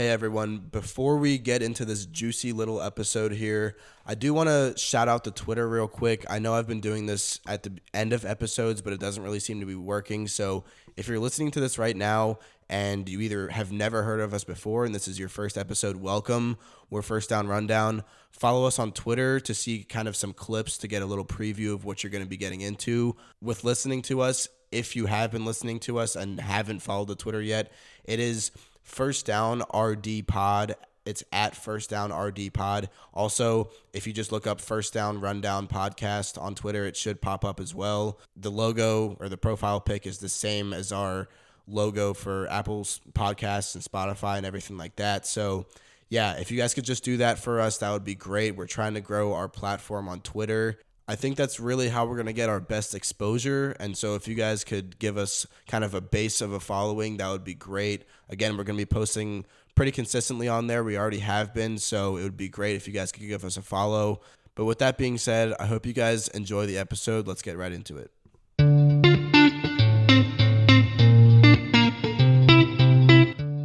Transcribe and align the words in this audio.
Hey 0.00 0.08
everyone, 0.08 0.60
before 0.60 1.18
we 1.18 1.36
get 1.36 1.60
into 1.60 1.84
this 1.84 2.06
juicy 2.06 2.52
little 2.52 2.80
episode 2.80 3.32
here, 3.32 3.76
I 4.06 4.14
do 4.14 4.32
want 4.32 4.48
to 4.48 4.72
shout 4.78 5.08
out 5.08 5.24
the 5.24 5.30
Twitter 5.30 5.68
real 5.68 5.88
quick. 5.88 6.24
I 6.30 6.38
know 6.38 6.54
I've 6.54 6.66
been 6.66 6.80
doing 6.80 7.04
this 7.04 7.38
at 7.46 7.64
the 7.64 7.72
end 7.92 8.14
of 8.14 8.24
episodes, 8.24 8.80
but 8.80 8.94
it 8.94 8.98
doesn't 8.98 9.22
really 9.22 9.40
seem 9.40 9.60
to 9.60 9.66
be 9.66 9.74
working. 9.74 10.26
So 10.26 10.64
if 10.96 11.06
you're 11.06 11.18
listening 11.18 11.50
to 11.50 11.60
this 11.60 11.78
right 11.78 11.94
now 11.94 12.38
and 12.70 13.10
you 13.10 13.20
either 13.20 13.48
have 13.48 13.72
never 13.72 14.02
heard 14.02 14.20
of 14.20 14.32
us 14.32 14.42
before 14.42 14.86
and 14.86 14.94
this 14.94 15.06
is 15.06 15.18
your 15.18 15.28
first 15.28 15.58
episode, 15.58 15.96
welcome. 15.96 16.56
We're 16.88 17.02
First 17.02 17.28
Down 17.28 17.46
Rundown. 17.46 18.02
Follow 18.30 18.66
us 18.66 18.78
on 18.78 18.92
Twitter 18.92 19.38
to 19.40 19.52
see 19.52 19.84
kind 19.84 20.08
of 20.08 20.16
some 20.16 20.32
clips 20.32 20.78
to 20.78 20.88
get 20.88 21.02
a 21.02 21.06
little 21.06 21.26
preview 21.26 21.74
of 21.74 21.84
what 21.84 22.02
you're 22.02 22.10
going 22.10 22.24
to 22.24 22.30
be 22.30 22.38
getting 22.38 22.62
into 22.62 23.16
with 23.42 23.64
listening 23.64 24.00
to 24.00 24.22
us. 24.22 24.48
If 24.72 24.96
you 24.96 25.06
have 25.06 25.30
been 25.30 25.44
listening 25.44 25.78
to 25.80 25.98
us 25.98 26.16
and 26.16 26.40
haven't 26.40 26.80
followed 26.80 27.08
the 27.08 27.16
Twitter 27.16 27.42
yet, 27.42 27.70
it 28.04 28.18
is 28.18 28.50
First 28.90 29.24
Down 29.24 29.62
RD 29.72 30.26
Pod. 30.26 30.74
It's 31.06 31.22
at 31.32 31.56
First 31.56 31.90
Down 31.90 32.12
RD 32.12 32.52
Pod. 32.52 32.90
Also, 33.14 33.70
if 33.92 34.06
you 34.06 34.12
just 34.12 34.32
look 34.32 34.46
up 34.46 34.60
First 34.60 34.92
Down 34.92 35.20
Rundown 35.20 35.68
Podcast 35.68 36.40
on 36.40 36.54
Twitter, 36.54 36.84
it 36.84 36.96
should 36.96 37.22
pop 37.22 37.44
up 37.44 37.60
as 37.60 37.74
well. 37.74 38.18
The 38.36 38.50
logo 38.50 39.16
or 39.20 39.28
the 39.28 39.38
profile 39.38 39.80
pic 39.80 40.06
is 40.06 40.18
the 40.18 40.28
same 40.28 40.72
as 40.72 40.90
our 40.92 41.28
logo 41.68 42.12
for 42.12 42.50
Apple's 42.50 43.00
podcasts 43.12 43.74
and 43.76 43.84
Spotify 43.84 44.36
and 44.36 44.44
everything 44.44 44.76
like 44.76 44.96
that. 44.96 45.24
So, 45.24 45.66
yeah, 46.08 46.34
if 46.34 46.50
you 46.50 46.58
guys 46.58 46.74
could 46.74 46.84
just 46.84 47.04
do 47.04 47.18
that 47.18 47.38
for 47.38 47.60
us, 47.60 47.78
that 47.78 47.92
would 47.92 48.04
be 48.04 48.16
great. 48.16 48.56
We're 48.56 48.66
trying 48.66 48.94
to 48.94 49.00
grow 49.00 49.32
our 49.34 49.48
platform 49.48 50.08
on 50.08 50.20
Twitter. 50.20 50.80
I 51.10 51.16
think 51.16 51.36
that's 51.36 51.58
really 51.58 51.88
how 51.88 52.06
we're 52.06 52.14
going 52.14 52.26
to 52.26 52.32
get 52.32 52.48
our 52.48 52.60
best 52.60 52.94
exposure. 52.94 53.72
And 53.80 53.98
so, 53.98 54.14
if 54.14 54.28
you 54.28 54.36
guys 54.36 54.62
could 54.62 54.96
give 55.00 55.16
us 55.16 55.44
kind 55.66 55.82
of 55.82 55.92
a 55.92 56.00
base 56.00 56.40
of 56.40 56.52
a 56.52 56.60
following, 56.60 57.16
that 57.16 57.28
would 57.28 57.42
be 57.42 57.52
great. 57.52 58.04
Again, 58.28 58.56
we're 58.56 58.62
going 58.62 58.78
to 58.78 58.80
be 58.80 58.86
posting 58.86 59.44
pretty 59.74 59.90
consistently 59.90 60.46
on 60.46 60.68
there. 60.68 60.84
We 60.84 60.96
already 60.96 61.18
have 61.18 61.52
been. 61.52 61.78
So, 61.78 62.16
it 62.16 62.22
would 62.22 62.36
be 62.36 62.48
great 62.48 62.76
if 62.76 62.86
you 62.86 62.94
guys 62.94 63.10
could 63.10 63.26
give 63.26 63.44
us 63.44 63.56
a 63.56 63.62
follow. 63.62 64.20
But 64.54 64.66
with 64.66 64.78
that 64.78 64.96
being 64.98 65.18
said, 65.18 65.52
I 65.58 65.66
hope 65.66 65.84
you 65.84 65.92
guys 65.92 66.28
enjoy 66.28 66.66
the 66.66 66.78
episode. 66.78 67.26
Let's 67.26 67.42
get 67.42 67.58
right 67.58 67.72
into 67.72 67.96
it. 67.96 68.12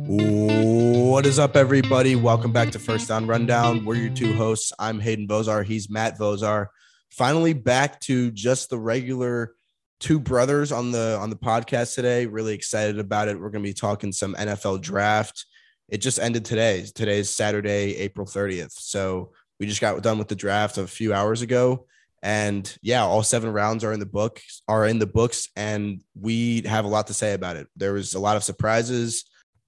What 0.07 1.27
is 1.27 1.37
up, 1.37 1.55
everybody? 1.55 2.15
Welcome 2.15 2.51
back 2.51 2.71
to 2.71 2.79
First 2.79 3.07
Down 3.07 3.27
Rundown. 3.27 3.85
We're 3.85 3.97
your 3.97 4.09
two 4.15 4.33
hosts. 4.33 4.73
I'm 4.79 4.99
Hayden 4.99 5.27
Vozar. 5.27 5.63
He's 5.63 5.91
Matt 5.91 6.17
Vozar. 6.17 6.69
Finally, 7.15 7.53
back 7.53 8.01
to 8.01 8.29
just 8.31 8.69
the 8.69 8.77
regular 8.77 9.55
two 10.01 10.19
brothers 10.19 10.73
on 10.73 10.91
the 10.91 11.17
on 11.21 11.29
the 11.29 11.35
podcast 11.37 11.95
today. 11.95 12.25
Really 12.25 12.53
excited 12.53 12.99
about 12.99 13.29
it. 13.29 13.39
We're 13.39 13.51
going 13.51 13.63
to 13.63 13.69
be 13.69 13.73
talking 13.73 14.11
some 14.11 14.35
NFL 14.35 14.81
draft. 14.81 15.45
It 15.87 15.99
just 15.99 16.19
ended 16.19 16.43
today. 16.43 16.85
Today's 16.93 17.29
Saturday, 17.29 17.95
April 17.95 18.27
30th. 18.27 18.73
So 18.73 19.31
we 19.61 19.65
just 19.65 19.79
got 19.79 20.01
done 20.03 20.17
with 20.17 20.27
the 20.27 20.35
draft 20.35 20.77
a 20.77 20.87
few 20.87 21.13
hours 21.13 21.41
ago. 21.41 21.85
And 22.21 22.75
yeah, 22.81 23.03
all 23.03 23.23
seven 23.23 23.53
rounds 23.53 23.85
are 23.85 23.93
in 23.93 24.01
the 24.01 24.05
book, 24.05 24.41
are 24.67 24.85
in 24.85 24.99
the 24.99 25.07
books, 25.07 25.47
and 25.55 26.03
we 26.19 26.63
have 26.63 26.83
a 26.83 26.89
lot 26.89 27.07
to 27.07 27.13
say 27.13 27.33
about 27.33 27.55
it. 27.55 27.67
There 27.77 27.93
was 27.93 28.15
a 28.15 28.19
lot 28.19 28.35
of 28.35 28.43
surprises 28.43 29.23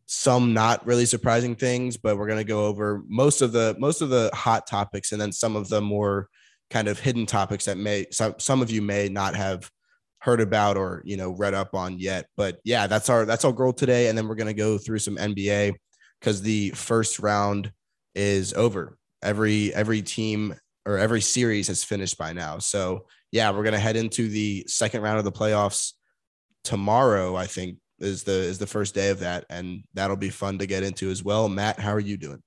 some 0.07 0.53
not 0.53 0.85
really 0.87 1.05
surprising 1.05 1.53
things, 1.55 1.97
but 1.97 2.17
we're 2.17 2.27
going 2.27 2.39
to 2.39 2.45
go 2.45 2.65
over 2.65 3.03
most 3.07 3.41
of 3.41 3.51
the 3.51 3.75
most 3.77 4.01
of 4.01 4.09
the 4.09 4.31
hot 4.33 4.65
topics 4.65 5.11
and 5.11 5.21
then 5.21 5.31
some 5.31 5.55
of 5.55 5.67
the 5.69 5.81
more 5.81 6.29
kind 6.69 6.87
of 6.87 6.99
hidden 6.99 7.25
topics 7.25 7.65
that 7.65 7.77
may 7.77 8.05
some, 8.11 8.35
some 8.37 8.61
of 8.61 8.69
you 8.69 8.81
may 8.81 9.09
not 9.09 9.35
have 9.35 9.69
heard 10.19 10.41
about 10.41 10.77
or 10.77 11.01
you 11.05 11.17
know 11.17 11.31
read 11.31 11.53
up 11.53 11.73
on 11.73 11.99
yet. 11.99 12.27
But 12.35 12.59
yeah, 12.63 12.87
that's 12.87 13.09
our 13.09 13.25
that's 13.25 13.45
our 13.45 13.53
goal 13.53 13.73
today 13.73 14.09
and 14.09 14.17
then 14.17 14.27
we're 14.27 14.35
to 14.47 14.53
go 14.53 14.77
through 14.77 14.99
some 14.99 15.17
NBA 15.17 15.75
cuz 16.21 16.41
the 16.41 16.71
first 16.71 17.19
round 17.19 17.71
is 18.15 18.53
over. 18.53 18.97
Every 19.23 19.73
every 19.73 20.01
team 20.01 20.55
or 20.87 20.97
every 20.97 21.21
series 21.21 21.67
has 21.67 21.83
finished 21.83 22.17
by 22.17 22.31
now. 22.31 22.59
So, 22.59 23.05
yeah, 23.31 23.51
we're 23.51 23.63
to 23.73 23.79
head 23.79 23.97
into 23.97 24.29
the 24.29 24.63
second 24.67 25.01
round 25.01 25.19
of 25.19 25.25
the 25.25 25.31
playoffs 25.31 25.93
tomorrow, 26.63 27.35
I 27.35 27.45
think 27.45 27.77
is 27.99 28.23
the 28.23 28.31
is 28.31 28.57
the 28.57 28.67
first 28.67 28.95
day 28.95 29.09
of 29.09 29.19
that, 29.19 29.45
and 29.49 29.83
that'll 29.93 30.15
be 30.15 30.29
fun 30.29 30.59
to 30.59 30.65
get 30.65 30.83
into 30.83 31.11
as 31.11 31.23
well. 31.23 31.49
Matt, 31.49 31.79
how 31.79 31.91
are 31.91 31.99
you 31.99 32.15
doing? 32.15 32.41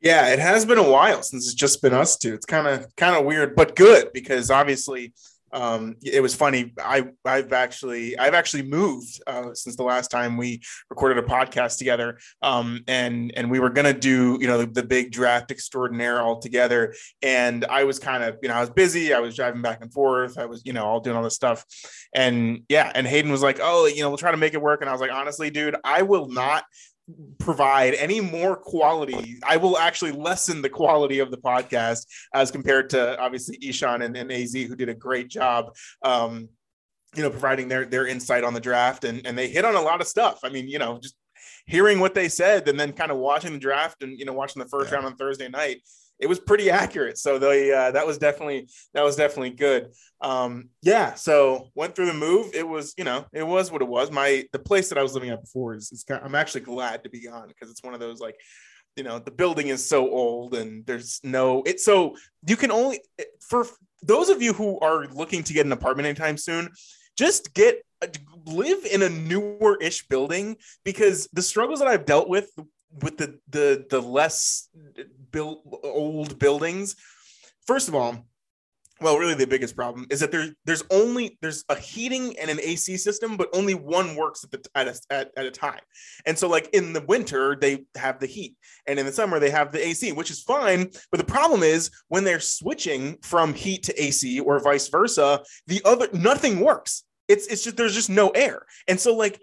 Yeah, 0.00 0.28
it 0.28 0.38
has 0.38 0.64
been 0.64 0.78
a 0.78 0.90
while 0.90 1.22
since 1.22 1.46
it's 1.46 1.54
just 1.54 1.82
been 1.82 1.92
us 1.92 2.16
two. 2.16 2.34
It's 2.34 2.46
kind 2.46 2.66
of 2.68 2.94
kind 2.96 3.16
of 3.16 3.24
weird, 3.24 3.56
but 3.56 3.74
good 3.74 4.12
because 4.12 4.50
obviously 4.50 5.12
um, 5.52 5.96
it 6.02 6.20
was 6.20 6.34
funny. 6.34 6.74
I 6.78 7.08
I've 7.24 7.52
actually 7.52 8.18
I've 8.18 8.34
actually 8.34 8.62
moved 8.64 9.20
uh, 9.26 9.54
since 9.54 9.76
the 9.76 9.82
last 9.82 10.08
time 10.08 10.36
we 10.36 10.60
recorded 10.90 11.22
a 11.22 11.26
podcast 11.26 11.78
together, 11.78 12.18
um, 12.42 12.80
and 12.86 13.32
and 13.36 13.50
we 13.50 13.58
were 13.58 13.70
gonna 13.70 13.94
do 13.94 14.38
you 14.40 14.46
know 14.46 14.58
the, 14.58 14.66
the, 14.66 14.82
big 14.82 15.10
draft 15.10 15.50
extraordinaire 15.50 16.20
all 16.20 16.38
together. 16.38 16.94
And 17.22 17.64
I 17.66 17.84
was 17.84 17.98
kind 17.98 18.22
of 18.22 18.36
you 18.42 18.48
know 18.48 18.54
I 18.54 18.60
was 18.60 18.70
busy. 18.70 19.14
I 19.14 19.20
was 19.20 19.34
driving 19.34 19.62
back 19.62 19.80
and 19.82 19.92
forth. 19.92 20.38
I 20.38 20.46
was 20.46 20.62
you 20.64 20.72
know 20.72 20.84
all 20.84 21.00
doing 21.00 21.16
all 21.16 21.22
this 21.22 21.34
stuff, 21.34 21.64
and 22.14 22.62
yeah. 22.68 22.92
And 22.94 23.06
Hayden 23.06 23.30
was 23.30 23.42
like, 23.42 23.58
oh, 23.62 23.86
you 23.86 24.02
know, 24.02 24.08
we'll 24.08 24.18
try 24.18 24.30
to 24.30 24.36
make 24.36 24.54
it 24.54 24.62
work. 24.62 24.80
And 24.80 24.88
I 24.88 24.92
was 24.92 25.00
like, 25.00 25.12
honestly, 25.12 25.50
dude, 25.50 25.76
I 25.84 26.02
will 26.02 26.28
not 26.28 26.64
provide 27.38 27.94
any 27.94 28.20
more 28.20 28.56
quality. 28.56 29.38
I 29.46 29.56
will 29.56 29.78
actually 29.78 30.12
lessen 30.12 30.62
the 30.62 30.68
quality 30.68 31.18
of 31.20 31.30
the 31.30 31.38
podcast 31.38 32.06
as 32.34 32.50
compared 32.50 32.90
to 32.90 33.18
obviously 33.18 33.58
Ishan 33.62 34.02
and, 34.02 34.16
and 34.16 34.30
AZ, 34.30 34.52
who 34.52 34.76
did 34.76 34.88
a 34.88 34.94
great 34.94 35.28
job. 35.28 35.74
Um, 36.02 36.48
you 37.16 37.22
know, 37.22 37.30
providing 37.30 37.68
their 37.68 37.86
their 37.86 38.06
insight 38.06 38.44
on 38.44 38.52
the 38.52 38.60
draft, 38.60 39.04
and 39.04 39.26
and 39.26 39.36
they 39.36 39.48
hit 39.48 39.64
on 39.64 39.74
a 39.74 39.80
lot 39.80 40.02
of 40.02 40.06
stuff. 40.06 40.40
I 40.44 40.50
mean, 40.50 40.68
you 40.68 40.78
know, 40.78 40.98
just 40.98 41.14
hearing 41.66 42.00
what 42.00 42.14
they 42.14 42.28
said, 42.28 42.68
and 42.68 42.78
then 42.78 42.92
kind 42.92 43.10
of 43.10 43.16
watching 43.16 43.54
the 43.54 43.58
draft, 43.58 44.02
and 44.02 44.18
you 44.18 44.26
know, 44.26 44.34
watching 44.34 44.62
the 44.62 44.68
first 44.68 44.90
yeah. 44.90 44.96
round 44.96 45.06
on 45.06 45.16
Thursday 45.16 45.48
night 45.48 45.80
it 46.18 46.28
was 46.28 46.38
pretty 46.38 46.70
accurate. 46.70 47.18
So 47.18 47.38
they 47.38 47.72
uh, 47.72 47.92
that 47.92 48.06
was 48.06 48.18
definitely 48.18 48.68
that 48.94 49.04
was 49.04 49.16
definitely 49.16 49.50
good. 49.50 49.92
Um, 50.20 50.70
yeah. 50.82 51.14
So 51.14 51.70
went 51.74 51.94
through 51.94 52.06
the 52.06 52.14
move. 52.14 52.50
It 52.54 52.66
was 52.66 52.94
you 52.96 53.04
know 53.04 53.26
it 53.32 53.46
was 53.46 53.70
what 53.70 53.82
it 53.82 53.88
was. 53.88 54.10
My 54.10 54.44
the 54.52 54.58
place 54.58 54.88
that 54.88 54.98
I 54.98 55.02
was 55.02 55.14
living 55.14 55.30
at 55.30 55.40
before 55.40 55.74
is, 55.74 55.92
is 55.92 56.04
kind 56.04 56.20
of, 56.20 56.26
I'm 56.26 56.34
actually 56.34 56.62
glad 56.62 57.04
to 57.04 57.10
be 57.10 57.28
on 57.28 57.48
because 57.48 57.70
it's 57.70 57.82
one 57.82 57.94
of 57.94 58.00
those 58.00 58.20
like 58.20 58.36
you 58.96 59.04
know 59.04 59.18
the 59.18 59.30
building 59.30 59.68
is 59.68 59.88
so 59.88 60.10
old 60.10 60.54
and 60.54 60.84
there's 60.84 61.20
no 61.22 61.62
it 61.64 61.78
so 61.78 62.16
you 62.46 62.56
can 62.56 62.72
only 62.72 63.00
for 63.40 63.64
those 64.02 64.28
of 64.28 64.42
you 64.42 64.52
who 64.52 64.78
are 64.80 65.06
looking 65.08 65.42
to 65.44 65.52
get 65.52 65.66
an 65.66 65.72
apartment 65.72 66.06
anytime 66.06 66.36
soon 66.36 66.68
just 67.16 67.54
get 67.54 67.82
live 68.46 68.84
in 68.90 69.02
a 69.02 69.08
newer 69.08 69.76
ish 69.80 70.06
building 70.08 70.56
because 70.84 71.28
the 71.32 71.42
struggles 71.42 71.80
that 71.80 71.88
I've 71.88 72.06
dealt 72.06 72.28
with 72.28 72.50
with 73.02 73.16
the 73.18 73.38
the 73.48 73.86
the 73.90 74.00
less 74.00 74.68
built 75.30 75.62
old 75.82 76.38
buildings 76.38 76.96
first 77.66 77.88
of 77.88 77.94
all 77.94 78.24
well 79.00 79.18
really 79.18 79.34
the 79.34 79.46
biggest 79.46 79.76
problem 79.76 80.06
is 80.10 80.20
that 80.20 80.32
there 80.32 80.48
there's 80.64 80.82
only 80.90 81.38
there's 81.40 81.64
a 81.68 81.76
heating 81.76 82.36
and 82.38 82.50
an 82.50 82.58
AC 82.60 82.96
system 82.96 83.36
but 83.36 83.48
only 83.52 83.74
one 83.74 84.16
works 84.16 84.44
at 84.44 84.50
the 84.50 84.62
at 84.74 84.88
a, 84.88 85.00
at, 85.10 85.30
at 85.36 85.46
a 85.46 85.50
time. 85.50 85.80
And 86.26 86.36
so 86.36 86.48
like 86.48 86.68
in 86.72 86.92
the 86.92 87.02
winter 87.02 87.56
they 87.60 87.84
have 87.96 88.18
the 88.18 88.26
heat 88.26 88.56
and 88.86 88.98
in 88.98 89.06
the 89.06 89.12
summer 89.12 89.38
they 89.38 89.50
have 89.50 89.72
the 89.72 89.86
AC 89.86 90.12
which 90.12 90.30
is 90.30 90.42
fine 90.42 90.90
but 91.10 91.18
the 91.18 91.24
problem 91.24 91.62
is 91.62 91.90
when 92.08 92.24
they're 92.24 92.40
switching 92.40 93.18
from 93.22 93.54
heat 93.54 93.84
to 93.84 94.02
AC 94.02 94.40
or 94.40 94.58
vice 94.60 94.88
versa 94.88 95.42
the 95.66 95.82
other 95.84 96.08
nothing 96.12 96.60
works. 96.60 97.04
It's 97.28 97.46
it's 97.46 97.64
just 97.64 97.76
there's 97.76 97.94
just 97.94 98.10
no 98.10 98.30
air. 98.30 98.62
And 98.88 98.98
so 98.98 99.14
like 99.14 99.40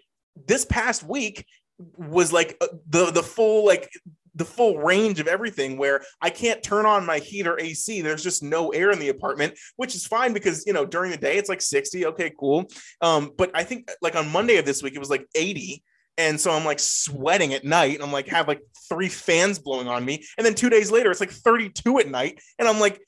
this 0.47 0.66
past 0.66 1.03
week 1.03 1.45
was 1.78 2.31
like 2.31 2.58
uh, 2.62 2.68
the 2.90 3.12
the 3.12 3.24
full 3.24 3.66
like 3.66 3.90
the 4.36 4.46
full 4.46 4.78
range 4.78 5.19
of 5.19 5.28
everything 5.28 5.78
where 5.78 6.02
I 6.22 6.30
can't 6.30 6.62
turn 6.62 6.86
on 6.86 7.06
my 7.06 7.19
heat 7.19 7.47
or 7.47 7.59
AC. 7.59 8.02
There's 8.02 8.24
just 8.24 8.44
no 8.44 8.72
air 8.72 8.91
in 8.91 9.00
the 9.00 9.09
apartment, 9.09 9.58
which 9.78 9.96
is 9.96 10.06
fine 10.06 10.34
because 10.34 10.66
you 10.68 10.74
know 10.74 10.86
during 10.86 11.12
the 11.12 11.18
day 11.18 11.38
it's 11.38 11.50
like 11.50 11.62
60. 11.62 12.06
Okay, 12.08 12.34
cool. 12.38 12.66
Um, 13.02 13.31
but 13.38 13.52
I 13.53 13.63
think 13.63 13.90
like 14.02 14.16
on 14.16 14.31
Monday 14.31 14.58
of 14.58 14.66
this 14.66 14.84
week 14.84 14.96
it 14.96 15.00
was 15.00 15.09
like 15.09 15.25
80. 15.36 15.84
And 16.18 16.40
so 16.40 16.52
I'm 16.52 16.66
like 16.66 16.80
sweating 16.80 17.53
at 17.53 17.66
night. 17.66 17.96
And 17.96 18.03
I'm 18.03 18.12
like 18.12 18.28
have 18.28 18.47
like 18.47 18.62
three 18.90 19.09
fans 19.09 19.59
blowing 19.59 19.88
on 19.88 20.04
me. 20.04 20.24
And 20.38 20.45
then 20.45 20.54
two 20.54 20.69
days 20.69 20.92
later 20.92 21.12
it's 21.12 21.19
like 21.19 21.31
32 21.31 22.00
at 22.00 22.10
night. 22.10 22.39
And 22.60 22.68
I'm 22.68 22.80
like 22.80 23.01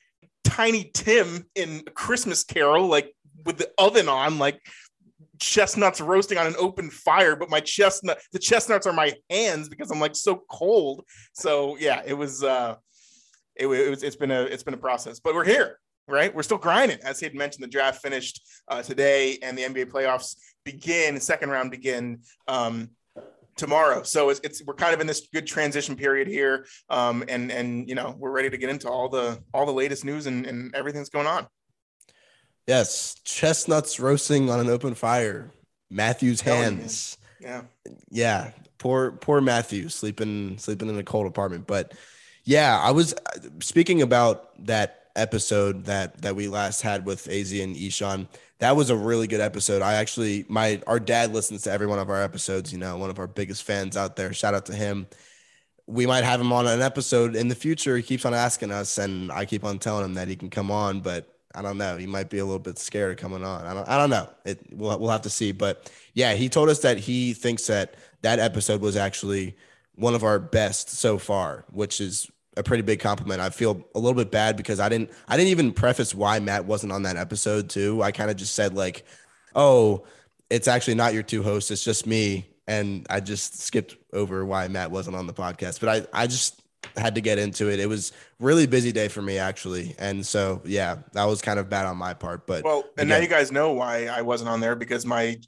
tiny 0.44 0.92
Tim 0.94 1.46
in 1.56 1.84
Christmas 1.94 2.44
Carol, 2.44 2.88
like 2.88 3.14
with 3.46 3.58
the 3.58 3.70
oven 3.78 4.10
on, 4.10 4.40
like 4.40 4.62
chestnuts 5.40 6.02
roasting 6.02 6.38
on 6.38 6.48
an 6.48 6.56
open 6.58 6.90
fire, 6.90 7.36
but 7.36 7.50
my 7.50 7.60
chestnut 7.60 8.20
the 8.32 8.40
chestnuts 8.40 8.88
are 8.88 8.94
my 8.94 9.14
hands 9.30 9.70
because 9.70 9.92
I'm 9.92 10.00
like 10.00 10.16
so 10.16 10.44
cold. 10.50 11.04
So 11.34 11.78
yeah, 11.78 12.02
it 12.06 12.14
was 12.14 12.44
uh 12.44 12.76
it, 13.56 13.68
it 13.68 13.90
was 13.90 14.04
it's 14.04 14.16
been 14.16 14.32
a 14.32 14.44
it's 14.44 14.64
been 14.64 14.74
a 14.74 14.78
process, 14.78 15.20
but 15.20 15.34
we're 15.34 15.46
here, 15.46 15.80
right? 16.08 16.34
We're 16.34 16.44
still 16.44 16.58
grinding. 16.58 17.00
As 17.04 17.20
he 17.20 17.26
had 17.26 17.36
mentioned, 17.36 17.64
the 17.64 17.70
draft 17.70 18.02
finished 18.02 18.42
uh, 18.68 18.82
today 18.82 19.38
and 19.42 19.58
the 19.58 19.64
NBA 19.64 19.92
playoffs 19.92 20.36
begin, 20.64 21.20
second 21.20 21.50
round 21.50 21.72
begin 21.72 22.20
um 22.48 22.90
tomorrow. 23.58 24.04
So 24.04 24.30
it's, 24.30 24.40
it's, 24.44 24.64
we're 24.64 24.76
kind 24.76 24.94
of 24.94 25.02
in 25.02 25.08
this 25.08 25.28
good 25.34 25.48
transition 25.48 25.96
period 25.96 26.28
here, 26.28 26.66
um, 26.90 27.24
and 27.28 27.52
and 27.52 27.90
you 27.90 27.96
know 27.96 28.16
we're 28.18 28.32
ready 28.32 28.50
to 28.50 28.58
get 28.58 28.70
into 28.70 28.90
all 28.90 29.10
the 29.10 29.40
all 29.54 29.66
the 29.66 29.74
latest 29.74 30.06
news 30.06 30.28
and, 30.28 30.46
and 30.46 30.74
everything 30.74 31.02
that's 31.02 31.10
going 31.10 31.28
on. 31.28 31.48
Yes, 32.68 33.16
chestnuts 33.24 34.00
roasting 34.00 34.50
on 34.50 34.60
an 34.60 34.70
open 34.70 34.94
fire. 34.96 35.52
Matthew's 35.90 36.42
hands. 36.42 37.18
Yeah. 37.40 37.64
Yeah. 38.10 38.52
poor 38.78 39.12
poor 39.14 39.42
Matthew 39.42 39.90
sleeping 39.90 40.58
sleeping 40.58 40.90
in 40.90 40.98
a 40.98 41.04
cold 41.04 41.28
apartment. 41.28 41.68
But 41.68 41.94
yeah, 42.44 42.80
I 42.80 42.92
was 42.92 43.14
uh, 43.14 43.40
speaking 43.60 44.02
about 44.02 44.66
that 44.66 45.06
episode 45.16 45.86
that 45.86 46.22
that 46.22 46.36
we 46.36 46.48
last 46.48 46.82
had 46.82 47.06
with 47.06 47.28
Az 47.30 47.52
and 47.54 47.76
Ishan. 47.76 48.28
That 48.60 48.76
was 48.76 48.90
a 48.90 48.96
really 48.98 49.28
good 49.28 49.42
episode. 49.42 49.82
I 49.82 49.96
actually 49.96 50.46
my 50.50 50.82
our 50.88 51.00
dad 51.00 51.34
listens 51.34 51.64
to 51.64 51.72
every 51.72 51.88
one 51.88 52.00
of 52.00 52.10
our 52.10 52.22
episodes. 52.22 52.72
You 52.74 52.80
know, 52.80 52.98
one 52.98 53.10
of 53.10 53.20
our 53.20 53.28
biggest 53.28 53.64
fans 53.64 53.96
out 53.98 54.16
there. 54.16 54.34
Shout 54.34 54.54
out 54.54 54.66
to 54.68 54.74
him. 54.76 55.08
We 55.88 56.06
might 56.06 56.26
have 56.26 56.42
him 56.42 56.52
on 56.52 56.68
an 56.68 56.82
episode 56.82 57.36
in 57.36 57.48
the 57.48 57.56
future. 57.56 57.96
He 57.98 58.04
keeps 58.04 58.26
on 58.26 58.34
asking 58.34 58.72
us, 58.72 58.98
and 58.98 59.32
I 59.32 59.46
keep 59.46 59.64
on 59.64 59.80
telling 59.80 60.04
him 60.06 60.16
that 60.16 60.28
he 60.28 60.36
can 60.36 60.50
come 60.50 60.70
on, 60.70 61.00
but 61.02 61.37
I 61.58 61.62
don't 61.64 61.78
know. 61.78 61.98
He 61.98 62.06
might 62.06 62.30
be 62.30 62.38
a 62.38 62.46
little 62.46 62.60
bit 62.60 62.78
scared 62.78 63.18
coming 63.18 63.44
on. 63.44 63.66
I 63.66 63.74
don't. 63.74 63.90
I 63.90 63.98
don't 63.98 64.12
know. 64.12 64.30
It. 64.46 64.60
We'll 64.72 64.98
we'll 65.00 65.10
have 65.10 65.24
to 65.24 65.30
see. 65.30 65.52
But 65.52 65.92
yeah, 66.14 66.36
he 66.36 66.50
told 66.50 66.70
us 66.70 66.80
that 66.80 66.98
he 67.00 67.34
thinks 67.34 67.68
that 67.68 67.96
that 68.22 68.40
episode 68.40 68.82
was 68.82 68.96
actually 68.96 69.58
one 69.96 70.14
of 70.14 70.24
our 70.24 70.40
best 70.40 70.92
so 70.92 71.18
far, 71.18 71.66
which 71.72 72.00
is 72.00 72.30
a 72.56 72.64
pretty 72.64 72.84
big 72.84 73.00
compliment. 73.00 73.42
I 73.42 73.50
feel 73.50 73.84
a 73.96 74.00
little 74.00 74.16
bit 74.16 74.32
bad 74.32 74.56
because 74.56 74.80
I 74.80 74.90
didn't 74.90 75.12
I 75.28 75.36
didn't 75.36 75.50
even 75.50 75.74
preface 75.74 76.14
why 76.14 76.40
Matt 76.40 76.66
wasn't 76.66 76.94
on 76.94 77.04
that 77.04 77.18
episode 77.18 77.70
too. 77.70 78.04
I 78.04 78.12
kind 78.12 78.30
of 78.30 78.38
just 78.38 78.54
said 78.54 78.76
like, 78.76 79.04
"Oh, 79.56 80.06
it's 80.50 80.68
actually 80.68 80.96
not 80.96 81.14
your 81.14 81.24
two 81.24 81.44
hosts, 81.44 81.72
it's 81.72 81.84
just 81.84 82.06
me." 82.06 82.48
And 82.68 83.08
I 83.10 83.22
just 83.22 83.62
skipped 83.62 83.96
over 84.12 84.46
why 84.46 84.68
Matt 84.68 84.92
wasn't 84.92 85.16
on 85.16 85.26
the 85.26 85.34
podcast. 85.34 85.80
But 85.80 86.08
I 86.14 86.24
I 86.24 86.28
just 86.28 86.57
had 86.96 87.16
to 87.16 87.22
get 87.22 87.38
into 87.38 87.72
it. 87.72 87.80
It 87.80 87.88
was 87.88 88.12
really 88.40 88.68
busy 88.68 88.92
day 88.92 89.08
for 89.08 89.22
me 89.22 89.38
actually. 89.38 89.96
And 90.00 90.26
so, 90.26 90.62
yeah, 90.66 90.98
that 91.14 91.26
was 91.26 91.42
kind 91.42 91.60
of 91.60 91.70
bad 91.70 91.86
on 91.86 91.98
my 91.98 92.14
part, 92.14 92.48
but 92.48 92.64
Well, 92.64 92.84
and 92.98 93.08
again, 93.08 93.08
now 93.08 93.18
you 93.18 93.28
guys 93.28 93.52
know 93.52 93.74
why 93.74 94.08
I 94.08 94.22
wasn't 94.22 94.50
on 94.50 94.60
there 94.60 94.76
because 94.76 95.06
my 95.06 95.40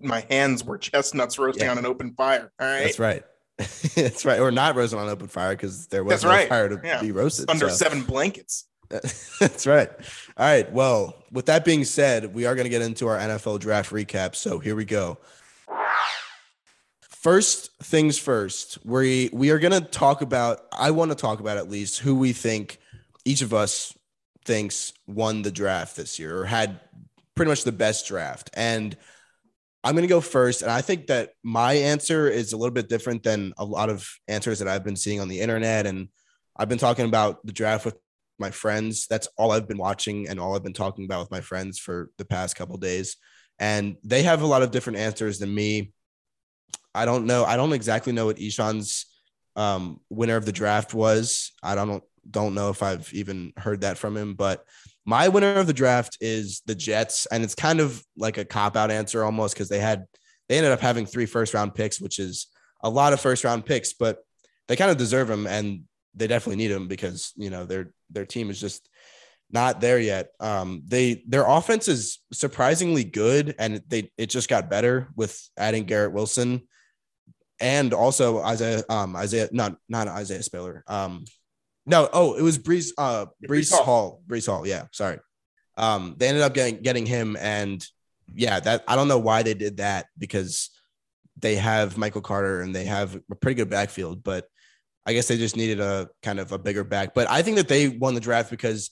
my 0.00 0.24
hands 0.30 0.64
were 0.64 0.78
chestnuts 0.78 1.38
roasting 1.38 1.64
yeah. 1.64 1.70
on 1.70 1.78
an 1.78 1.86
open 1.86 2.14
fire. 2.14 2.52
All 2.60 2.66
right. 2.66 2.84
That's 2.84 2.98
right. 2.98 3.24
That's 3.94 4.24
right. 4.24 4.40
Or 4.40 4.50
not 4.50 4.76
roasting 4.76 4.98
on 4.98 5.08
open 5.08 5.28
fire 5.28 5.54
because 5.54 5.88
there 5.88 6.04
was 6.04 6.22
no 6.22 6.30
right. 6.30 6.48
fire 6.48 6.68
to 6.68 6.80
yeah. 6.82 7.00
be 7.00 7.12
roasted. 7.12 7.50
Under 7.50 7.68
so. 7.68 7.76
seven 7.76 8.02
blankets. 8.02 8.64
That's 8.88 9.66
right. 9.66 9.90
All 10.36 10.46
right. 10.46 10.70
Well, 10.72 11.14
with 11.30 11.46
that 11.46 11.64
being 11.64 11.84
said, 11.84 12.34
we 12.34 12.46
are 12.46 12.54
going 12.54 12.64
to 12.64 12.70
get 12.70 12.80
into 12.80 13.06
our 13.06 13.18
NFL 13.18 13.60
draft 13.60 13.90
recap. 13.90 14.34
So 14.34 14.58
here 14.58 14.76
we 14.76 14.84
go. 14.84 15.18
First 17.20 17.76
things 17.82 18.16
first, 18.16 18.78
we 18.84 19.28
we 19.32 19.50
are 19.50 19.58
going 19.58 19.72
to 19.72 19.80
talk 19.80 20.22
about. 20.22 20.60
I 20.72 20.92
want 20.92 21.10
to 21.10 21.16
talk 21.16 21.40
about 21.40 21.56
at 21.56 21.68
least 21.68 21.98
who 21.98 22.14
we 22.14 22.32
think 22.32 22.78
each 23.24 23.42
of 23.42 23.52
us 23.52 23.92
thinks 24.44 24.92
won 25.08 25.42
the 25.42 25.50
draft 25.50 25.96
this 25.96 26.20
year 26.20 26.38
or 26.38 26.44
had 26.44 26.78
pretty 27.34 27.50
much 27.50 27.64
the 27.64 27.72
best 27.72 28.06
draft. 28.06 28.50
And 28.54 28.96
I'm 29.82 29.96
going 29.96 30.04
to 30.04 30.08
go 30.08 30.20
first. 30.20 30.62
And 30.62 30.70
I 30.70 30.80
think 30.80 31.08
that 31.08 31.30
my 31.42 31.72
answer 31.72 32.28
is 32.28 32.52
a 32.52 32.56
little 32.56 32.72
bit 32.72 32.88
different 32.88 33.24
than 33.24 33.52
a 33.58 33.64
lot 33.64 33.90
of 33.90 34.08
answers 34.28 34.60
that 34.60 34.68
I've 34.68 34.84
been 34.84 34.94
seeing 34.94 35.20
on 35.20 35.26
the 35.26 35.40
internet. 35.40 35.86
And 35.86 36.10
I've 36.56 36.68
been 36.68 36.78
talking 36.78 37.06
about 37.06 37.44
the 37.44 37.52
draft 37.52 37.84
with 37.84 37.96
my 38.38 38.52
friends. 38.52 39.08
That's 39.08 39.26
all 39.36 39.50
I've 39.50 39.66
been 39.66 39.76
watching 39.76 40.28
and 40.28 40.38
all 40.38 40.54
I've 40.54 40.62
been 40.62 40.72
talking 40.72 41.04
about 41.04 41.22
with 41.22 41.32
my 41.32 41.40
friends 41.40 41.80
for 41.80 42.10
the 42.16 42.24
past 42.24 42.54
couple 42.54 42.76
days. 42.76 43.16
And 43.58 43.96
they 44.04 44.22
have 44.22 44.42
a 44.42 44.46
lot 44.46 44.62
of 44.62 44.70
different 44.70 45.00
answers 45.00 45.40
than 45.40 45.52
me. 45.52 45.92
I 46.94 47.04
don't 47.04 47.26
know. 47.26 47.44
I 47.44 47.56
don't 47.56 47.72
exactly 47.72 48.12
know 48.12 48.26
what 48.26 48.38
Ishan's 48.38 49.06
um, 49.56 50.00
winner 50.08 50.36
of 50.36 50.46
the 50.46 50.52
draft 50.52 50.94
was. 50.94 51.52
I 51.62 51.74
don't 51.74 52.02
don't 52.30 52.54
know 52.54 52.70
if 52.70 52.82
I've 52.82 53.12
even 53.14 53.52
heard 53.56 53.80
that 53.82 53.98
from 53.98 54.16
him, 54.16 54.34
but 54.34 54.64
my 55.04 55.28
winner 55.28 55.54
of 55.54 55.66
the 55.66 55.72
draft 55.72 56.18
is 56.20 56.62
the 56.66 56.74
Jets, 56.74 57.26
and 57.26 57.42
it's 57.42 57.54
kind 57.54 57.80
of 57.80 58.04
like 58.16 58.36
a 58.36 58.44
cop 58.44 58.76
out 58.76 58.90
answer 58.90 59.24
almost 59.24 59.54
because 59.54 59.68
they 59.68 59.80
had 59.80 60.06
they 60.48 60.56
ended 60.56 60.72
up 60.72 60.80
having 60.80 61.06
three 61.06 61.26
first 61.26 61.54
round 61.54 61.74
picks, 61.74 62.00
which 62.00 62.18
is 62.18 62.48
a 62.82 62.90
lot 62.90 63.12
of 63.12 63.20
first 63.20 63.44
round 63.44 63.66
picks, 63.66 63.92
but 63.92 64.18
they 64.66 64.76
kind 64.76 64.90
of 64.90 64.96
deserve 64.96 65.28
them 65.28 65.46
and 65.46 65.82
they 66.14 66.26
definitely 66.26 66.56
need 66.56 66.72
them 66.72 66.88
because 66.88 67.32
you 67.36 67.50
know 67.50 67.64
their 67.64 67.92
their 68.10 68.26
team 68.26 68.50
is 68.50 68.60
just 68.60 68.88
not 69.50 69.80
there 69.80 69.98
yet. 69.98 70.30
Um, 70.40 70.82
they 70.86 71.24
their 71.26 71.46
offense 71.46 71.88
is 71.88 72.18
surprisingly 72.32 73.04
good, 73.04 73.54
and 73.58 73.82
they 73.88 74.10
it 74.18 74.26
just 74.26 74.48
got 74.48 74.70
better 74.70 75.08
with 75.16 75.48
adding 75.56 75.84
Garrett 75.84 76.12
Wilson, 76.12 76.68
and 77.60 77.92
also 77.92 78.40
Isaiah 78.40 78.82
um 78.88 79.16
Isaiah 79.16 79.48
not 79.52 79.76
not 79.88 80.08
Isaiah 80.08 80.42
Spiller 80.42 80.84
um 80.86 81.24
no, 81.88 82.06
oh, 82.12 82.34
it 82.34 82.42
was 82.42 82.58
Breece 82.58 82.92
uh 82.98 83.26
Breece, 83.48 83.72
Hall. 83.72 83.84
Hall. 83.84 84.40
Hall, 84.46 84.66
yeah. 84.66 84.84
Sorry. 84.92 85.18
Um, 85.78 86.16
they 86.18 86.28
ended 86.28 86.42
up 86.42 86.52
getting 86.52 86.82
getting 86.82 87.06
him, 87.06 87.34
and 87.40 87.84
yeah, 88.34 88.60
that 88.60 88.84
I 88.86 88.94
don't 88.94 89.08
know 89.08 89.18
why 89.18 89.42
they 89.42 89.54
did 89.54 89.78
that 89.78 90.06
because 90.18 90.68
they 91.38 91.56
have 91.56 91.96
Michael 91.96 92.20
Carter 92.20 92.60
and 92.60 92.74
they 92.74 92.84
have 92.84 93.18
a 93.30 93.34
pretty 93.34 93.54
good 93.54 93.70
backfield, 93.70 94.22
but 94.22 94.46
I 95.06 95.14
guess 95.14 95.28
they 95.28 95.38
just 95.38 95.56
needed 95.56 95.80
a 95.80 96.10
kind 96.22 96.38
of 96.38 96.52
a 96.52 96.58
bigger 96.58 96.84
back. 96.84 97.14
But 97.14 97.30
I 97.30 97.40
think 97.40 97.56
that 97.56 97.68
they 97.68 97.88
won 97.88 98.14
the 98.14 98.20
draft 98.20 98.50
because 98.50 98.90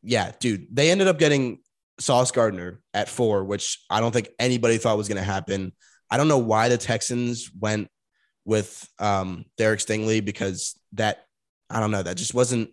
yeah, 0.00 0.30
dude, 0.38 0.68
they 0.70 0.92
ended 0.92 1.08
up 1.08 1.18
getting 1.18 1.58
Sauce 1.98 2.30
Gardner 2.30 2.80
at 2.94 3.08
four, 3.08 3.42
which 3.42 3.84
I 3.90 3.98
don't 3.98 4.12
think 4.12 4.28
anybody 4.38 4.78
thought 4.78 4.96
was 4.96 5.08
gonna 5.08 5.22
happen. 5.22 5.72
I 6.10 6.16
don't 6.16 6.28
know 6.28 6.38
why 6.38 6.68
the 6.68 6.78
Texans 6.78 7.50
went 7.58 7.88
with 8.44 8.88
um 8.98 9.44
Derek 9.56 9.80
Stingley 9.80 10.24
because 10.24 10.78
that 10.92 11.26
I 11.68 11.80
don't 11.80 11.90
know. 11.90 12.02
That 12.02 12.16
just 12.16 12.34
wasn't 12.34 12.70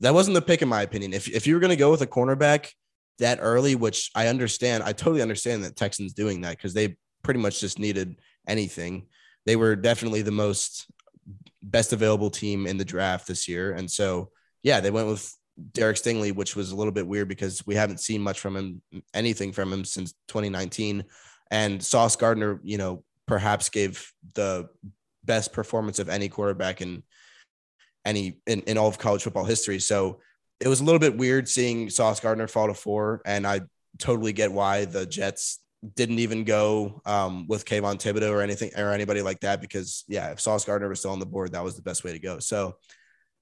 that 0.00 0.14
wasn't 0.14 0.34
the 0.34 0.42
pick 0.42 0.62
in 0.62 0.68
my 0.68 0.82
opinion. 0.82 1.12
If 1.12 1.28
if 1.28 1.46
you 1.46 1.54
were 1.54 1.60
going 1.60 1.70
to 1.70 1.76
go 1.76 1.90
with 1.90 2.02
a 2.02 2.06
cornerback 2.06 2.70
that 3.18 3.38
early, 3.40 3.74
which 3.74 4.10
I 4.14 4.28
understand, 4.28 4.82
I 4.82 4.92
totally 4.92 5.22
understand 5.22 5.64
that 5.64 5.76
Texans 5.76 6.14
doing 6.14 6.40
that 6.40 6.56
because 6.56 6.74
they 6.74 6.96
pretty 7.22 7.40
much 7.40 7.60
just 7.60 7.78
needed 7.78 8.16
anything. 8.48 9.06
They 9.44 9.56
were 9.56 9.76
definitely 9.76 10.22
the 10.22 10.30
most 10.30 10.90
best 11.62 11.92
available 11.92 12.30
team 12.30 12.66
in 12.66 12.78
the 12.78 12.84
draft 12.84 13.26
this 13.28 13.46
year, 13.46 13.72
and 13.72 13.90
so 13.90 14.30
yeah, 14.62 14.80
they 14.80 14.90
went 14.90 15.08
with 15.08 15.34
Derek 15.72 15.96
Stingley, 15.96 16.34
which 16.34 16.56
was 16.56 16.70
a 16.70 16.76
little 16.76 16.92
bit 16.92 17.06
weird 17.06 17.28
because 17.28 17.66
we 17.66 17.74
haven't 17.74 18.00
seen 18.00 18.20
much 18.22 18.40
from 18.40 18.56
him, 18.56 18.82
anything 19.14 19.52
from 19.52 19.72
him 19.72 19.84
since 19.84 20.12
2019. 20.28 21.04
And 21.50 21.82
Sauce 21.82 22.16
Gardner, 22.16 22.60
you 22.62 22.78
know, 22.78 23.04
perhaps 23.26 23.68
gave 23.68 24.12
the 24.34 24.68
best 25.24 25.52
performance 25.52 25.98
of 25.98 26.08
any 26.08 26.28
quarterback 26.28 26.80
in 26.80 27.02
any 28.04 28.40
in, 28.46 28.60
in 28.62 28.78
all 28.78 28.88
of 28.88 28.98
college 28.98 29.22
football 29.22 29.44
history. 29.44 29.78
So 29.78 30.20
it 30.60 30.68
was 30.68 30.80
a 30.80 30.84
little 30.84 30.98
bit 30.98 31.16
weird 31.16 31.48
seeing 31.48 31.90
Sauce 31.90 32.20
Gardner 32.20 32.46
fall 32.46 32.68
to 32.68 32.74
four, 32.74 33.22
and 33.24 33.46
I 33.46 33.62
totally 33.98 34.32
get 34.32 34.52
why 34.52 34.84
the 34.84 35.06
Jets 35.06 35.60
didn't 35.96 36.18
even 36.18 36.44
go 36.44 37.00
um, 37.06 37.46
with 37.48 37.64
Kayvon 37.64 37.96
Thibodeaux 37.96 38.30
or 38.30 38.42
anything 38.42 38.70
or 38.76 38.92
anybody 38.92 39.22
like 39.22 39.40
that 39.40 39.60
because 39.60 40.04
yeah, 40.08 40.30
if 40.30 40.40
Sauce 40.40 40.64
Gardner 40.64 40.88
was 40.88 40.98
still 40.98 41.12
on 41.12 41.18
the 41.18 41.26
board, 41.26 41.52
that 41.52 41.64
was 41.64 41.76
the 41.76 41.82
best 41.82 42.04
way 42.04 42.12
to 42.12 42.18
go. 42.18 42.38
So 42.38 42.76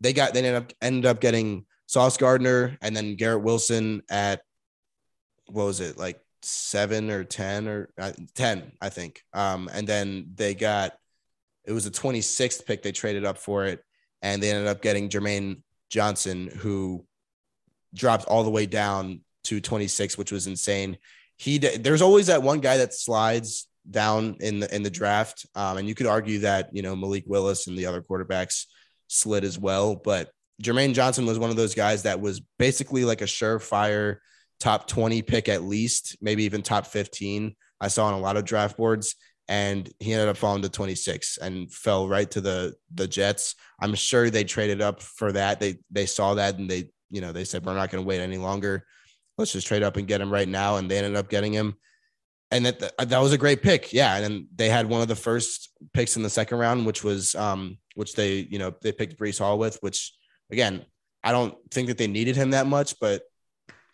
they 0.01 0.13
got 0.13 0.35
they 0.35 0.41
ended 0.41 0.55
up 0.55 0.73
ended 0.81 1.07
up 1.07 1.21
getting 1.21 1.67
Sauce 1.87 2.17
Gardner 2.17 2.79
and 2.81 2.97
then 2.97 3.17
Garrett 3.17 3.43
Wilson 3.43 4.03
at 4.09 4.43
what 5.47 5.65
was 5.65 5.81
it 5.81 5.99
like 5.99 6.21
seven 6.43 7.11
or 7.11 7.25
ten 7.25 7.69
or 7.69 7.91
uh, 7.99 8.13
ten 8.35 8.73
I 8.81 8.89
think, 8.89 9.23
um, 9.33 9.69
and 9.73 9.87
then 9.87 10.33
they 10.35 10.55
got 10.55 10.95
it 11.65 11.73
was 11.73 11.87
a 11.87 11.91
26th 11.91 12.65
pick 12.65 12.83
they 12.83 12.93
traded 12.93 13.27
up 13.27 13.37
for 13.37 13.67
it 13.67 13.85
and 14.23 14.43
they 14.43 14.51
ended 14.51 14.67
up 14.67 14.81
getting 14.83 15.09
Jermaine 15.09 15.63
Johnson, 15.91 16.49
who 16.49 17.05
dropped 17.95 18.27
all 18.27 18.45
the 18.45 18.51
way 18.51 18.67
down 18.67 19.21
to 19.45 19.61
26, 19.61 20.19
which 20.19 20.33
was 20.33 20.47
insane. 20.47 20.99
He 21.37 21.59
there's 21.59 22.03
always 22.03 22.27
that 22.27 22.43
one 22.43 22.61
guy 22.61 22.79
that 22.79 22.95
slides 22.95 23.69
down 23.89 24.37
in 24.41 24.61
the 24.61 24.75
in 24.75 24.83
the 24.83 24.91
draft, 24.91 25.47
um, 25.55 25.79
and 25.79 25.89
you 25.89 25.95
could 25.95 26.07
argue 26.07 26.41
that 26.41 26.71
you 26.73 26.83
know 26.83 26.97
Malik 26.97 27.25
Willis 27.27 27.69
and 27.69 27.79
the 27.79 27.87
other 27.87 28.03
quarterbacks 28.03 28.65
slid 29.07 29.45
as 29.45 29.59
well, 29.59 29.95
but 29.95 30.31
Jermaine 30.63 30.95
Johnson 30.95 31.27
was 31.27 31.39
one 31.39 31.51
of 31.51 31.57
those 31.57 31.75
guys 31.75 32.03
that 32.03 32.21
was 32.21 32.41
basically 32.59 33.05
like 33.05 33.23
a 33.23 33.27
surefire 33.27 34.17
top 34.61 34.87
20 34.87 35.23
pick 35.23 35.49
at 35.49 35.63
least, 35.63 36.17
maybe 36.21 36.45
even 36.45 36.63
top 36.63 36.87
15. 36.87 37.55
I 37.81 37.89
saw 37.89 38.07
on 38.07 38.15
a 38.15 38.19
lot 38.19 38.37
of 38.37 38.45
draft 38.45 38.77
boards 38.77 39.15
and 39.49 39.91
he 39.99 40.13
ended 40.13 40.29
up 40.29 40.37
falling 40.37 40.63
to 40.63 40.69
26 40.69 41.39
and 41.39 41.73
fell 41.73 42.07
right 42.07 42.31
to 42.31 42.41
the 42.41 42.75
the 42.95 43.09
Jets. 43.09 43.55
I'm 43.81 43.95
sure 43.95 44.29
they 44.29 44.45
traded 44.45 44.83
up 44.83 45.03
for 45.03 45.33
that. 45.33 45.59
They 45.59 45.79
they 45.91 46.07
saw 46.07 46.35
that 46.35 46.59
and 46.59 46.71
they 46.71 46.91
you 47.11 47.21
know 47.21 47.33
they 47.33 47.45
said 47.45 47.65
we're 47.65 47.75
not 47.75 47.91
going 47.91 48.03
to 48.03 48.07
wait 48.09 48.21
any 48.21 48.39
longer. 48.39 48.85
Let's 49.39 49.53
just 49.53 49.67
trade 49.67 49.83
up 49.83 49.97
and 49.97 50.07
get 50.07 50.21
him 50.21 50.33
right 50.33 50.49
now. 50.49 50.77
And 50.77 50.91
they 50.91 50.99
ended 50.99 51.17
up 51.17 51.31
getting 51.31 51.53
him. 51.53 51.77
And 52.51 52.67
that 52.67 52.81
that 52.99 53.19
was 53.19 53.33
a 53.33 53.39
great 53.39 53.63
pick, 53.63 53.93
yeah. 53.93 54.17
And 54.17 54.47
they 54.55 54.69
had 54.69 54.87
one 54.87 55.01
of 55.01 55.09
the 55.09 55.17
first 55.17 55.71
picks 55.93 56.17
in 56.17 56.23
the 56.23 56.31
second 56.31 56.59
round, 56.59 56.85
which 56.87 57.03
was 57.03 57.35
um 57.35 57.79
which 57.95 58.15
they 58.15 58.47
you 58.51 58.59
know 58.59 58.75
they 58.83 58.93
picked 58.93 59.19
Breece 59.19 59.39
Hall 59.39 59.59
with. 59.59 59.79
Which 59.81 60.15
again, 60.51 60.85
I 61.25 61.33
don't 61.33 61.55
think 61.71 61.89
that 61.89 61.99
they 61.99 62.07
needed 62.07 62.37
him 62.37 62.51
that 62.51 62.67
much, 62.67 62.95
but 63.01 63.23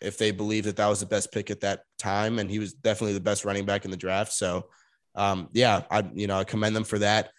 if 0.01 0.17
they 0.17 0.31
believe 0.31 0.65
that 0.65 0.75
that 0.77 0.87
was 0.87 0.99
the 0.99 1.05
best 1.05 1.31
pick 1.31 1.49
at 1.49 1.61
that 1.61 1.83
time, 1.97 2.39
and 2.39 2.49
he 2.49 2.59
was 2.59 2.73
definitely 2.73 3.13
the 3.13 3.19
best 3.19 3.45
running 3.45 3.65
back 3.65 3.85
in 3.85 3.91
the 3.91 3.97
draft, 3.97 4.33
so 4.33 4.67
um, 5.15 5.49
yeah, 5.53 5.83
I 5.89 6.03
you 6.13 6.27
know 6.27 6.37
I 6.37 6.43
commend 6.43 6.75
them 6.75 6.83
for 6.83 6.99
that. 6.99 7.31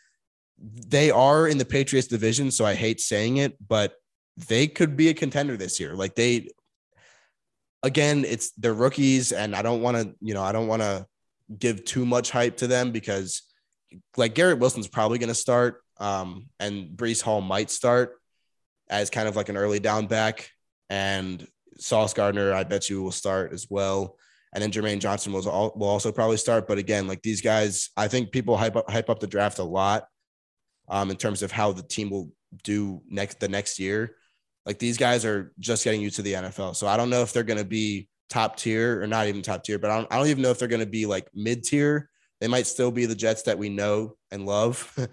They 0.59 1.11
are 1.11 1.47
in 1.47 1.59
the 1.59 1.65
Patriots 1.65 2.09
division, 2.09 2.51
so 2.51 2.65
I 2.65 2.75
hate 2.75 3.01
saying 3.01 3.37
it, 3.37 3.57
but 3.67 3.95
they 4.49 4.67
could 4.67 4.97
be 4.97 5.09
a 5.09 5.15
contender 5.15 5.57
this 5.57 5.79
year. 5.79 5.95
Like 5.95 6.15
they, 6.15 6.49
again, 7.83 8.25
it's 8.27 8.51
they're 8.53 8.75
rookies, 8.75 9.33
and 9.33 9.55
I 9.55 9.63
don't 9.63 9.83
want 9.83 9.97
to 9.99 10.15
you 10.21 10.35
know 10.35 10.43
I 10.43 10.53
don't 10.53 10.69
want 10.69 10.83
to 10.83 11.07
give 11.59 11.85
too 11.85 12.07
much 12.07 12.31
hype 12.31 12.57
to 12.59 12.67
them 12.67 12.91
because 12.91 13.43
like 14.17 14.35
Garrett 14.35 14.59
Wilson's 14.59 14.89
probably 14.89 15.19
going 15.19 15.29
to 15.29 15.35
start, 15.35 15.83
um, 15.99 16.49
and 16.59 16.97
Breece 16.97 17.23
Hall 17.23 17.41
might 17.41 17.71
start 17.71 18.15
as 18.89 19.11
kind 19.11 19.29
of 19.29 19.37
like 19.37 19.49
an 19.49 19.57
early 19.57 19.81
down 19.81 20.07
back, 20.07 20.49
and 20.89 21.47
Sauce 21.79 22.15
Gardner, 22.15 22.53
I 22.53 22.65
bet 22.65 22.89
you 22.89 23.03
will 23.03 23.13
start 23.13 23.53
as 23.53 23.67
well. 23.71 24.17
And 24.53 24.63
then 24.63 24.71
Jermaine 24.73 25.01
Johnson 25.01 25.33
will, 25.33 25.43
will 25.43 25.89
also 25.89 26.13
probably 26.13 26.37
start. 26.37 26.67
But 26.67 26.79
again, 26.79 27.07
like 27.07 27.23
these 27.23 27.41
guys, 27.41 27.91
I 27.97 28.09
think 28.09 28.33
people 28.33 28.57
hype 28.57 28.77
up, 28.77 28.91
hype 28.91 29.11
up 29.11 29.21
the 29.21 29.27
draft 29.27 29.59
a 29.59 29.65
lot 29.65 30.05
um, 30.89 31.11
in 31.11 31.17
terms 31.17 31.43
of 31.43 31.53
how 31.53 31.73
the 31.73 31.83
team 31.83 32.11
will 32.11 32.31
do 32.65 33.03
next 33.09 33.41
the 33.41 33.49
next 33.49 33.79
year. 33.79 34.17
Like 34.65 34.79
these 34.79 34.97
guys 34.97 35.25
are 35.25 35.53
just 35.59 35.85
getting 35.85 36.01
used 36.01 36.17
to 36.17 36.23
the 36.23 36.35
NFL. 36.35 36.75
So 36.77 36.87
I 36.87 36.97
don't 36.97 37.11
know 37.11 37.23
if 37.23 37.33
they're 37.33 37.43
going 37.43 37.59
to 37.59 37.65
be 37.65 38.09
top 38.29 38.57
tier 38.57 39.03
or 39.03 39.07
not 39.07 39.27
even 39.27 39.43
top 39.43 39.63
tier, 39.63 39.79
but 39.79 39.91
I 39.91 39.99
don't, 39.99 40.13
I 40.13 40.17
don't 40.17 40.29
even 40.29 40.43
know 40.43 40.51
if 40.51 40.59
they're 40.59 40.69
going 40.69 40.81
to 40.81 40.87
be 40.87 41.07
like 41.07 41.29
mid 41.35 41.63
tier. 41.63 42.11
They 42.41 42.49
might 42.49 42.67
still 42.67 42.91
be 42.91 43.07
the 43.07 43.15
Jets 43.15 43.43
that 43.43 43.59
we 43.59 43.69
know 43.69 44.17
and 44.31 44.45
love, 44.45 44.93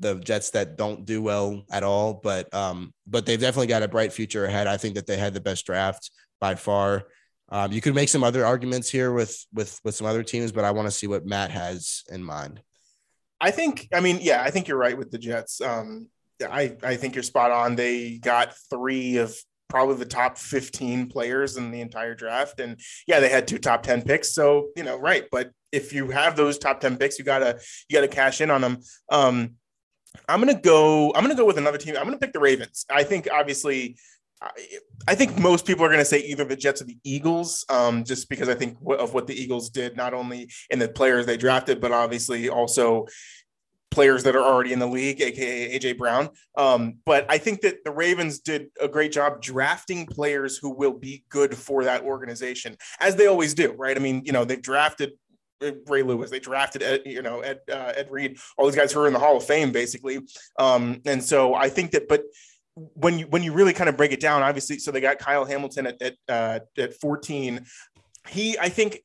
the 0.00 0.16
Jets 0.16 0.50
that 0.50 0.76
don't 0.76 1.04
do 1.04 1.22
well 1.22 1.62
at 1.70 1.82
all. 1.82 2.14
But 2.14 2.52
um, 2.54 2.92
but 3.06 3.26
they've 3.26 3.40
definitely 3.40 3.68
got 3.68 3.82
a 3.82 3.88
bright 3.88 4.12
future 4.12 4.44
ahead. 4.44 4.66
I 4.66 4.76
think 4.76 4.94
that 4.94 5.06
they 5.06 5.16
had 5.16 5.34
the 5.34 5.40
best 5.40 5.66
draft 5.66 6.10
by 6.40 6.54
far. 6.54 7.04
Um, 7.48 7.72
you 7.72 7.80
could 7.80 7.94
make 7.94 8.08
some 8.08 8.24
other 8.24 8.44
arguments 8.44 8.90
here 8.90 9.12
with 9.12 9.44
with 9.52 9.80
with 9.84 9.94
some 9.94 10.06
other 10.06 10.22
teams, 10.22 10.52
but 10.52 10.64
I 10.64 10.72
want 10.72 10.86
to 10.86 10.92
see 10.92 11.06
what 11.06 11.26
Matt 11.26 11.50
has 11.50 12.02
in 12.10 12.22
mind. 12.22 12.60
I 13.40 13.50
think, 13.50 13.88
I 13.92 14.00
mean, 14.00 14.18
yeah, 14.20 14.42
I 14.42 14.50
think 14.50 14.68
you're 14.68 14.78
right 14.78 14.96
with 14.96 15.10
the 15.10 15.18
Jets. 15.18 15.60
Um, 15.60 16.08
I, 16.42 16.76
I 16.82 16.96
think 16.96 17.14
you're 17.14 17.22
spot 17.22 17.50
on. 17.50 17.76
They 17.76 18.18
got 18.18 18.54
three 18.70 19.18
of 19.18 19.36
probably 19.68 19.96
the 19.96 20.06
top 20.06 20.38
15 20.38 21.08
players 21.08 21.56
in 21.56 21.70
the 21.70 21.80
entire 21.80 22.14
draft. 22.14 22.60
And 22.60 22.80
yeah, 23.06 23.20
they 23.20 23.28
had 23.28 23.48
two 23.48 23.58
top 23.58 23.82
10 23.82 24.02
picks. 24.02 24.32
So, 24.32 24.68
you 24.76 24.84
know, 24.84 24.96
right. 24.96 25.24
But 25.30 25.50
if 25.72 25.92
you 25.92 26.10
have 26.10 26.36
those 26.36 26.58
top 26.58 26.80
10 26.80 26.96
picks, 26.96 27.18
you 27.18 27.24
gotta, 27.24 27.58
you 27.88 27.96
gotta 27.96 28.08
cash 28.08 28.40
in 28.40 28.50
on 28.50 28.60
them. 28.60 28.78
Um, 29.10 29.54
I'm 30.28 30.40
gonna 30.40 30.60
go, 30.60 31.12
I'm 31.14 31.22
gonna 31.22 31.34
go 31.34 31.46
with 31.46 31.58
another 31.58 31.78
team. 31.78 31.96
I'm 31.96 32.04
gonna 32.04 32.18
pick 32.18 32.32
the 32.32 32.40
Ravens. 32.40 32.86
I 32.90 33.02
think 33.04 33.28
obviously 33.32 33.96
I 35.08 35.14
think 35.14 35.38
most 35.38 35.66
people 35.66 35.84
are 35.84 35.90
to 35.90 36.04
say 36.04 36.18
either 36.20 36.44
the 36.44 36.56
Jets 36.56 36.82
or 36.82 36.84
the 36.84 36.98
Eagles, 37.04 37.64
um, 37.68 38.04
just 38.04 38.28
because 38.28 38.48
I 38.48 38.54
think 38.54 38.76
of 38.98 39.14
what 39.14 39.26
the 39.26 39.34
Eagles 39.34 39.70
did, 39.70 39.96
not 39.96 40.12
only 40.12 40.50
in 40.68 40.78
the 40.78 40.88
players 40.88 41.26
they 41.26 41.36
drafted, 41.36 41.80
but 41.80 41.92
obviously 41.92 42.48
also 42.48 43.06
players 43.90 44.24
that 44.24 44.36
are 44.36 44.42
already 44.42 44.74
in 44.74 44.78
the 44.78 44.86
league, 44.86 45.22
aka 45.22 45.78
AJ 45.78 45.96
Brown. 45.96 46.28
Um, 46.56 46.98
but 47.06 47.24
I 47.30 47.38
think 47.38 47.62
that 47.62 47.82
the 47.84 47.92
Ravens 47.92 48.40
did 48.40 48.66
a 48.78 48.88
great 48.88 49.10
job 49.10 49.40
drafting 49.40 50.04
players 50.04 50.58
who 50.58 50.70
will 50.70 50.92
be 50.92 51.24
good 51.30 51.56
for 51.56 51.84
that 51.84 52.02
organization, 52.02 52.76
as 53.00 53.16
they 53.16 53.26
always 53.26 53.54
do, 53.54 53.72
right? 53.72 53.96
I 53.96 54.00
mean, 54.00 54.22
you 54.26 54.32
know, 54.32 54.44
they've 54.44 54.60
drafted 54.60 55.12
Ray 55.86 56.02
Lewis. 56.02 56.30
They 56.30 56.38
drafted 56.38 56.82
Ed, 56.82 57.02
you 57.06 57.22
know 57.22 57.40
Ed 57.40 57.60
uh, 57.70 57.92
Ed 57.96 58.10
Reed, 58.10 58.38
all 58.56 58.66
these 58.66 58.76
guys 58.76 58.92
who 58.92 59.00
are 59.00 59.06
in 59.06 59.12
the 59.12 59.18
Hall 59.18 59.36
of 59.36 59.44
Fame, 59.44 59.72
basically. 59.72 60.20
Um, 60.58 61.00
and 61.04 61.22
so 61.22 61.54
I 61.54 61.68
think 61.68 61.92
that, 61.92 62.08
but 62.08 62.24
when 62.74 63.18
you 63.18 63.26
when 63.26 63.42
you 63.42 63.52
really 63.52 63.72
kind 63.72 63.88
of 63.88 63.96
break 63.96 64.12
it 64.12 64.20
down, 64.20 64.42
obviously, 64.42 64.78
so 64.78 64.90
they 64.90 65.00
got 65.00 65.18
Kyle 65.18 65.44
Hamilton 65.44 65.86
at 65.86 66.02
at, 66.02 66.14
uh, 66.28 66.60
at 66.78 66.94
14. 67.00 67.64
He, 68.28 68.58
I 68.58 68.68
think, 68.68 69.00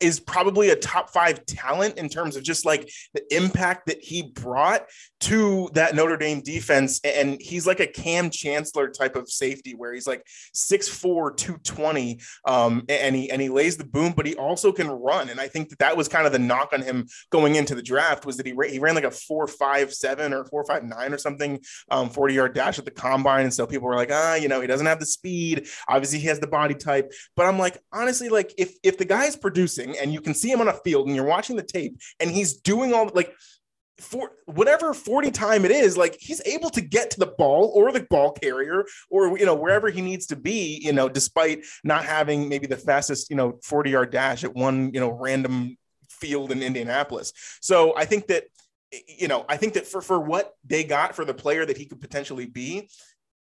is 0.00 0.20
probably 0.20 0.70
a 0.70 0.76
top 0.76 1.10
five 1.10 1.44
talent 1.46 1.98
in 1.98 2.08
terms 2.08 2.36
of 2.36 2.42
just 2.42 2.64
like 2.64 2.90
the 3.14 3.34
impact 3.34 3.86
that 3.86 4.00
he 4.00 4.22
brought 4.22 4.86
to 5.20 5.68
that 5.74 5.94
Notre 5.94 6.16
Dame 6.16 6.40
defense. 6.40 7.00
And 7.04 7.40
he's 7.40 7.66
like 7.66 7.80
a 7.80 7.86
Kam 7.86 8.30
Chancellor 8.30 8.88
type 8.88 9.16
of 9.16 9.28
safety 9.30 9.74
where 9.74 9.92
he's 9.92 10.06
like 10.06 10.24
6'4, 10.54 11.36
220. 11.36 12.20
Um, 12.44 12.84
and 12.88 13.16
he 13.16 13.30
and 13.30 13.42
he 13.42 13.48
lays 13.48 13.76
the 13.76 13.84
boom, 13.84 14.12
but 14.16 14.26
he 14.26 14.34
also 14.36 14.72
can 14.72 14.88
run. 14.88 15.28
And 15.30 15.40
I 15.40 15.48
think 15.48 15.70
that 15.70 15.80
that 15.80 15.96
was 15.96 16.08
kind 16.08 16.26
of 16.26 16.32
the 16.32 16.38
knock 16.38 16.72
on 16.72 16.82
him 16.82 17.06
going 17.30 17.56
into 17.56 17.74
the 17.74 17.82
draft 17.82 18.24
was 18.24 18.36
that 18.36 18.46
he, 18.46 18.54
he 18.68 18.78
ran 18.78 18.94
like 18.94 19.04
a 19.04 19.10
four 19.10 19.46
five 19.46 19.92
seven 19.92 20.32
or 20.32 20.44
four 20.44 20.64
five 20.64 20.84
nine 20.84 21.12
or 21.12 21.18
something, 21.18 21.60
um, 21.90 22.10
40 22.10 22.34
yard 22.34 22.54
dash 22.54 22.78
at 22.78 22.84
the 22.84 22.90
combine. 22.90 23.44
And 23.44 23.54
so 23.54 23.66
people 23.66 23.88
were 23.88 23.96
like, 23.96 24.10
ah, 24.12 24.34
you 24.36 24.48
know, 24.48 24.60
he 24.60 24.66
doesn't 24.66 24.86
have 24.86 25.00
the 25.00 25.06
speed. 25.06 25.66
Obviously, 25.88 26.20
he 26.20 26.28
has 26.28 26.38
the 26.38 26.46
body 26.46 26.74
type. 26.74 27.12
But 27.34 27.46
I'm 27.46 27.58
like, 27.58 27.78
honestly, 27.92 28.28
like 28.28 28.54
if 28.56 28.74
if 28.82 28.98
the 28.98 29.04
guy's 29.04 29.36
producing 29.36 29.87
and 29.96 30.12
you 30.12 30.20
can 30.20 30.34
see 30.34 30.50
him 30.50 30.60
on 30.60 30.68
a 30.68 30.72
field 30.72 31.06
and 31.06 31.16
you're 31.16 31.24
watching 31.24 31.56
the 31.56 31.62
tape 31.62 31.98
and 32.20 32.30
he's 32.30 32.54
doing 32.54 32.92
all 32.94 33.10
like 33.14 33.34
for 33.98 34.30
whatever 34.46 34.94
40 34.94 35.32
time 35.32 35.64
it 35.64 35.72
is 35.72 35.96
like 35.96 36.16
he's 36.20 36.40
able 36.46 36.70
to 36.70 36.80
get 36.80 37.10
to 37.10 37.18
the 37.18 37.26
ball 37.26 37.72
or 37.74 37.90
the 37.90 38.06
ball 38.08 38.30
carrier 38.30 38.84
or 39.10 39.36
you 39.36 39.44
know 39.44 39.56
wherever 39.56 39.90
he 39.90 40.02
needs 40.02 40.26
to 40.26 40.36
be 40.36 40.80
you 40.80 40.92
know 40.92 41.08
despite 41.08 41.64
not 41.82 42.04
having 42.04 42.48
maybe 42.48 42.68
the 42.68 42.76
fastest 42.76 43.28
you 43.28 43.34
know 43.34 43.58
40 43.64 43.90
yard 43.90 44.10
dash 44.10 44.44
at 44.44 44.54
one 44.54 44.92
you 44.94 45.00
know 45.00 45.10
random 45.10 45.76
field 46.18 46.52
in 46.52 46.62
Indianapolis. 46.62 47.32
So 47.60 47.96
I 47.96 48.04
think 48.04 48.26
that 48.28 48.44
you 49.06 49.28
know 49.28 49.44
I 49.48 49.56
think 49.56 49.74
that 49.74 49.86
for 49.86 50.00
for 50.00 50.18
what 50.18 50.54
they 50.64 50.84
got 50.84 51.14
for 51.14 51.24
the 51.24 51.34
player 51.34 51.64
that 51.66 51.76
he 51.76 51.86
could 51.86 52.00
potentially 52.00 52.46
be 52.46 52.88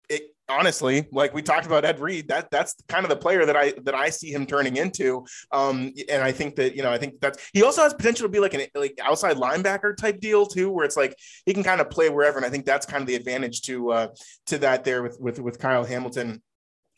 it, 0.09 0.35
honestly, 0.51 1.07
like 1.13 1.33
we 1.33 1.43
talked 1.43 1.67
about 1.67 1.85
Ed 1.85 2.01
Reed, 2.01 2.29
that 2.29 2.51
that's 2.51 2.75
kind 2.89 3.05
of 3.05 3.11
the 3.11 3.17
player 3.17 3.47
that 3.47 3.57
I 3.57 3.73
that 3.83 3.95
I 3.95 4.11
see 4.11 4.33
him 4.33 4.47
turning 4.47 4.77
into. 4.77 5.25
Um, 5.53 5.93
and 6.09 6.23
I 6.23 6.33
think 6.33 6.57
that 6.57 6.77
you 6.77 6.83
know, 6.83 6.91
I 6.91 6.99
think 6.99 7.21
that's 7.21 7.51
he 7.53 7.63
also 7.63 7.83
has 7.83 7.95
potential 7.95 8.25
to 8.25 8.29
be 8.29 8.41
like 8.41 8.55
an 8.55 8.67
like 8.75 8.99
outside 9.03 9.37
linebacker 9.37 9.97
type 9.97 10.21
deal 10.21 10.47
too, 10.47 10.71
where 10.71 10.85
it's 10.85 10.97
like 10.97 11.17
he 11.47 11.55
can 11.55 11.63
kind 11.63 11.81
of 11.81 11.91
play 11.91 12.09
wherever. 12.09 12.37
And 12.37 12.47
I 12.47 12.51
think 12.51 12.67
that's 12.67 12.87
kind 12.87 13.01
of 13.01 13.07
the 13.07 13.15
advantage 13.15 13.63
to 13.63 13.93
uh, 13.93 14.09
to 14.47 14.59
that 14.59 14.85
there 14.85 15.03
with 15.03 15.19
with 15.21 15.39
with 15.39 15.59
Kyle 15.59 15.85
Hamilton. 15.85 16.43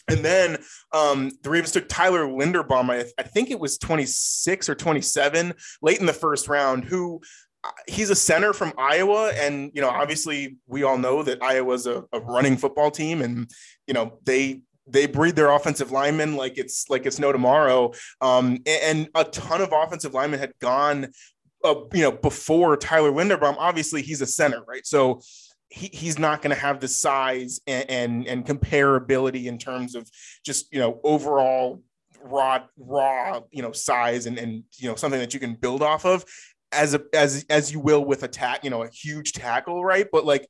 And 0.09 0.25
then 0.25 0.59
um, 0.93 1.31
the 1.43 1.51
Ravens 1.51 1.73
took 1.73 1.89
Tyler 1.89 2.27
Linderbaum. 2.27 2.91
I, 2.91 3.05
I, 3.19 3.23
think 3.23 3.53
it 3.53 3.61
was 3.61 3.79
26 3.79 4.69
or 4.69 4.75
27 4.75 5.55
late 5.81 6.01
in 6.01 6.07
the 6.07 6.13
first 6.13 6.49
round, 6.49 6.85
who 6.85 7.21
he's 7.87 8.11
a 8.11 8.15
center 8.15 8.53
from 8.53 8.73
Iowa, 8.77 9.33
and 9.35 9.71
you 9.75 9.81
know, 9.81 9.89
obviously, 9.89 10.57
we 10.67 10.83
all 10.83 10.99
know 10.99 11.23
that 11.23 11.43
Iowa's 11.43 11.87
a, 11.87 12.05
a 12.13 12.21
running 12.21 12.57
football 12.57 12.91
team, 12.91 13.23
and 13.23 13.51
you 13.87 13.95
know, 13.95 14.19
they 14.25 14.63
they 14.87 15.07
breed 15.07 15.37
their 15.37 15.51
offensive 15.51 15.93
linemen 15.93 16.37
like 16.37 16.59
it's 16.59 16.91
like 16.91 17.07
it's 17.07 17.19
no 17.19 17.33
tomorrow. 17.33 17.93
Um, 18.21 18.59
and, 18.67 19.09
a 19.15 19.25
ton 19.25 19.61
of 19.61 19.73
offensive 19.73 20.13
linemen 20.13 20.41
had 20.41 20.53
gone, 20.61 21.09
uh, 21.65 21.75
you 21.93 22.03
know, 22.03 22.13
before 22.13 22.77
Tyler 22.77 23.13
Linderbaum. 23.13 23.55
Obviously, 23.59 24.03
he's 24.03 24.21
a 24.21 24.27
center, 24.27 24.63
right? 24.67 24.85
So 24.87 25.21
he, 25.69 25.89
he's 25.93 26.19
not 26.19 26.43
going 26.43 26.55
to 26.55 26.61
have 26.61 26.81
the 26.81 26.89
size 26.89 27.61
and, 27.67 27.89
and, 27.89 28.27
and 28.27 28.47
comparability 28.47 29.45
in 29.45 29.59
terms 29.59 29.95
of 29.95 30.09
just 30.45 30.73
you 30.73 30.79
know 30.79 31.01
overall 31.05 31.83
raw 32.25 32.61
raw 32.77 33.41
you 33.51 33.63
know 33.63 33.73
size 33.73 34.27
and 34.27 34.39
and 34.39 34.63
you 34.79 34.89
know 34.89 34.95
something 34.95 35.19
that 35.19 35.35
you 35.35 35.41
can 35.41 35.55
build 35.55 35.83
off 35.83 36.05
of 36.05 36.25
as 36.73 36.95
a 36.95 37.03
as 37.15 37.45
as 37.49 37.73
you 37.73 37.81
will 37.81 38.05
with 38.05 38.23
a 38.23 38.29
tack, 38.29 38.65
you 38.65 38.71
know, 38.71 38.83
a 38.83 38.89
huge 38.89 39.33
tackle, 39.33 39.85
right? 39.85 40.07
But 40.11 40.25
like 40.25 40.49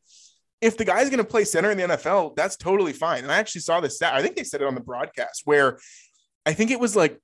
if 0.60 0.76
the 0.76 0.84
guy's 0.84 1.10
going 1.10 1.18
to 1.18 1.24
play 1.24 1.44
center 1.44 1.70
in 1.70 1.78
the 1.78 1.84
NFL, 1.84 2.36
that's 2.36 2.56
totally 2.56 2.92
fine. 2.92 3.24
And 3.24 3.32
I 3.32 3.38
actually 3.38 3.62
saw 3.62 3.80
this 3.80 3.96
stat. 3.96 4.14
I 4.14 4.22
think 4.22 4.36
they 4.36 4.44
said 4.44 4.62
it 4.62 4.66
on 4.66 4.76
the 4.76 4.80
broadcast 4.80 5.42
where 5.44 5.78
I 6.46 6.52
think 6.52 6.70
it 6.70 6.78
was 6.78 6.94
like 6.94 7.20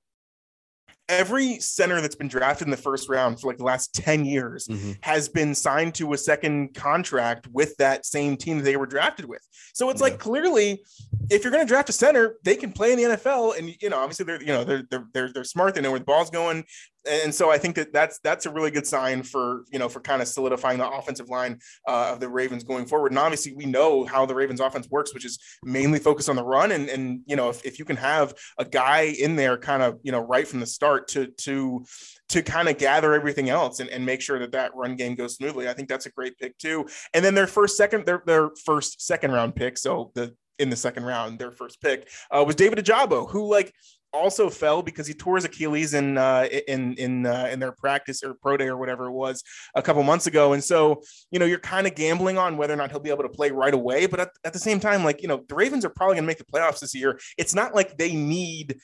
every 1.09 1.59
center 1.59 1.99
that's 2.01 2.15
been 2.15 2.27
drafted 2.27 2.67
in 2.67 2.71
the 2.71 2.77
first 2.77 3.09
round 3.09 3.41
for 3.41 3.47
like 3.47 3.57
the 3.57 3.63
last 3.63 3.95
10 3.95 4.25
years 4.25 4.67
mm-hmm. 4.67 4.91
has 5.01 5.27
been 5.27 5.55
signed 5.55 5.95
to 5.95 6.13
a 6.13 6.17
second 6.17 6.75
contract 6.75 7.47
with 7.51 7.75
that 7.77 8.05
same 8.05 8.37
team 8.37 8.57
that 8.57 8.63
they 8.63 8.77
were 8.77 8.85
drafted 8.85 9.25
with. 9.25 9.41
So 9.73 9.89
it's 9.89 9.99
yeah. 9.99 10.09
like 10.09 10.19
clearly 10.19 10.83
if 11.29 11.43
you're 11.43 11.51
going 11.51 11.65
to 11.65 11.67
draft 11.67 11.89
a 11.89 11.93
center, 11.93 12.35
they 12.43 12.55
can 12.55 12.71
play 12.71 12.91
in 12.91 12.97
the 12.97 13.15
NFL 13.15 13.57
and 13.57 13.75
you 13.81 13.89
know 13.89 13.97
obviously 13.97 14.25
they're 14.25 14.41
you 14.41 14.47
know 14.47 14.63
they're 14.63 14.83
they're 14.89 15.05
they're, 15.13 15.33
they're 15.33 15.43
smart, 15.43 15.73
they 15.73 15.81
know 15.81 15.91
where 15.91 15.99
the 15.99 16.05
ball's 16.05 16.29
going 16.29 16.63
and 17.07 17.33
so 17.33 17.49
I 17.49 17.57
think 17.57 17.75
that 17.75 17.93
that's 17.93 18.19
that's 18.19 18.45
a 18.45 18.51
really 18.51 18.71
good 18.71 18.85
sign 18.85 19.23
for 19.23 19.63
you 19.71 19.79
know 19.79 19.89
for 19.89 19.99
kind 19.99 20.21
of 20.21 20.27
solidifying 20.27 20.77
the 20.77 20.89
offensive 20.89 21.29
line 21.29 21.59
uh, 21.87 22.11
of 22.13 22.19
the 22.19 22.29
Ravens 22.29 22.63
going 22.63 22.85
forward. 22.85 23.11
And 23.11 23.19
obviously, 23.19 23.53
we 23.53 23.65
know 23.65 24.05
how 24.05 24.25
the 24.25 24.35
Ravens 24.35 24.59
offense 24.59 24.89
works, 24.89 25.13
which 25.13 25.25
is 25.25 25.39
mainly 25.63 25.99
focused 25.99 26.29
on 26.29 26.35
the 26.35 26.43
run. 26.43 26.71
And 26.71 26.89
and 26.89 27.21
you 27.25 27.35
know 27.35 27.49
if, 27.49 27.65
if 27.65 27.79
you 27.79 27.85
can 27.85 27.95
have 27.95 28.33
a 28.57 28.65
guy 28.65 29.13
in 29.19 29.35
there 29.35 29.57
kind 29.57 29.83
of 29.83 29.99
you 30.03 30.11
know 30.11 30.19
right 30.19 30.47
from 30.47 30.59
the 30.59 30.65
start 30.65 31.07
to 31.09 31.27
to 31.27 31.85
to 32.29 32.43
kind 32.43 32.69
of 32.69 32.77
gather 32.77 33.13
everything 33.13 33.49
else 33.49 33.79
and, 33.79 33.89
and 33.89 34.05
make 34.05 34.21
sure 34.21 34.39
that 34.39 34.51
that 34.51 34.75
run 34.75 34.95
game 34.95 35.15
goes 35.15 35.35
smoothly. 35.35 35.67
I 35.67 35.73
think 35.73 35.89
that's 35.89 36.05
a 36.05 36.11
great 36.11 36.37
pick 36.37 36.57
too. 36.57 36.85
And 37.13 37.23
then 37.23 37.33
their 37.33 37.47
first 37.47 37.77
second 37.77 38.05
their 38.05 38.23
their 38.25 38.49
first 38.65 39.01
second 39.01 39.31
round 39.31 39.55
pick, 39.55 39.77
so 39.77 40.11
the 40.15 40.35
in 40.59 40.69
the 40.69 40.75
second 40.75 41.05
round, 41.05 41.39
their 41.39 41.51
first 41.51 41.81
pick 41.81 42.09
uh, 42.29 42.43
was 42.45 42.55
David 42.55 42.77
Ojabo, 42.79 43.29
who 43.29 43.49
like 43.49 43.73
also 44.13 44.49
fell 44.49 44.81
because 44.81 45.07
he 45.07 45.13
tore 45.13 45.35
his 45.35 45.45
Achilles 45.45 45.93
in 45.93 46.17
uh, 46.17 46.47
in 46.67 46.93
in 46.95 47.25
uh, 47.25 47.49
in 47.51 47.59
their 47.59 47.71
practice 47.71 48.23
or 48.23 48.33
pro 48.33 48.57
day 48.57 48.67
or 48.67 48.77
whatever 48.77 49.05
it 49.05 49.11
was 49.11 49.43
a 49.75 49.81
couple 49.81 50.03
months 50.03 50.27
ago. 50.27 50.53
And 50.53 50.63
so, 50.63 51.01
you 51.31 51.39
know, 51.39 51.45
you're 51.45 51.59
kind 51.59 51.87
of 51.87 51.95
gambling 51.95 52.37
on 52.37 52.57
whether 52.57 52.73
or 52.73 52.77
not 52.77 52.91
he'll 52.91 52.99
be 52.99 53.09
able 53.09 53.23
to 53.23 53.29
play 53.29 53.51
right 53.51 53.73
away. 53.73 54.05
But 54.05 54.19
at, 54.19 54.29
at 54.43 54.53
the 54.53 54.59
same 54.59 54.79
time, 54.79 55.03
like 55.03 55.21
you 55.21 55.27
know, 55.27 55.43
the 55.47 55.55
Ravens 55.55 55.85
are 55.85 55.89
probably 55.89 56.15
going 56.15 56.23
to 56.23 56.27
make 56.27 56.37
the 56.37 56.45
playoffs 56.45 56.79
this 56.79 56.95
year. 56.95 57.19
It's 57.37 57.55
not 57.55 57.75
like 57.75 57.97
they 57.97 58.15
need 58.15 58.79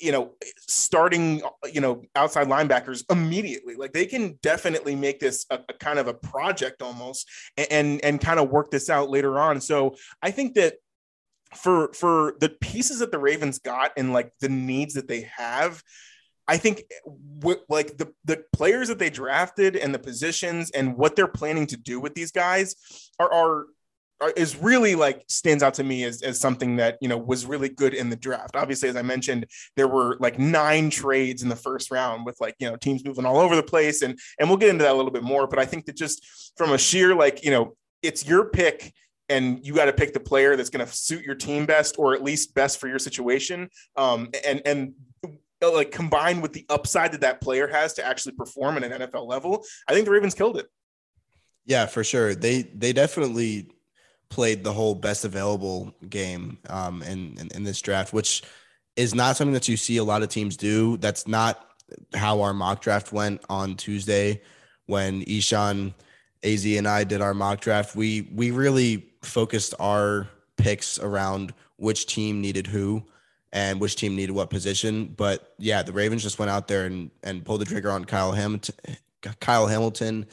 you 0.00 0.12
know 0.12 0.30
starting 0.68 1.42
you 1.72 1.80
know 1.80 2.02
outside 2.14 2.46
linebackers 2.46 3.02
immediately 3.10 3.74
like 3.74 3.92
they 3.92 4.06
can 4.06 4.38
definitely 4.42 4.94
make 4.94 5.18
this 5.18 5.46
a, 5.50 5.58
a 5.68 5.72
kind 5.74 5.98
of 5.98 6.06
a 6.06 6.14
project 6.14 6.80
almost 6.80 7.28
and, 7.56 7.66
and 7.70 8.04
and 8.04 8.20
kind 8.20 8.38
of 8.38 8.50
work 8.50 8.70
this 8.70 8.88
out 8.88 9.10
later 9.10 9.40
on 9.40 9.60
so 9.60 9.96
i 10.22 10.30
think 10.30 10.54
that 10.54 10.74
for 11.54 11.92
for 11.92 12.34
the 12.40 12.48
pieces 12.48 13.00
that 13.00 13.10
the 13.10 13.18
Ravens 13.18 13.58
got 13.58 13.92
and 13.96 14.12
like 14.12 14.32
the 14.40 14.48
needs 14.48 14.94
that 14.94 15.08
they 15.08 15.28
have, 15.36 15.82
I 16.46 16.56
think 16.56 16.80
eh, 16.90 17.10
w- 17.38 17.60
like 17.68 17.96
the 17.96 18.12
the 18.24 18.44
players 18.52 18.88
that 18.88 18.98
they 18.98 19.10
drafted 19.10 19.76
and 19.76 19.94
the 19.94 19.98
positions 19.98 20.70
and 20.70 20.96
what 20.96 21.16
they're 21.16 21.28
planning 21.28 21.66
to 21.68 21.76
do 21.76 22.00
with 22.00 22.14
these 22.14 22.32
guys 22.32 22.76
are 23.18 23.32
are 23.32 23.66
is 24.36 24.56
really 24.56 24.94
like 24.94 25.24
stands 25.28 25.62
out 25.62 25.74
to 25.74 25.84
me 25.84 26.04
as, 26.04 26.22
as 26.22 26.38
something 26.38 26.76
that 26.76 26.98
you 27.00 27.08
know 27.08 27.16
was 27.16 27.46
really 27.46 27.68
good 27.68 27.94
in 27.94 28.10
the 28.10 28.16
draft. 28.16 28.54
Obviously 28.54 28.88
as 28.88 28.96
i 28.96 29.02
mentioned 29.02 29.46
there 29.76 29.88
were 29.88 30.16
like 30.20 30.38
nine 30.38 30.90
trades 30.90 31.42
in 31.42 31.48
the 31.48 31.56
first 31.56 31.90
round 31.90 32.26
with 32.26 32.36
like 32.40 32.54
you 32.58 32.68
know 32.68 32.76
teams 32.76 33.04
moving 33.04 33.24
all 33.24 33.38
over 33.38 33.56
the 33.56 33.62
place 33.62 34.02
and 34.02 34.18
and 34.38 34.48
we'll 34.48 34.58
get 34.58 34.68
into 34.68 34.84
that 34.84 34.92
a 34.92 34.96
little 34.96 35.10
bit 35.10 35.22
more 35.22 35.46
but 35.46 35.58
i 35.58 35.64
think 35.64 35.86
that 35.86 35.96
just 35.96 36.52
from 36.56 36.72
a 36.72 36.78
sheer 36.78 37.14
like 37.14 37.44
you 37.44 37.50
know 37.50 37.74
it's 38.02 38.26
your 38.26 38.44
pick 38.50 38.92
and 39.30 39.64
you 39.64 39.74
got 39.74 39.86
to 39.86 39.92
pick 39.92 40.12
the 40.12 40.20
player 40.20 40.56
that's 40.56 40.70
going 40.70 40.84
to 40.84 40.92
suit 40.92 41.24
your 41.24 41.34
team 41.34 41.64
best 41.64 41.96
or 41.98 42.14
at 42.14 42.22
least 42.22 42.54
best 42.54 42.78
for 42.78 42.88
your 42.88 42.98
situation 42.98 43.68
um 43.96 44.28
and 44.46 44.60
and 44.66 44.92
like 45.62 45.90
combined 45.90 46.42
with 46.42 46.52
the 46.52 46.66
upside 46.68 47.12
that 47.12 47.20
that 47.20 47.40
player 47.40 47.66
has 47.68 47.94
to 47.94 48.04
actually 48.04 48.32
perform 48.32 48.76
at 48.76 48.84
an 48.84 48.92
NFL 48.92 49.26
level 49.26 49.64
i 49.88 49.94
think 49.94 50.04
the 50.04 50.10
ravens 50.10 50.34
killed 50.34 50.58
it 50.58 50.66
yeah 51.64 51.86
for 51.86 52.04
sure 52.04 52.34
they 52.34 52.62
they 52.62 52.92
definitely 52.92 53.70
played 54.30 54.64
the 54.64 54.72
whole 54.72 54.94
best 54.94 55.24
available 55.24 55.92
game 56.08 56.56
um, 56.70 57.02
in, 57.02 57.36
in, 57.38 57.48
in 57.54 57.64
this 57.64 57.82
draft, 57.82 58.12
which 58.12 58.42
is 58.96 59.14
not 59.14 59.36
something 59.36 59.52
that 59.52 59.68
you 59.68 59.76
see 59.76 59.98
a 59.98 60.04
lot 60.04 60.22
of 60.22 60.28
teams 60.28 60.56
do. 60.56 60.96
That's 60.96 61.28
not 61.28 61.66
how 62.14 62.40
our 62.40 62.54
mock 62.54 62.80
draft 62.80 63.12
went 63.12 63.42
on 63.50 63.74
Tuesday 63.74 64.40
when 64.86 65.22
Ishan, 65.22 65.92
Az, 66.44 66.64
and 66.64 66.88
I 66.88 67.04
did 67.04 67.20
our 67.20 67.34
mock 67.34 67.60
draft. 67.60 67.94
We 67.94 68.30
we 68.32 68.52
really 68.52 69.09
focused 69.22 69.74
our 69.78 70.28
picks 70.56 70.98
around 70.98 71.54
which 71.76 72.06
team 72.06 72.40
needed 72.40 72.66
who 72.66 73.04
and 73.52 73.80
which 73.80 73.96
team 73.96 74.14
needed 74.14 74.32
what 74.32 74.50
position. 74.50 75.06
But 75.16 75.54
yeah, 75.58 75.82
the 75.82 75.92
Ravens 75.92 76.22
just 76.22 76.38
went 76.38 76.50
out 76.50 76.68
there 76.68 76.86
and 76.86 77.10
and 77.22 77.44
pulled 77.44 77.60
the 77.60 77.64
trigger 77.64 77.90
on 77.90 78.04
Kyle 78.04 78.32
Hamilton, 78.32 78.74
Kyle 79.40 79.66
Hamilton, 79.66 80.26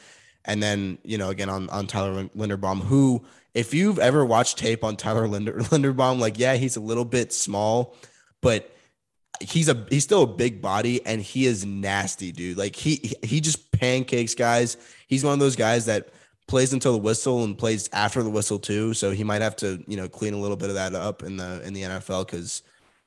and 0.44 0.62
then 0.62 0.98
you 1.04 1.18
know 1.18 1.30
again 1.30 1.48
on 1.48 1.68
on 1.70 1.86
Tyler 1.86 2.24
Linderbaum, 2.36 2.80
who 2.80 3.24
if 3.54 3.74
you've 3.74 3.98
ever 3.98 4.24
watched 4.24 4.58
tape 4.58 4.84
on 4.84 4.96
Tyler 4.96 5.26
Linder, 5.26 5.52
Linderbaum, 5.58 6.20
like, 6.20 6.38
yeah, 6.38 6.54
he's 6.54 6.76
a 6.76 6.80
little 6.80 7.04
bit 7.04 7.32
small, 7.32 7.96
but 8.40 8.72
he's 9.40 9.68
a 9.68 9.86
he's 9.90 10.04
still 10.04 10.22
a 10.22 10.26
big 10.26 10.60
body 10.60 11.04
and 11.04 11.20
he 11.20 11.46
is 11.46 11.64
nasty, 11.64 12.32
dude. 12.32 12.58
Like 12.58 12.76
he 12.76 13.14
he 13.22 13.40
just 13.40 13.72
pancakes 13.72 14.34
guys. 14.34 14.76
He's 15.06 15.24
one 15.24 15.32
of 15.32 15.40
those 15.40 15.56
guys 15.56 15.86
that 15.86 16.08
plays 16.48 16.72
until 16.72 16.92
the 16.92 16.98
whistle 16.98 17.44
and 17.44 17.56
plays 17.56 17.88
after 17.92 18.22
the 18.22 18.30
whistle 18.30 18.58
too. 18.58 18.94
So 18.94 19.12
he 19.12 19.22
might 19.22 19.42
have 19.42 19.54
to, 19.56 19.84
you 19.86 19.96
know, 19.96 20.08
clean 20.08 20.34
a 20.34 20.38
little 20.38 20.56
bit 20.56 20.70
of 20.70 20.74
that 20.74 20.94
up 20.94 21.22
in 21.22 21.36
the 21.36 21.62
in 21.64 21.74
the 21.74 21.82
NFL 21.82 22.26
because 22.26 22.62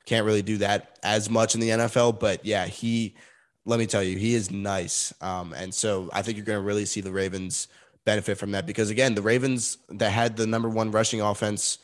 can't 0.06 0.26
really 0.26 0.42
do 0.42 0.58
that 0.58 0.98
as 1.04 1.30
much 1.30 1.56
in 1.56 1.62
the 1.62 1.70
NFL. 1.70 2.20
But 2.20 2.46
yeah, 2.46 2.66
he 2.66 3.16
let 3.66 3.78
me 3.80 3.86
tell 3.86 4.04
you, 4.04 4.18
he 4.18 4.34
is 4.34 4.50
nice. 4.50 5.14
Um, 5.22 5.54
and 5.54 5.74
so 5.74 6.10
I 6.14 6.22
think 6.22 6.38
you're 6.38 6.46
gonna 6.46 6.62
really 6.62 6.86
see 6.86 7.02
the 7.02 7.12
Ravens 7.12 7.68
benefit 8.06 8.38
from 8.38 8.52
that 8.52 8.66
because 8.66 8.90
again, 8.90 9.16
the 9.16 9.22
Ravens 9.22 9.78
that 9.90 10.12
had 10.12 10.38
the 10.38 10.48
number 10.48 10.70
one 10.70 10.92
rushing 10.92 11.22
offense, 11.22 11.80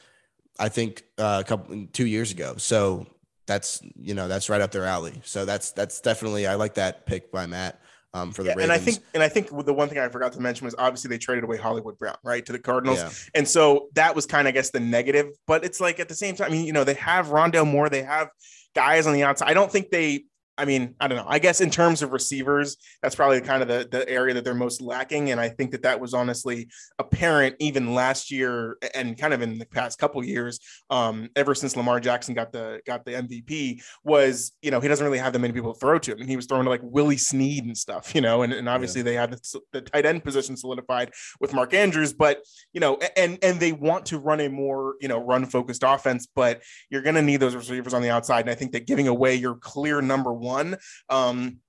I 0.60 0.70
think 0.70 1.04
uh, 1.18 1.44
a 1.44 1.48
couple 1.48 1.88
two 1.92 2.06
years 2.06 2.32
ago. 2.32 2.56
So 2.58 3.08
that's 3.48 3.82
you 3.96 4.14
know 4.14 4.28
that's 4.28 4.50
right 4.50 4.62
up 4.62 4.72
their 4.72 4.86
alley. 4.86 5.22
So 5.24 5.46
that's 5.46 5.72
that's 5.72 6.02
definitely 6.02 6.46
I 6.46 6.56
like 6.56 6.76
that 6.76 7.06
pick 7.06 7.32
by 7.32 7.48
Matt. 7.48 7.82
Um, 8.18 8.32
for 8.32 8.44
the 8.44 8.50
yeah, 8.50 8.56
Ravens. 8.56 8.64
and 8.64 8.72
I 8.72 8.78
think 8.78 8.98
and 9.14 9.24
I 9.24 9.30
think 9.30 9.66
the 9.66 9.74
one 9.74 9.90
thing 9.90 10.00
I 10.00 10.08
forgot 10.10 10.34
to 10.34 10.40
mention 10.40 10.66
was 10.66 10.76
obviously 10.78 11.10
they 11.10 11.18
traded 11.18 11.44
away 11.44 11.58
Hollywood 11.58 11.98
Brown 12.00 12.16
right 12.24 12.46
to 12.46 12.52
the 12.52 12.60
Cardinals, 12.60 13.00
yeah. 13.00 13.10
and 13.36 13.48
so 13.48 13.90
that 13.94 14.16
was 14.16 14.26
kind 14.26 14.48
of 14.48 14.52
I 14.52 14.54
guess 14.54 14.72
the 14.72 14.80
negative. 14.80 15.28
But 15.46 15.64
it's 15.64 15.80
like 15.80 16.00
at 16.00 16.10
the 16.10 16.16
same 16.16 16.36
time, 16.36 16.48
I 16.48 16.52
mean, 16.52 16.66
you 16.66 16.74
know, 16.74 16.84
they 16.84 16.96
have 16.96 17.28
Rondale 17.28 17.70
Moore, 17.70 17.90
they 17.90 18.04
have 18.04 18.30
guys 18.76 19.08
on 19.08 19.14
the 19.14 19.24
outside. 19.24 19.50
I 19.50 19.54
don't 19.54 19.72
think 19.72 19.92
they 19.92 20.26
I 20.58 20.66
mean, 20.66 20.96
I 21.00 21.08
don't 21.08 21.18
know. 21.18 21.26
I 21.28 21.40
guess 21.40 21.62
in 21.62 21.70
terms 21.70 22.02
of 22.02 22.12
receivers, 22.12 22.78
that's 23.02 23.16
probably 23.16 23.40
kind 23.42 23.62
of 23.62 23.68
the, 23.68 23.88
the 23.90 24.10
area 24.10 24.34
that 24.34 24.44
they're 24.44 24.56
most 24.56 24.82
lacking. 24.82 25.32
And 25.32 25.40
I 25.40 25.50
think 25.50 25.72
that 25.72 25.84
that 25.84 26.00
was 26.00 26.14
honestly 26.14 26.70
apparent 26.98 27.56
even 27.60 27.94
last 27.94 28.32
year 28.32 28.78
and 28.96 29.18
kind 29.18 29.34
of 29.34 29.42
in 29.42 29.60
the 29.60 29.66
past 29.66 30.00
couple 30.00 30.24
years, 30.24 30.60
um, 30.90 31.30
ever 31.36 31.54
since 31.54 31.76
Lamar 31.76 32.00
Jackson 32.00 32.34
got 32.34 32.52
the 32.52 32.82
got 32.86 33.06
the 33.06 33.12
MVP, 33.12 33.82
was 34.04 34.52
you 34.62 34.72
know 34.72 34.80
he 34.80 34.88
doesn't 34.88 35.06
really 35.06 35.20
have 35.20 35.34
that 35.34 35.40
many 35.40 35.54
people 35.54 35.74
to 35.74 35.80
throw 35.80 36.00
to. 36.00 36.12
I 36.14 36.16
mean, 36.16 36.28
he 36.28 36.36
was 36.36 36.48
throwing 36.48 36.64
to 36.64 36.70
like 36.70 36.82
Willie 36.84 37.18
Snead 37.18 37.66
and 37.66 37.78
stuff, 37.78 38.16
you 38.16 38.22
know, 38.22 38.42
and, 38.42 38.52
and 38.52 38.68
obviously 38.68 39.02
yeah. 39.02 39.06
they 39.06 39.14
had 39.14 39.32
the, 39.32 39.62
the 39.74 39.82
tight 39.82 40.06
end 40.06 40.24
position 40.24 40.58
solidified 40.58 41.12
with 41.40 41.54
Mark 41.54 41.74
Andrews, 41.74 42.14
but 42.14 42.40
you 42.74 42.80
know, 42.80 42.98
and 43.16 43.38
and 43.44 43.60
they 43.60 43.74
want 43.74 44.08
to 44.08 44.18
run 44.18 44.40
a 44.40 44.50
more 44.50 44.96
you 45.02 45.08
know 45.08 45.20
run 45.20 45.46
focused 45.46 45.84
offense, 45.86 46.28
but 46.34 46.64
you're 46.90 47.04
going 47.04 47.16
to 47.16 47.22
need 47.22 47.38
those 47.38 47.56
receivers 47.56 47.94
on 47.94 48.02
the 48.02 48.10
outside. 48.10 48.42
And 48.42 48.50
I 48.50 48.56
think 48.56 48.72
that 48.72 48.88
giving 48.88 49.08
away 49.08 49.36
your 49.36 49.56
clear 49.56 50.02
number 50.02 50.34
one 50.34 50.47
one. 50.48 50.78
Um, 51.10 51.60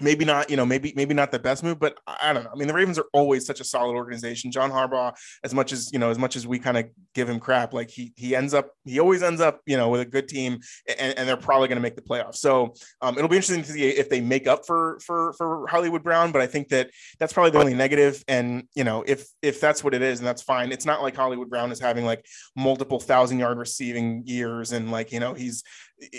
maybe 0.00 0.24
not, 0.24 0.50
you 0.50 0.56
know, 0.56 0.66
maybe 0.66 0.92
maybe 0.96 1.14
not 1.14 1.30
the 1.30 1.38
best 1.38 1.62
move, 1.62 1.78
but 1.78 1.98
I 2.06 2.32
don't 2.32 2.44
know. 2.44 2.50
I 2.52 2.56
mean, 2.56 2.68
the 2.68 2.74
Ravens 2.74 2.98
are 2.98 3.06
always 3.12 3.46
such 3.46 3.60
a 3.60 3.64
solid 3.64 3.94
organization. 3.94 4.50
John 4.50 4.70
Harbaugh, 4.70 5.14
as 5.44 5.54
much 5.54 5.72
as 5.72 5.92
you 5.92 5.98
know, 5.98 6.10
as 6.10 6.18
much 6.18 6.36
as 6.36 6.46
we 6.46 6.58
kind 6.58 6.76
of 6.76 6.86
give 7.14 7.28
him 7.28 7.40
crap, 7.40 7.72
like 7.72 7.90
he 7.90 8.12
he 8.16 8.34
ends 8.34 8.54
up, 8.54 8.70
he 8.84 9.00
always 9.00 9.22
ends 9.22 9.40
up, 9.40 9.60
you 9.66 9.76
know, 9.76 9.88
with 9.88 10.00
a 10.00 10.04
good 10.04 10.28
team, 10.28 10.60
and, 10.98 11.18
and 11.18 11.28
they're 11.28 11.36
probably 11.36 11.68
going 11.68 11.76
to 11.76 11.82
make 11.82 11.96
the 11.96 12.02
playoffs. 12.02 12.36
So 12.36 12.74
um, 13.00 13.16
it'll 13.16 13.28
be 13.28 13.36
interesting 13.36 13.62
to 13.62 13.72
see 13.72 13.88
if 13.88 14.08
they 14.08 14.20
make 14.20 14.46
up 14.46 14.66
for 14.66 14.98
for 15.00 15.32
for 15.34 15.66
Hollywood 15.68 16.02
Brown. 16.02 16.32
But 16.32 16.42
I 16.42 16.46
think 16.46 16.68
that 16.68 16.90
that's 17.18 17.32
probably 17.32 17.50
the 17.50 17.58
only 17.58 17.74
negative. 17.74 18.22
And 18.28 18.64
you 18.74 18.84
know, 18.84 19.04
if 19.06 19.26
if 19.42 19.60
that's 19.60 19.82
what 19.82 19.94
it 19.94 20.02
is, 20.02 20.18
and 20.18 20.26
that's 20.26 20.42
fine. 20.42 20.72
It's 20.72 20.86
not 20.86 21.02
like 21.02 21.16
Hollywood 21.16 21.50
Brown 21.50 21.72
is 21.72 21.80
having 21.80 22.04
like 22.04 22.24
multiple 22.56 23.00
thousand 23.00 23.38
yard 23.38 23.58
receiving 23.58 24.22
years, 24.26 24.72
and 24.72 24.90
like 24.90 25.12
you 25.12 25.20
know 25.20 25.34
he's 25.34 25.62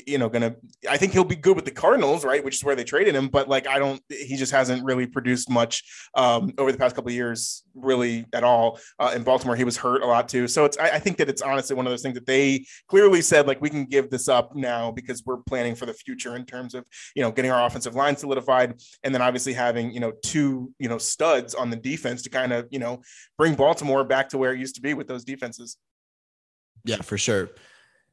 you 0.08 0.18
know, 0.18 0.28
gonna. 0.28 0.56
I 0.90 0.98
think 0.98 1.14
he'll 1.14 1.24
be 1.24 1.36
good 1.36 1.56
with 1.56 1.66
the 1.66 1.72
Cardinals, 1.72 2.26
right? 2.26 2.44
Which 2.44 2.56
is 2.56 2.64
where 2.64 2.76
they 2.76 2.84
traded 2.84 3.16
him. 3.16 3.28
But 3.28 3.48
like, 3.48 3.68
I 3.68 3.78
don't. 3.78 4.02
He 4.10 4.36
just 4.36 4.52
hasn't 4.52 4.84
really 4.84 5.06
produced 5.06 5.50
much 5.50 5.84
um, 6.16 6.52
over 6.58 6.72
the 6.72 6.78
past 6.78 6.96
couple 6.96 7.10
of 7.10 7.16
years, 7.16 7.64
really 7.76 8.26
at 8.34 8.44
all. 8.44 8.80
Uh, 8.98 9.14
in 9.16 9.24
Baltimore, 9.24 9.56
he 9.56 9.64
was 9.64 9.78
hurt 9.78 10.02
a 10.02 10.08
lot 10.08 10.30
too. 10.30 10.48
So 10.48 10.66
it's. 10.66 10.78
I, 10.78 10.90
I, 10.90 11.00
think 11.00 11.18
that 11.18 11.30
it's 11.30 11.42
honestly 11.42 11.76
one 11.76 11.86
of 11.86 11.92
those 11.92 12.02
things 12.02 12.16
that 12.16 12.26
they 12.26 12.66
clearly 12.88 13.22
said 13.22 13.46
like 13.46 13.62
we 13.62 13.70
can 13.70 13.86
give 13.86 14.10
this 14.10 14.28
up 14.28 14.56
now 14.56 14.92
because 14.92 15.24
we're 15.26 15.38
planning 15.38 15.76
for 15.76 15.86
the 15.86 15.94
future 15.94 16.36
in 16.36 16.46
terms 16.46 16.74
of 16.74 16.84
you 17.16 17.22
know 17.22 17.32
getting 17.32 17.52
our 17.52 17.66
offensive 17.66 17.96
line 17.96 18.18
solidified, 18.18 18.82
and 19.04 19.14
then 19.14 19.22
obviously 19.22 19.54
having 19.54 19.92
you 19.92 20.00
know 20.00 20.14
two 20.24 20.74
you 20.80 20.90
know 20.90 20.98
studs 20.98 21.54
on 21.54 21.70
the 21.70 21.78
defense 21.78 22.24
to 22.24 22.30
kind 22.30 22.52
of 22.52 22.68
you 22.72 22.80
know 22.80 23.02
bring 23.38 23.54
Baltimore 23.54 24.04
back 24.04 24.30
to 24.30 24.38
where 24.38 24.54
it 24.54 24.60
used 24.60 24.76
to 24.76 24.82
be 24.82 24.96
with 24.96 25.08
those 25.08 25.24
defenses. 25.24 25.78
Yeah, 26.84 27.02
for 27.02 27.18
sure. 27.18 27.50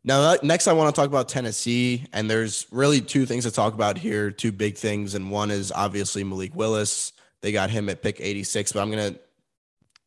Now, 0.06 0.36
next, 0.42 0.68
I 0.68 0.74
want 0.74 0.94
to 0.94 1.00
talk 1.00 1.08
about 1.08 1.30
Tennessee, 1.30 2.06
and 2.12 2.30
there's 2.30 2.66
really 2.70 3.00
two 3.00 3.24
things 3.24 3.44
to 3.44 3.50
talk 3.50 3.72
about 3.72 3.96
here, 3.96 4.30
two 4.30 4.52
big 4.52 4.76
things, 4.76 5.14
and 5.14 5.30
one 5.30 5.50
is 5.50 5.72
obviously 5.72 6.22
Malik 6.22 6.54
Willis. 6.54 7.14
They 7.40 7.52
got 7.52 7.70
him 7.70 7.88
at 7.88 8.02
pick 8.02 8.20
86, 8.20 8.72
but 8.72 8.80
I'm 8.80 8.90
gonna 8.90 9.14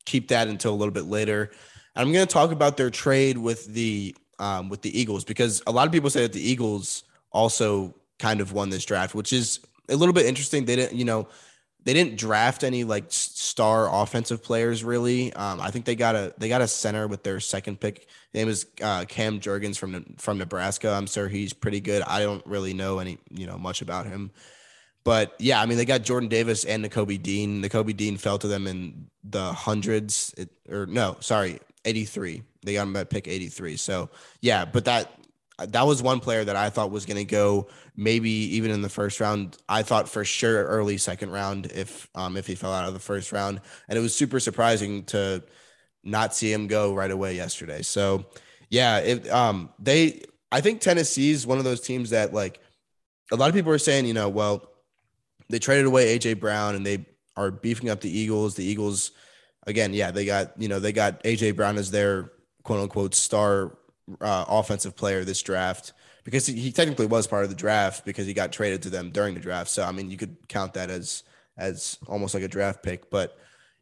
keep 0.05 0.27
that 0.27 0.47
until 0.47 0.71
a 0.71 0.77
little 0.77 0.93
bit 0.93 1.05
later. 1.05 1.49
I'm 1.95 2.13
gonna 2.13 2.27
talk 2.27 2.51
about 2.51 2.77
their 2.77 2.91
trade 2.91 3.39
with 3.39 3.65
the 3.73 4.15
um, 4.37 4.69
with 4.69 4.83
the 4.83 4.99
Eagles 4.99 5.23
because 5.23 5.63
a 5.65 5.71
lot 5.71 5.87
of 5.87 5.91
people 5.91 6.11
say 6.11 6.21
that 6.21 6.33
the 6.33 6.47
Eagles 6.47 7.03
also 7.31 7.95
kind 8.19 8.39
of 8.39 8.53
won 8.53 8.69
this 8.69 8.85
draft, 8.85 9.15
which 9.15 9.33
is 9.33 9.59
a 9.89 9.95
little 9.95 10.13
bit 10.13 10.27
interesting. 10.27 10.65
They 10.65 10.75
didn't, 10.75 10.97
you 10.97 11.05
know, 11.05 11.27
they 11.83 11.93
didn't 11.93 12.17
draft 12.17 12.63
any 12.63 12.83
like 12.83 13.05
star 13.09 13.89
offensive 13.89 14.43
players 14.43 14.83
really. 14.83 15.31
Um, 15.33 15.61
I 15.61 15.71
think 15.71 15.85
they 15.85 15.95
got 15.95 16.15
a 16.15 16.33
they 16.37 16.49
got 16.49 16.61
a 16.61 16.67
center 16.67 17.07
with 17.07 17.23
their 17.23 17.39
second 17.39 17.79
pick. 17.79 17.99
His 17.99 18.33
name 18.33 18.49
is 18.49 18.65
uh, 18.81 19.05
Cam 19.05 19.39
Jurgens 19.39 19.77
from 19.77 20.03
from 20.17 20.37
Nebraska. 20.37 20.91
I'm 20.91 21.07
sure 21.07 21.27
he's 21.27 21.53
pretty 21.53 21.79
good. 21.79 22.01
I 22.03 22.21
don't 22.21 22.45
really 22.45 22.73
know 22.73 22.99
any 22.99 23.17
you 23.29 23.47
know 23.47 23.57
much 23.57 23.81
about 23.81 24.05
him, 24.05 24.31
but 25.03 25.33
yeah, 25.39 25.61
I 25.61 25.65
mean 25.65 25.77
they 25.77 25.85
got 25.85 26.01
Jordan 26.01 26.29
Davis 26.29 26.65
and 26.65 26.83
Nakobe 26.83 27.21
Dean. 27.21 27.63
Nakobe 27.63 27.95
Dean 27.95 28.17
fell 28.17 28.37
to 28.39 28.47
them 28.47 28.67
in 28.67 29.07
the 29.23 29.53
hundreds, 29.53 30.33
it, 30.37 30.49
or 30.69 30.85
no, 30.85 31.15
sorry, 31.19 31.59
83. 31.85 32.43
They 32.63 32.73
got 32.73 32.83
him 32.83 32.95
at 32.97 33.09
pick 33.09 33.27
83. 33.27 33.77
So 33.77 34.09
yeah, 34.41 34.65
but 34.65 34.85
that 34.85 35.16
that 35.57 35.87
was 35.87 36.03
one 36.03 36.19
player 36.19 36.43
that 36.43 36.55
I 36.55 36.69
thought 36.69 36.91
was 36.91 37.05
going 37.05 37.17
to 37.17 37.25
go 37.25 37.67
maybe 37.95 38.29
even 38.29 38.69
in 38.69 38.81
the 38.81 38.89
first 38.89 39.19
round. 39.19 39.57
I 39.67 39.81
thought 39.81 40.07
for 40.07 40.23
sure 40.23 40.65
early 40.65 40.97
second 40.97 41.31
round 41.31 41.67
if 41.67 42.07
um, 42.13 42.37
if 42.37 42.45
he 42.45 42.55
fell 42.55 42.73
out 42.73 42.87
of 42.87 42.93
the 42.93 42.99
first 42.99 43.31
round, 43.31 43.61
and 43.89 43.97
it 43.97 44.01
was 44.01 44.15
super 44.15 44.39
surprising 44.39 45.03
to 45.05 45.43
not 46.03 46.35
see 46.35 46.51
him 46.53 46.67
go 46.67 46.93
right 46.93 47.11
away 47.11 47.35
yesterday. 47.35 47.81
So 47.81 48.25
yeah, 48.69 48.99
it 48.99 49.29
um 49.29 49.69
they 49.79 50.21
I 50.51 50.61
think 50.61 50.79
Tennessee 50.81 51.31
is 51.31 51.47
one 51.47 51.57
of 51.57 51.63
those 51.63 51.81
teams 51.81 52.11
that 52.11 52.33
like 52.33 52.59
a 53.31 53.35
lot 53.35 53.49
of 53.49 53.55
people 53.55 53.71
are 53.71 53.79
saying, 53.79 54.05
you 54.05 54.13
know, 54.13 54.29
well, 54.29 54.69
they 55.49 55.59
traded 55.59 55.85
away 55.85 56.17
AJ 56.17 56.39
Brown 56.39 56.75
and 56.75 56.85
they 56.85 57.05
are 57.35 57.51
beefing 57.51 57.89
up 57.89 58.01
the 58.01 58.15
Eagles. 58.15 58.55
The 58.55 58.63
Eagles 58.63 59.11
again, 59.65 59.93
yeah, 59.93 60.11
they 60.11 60.25
got, 60.25 60.59
you 60.61 60.67
know, 60.67 60.79
they 60.79 60.93
got 60.93 61.23
AJ 61.23 61.55
Brown 61.55 61.77
as 61.77 61.91
their 61.91 62.31
quote 62.63 62.81
unquote 62.81 63.15
star 63.15 63.77
uh, 64.21 64.45
offensive 64.47 64.95
player 64.95 65.23
this 65.23 65.41
draft 65.41 65.93
because 66.23 66.45
he 66.45 66.71
technically 66.71 67.05
was 67.05 67.27
part 67.27 67.43
of 67.43 67.49
the 67.49 67.55
draft 67.55 68.05
because 68.05 68.25
he 68.25 68.33
got 68.33 68.51
traded 68.51 68.81
to 68.81 68.89
them 68.89 69.11
during 69.11 69.33
the 69.33 69.39
draft. 69.39 69.69
So 69.69 69.83
I 69.83 69.91
mean, 69.91 70.11
you 70.11 70.17
could 70.17 70.35
count 70.47 70.73
that 70.73 70.89
as 70.89 71.23
as 71.57 71.97
almost 72.07 72.33
like 72.33 72.43
a 72.43 72.47
draft 72.47 72.83
pick. 72.83 73.09
But 73.09 73.37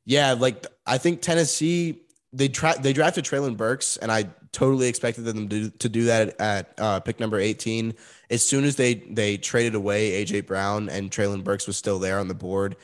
yeah, 0.05 0.33
like 0.33 0.65
I 0.85 0.97
think 0.97 1.21
Tennessee 1.21 2.01
they 2.35 2.49
tra- 2.49 2.79
they 2.79 2.93
drafted 2.93 3.23
Treylon 3.23 3.55
Burks, 3.55 3.97
and 3.97 4.11
I 4.11 4.25
totally 4.51 4.88
expected 4.88 5.23
them 5.23 5.47
to, 5.49 5.69
to 5.69 5.89
do 5.89 6.05
that 6.05 6.39
at 6.39 6.73
uh, 6.77 6.99
pick 6.99 7.19
number 7.19 7.39
18. 7.39 7.93
As 8.29 8.45
soon 8.45 8.65
as 8.65 8.75
they 8.75 8.95
they 8.95 9.38
traded 9.38 9.73
away 9.73 10.23
AJ 10.23 10.45
Brown 10.45 10.89
and 10.89 11.09
Treylon 11.09 11.43
Burks 11.43 11.65
was 11.65 11.77
still 11.77 11.97
there 11.97 12.19
on 12.19 12.27
the 12.27 12.33
board, 12.33 12.75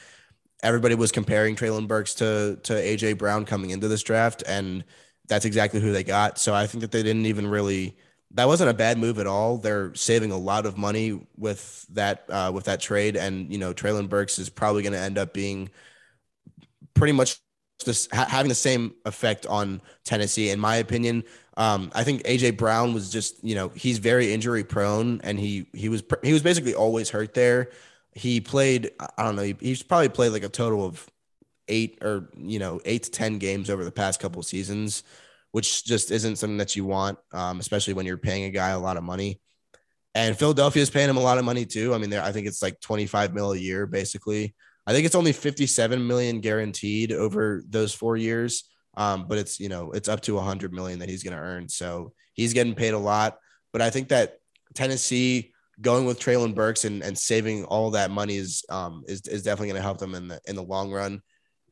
everybody 0.64 0.96
was 0.96 1.12
comparing 1.12 1.56
Treylon 1.56 1.88
Burks 1.88 2.14
to 2.16 2.60
to 2.64 2.74
AJ 2.74 3.18
Brown 3.18 3.46
coming 3.46 3.72
into 3.72 3.88
this 3.88 4.04
draft, 4.04 4.44
and 4.48 4.86
that's 5.32 5.46
exactly 5.46 5.80
who 5.80 5.94
they 5.94 6.04
got. 6.04 6.38
So 6.38 6.54
I 6.54 6.68
think 6.68 6.82
that 6.82 6.92
they 6.92 7.04
didn't 7.04 7.26
even 7.26 7.48
really. 7.48 7.98
That 8.34 8.48
wasn't 8.48 8.70
a 8.70 8.74
bad 8.74 8.98
move 8.98 9.20
at 9.20 9.28
all. 9.28 9.58
They're 9.58 9.96
saving 9.96 10.32
a 10.32 10.38
lot 10.38 10.66
of 10.66 10.78
money 10.78 11.22
with 11.38 11.86
that 11.92 12.26
uh, 12.30 12.52
with 12.54 12.66
that 12.66 12.82
trade, 12.82 13.16
and 13.18 13.52
you 13.52 13.58
know 13.60 13.74
Treylon 13.74 14.10
Burks 14.10 14.40
is 14.40 14.50
probably 14.50 14.84
going 14.84 14.94
to 14.94 15.00
end 15.00 15.18
up 15.18 15.34
being 15.34 15.70
pretty 16.94 17.14
much 17.14 17.40
this 17.86 18.08
ha- 18.14 18.28
having 18.30 18.50
the 18.50 18.56
same 18.56 18.94
effect 19.06 19.46
on 19.46 19.82
Tennessee, 20.04 20.50
in 20.50 20.60
my 20.60 20.76
opinion. 20.78 21.24
Um, 21.58 21.92
I 21.94 22.04
think 22.04 22.24
AJ 22.24 22.52
Brown 22.52 22.94
was 22.94 23.10
just, 23.12 23.44
you 23.44 23.56
know, 23.56 23.70
he's 23.70 23.98
very 23.98 24.34
injury 24.34 24.64
prone, 24.64 25.22
and 25.24 25.40
he 25.40 25.68
he 25.74 25.90
was 25.90 26.04
he 26.24 26.34
was 26.34 26.44
basically 26.44 26.76
always 26.76 27.10
hurt 27.10 27.34
there. 27.34 27.72
He 28.14 28.42
played, 28.42 28.92
I 29.00 29.24
don't 29.24 29.36
know, 29.36 29.44
he, 29.44 29.56
he's 29.60 29.84
probably 29.84 30.10
played 30.10 30.30
like 30.30 30.44
a 30.44 30.50
total 30.50 30.86
of 30.86 31.08
eight 31.68 32.00
or 32.02 32.30
you 32.38 32.60
know 32.60 32.80
eight 32.86 33.04
to 33.04 33.12
ten 33.12 33.38
games 33.38 33.70
over 33.70 33.84
the 33.84 33.92
past 33.92 34.20
couple 34.20 34.42
seasons, 34.44 35.04
which 35.52 35.86
just 35.86 36.12
isn't 36.12 36.38
something 36.38 36.58
that 36.58 36.76
you 36.76 36.86
want, 36.86 37.18
um, 37.34 37.60
especially 37.60 37.94
when 37.94 38.06
you're 38.06 38.18
paying 38.18 38.46
a 38.46 38.52
guy 38.52 38.70
a 38.70 38.80
lot 38.80 38.98
of 38.98 39.04
money. 39.04 39.40
And 40.14 40.38
Philadelphia 40.38 40.82
is 40.82 40.90
paying 40.90 41.10
him 41.10 41.18
a 41.18 41.22
lot 41.22 41.38
of 41.38 41.46
money 41.46 41.66
too. 41.66 41.94
I 41.94 41.98
mean, 41.98 42.14
I 42.14 42.32
think 42.32 42.48
it's 42.48 42.62
like 42.62 42.80
25 42.82 43.34
mil 43.34 43.54
a 43.54 43.58
year, 43.58 43.86
basically. 43.86 44.56
I 44.86 44.94
think 44.94 45.06
it's 45.06 45.16
only 45.16 45.32
57 45.32 46.06
million 46.06 46.42
guaranteed 46.42 47.14
over 47.14 47.64
those 47.70 47.94
four 47.94 48.18
years. 48.18 48.66
Um, 48.98 49.26
but 49.28 49.38
it's 49.38 49.60
you 49.60 49.70
know 49.70 49.92
it's 49.92 50.10
up 50.10 50.22
to 50.22 50.36
100 50.36 50.74
million 50.74 51.00
that 51.00 51.10
he's 51.10 51.24
going 51.24 51.36
to 51.36 51.42
earn. 51.42 51.70
So 51.70 52.14
he's 52.34 52.54
getting 52.54 52.76
paid 52.76 52.94
a 52.94 52.98
lot. 53.00 53.38
But 53.72 53.82
I 53.82 53.90
think 53.90 54.10
that 54.10 54.40
Tennessee 54.74 55.54
going 55.80 56.06
with 56.06 56.20
Treylon 56.20 56.54
Burks 56.54 56.86
and, 56.86 57.02
and 57.02 57.18
saving 57.18 57.66
all 57.66 57.92
that 57.92 58.12
money 58.12 58.36
is 58.36 58.64
um 58.70 59.04
is, 59.08 59.22
is 59.28 59.44
definitely 59.44 59.70
going 59.70 59.80
to 59.80 59.84
help 59.84 59.98
them 59.98 60.16
in 60.16 60.28
the 60.28 60.42
in 60.46 60.56
the 60.56 60.64
long 60.64 60.92
run. 60.92 61.22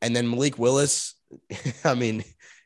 And 0.01 0.15
then 0.15 0.29
Malik 0.29 0.57
Willis, 0.57 1.15
I 1.83 1.95
mean, 1.95 2.23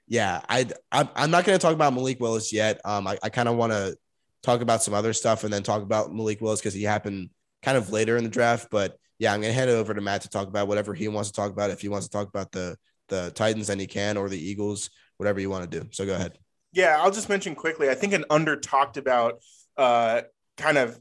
yeah, 0.08 0.42
I 0.48 0.68
I'm, 0.92 1.32
not 1.32 1.46
going 1.46 1.58
to 1.58 1.62
talk 1.62 1.74
about 1.74 1.94
Malik 1.94 2.20
Willis 2.20 2.54
yet. 2.54 2.80
Um, 2.86 3.08
I, 3.08 3.18
I 3.24 3.30
kind 3.30 3.50
of 3.50 3.56
want 3.56 3.72
to 3.72 3.98
talk 4.44 4.62
about 4.62 4.84
some 4.84 4.94
other 4.94 5.14
stuff 5.14 5.44
and 5.44 5.52
then 5.52 5.64
talk 5.64 5.82
about 5.82 6.14
Malik 6.14 6.42
Willis 6.42 6.60
because 6.60 6.74
he 6.74 6.84
happened 6.84 7.30
kind 7.62 7.78
of 7.78 7.92
later 7.92 8.18
in 8.18 8.24
the 8.24 8.30
draft. 8.30 8.68
But 8.70 8.98
yeah, 9.18 9.34
I'm 9.34 9.42
gonna 9.42 9.54
head 9.54 9.70
over 9.70 9.94
to 9.94 10.02
Matt 10.02 10.22
to 10.22 10.30
talk 10.30 10.48
about 10.48 10.68
whatever 10.68 10.94
he 10.94 11.08
wants 11.08 11.32
to 11.32 11.36
talk 11.36 11.52
about. 11.52 11.72
If 11.72 11.82
he 11.82 11.90
wants 11.90 12.08
to 12.08 12.12
talk 12.12 12.28
about 12.28 12.52
the 12.52 12.78
the 13.08 13.32
Titans, 13.32 13.68
then 13.68 13.80
he 13.80 13.88
can, 13.88 14.18
or 14.18 14.30
the 14.30 14.40
Eagles, 14.40 14.90
whatever 15.18 15.40
you 15.40 15.50
want 15.50 15.70
to 15.70 15.80
do. 15.80 15.88
So 15.92 16.06
go 16.06 16.16
ahead. 16.16 16.38
Yeah, 16.74 16.98
I'll 17.00 17.12
just 17.12 17.30
mention 17.30 17.56
quickly. 17.56 17.90
I 17.90 17.96
think 17.96 18.14
an 18.14 18.26
under 18.30 18.56
talked 18.56 18.98
about 18.98 19.42
uh, 19.78 20.24
kind 20.58 20.78
of 20.78 21.00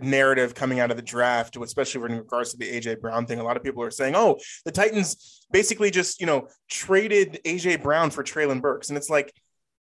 narrative 0.00 0.54
coming 0.54 0.80
out 0.80 0.90
of 0.90 0.96
the 0.96 1.02
draft, 1.02 1.56
especially 1.56 2.02
in 2.12 2.18
regards 2.18 2.52
to 2.52 2.56
the 2.56 2.70
AJ 2.70 3.00
Brown 3.00 3.26
thing. 3.26 3.40
A 3.40 3.44
lot 3.44 3.56
of 3.56 3.62
people 3.62 3.82
are 3.82 3.90
saying, 3.90 4.14
"Oh, 4.16 4.38
the 4.64 4.72
Titans 4.72 5.46
basically 5.52 5.90
just 5.90 6.20
you 6.20 6.26
know 6.26 6.48
traded 6.68 7.40
AJ 7.44 7.82
Brown 7.82 8.10
for 8.10 8.22
Treylon 8.22 8.60
Burks," 8.60 8.88
and 8.88 8.96
it's 8.96 9.10
like 9.10 9.32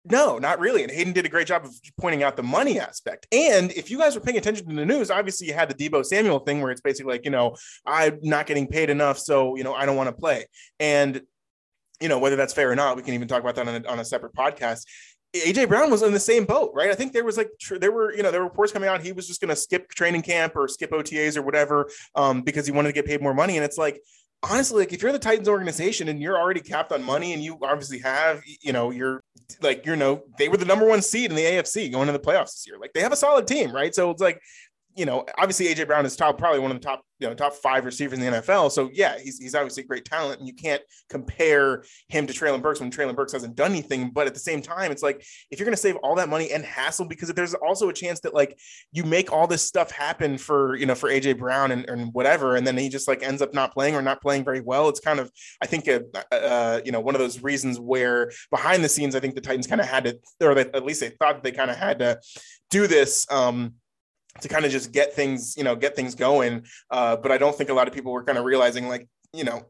no, 0.03 0.39
not 0.39 0.59
really. 0.59 0.81
And 0.83 0.91
Hayden 0.91 1.13
did 1.13 1.25
a 1.25 1.29
great 1.29 1.47
job 1.47 1.63
of 1.63 1.75
pointing 1.99 2.23
out 2.23 2.35
the 2.35 2.43
money 2.43 2.79
aspect. 2.79 3.27
And 3.31 3.71
if 3.71 3.91
you 3.91 3.99
guys 3.99 4.15
were 4.15 4.21
paying 4.21 4.37
attention 4.37 4.67
to 4.67 4.75
the 4.75 4.85
news, 4.85 5.11
obviously 5.11 5.47
you 5.47 5.53
had 5.53 5.69
the 5.69 5.75
Deebo 5.75 6.03
Samuel 6.03 6.39
thing 6.39 6.61
where 6.61 6.71
it's 6.71 6.81
basically 6.81 7.13
like, 7.13 7.25
you 7.25 7.31
know, 7.31 7.55
I'm 7.85 8.17
not 8.23 8.47
getting 8.47 8.67
paid 8.67 8.89
enough. 8.89 9.19
So, 9.19 9.55
you 9.55 9.63
know, 9.63 9.73
I 9.73 9.85
don't 9.85 9.95
want 9.95 10.07
to 10.07 10.15
play. 10.15 10.47
And, 10.79 11.21
you 11.99 12.09
know, 12.09 12.17
whether 12.17 12.35
that's 12.35 12.53
fair 12.53 12.71
or 12.71 12.75
not, 12.75 12.95
we 12.95 13.03
can 13.03 13.13
even 13.13 13.27
talk 13.27 13.41
about 13.41 13.55
that 13.55 13.67
on 13.67 13.85
a, 13.85 13.87
on 13.87 13.99
a 13.99 14.05
separate 14.05 14.33
podcast. 14.33 14.85
AJ 15.33 15.69
Brown 15.69 15.89
was 15.89 16.01
in 16.01 16.11
the 16.11 16.19
same 16.19 16.45
boat, 16.45 16.71
right? 16.73 16.89
I 16.89 16.95
think 16.95 17.13
there 17.13 17.23
was 17.23 17.37
like 17.37 17.49
there 17.79 17.91
were 17.91 18.13
you 18.13 18.21
know 18.21 18.31
there 18.31 18.41
were 18.41 18.47
reports 18.47 18.71
coming 18.71 18.89
out 18.89 19.01
he 19.01 19.13
was 19.13 19.27
just 19.27 19.39
going 19.39 19.49
to 19.49 19.55
skip 19.55 19.89
training 19.89 20.23
camp 20.23 20.55
or 20.55 20.67
skip 20.67 20.91
OTAs 20.91 21.37
or 21.37 21.41
whatever 21.41 21.89
um, 22.15 22.41
because 22.41 22.65
he 22.65 22.71
wanted 22.71 22.89
to 22.89 22.93
get 22.93 23.05
paid 23.05 23.21
more 23.21 23.33
money, 23.33 23.55
and 23.57 23.63
it's 23.63 23.77
like 23.77 24.01
honestly, 24.43 24.79
like 24.79 24.93
if 24.93 25.01
you're 25.01 25.11
the 25.11 25.19
Titans 25.19 25.47
organization 25.47 26.07
and 26.07 26.21
you're 26.21 26.37
already 26.37 26.61
capped 26.61 26.91
on 26.91 27.03
money 27.03 27.33
and 27.33 27.43
you 27.43 27.57
obviously 27.61 27.99
have, 27.99 28.41
you 28.61 28.73
know, 28.73 28.89
you're 28.89 29.23
like, 29.61 29.85
you 29.85 29.95
know, 29.95 30.23
they 30.37 30.49
were 30.49 30.57
the 30.57 30.65
number 30.65 30.87
one 30.87 31.01
seed 31.01 31.29
in 31.29 31.35
the 31.35 31.43
AFC 31.43 31.91
going 31.91 32.07
to 32.07 32.13
the 32.13 32.19
playoffs 32.19 32.53
this 32.53 32.65
year. 32.67 32.79
Like 32.79 32.93
they 32.93 33.01
have 33.01 33.11
a 33.11 33.17
solid 33.17 33.47
team, 33.47 33.71
right? 33.71 33.93
So 33.93 34.09
it's 34.09 34.21
like 34.21 34.41
you 34.95 35.05
know, 35.05 35.25
obviously 35.37 35.67
AJ 35.67 35.87
Brown 35.87 36.05
is 36.05 36.15
top, 36.15 36.37
probably 36.37 36.59
one 36.59 36.71
of 36.71 36.79
the 36.79 36.85
top, 36.85 37.01
you 37.19 37.27
know, 37.27 37.33
top 37.33 37.53
five 37.53 37.85
receivers 37.85 38.19
in 38.19 38.25
the 38.25 38.39
NFL. 38.39 38.71
So 38.71 38.89
yeah, 38.91 39.17
he's, 39.17 39.37
he's 39.37 39.55
obviously 39.55 39.83
great 39.83 40.05
talent, 40.05 40.39
and 40.39 40.47
you 40.47 40.53
can't 40.53 40.81
compare 41.09 41.83
him 42.09 42.27
to 42.27 42.33
Treylon 42.33 42.61
Burks 42.61 42.79
when 42.79 42.91
Treylon 42.91 43.15
Burks 43.15 43.31
hasn't 43.31 43.55
done 43.55 43.71
anything. 43.71 44.09
But 44.09 44.27
at 44.27 44.33
the 44.33 44.39
same 44.39 44.61
time, 44.61 44.91
it's 44.91 45.03
like 45.03 45.23
if 45.49 45.59
you're 45.59 45.65
going 45.65 45.75
to 45.75 45.81
save 45.81 45.95
all 45.97 46.15
that 46.15 46.29
money 46.29 46.51
and 46.51 46.65
hassle, 46.65 47.05
because 47.05 47.29
there's 47.29 47.53
also 47.53 47.89
a 47.89 47.93
chance 47.93 48.19
that 48.21 48.33
like 48.33 48.57
you 48.91 49.03
make 49.03 49.31
all 49.31 49.47
this 49.47 49.61
stuff 49.61 49.91
happen 49.91 50.37
for 50.37 50.75
you 50.75 50.85
know 50.85 50.95
for 50.95 51.09
AJ 51.09 51.37
Brown 51.37 51.71
and, 51.71 51.87
and 51.89 52.13
whatever, 52.13 52.55
and 52.55 52.65
then 52.65 52.77
he 52.77 52.89
just 52.89 53.07
like 53.07 53.23
ends 53.23 53.41
up 53.41 53.53
not 53.53 53.73
playing 53.73 53.95
or 53.95 54.01
not 54.01 54.21
playing 54.21 54.43
very 54.43 54.61
well. 54.61 54.89
It's 54.89 54.99
kind 54.99 55.19
of 55.19 55.31
I 55.61 55.67
think 55.67 55.87
a, 55.87 56.03
a 56.31 56.81
you 56.83 56.91
know 56.91 56.99
one 56.99 57.15
of 57.15 57.19
those 57.19 57.41
reasons 57.41 57.79
where 57.79 58.31
behind 58.49 58.83
the 58.83 58.89
scenes, 58.89 59.15
I 59.15 59.19
think 59.19 59.35
the 59.35 59.41
Titans 59.41 59.67
kind 59.67 59.81
of 59.81 59.87
had 59.87 60.05
to, 60.05 60.19
or 60.41 60.55
they, 60.55 60.61
at 60.61 60.83
least 60.83 60.99
they 60.99 61.09
thought 61.09 61.43
they 61.43 61.51
kind 61.51 61.71
of 61.71 61.77
had 61.77 61.99
to 61.99 62.19
do 62.71 62.87
this. 62.87 63.27
Um, 63.29 63.75
to 64.39 64.47
kind 64.47 64.65
of 64.65 64.71
just 64.71 64.91
get 64.91 65.13
things, 65.13 65.55
you 65.57 65.63
know, 65.63 65.75
get 65.75 65.95
things 65.95 66.15
going. 66.15 66.65
Uh, 66.89 67.17
but 67.17 67.31
I 67.31 67.37
don't 67.37 67.55
think 67.55 67.69
a 67.69 67.73
lot 67.73 67.87
of 67.87 67.93
people 67.93 68.11
were 68.11 68.23
kind 68.23 68.37
of 68.37 68.45
realizing 68.45 68.87
like, 68.87 69.07
you 69.33 69.43
know, 69.43 69.63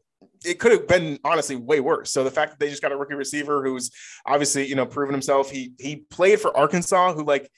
it 0.45 0.59
could 0.59 0.71
have 0.71 0.87
been 0.87 1.19
honestly 1.23 1.55
way 1.55 1.79
worse. 1.79 2.11
So 2.11 2.23
the 2.23 2.31
fact 2.31 2.51
that 2.51 2.59
they 2.59 2.69
just 2.69 2.81
got 2.81 2.91
a 2.91 2.97
rookie 2.97 3.15
receiver 3.15 3.63
who's 3.63 3.91
obviously, 4.25 4.67
you 4.67 4.75
know, 4.75 4.85
proven 4.85 5.13
himself. 5.13 5.49
He 5.49 5.73
he 5.79 5.97
played 6.09 6.39
for 6.39 6.55
Arkansas, 6.55 7.13
who 7.13 7.23
like 7.23 7.49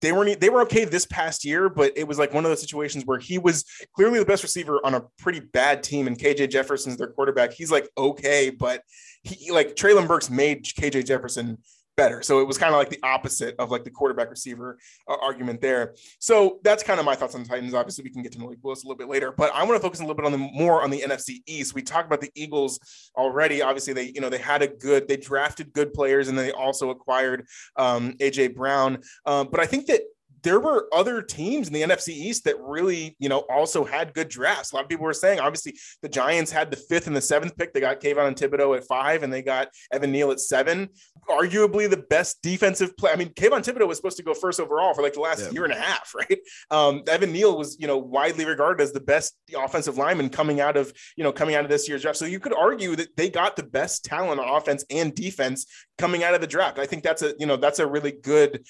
they 0.00 0.12
weren't 0.12 0.40
they 0.40 0.50
were 0.50 0.62
okay 0.62 0.84
this 0.84 1.06
past 1.06 1.44
year, 1.44 1.68
but 1.68 1.92
it 1.96 2.06
was 2.06 2.18
like 2.18 2.34
one 2.34 2.44
of 2.44 2.50
those 2.50 2.60
situations 2.60 3.04
where 3.06 3.18
he 3.18 3.38
was 3.38 3.64
clearly 3.94 4.18
the 4.18 4.24
best 4.24 4.42
receiver 4.42 4.80
on 4.84 4.94
a 4.94 5.04
pretty 5.18 5.40
bad 5.40 5.82
team, 5.82 6.06
and 6.06 6.18
KJ 6.18 6.50
Jefferson's 6.50 6.96
their 6.96 7.08
quarterback. 7.08 7.52
He's 7.52 7.70
like 7.70 7.88
okay, 7.96 8.50
but 8.50 8.82
he 9.22 9.52
like 9.52 9.76
Treylon 9.76 10.08
Burks 10.08 10.28
made 10.28 10.64
KJ 10.64 11.06
Jefferson 11.06 11.58
better. 12.02 12.20
So 12.20 12.40
it 12.40 12.48
was 12.48 12.58
kind 12.58 12.74
of 12.74 12.78
like 12.78 12.90
the 12.90 12.98
opposite 13.04 13.54
of 13.60 13.70
like 13.70 13.84
the 13.84 13.90
quarterback 13.90 14.28
receiver 14.28 14.76
uh, 15.06 15.16
argument 15.22 15.60
there. 15.60 15.94
So 16.18 16.58
that's 16.64 16.82
kind 16.82 16.98
of 16.98 17.06
my 17.06 17.14
thoughts 17.14 17.36
on 17.36 17.44
the 17.44 17.48
Titans. 17.48 17.74
Obviously, 17.74 18.02
we 18.02 18.10
can 18.10 18.22
get 18.22 18.32
to 18.32 18.40
Malik 18.40 18.58
Willis 18.60 18.82
a 18.82 18.88
little 18.88 18.98
bit 18.98 19.08
later, 19.08 19.30
but 19.30 19.52
I 19.54 19.62
want 19.62 19.76
to 19.76 19.80
focus 19.80 20.00
a 20.00 20.02
little 20.02 20.16
bit 20.16 20.24
on 20.24 20.32
the 20.32 20.38
more 20.38 20.82
on 20.82 20.90
the 20.90 21.00
NFC 21.00 21.42
East. 21.46 21.76
We 21.76 21.82
talked 21.82 22.06
about 22.06 22.20
the 22.20 22.32
Eagles 22.34 22.80
already. 23.16 23.62
Obviously, 23.62 23.92
they 23.92 24.10
you 24.14 24.20
know 24.20 24.28
they 24.28 24.38
had 24.38 24.62
a 24.62 24.66
good 24.66 25.06
they 25.06 25.16
drafted 25.16 25.72
good 25.72 25.92
players 25.92 26.28
and 26.28 26.36
they 26.36 26.50
also 26.50 26.90
acquired 26.90 27.46
um, 27.76 28.14
AJ 28.14 28.56
Brown. 28.56 28.98
Um, 29.24 29.48
but 29.48 29.60
I 29.60 29.66
think 29.66 29.86
that 29.86 30.00
there 30.42 30.60
were 30.60 30.88
other 30.92 31.22
teams 31.22 31.68
in 31.68 31.74
the 31.74 31.82
NFC 31.82 32.08
East 32.08 32.44
that 32.44 32.60
really, 32.60 33.16
you 33.18 33.28
know, 33.28 33.44
also 33.50 33.84
had 33.84 34.12
good 34.14 34.28
drafts. 34.28 34.72
A 34.72 34.76
lot 34.76 34.84
of 34.84 34.88
people 34.88 35.04
were 35.04 35.12
saying, 35.12 35.40
obviously, 35.40 35.76
the 36.02 36.08
Giants 36.08 36.50
had 36.50 36.70
the 36.70 36.76
fifth 36.76 37.06
and 37.06 37.14
the 37.14 37.20
seventh 37.20 37.56
pick. 37.56 37.72
They 37.72 37.80
got 37.80 38.00
Kayvon 38.00 38.26
and 38.26 38.36
Thibodeaux 38.36 38.76
at 38.76 38.84
five, 38.84 39.22
and 39.22 39.32
they 39.32 39.42
got 39.42 39.68
Evan 39.92 40.10
Neal 40.10 40.30
at 40.32 40.40
seven. 40.40 40.88
Arguably 41.28 41.88
the 41.88 42.04
best 42.10 42.42
defensive 42.42 42.96
play. 42.96 43.12
I 43.12 43.16
mean, 43.16 43.30
Kayvon 43.30 43.64
Thibodeaux 43.64 43.86
was 43.86 43.98
supposed 43.98 44.16
to 44.16 44.22
go 44.22 44.34
first 44.34 44.58
overall 44.58 44.94
for 44.94 45.02
like 45.02 45.14
the 45.14 45.20
last 45.20 45.42
yeah. 45.42 45.50
year 45.50 45.64
and 45.64 45.72
a 45.72 45.80
half, 45.80 46.12
right? 46.14 46.38
Um, 46.70 47.02
Evan 47.08 47.32
Neal 47.32 47.56
was, 47.56 47.76
you 47.78 47.86
know, 47.86 47.98
widely 47.98 48.44
regarded 48.44 48.82
as 48.82 48.92
the 48.92 49.00
best 49.00 49.36
offensive 49.56 49.96
lineman 49.96 50.28
coming 50.28 50.60
out 50.60 50.76
of, 50.76 50.92
you 51.16 51.22
know, 51.22 51.32
coming 51.32 51.54
out 51.54 51.64
of 51.64 51.70
this 51.70 51.88
year's 51.88 52.02
draft. 52.02 52.18
So 52.18 52.24
you 52.24 52.40
could 52.40 52.54
argue 52.54 52.96
that 52.96 53.16
they 53.16 53.30
got 53.30 53.56
the 53.56 53.62
best 53.62 54.04
talent 54.04 54.40
on 54.40 54.48
offense 54.48 54.84
and 54.90 55.14
defense 55.14 55.66
coming 55.98 56.24
out 56.24 56.34
of 56.34 56.40
the 56.40 56.46
draft. 56.46 56.78
I 56.78 56.86
think 56.86 57.02
that's 57.02 57.22
a, 57.22 57.34
you 57.38 57.46
know, 57.46 57.56
that's 57.56 57.78
a 57.78 57.86
really 57.86 58.12
good 58.12 58.64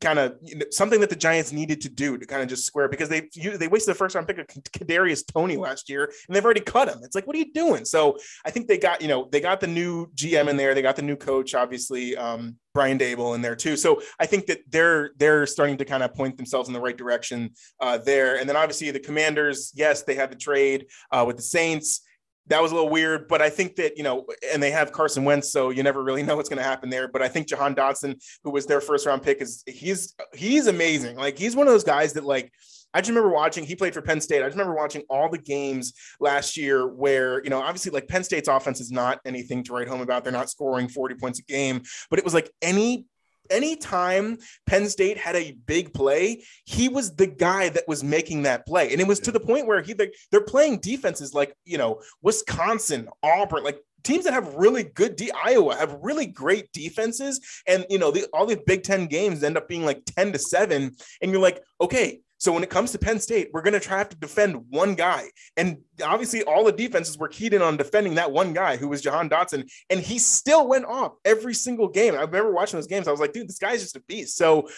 kind 0.00 0.18
of 0.18 0.36
you 0.42 0.56
know, 0.56 0.66
something 0.70 1.00
that 1.00 1.10
the 1.10 1.16
Giants 1.16 1.52
needed 1.52 1.80
to 1.82 1.88
do 1.88 2.18
to 2.18 2.26
kind 2.26 2.42
of 2.42 2.48
just 2.48 2.64
square 2.64 2.88
because 2.88 3.08
they 3.08 3.28
they 3.56 3.68
wasted 3.68 3.94
the 3.94 3.98
first 3.98 4.14
round 4.14 4.26
pick 4.26 4.38
of 4.38 4.46
Kadarius 4.46 5.24
Toney 5.26 5.56
last 5.56 5.88
year 5.88 6.04
and 6.26 6.34
they've 6.36 6.44
already 6.44 6.60
cut 6.60 6.88
him. 6.88 6.98
It's 7.02 7.14
like, 7.14 7.26
what 7.26 7.36
are 7.36 7.38
you 7.38 7.52
doing? 7.52 7.84
So 7.84 8.18
I 8.44 8.50
think 8.50 8.68
they 8.68 8.78
got 8.78 9.02
you 9.02 9.08
know 9.08 9.28
they 9.30 9.40
got 9.40 9.60
the 9.60 9.66
new 9.66 10.06
GM 10.14 10.48
in 10.48 10.56
there, 10.56 10.74
they 10.74 10.82
got 10.82 10.96
the 10.96 11.02
new 11.02 11.16
coach, 11.16 11.54
obviously 11.54 12.16
um, 12.16 12.56
Brian 12.74 12.98
Daboll 12.98 13.34
in 13.34 13.42
there 13.42 13.56
too. 13.56 13.76
So 13.76 14.02
I 14.20 14.26
think 14.26 14.46
that 14.46 14.60
they're 14.68 15.10
they're 15.16 15.46
starting 15.46 15.76
to 15.78 15.84
kind 15.84 16.02
of 16.02 16.14
point 16.14 16.36
themselves 16.36 16.68
in 16.68 16.74
the 16.74 16.80
right 16.80 16.96
direction 16.96 17.50
uh, 17.80 17.98
there. 17.98 18.38
And 18.38 18.48
then 18.48 18.56
obviously 18.56 18.90
the 18.90 19.00
Commanders, 19.00 19.72
yes, 19.74 20.02
they 20.02 20.14
had 20.14 20.30
the 20.30 20.36
trade 20.36 20.86
uh, 21.10 21.24
with 21.26 21.36
the 21.36 21.42
Saints 21.42 22.02
that 22.48 22.62
was 22.62 22.72
a 22.72 22.74
little 22.74 22.90
weird, 22.90 23.28
but 23.28 23.40
I 23.40 23.50
think 23.50 23.76
that, 23.76 23.96
you 23.96 24.02
know, 24.02 24.26
and 24.52 24.62
they 24.62 24.70
have 24.70 24.92
Carson 24.92 25.24
Wentz, 25.24 25.52
so 25.52 25.70
you 25.70 25.82
never 25.82 26.02
really 26.02 26.22
know 26.24 26.36
what's 26.36 26.48
going 26.48 26.58
to 26.58 26.64
happen 26.64 26.90
there. 26.90 27.08
But 27.08 27.22
I 27.22 27.28
think 27.28 27.46
Jahan 27.46 27.74
Dotson, 27.74 28.20
who 28.44 28.50
was 28.50 28.66
their 28.66 28.80
first 28.80 29.06
round 29.06 29.22
pick, 29.22 29.40
is 29.40 29.62
he's 29.66 30.14
he's 30.34 30.66
amazing. 30.66 31.16
Like 31.16 31.38
he's 31.38 31.56
one 31.56 31.66
of 31.66 31.72
those 31.72 31.84
guys 31.84 32.14
that 32.14 32.24
like 32.24 32.52
I 32.94 33.00
just 33.00 33.10
remember 33.10 33.30
watching, 33.30 33.64
he 33.64 33.76
played 33.76 33.92
for 33.92 34.00
Penn 34.00 34.20
State. 34.20 34.42
I 34.42 34.46
just 34.46 34.56
remember 34.56 34.74
watching 34.74 35.02
all 35.10 35.28
the 35.28 35.38
games 35.38 35.92
last 36.20 36.56
year 36.56 36.86
where, 36.86 37.42
you 37.44 37.50
know, 37.50 37.60
obviously 37.60 37.92
like 37.92 38.08
Penn 38.08 38.24
State's 38.24 38.48
offense 38.48 38.80
is 38.80 38.90
not 38.90 39.20
anything 39.26 39.62
to 39.64 39.74
write 39.74 39.88
home 39.88 40.00
about. 40.00 40.24
They're 40.24 40.32
not 40.32 40.48
scoring 40.48 40.88
40 40.88 41.16
points 41.16 41.38
a 41.38 41.42
game, 41.42 41.82
but 42.08 42.18
it 42.18 42.24
was 42.24 42.32
like 42.32 42.50
any 42.62 43.04
anytime 43.50 44.38
Penn 44.66 44.88
State 44.88 45.18
had 45.18 45.36
a 45.36 45.52
big 45.66 45.92
play, 45.92 46.44
he 46.64 46.88
was 46.88 47.14
the 47.14 47.26
guy 47.26 47.68
that 47.70 47.88
was 47.88 48.04
making 48.04 48.42
that 48.42 48.66
play. 48.66 48.92
And 48.92 49.00
it 49.00 49.06
was 49.06 49.20
to 49.20 49.32
the 49.32 49.40
point 49.40 49.66
where 49.66 49.82
he 49.82 49.94
they're 50.30 50.40
playing 50.40 50.78
defenses 50.80 51.34
like, 51.34 51.54
you 51.64 51.78
know, 51.78 52.00
Wisconsin, 52.22 53.08
Auburn, 53.22 53.64
like 53.64 53.80
teams 54.04 54.24
that 54.24 54.32
have 54.32 54.54
really 54.54 54.84
good 54.84 55.16
D 55.16 55.30
Iowa 55.30 55.76
have 55.76 55.98
really 56.02 56.26
great 56.26 56.72
defenses. 56.72 57.40
And 57.66 57.84
you 57.90 57.98
know, 57.98 58.10
the, 58.10 58.26
all 58.32 58.46
these 58.46 58.58
Big 58.66 58.82
Ten 58.82 59.06
games 59.06 59.42
end 59.42 59.56
up 59.56 59.68
being 59.68 59.84
like 59.84 60.02
10 60.04 60.32
to 60.32 60.38
7. 60.38 60.92
And 61.22 61.30
you're 61.30 61.40
like, 61.40 61.62
okay, 61.80 62.20
so 62.38 62.52
when 62.52 62.62
it 62.62 62.70
comes 62.70 62.92
to 62.92 62.98
Penn 62.98 63.18
State, 63.18 63.50
we're 63.52 63.62
going 63.62 63.74
to 63.74 63.80
try 63.80 64.04
to 64.04 64.16
defend 64.16 64.64
one 64.70 64.94
guy. 64.94 65.24
And 65.56 65.78
obviously, 66.02 66.44
all 66.44 66.64
the 66.64 66.72
defenses 66.72 67.18
were 67.18 67.26
keyed 67.26 67.52
in 67.52 67.62
on 67.62 67.76
defending 67.76 68.14
that 68.14 68.30
one 68.30 68.52
guy 68.52 68.76
who 68.76 68.88
was 68.88 69.02
Jahan 69.02 69.28
Dotson. 69.28 69.68
And 69.90 69.98
he 69.98 70.20
still 70.20 70.68
went 70.68 70.84
off 70.84 71.14
every 71.24 71.52
single 71.52 71.88
game. 71.88 72.14
I 72.14 72.22
remember 72.22 72.52
watching 72.52 72.76
those 72.76 72.86
games. 72.86 73.08
I 73.08 73.10
was 73.10 73.18
like, 73.18 73.32
dude, 73.32 73.48
this 73.48 73.58
guy's 73.58 73.82
just 73.82 73.96
a 73.96 74.00
beast. 74.02 74.36
So 74.36 74.68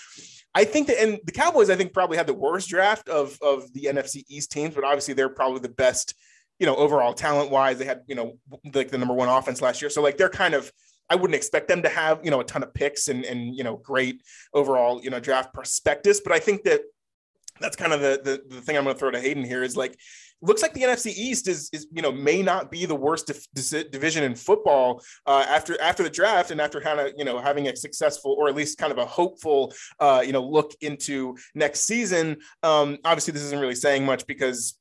I 0.54 0.64
think 0.64 0.86
that, 0.86 1.02
and 1.02 1.20
the 1.24 1.32
Cowboys, 1.32 1.68
I 1.68 1.76
think, 1.76 1.92
probably 1.92 2.16
had 2.16 2.26
the 2.26 2.34
worst 2.34 2.70
draft 2.70 3.10
of, 3.10 3.38
of 3.42 3.70
the 3.74 3.84
NFC 3.84 4.24
East 4.28 4.50
teams, 4.50 4.74
but 4.74 4.82
obviously 4.82 5.12
they're 5.12 5.28
probably 5.28 5.60
the 5.60 5.68
best, 5.68 6.14
you 6.58 6.66
know, 6.66 6.76
overall 6.76 7.12
talent 7.12 7.50
wise. 7.50 7.78
They 7.78 7.84
had, 7.84 8.00
you 8.06 8.14
know, 8.14 8.38
like 8.72 8.88
the 8.88 8.98
number 8.98 9.14
one 9.14 9.28
offense 9.28 9.60
last 9.60 9.82
year. 9.82 9.90
So, 9.90 10.00
like, 10.02 10.16
they're 10.16 10.30
kind 10.30 10.54
of, 10.54 10.72
I 11.10 11.16
wouldn't 11.16 11.36
expect 11.36 11.68
them 11.68 11.82
to 11.82 11.90
have, 11.90 12.24
you 12.24 12.30
know, 12.30 12.40
a 12.40 12.44
ton 12.44 12.62
of 12.62 12.72
picks 12.72 13.08
and, 13.08 13.24
and, 13.24 13.54
you 13.54 13.64
know, 13.64 13.76
great 13.76 14.22
overall, 14.54 15.02
you 15.02 15.10
know, 15.10 15.20
draft 15.20 15.52
prospectus. 15.52 16.20
But 16.20 16.32
I 16.32 16.38
think 16.38 16.62
that 16.64 16.80
that's 17.60 17.76
kind 17.76 17.92
of 17.92 18.00
the, 18.00 18.20
the, 18.22 18.56
the 18.56 18.60
thing 18.60 18.76
I'm 18.76 18.84
going 18.84 18.94
to 18.94 18.98
throw 18.98 19.10
to 19.10 19.20
Hayden 19.20 19.44
here 19.44 19.62
is 19.62 19.76
like, 19.76 19.98
looks 20.42 20.62
like 20.62 20.72
the 20.72 20.82
NFC 20.82 21.12
East 21.14 21.48
is, 21.48 21.68
is 21.72 21.86
you 21.92 22.02
know 22.02 22.12
may 22.12 22.42
not 22.42 22.70
be 22.70 22.86
the 22.86 22.94
worst 22.94 23.30
division 23.54 24.24
in 24.24 24.34
football 24.34 25.02
uh, 25.26 25.44
after 25.48 25.80
after 25.80 26.02
the 26.02 26.10
draft 26.10 26.50
and 26.50 26.60
after 26.60 26.80
kind 26.80 27.00
of 27.00 27.12
you 27.16 27.24
know 27.24 27.38
having 27.38 27.68
a 27.68 27.76
successful 27.76 28.34
or 28.38 28.48
at 28.48 28.54
least 28.54 28.78
kind 28.78 28.92
of 28.92 28.98
a 28.98 29.06
hopeful 29.06 29.72
uh, 30.00 30.22
you 30.24 30.32
know 30.32 30.42
look 30.42 30.74
into 30.80 31.36
next 31.54 31.80
season. 31.80 32.38
Um, 32.62 32.98
obviously, 33.04 33.32
this 33.32 33.42
isn't 33.42 33.60
really 33.60 33.74
saying 33.74 34.04
much 34.04 34.26
because 34.26 34.78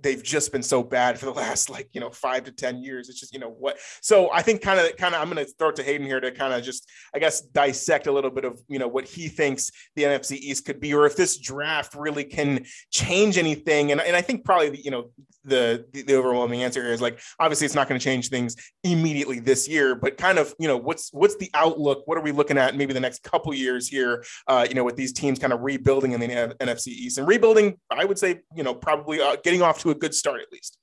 they've 0.00 0.22
just 0.22 0.52
been 0.52 0.62
so 0.62 0.82
bad 0.82 1.18
for 1.18 1.26
the 1.26 1.32
last 1.32 1.68
like 1.70 1.88
you 1.92 2.00
know 2.00 2.10
five 2.10 2.44
to 2.44 2.52
ten 2.52 2.82
years. 2.82 3.08
It's 3.08 3.20
just 3.20 3.32
you 3.32 3.40
know 3.40 3.50
what 3.50 3.78
so 4.00 4.30
i 4.32 4.42
think 4.42 4.62
kind 4.62 4.80
of 4.80 4.96
kind 4.96 5.14
of 5.14 5.20
i'm 5.20 5.30
going 5.30 5.44
to 5.44 5.52
throw 5.58 5.68
it 5.68 5.76
to 5.76 5.82
hayden 5.82 6.06
here 6.06 6.20
to 6.20 6.30
kind 6.30 6.52
of 6.52 6.62
just 6.62 6.88
i 7.14 7.18
guess 7.18 7.40
dissect 7.40 8.06
a 8.06 8.12
little 8.12 8.30
bit 8.30 8.44
of 8.44 8.60
you 8.68 8.78
know 8.78 8.88
what 8.88 9.04
he 9.04 9.28
thinks 9.28 9.70
the 9.94 10.04
nfc 10.04 10.36
east 10.36 10.64
could 10.64 10.80
be 10.80 10.94
or 10.94 11.06
if 11.06 11.16
this 11.16 11.38
draft 11.38 11.94
really 11.94 12.24
can 12.24 12.64
change 12.90 13.38
anything. 13.38 13.92
And, 13.92 14.00
and 14.00 14.16
i 14.16 14.22
think 14.22 14.44
probably 14.44 14.80
you 14.80 14.90
know 14.90 15.10
the, 15.46 15.86
the, 15.92 16.16
overwhelming 16.16 16.62
answer 16.62 16.92
is 16.92 17.00
like 17.00 17.20
obviously 17.38 17.64
it's 17.64 17.74
not 17.74 17.88
going 17.88 17.98
to 17.98 18.04
change 18.04 18.28
things 18.28 18.56
immediately 18.84 19.38
this 19.38 19.68
year 19.68 19.94
but 19.94 20.16
kind 20.16 20.38
of 20.38 20.54
you 20.58 20.66
know 20.66 20.76
what's 20.76 21.12
what's 21.12 21.36
the 21.36 21.50
outlook? 21.54 22.02
What 22.06 22.18
are 22.18 22.22
we 22.22 22.32
looking 22.32 22.58
at 22.58 22.76
maybe 22.76 22.92
the 22.92 23.00
next 23.00 23.22
couple 23.22 23.54
years 23.54 23.88
here 23.88 24.24
uh, 24.48 24.66
you 24.68 24.74
know 24.74 24.84
with 24.84 24.96
these 24.96 25.12
teams 25.12 25.38
kind 25.38 25.52
of 25.52 25.60
rebuilding 25.62 26.12
in 26.12 26.20
the 26.20 26.26
nfc 26.60 26.88
east 26.88 27.18
and 27.18 27.26
rebuilding 27.26 27.78
i 27.90 28.04
would 28.04 28.18
say 28.18 28.40
you 28.54 28.62
know 28.62 28.74
probably 28.74 29.20
uh, 29.20 29.36
getting 29.44 29.62
off 29.62 29.78
to 29.80 29.90
a 29.90 29.94
good 29.94 30.14
start 30.14 30.40
at 30.40 30.50
least. 30.52 30.78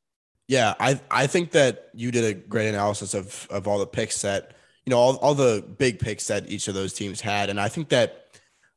Yeah 0.48 0.74
i 0.80 1.00
i 1.12 1.28
think 1.28 1.52
that 1.52 1.90
you 1.94 2.12
did 2.12 2.24
a 2.24 2.34
great 2.34 2.70
analysis 2.70 3.14
of 3.14 3.48
of 3.50 3.68
all 3.68 3.80
the 3.80 3.88
picks 3.88 4.22
that 4.22 4.56
you 4.86 4.92
know 4.92 4.98
all, 4.98 5.16
all 5.18 5.36
the 5.36 5.66
big 5.78 6.00
picks 6.00 6.28
that 6.28 6.50
each 6.50 6.68
of 6.68 6.74
those 6.74 6.94
teams 6.94 7.22
had 7.22 7.50
and 7.50 7.60
i 7.60 7.68
think 7.70 7.90
that 7.90 8.28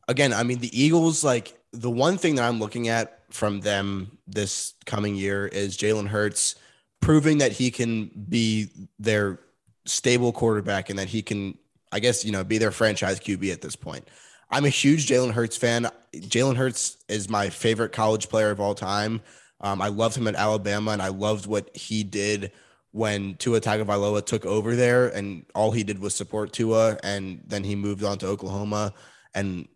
again 0.09 0.33
i 0.33 0.43
mean 0.43 0.59
the 0.59 0.81
eagles 0.81 1.25
like 1.25 1.59
the 1.73 1.91
one 1.91 2.17
thing 2.17 2.37
that 2.37 2.45
i'm 2.45 2.59
looking 2.59 2.89
at 2.89 3.16
from 3.31 3.61
them 3.61 4.19
this 4.27 4.75
coming 4.85 5.15
year 5.15 5.47
is 5.47 5.77
Jalen 5.77 6.09
Hurts 6.09 6.57
proving 7.01 7.39
that 7.39 7.53
he 7.53 7.71
can 7.71 8.11
be 8.29 8.69
their 8.99 9.39
stable 9.85 10.33
quarterback 10.33 10.91
and 10.91 10.99
that 10.99 11.09
he 11.09 11.23
can, 11.23 11.57
I 11.93 12.01
guess, 12.01 12.25
you 12.25 12.33
know, 12.33 12.45
be 12.45 12.59
their 12.59 12.71
franchise 12.71 13.21
QB 13.21 13.53
at 13.53 13.61
this 13.61 13.77
point. 13.77 14.09
I'm 14.51 14.65
a 14.65 14.71
huge 14.71 15.09
Jalen 15.09 15.33
Hurts 15.33 15.57
fan. 15.57 15.89
Jalen 16.15 16.57
Hurts 16.57 16.99
is 17.09 17.29
my 17.29 17.49
favorite 17.51 17.93
college 17.93 18.29
player 18.29 18.51
of 18.51 18.61
all 18.61 18.75
time. 18.75 19.21
Um, 19.61 19.81
I 19.81 19.89
loved 19.89 20.17
him 20.17 20.29
at 20.29 20.35
Alabama, 20.35 20.93
and 20.93 21.03
I 21.03 21.09
loved 21.09 21.47
what 21.47 21.75
he 21.77 22.05
did 22.05 22.53
when 22.93 23.35
Tua 23.37 23.61
Tagovailoa 23.61 24.25
took 24.25 24.47
over 24.47 24.77
there, 24.77 25.09
and 25.09 25.45
all 25.55 25.71
he 25.71 25.83
did 25.83 25.99
was 25.99 26.15
support 26.15 26.53
Tua, 26.53 26.99
and 27.03 27.43
then 27.47 27.65
he 27.65 27.75
moved 27.75 28.05
on 28.05 28.19
to 28.19 28.27
Oklahoma 28.27 28.93
and 29.35 29.69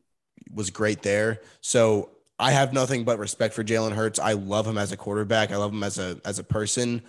was 0.53 0.71
great 0.71 1.03
there. 1.03 1.41
So 1.61 2.11
I 2.41 2.53
have 2.53 2.73
nothing 2.73 3.05
but 3.05 3.19
respect 3.19 3.53
for 3.55 3.63
Jalen 3.63 3.93
Hurts. 3.93 4.19
I 4.19 4.33
love 4.33 4.67
him 4.67 4.79
as 4.79 4.93
a 4.93 4.97
quarterback. 4.97 5.53
I 5.53 5.57
love 5.57 5.73
him 5.73 5.83
as 5.83 5.99
a 5.99 6.19
as 6.25 6.39
a 6.39 6.45
person, 6.45 7.03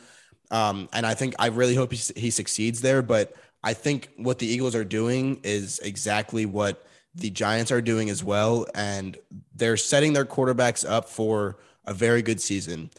um, 0.52 0.90
and 0.92 1.06
I 1.06 1.14
think 1.14 1.36
I 1.40 1.48
really 1.48 1.74
hope 1.74 1.94
he, 1.94 2.20
he 2.20 2.30
succeeds 2.30 2.82
there. 2.82 3.02
But 3.02 3.34
I 3.64 3.74
think 3.74 4.10
what 4.18 4.40
the 4.40 4.48
Eagles 4.48 4.76
are 4.76 4.84
doing 4.84 5.40
is 5.44 5.80
exactly 5.80 6.46
what 6.46 6.86
the 7.16 7.30
Giants 7.30 7.72
are 7.72 7.82
doing 7.82 8.10
as 8.10 8.24
well, 8.24 8.66
and 8.76 9.18
they're 9.56 9.78
setting 9.78 10.12
their 10.12 10.26
quarterbacks 10.26 10.88
up 10.88 11.08
for 11.08 11.58
a 11.86 11.94
very 11.94 12.22
good 12.22 12.42
season. 12.42 12.90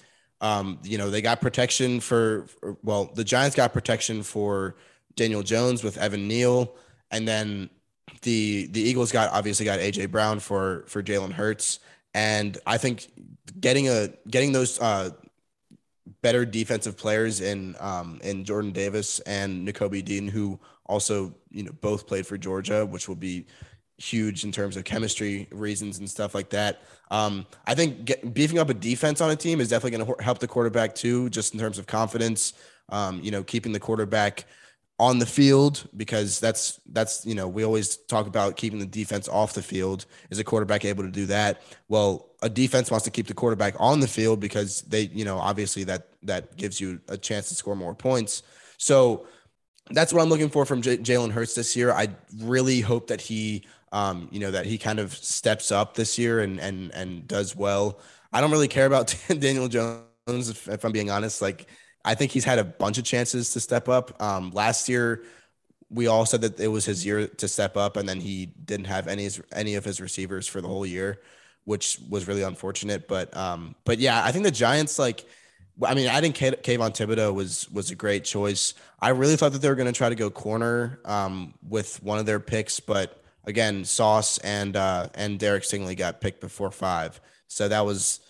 Um, 0.40 0.78
you 0.82 0.98
know, 0.98 1.10
they 1.10 1.22
got 1.22 1.40
protection 1.40 2.00
for, 2.00 2.46
for 2.46 2.76
well, 2.82 3.10
the 3.14 3.24
Giants 3.24 3.54
got 3.54 3.74
protection 3.74 4.22
for 4.22 4.76
Daniel 5.16 5.42
Jones 5.42 5.84
with 5.84 5.98
Evan 5.98 6.28
Neal, 6.28 6.74
and 7.10 7.28
then 7.28 7.68
the 8.22 8.68
the 8.68 8.80
Eagles 8.80 9.12
got 9.12 9.30
obviously 9.32 9.66
got 9.66 9.80
AJ 9.80 10.10
Brown 10.10 10.40
for 10.40 10.84
for 10.86 11.02
Jalen 11.02 11.32
Hurts. 11.32 11.78
And 12.14 12.58
I 12.66 12.78
think 12.78 13.08
getting 13.58 13.88
a 13.88 14.08
getting 14.28 14.52
those 14.52 14.80
uh, 14.80 15.10
better 16.20 16.44
defensive 16.44 16.96
players 16.96 17.40
in 17.40 17.74
um, 17.80 18.20
in 18.22 18.44
Jordan 18.44 18.72
Davis 18.72 19.20
and 19.20 19.66
Nakobe 19.66 20.04
Dean, 20.04 20.28
who 20.28 20.60
also 20.86 21.34
you 21.50 21.62
know 21.62 21.72
both 21.80 22.06
played 22.06 22.26
for 22.26 22.36
Georgia, 22.36 22.84
which 22.84 23.08
will 23.08 23.16
be 23.16 23.46
huge 23.98 24.44
in 24.44 24.50
terms 24.50 24.76
of 24.76 24.84
chemistry 24.84 25.48
reasons 25.52 25.98
and 25.98 26.10
stuff 26.10 26.34
like 26.34 26.50
that. 26.50 26.82
Um, 27.10 27.46
I 27.66 27.74
think 27.74 28.04
get, 28.04 28.34
beefing 28.34 28.58
up 28.58 28.68
a 28.68 28.74
defense 28.74 29.20
on 29.20 29.30
a 29.30 29.36
team 29.36 29.60
is 29.60 29.68
definitely 29.68 29.98
going 29.98 30.16
to 30.16 30.24
help 30.24 30.38
the 30.38 30.48
quarterback 30.48 30.94
too, 30.94 31.30
just 31.30 31.54
in 31.54 31.60
terms 31.60 31.78
of 31.78 31.86
confidence. 31.86 32.54
Um, 32.88 33.20
you 33.22 33.30
know, 33.30 33.42
keeping 33.42 33.72
the 33.72 33.80
quarterback 33.80 34.44
on 34.98 35.18
the 35.18 35.26
field 35.26 35.88
because 35.96 36.38
that's 36.38 36.80
that's 36.92 37.26
you 37.26 37.34
know 37.34 37.48
we 37.48 37.64
always 37.64 37.96
talk 37.96 38.26
about 38.26 38.56
keeping 38.56 38.78
the 38.78 38.86
defense 38.86 39.28
off 39.28 39.54
the 39.54 39.62
field. 39.62 40.06
Is 40.30 40.38
a 40.38 40.44
quarterback 40.44 40.84
able 40.84 41.04
to 41.04 41.10
do 41.10 41.26
that? 41.26 41.62
Well 41.88 42.28
a 42.42 42.48
defense 42.48 42.90
wants 42.90 43.04
to 43.04 43.10
keep 43.10 43.26
the 43.26 43.34
quarterback 43.34 43.74
on 43.78 44.00
the 44.00 44.08
field 44.08 44.40
because 44.40 44.82
they 44.82 45.02
you 45.12 45.24
know 45.24 45.38
obviously 45.38 45.84
that 45.84 46.08
that 46.22 46.56
gives 46.56 46.80
you 46.80 47.00
a 47.08 47.16
chance 47.16 47.48
to 47.48 47.54
score 47.54 47.76
more 47.76 47.94
points. 47.94 48.42
So 48.78 49.26
that's 49.90 50.12
what 50.12 50.22
i'm 50.22 50.28
looking 50.28 50.48
for 50.48 50.64
from 50.64 50.80
J- 50.80 50.98
jalen 50.98 51.30
hurts 51.32 51.54
this 51.54 51.76
year. 51.76 51.92
I 51.92 52.08
really 52.38 52.80
hope 52.80 53.08
that 53.08 53.20
he 53.20 53.64
um 53.92 54.28
you 54.30 54.40
know 54.40 54.50
that 54.50 54.66
he 54.66 54.78
kind 54.78 54.98
of 54.98 55.14
steps 55.14 55.72
up 55.72 55.94
this 55.94 56.18
year 56.18 56.40
and 56.40 56.60
and 56.60 56.92
and 56.92 57.26
does 57.26 57.56
well. 57.56 57.98
I 58.32 58.40
don't 58.40 58.50
really 58.50 58.68
care 58.68 58.86
about 58.86 59.14
daniel 59.28 59.68
jones 59.68 60.04
if, 60.28 60.68
if 60.68 60.84
i'm 60.84 60.92
being 60.92 61.10
honest. 61.10 61.42
Like 61.42 61.66
I 62.04 62.14
think 62.14 62.32
he's 62.32 62.44
had 62.44 62.58
a 62.58 62.64
bunch 62.64 62.98
of 62.98 63.04
chances 63.04 63.52
to 63.52 63.60
step 63.60 63.88
up. 63.88 64.20
Um, 64.22 64.50
last 64.52 64.88
year, 64.88 65.22
we 65.90 66.06
all 66.06 66.26
said 66.26 66.40
that 66.40 66.58
it 66.58 66.68
was 66.68 66.84
his 66.84 67.04
year 67.04 67.26
to 67.28 67.48
step 67.48 67.76
up, 67.76 67.96
and 67.96 68.08
then 68.08 68.20
he 68.20 68.46
didn't 68.46 68.86
have 68.86 69.08
any 69.08 69.28
any 69.52 69.74
of 69.74 69.84
his 69.84 70.00
receivers 70.00 70.46
for 70.46 70.60
the 70.60 70.68
whole 70.68 70.86
year, 70.86 71.20
which 71.64 71.98
was 72.08 72.26
really 72.26 72.42
unfortunate. 72.42 73.06
But 73.06 73.36
um, 73.36 73.74
but 73.84 73.98
yeah, 73.98 74.24
I 74.24 74.32
think 74.32 74.44
the 74.44 74.50
Giants 74.50 74.98
like. 74.98 75.24
I 75.82 75.94
mean, 75.94 76.08
I 76.08 76.20
think 76.20 76.36
Kayvon 76.36 76.90
Thibodeaux 76.90 77.32
was 77.34 77.68
was 77.70 77.90
a 77.90 77.94
great 77.94 78.24
choice. 78.24 78.74
I 79.00 79.08
really 79.08 79.36
thought 79.36 79.52
that 79.52 79.62
they 79.62 79.70
were 79.70 79.74
going 79.74 79.86
to 79.86 79.96
try 79.96 80.10
to 80.10 80.14
go 80.14 80.28
corner 80.28 81.00
um, 81.06 81.54
with 81.66 82.02
one 82.02 82.18
of 82.18 82.26
their 82.26 82.40
picks, 82.40 82.78
but 82.78 83.22
again, 83.44 83.84
Sauce 83.84 84.36
and 84.38 84.76
uh, 84.76 85.08
and 85.14 85.38
Derek 85.38 85.62
Stingley 85.62 85.96
got 85.96 86.20
picked 86.20 86.40
before 86.40 86.70
five, 86.70 87.20
so 87.48 87.68
that 87.68 87.86
was 87.86 88.20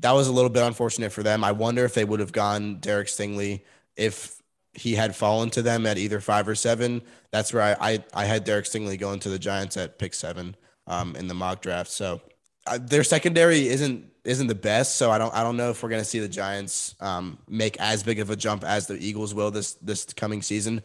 that 0.00 0.12
was 0.12 0.28
a 0.28 0.32
little 0.32 0.50
bit 0.50 0.62
unfortunate 0.62 1.12
for 1.12 1.22
them. 1.22 1.42
I 1.42 1.52
wonder 1.52 1.84
if 1.84 1.94
they 1.94 2.04
would 2.04 2.20
have 2.20 2.32
gone 2.32 2.78
Derek 2.80 3.08
Stingley 3.08 3.62
if 3.96 4.40
he 4.74 4.94
had 4.94 5.16
fallen 5.16 5.50
to 5.50 5.62
them 5.62 5.86
at 5.86 5.98
either 5.98 6.20
five 6.20 6.46
or 6.46 6.54
seven. 6.54 7.02
That's 7.32 7.52
where 7.52 7.62
I 7.62 7.92
I, 7.92 8.04
I 8.14 8.24
had 8.24 8.44
Derek 8.44 8.66
Stingley 8.66 8.98
going 8.98 9.20
to 9.20 9.28
the 9.28 9.38
Giants 9.38 9.76
at 9.76 9.98
pick 9.98 10.14
seven 10.14 10.56
um, 10.86 11.16
in 11.16 11.26
the 11.28 11.34
mock 11.34 11.62
draft. 11.62 11.90
So 11.90 12.20
uh, 12.66 12.78
their 12.80 13.04
secondary 13.04 13.68
isn't 13.68 14.06
isn't 14.24 14.46
the 14.46 14.54
best. 14.54 14.96
So 14.96 15.10
I 15.10 15.18
don't 15.18 15.34
I 15.34 15.42
don't 15.42 15.56
know 15.56 15.70
if 15.70 15.82
we're 15.82 15.88
gonna 15.88 16.04
see 16.04 16.20
the 16.20 16.28
Giants 16.28 16.94
um, 17.00 17.38
make 17.48 17.80
as 17.80 18.02
big 18.02 18.20
of 18.20 18.30
a 18.30 18.36
jump 18.36 18.64
as 18.64 18.86
the 18.86 18.98
Eagles 18.98 19.34
will 19.34 19.50
this 19.50 19.74
this 19.74 20.04
coming 20.04 20.42
season. 20.42 20.82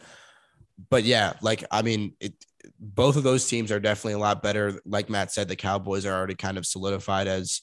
But 0.90 1.04
yeah, 1.04 1.34
like 1.40 1.64
I 1.70 1.82
mean, 1.82 2.14
it 2.20 2.34
both 2.80 3.16
of 3.16 3.22
those 3.22 3.46
teams 3.46 3.70
are 3.70 3.80
definitely 3.80 4.14
a 4.14 4.18
lot 4.18 4.42
better. 4.42 4.80
Like 4.84 5.08
Matt 5.08 5.32
said, 5.32 5.48
the 5.48 5.56
Cowboys 5.56 6.06
are 6.06 6.16
already 6.16 6.34
kind 6.34 6.58
of 6.58 6.66
solidified 6.66 7.28
as 7.28 7.62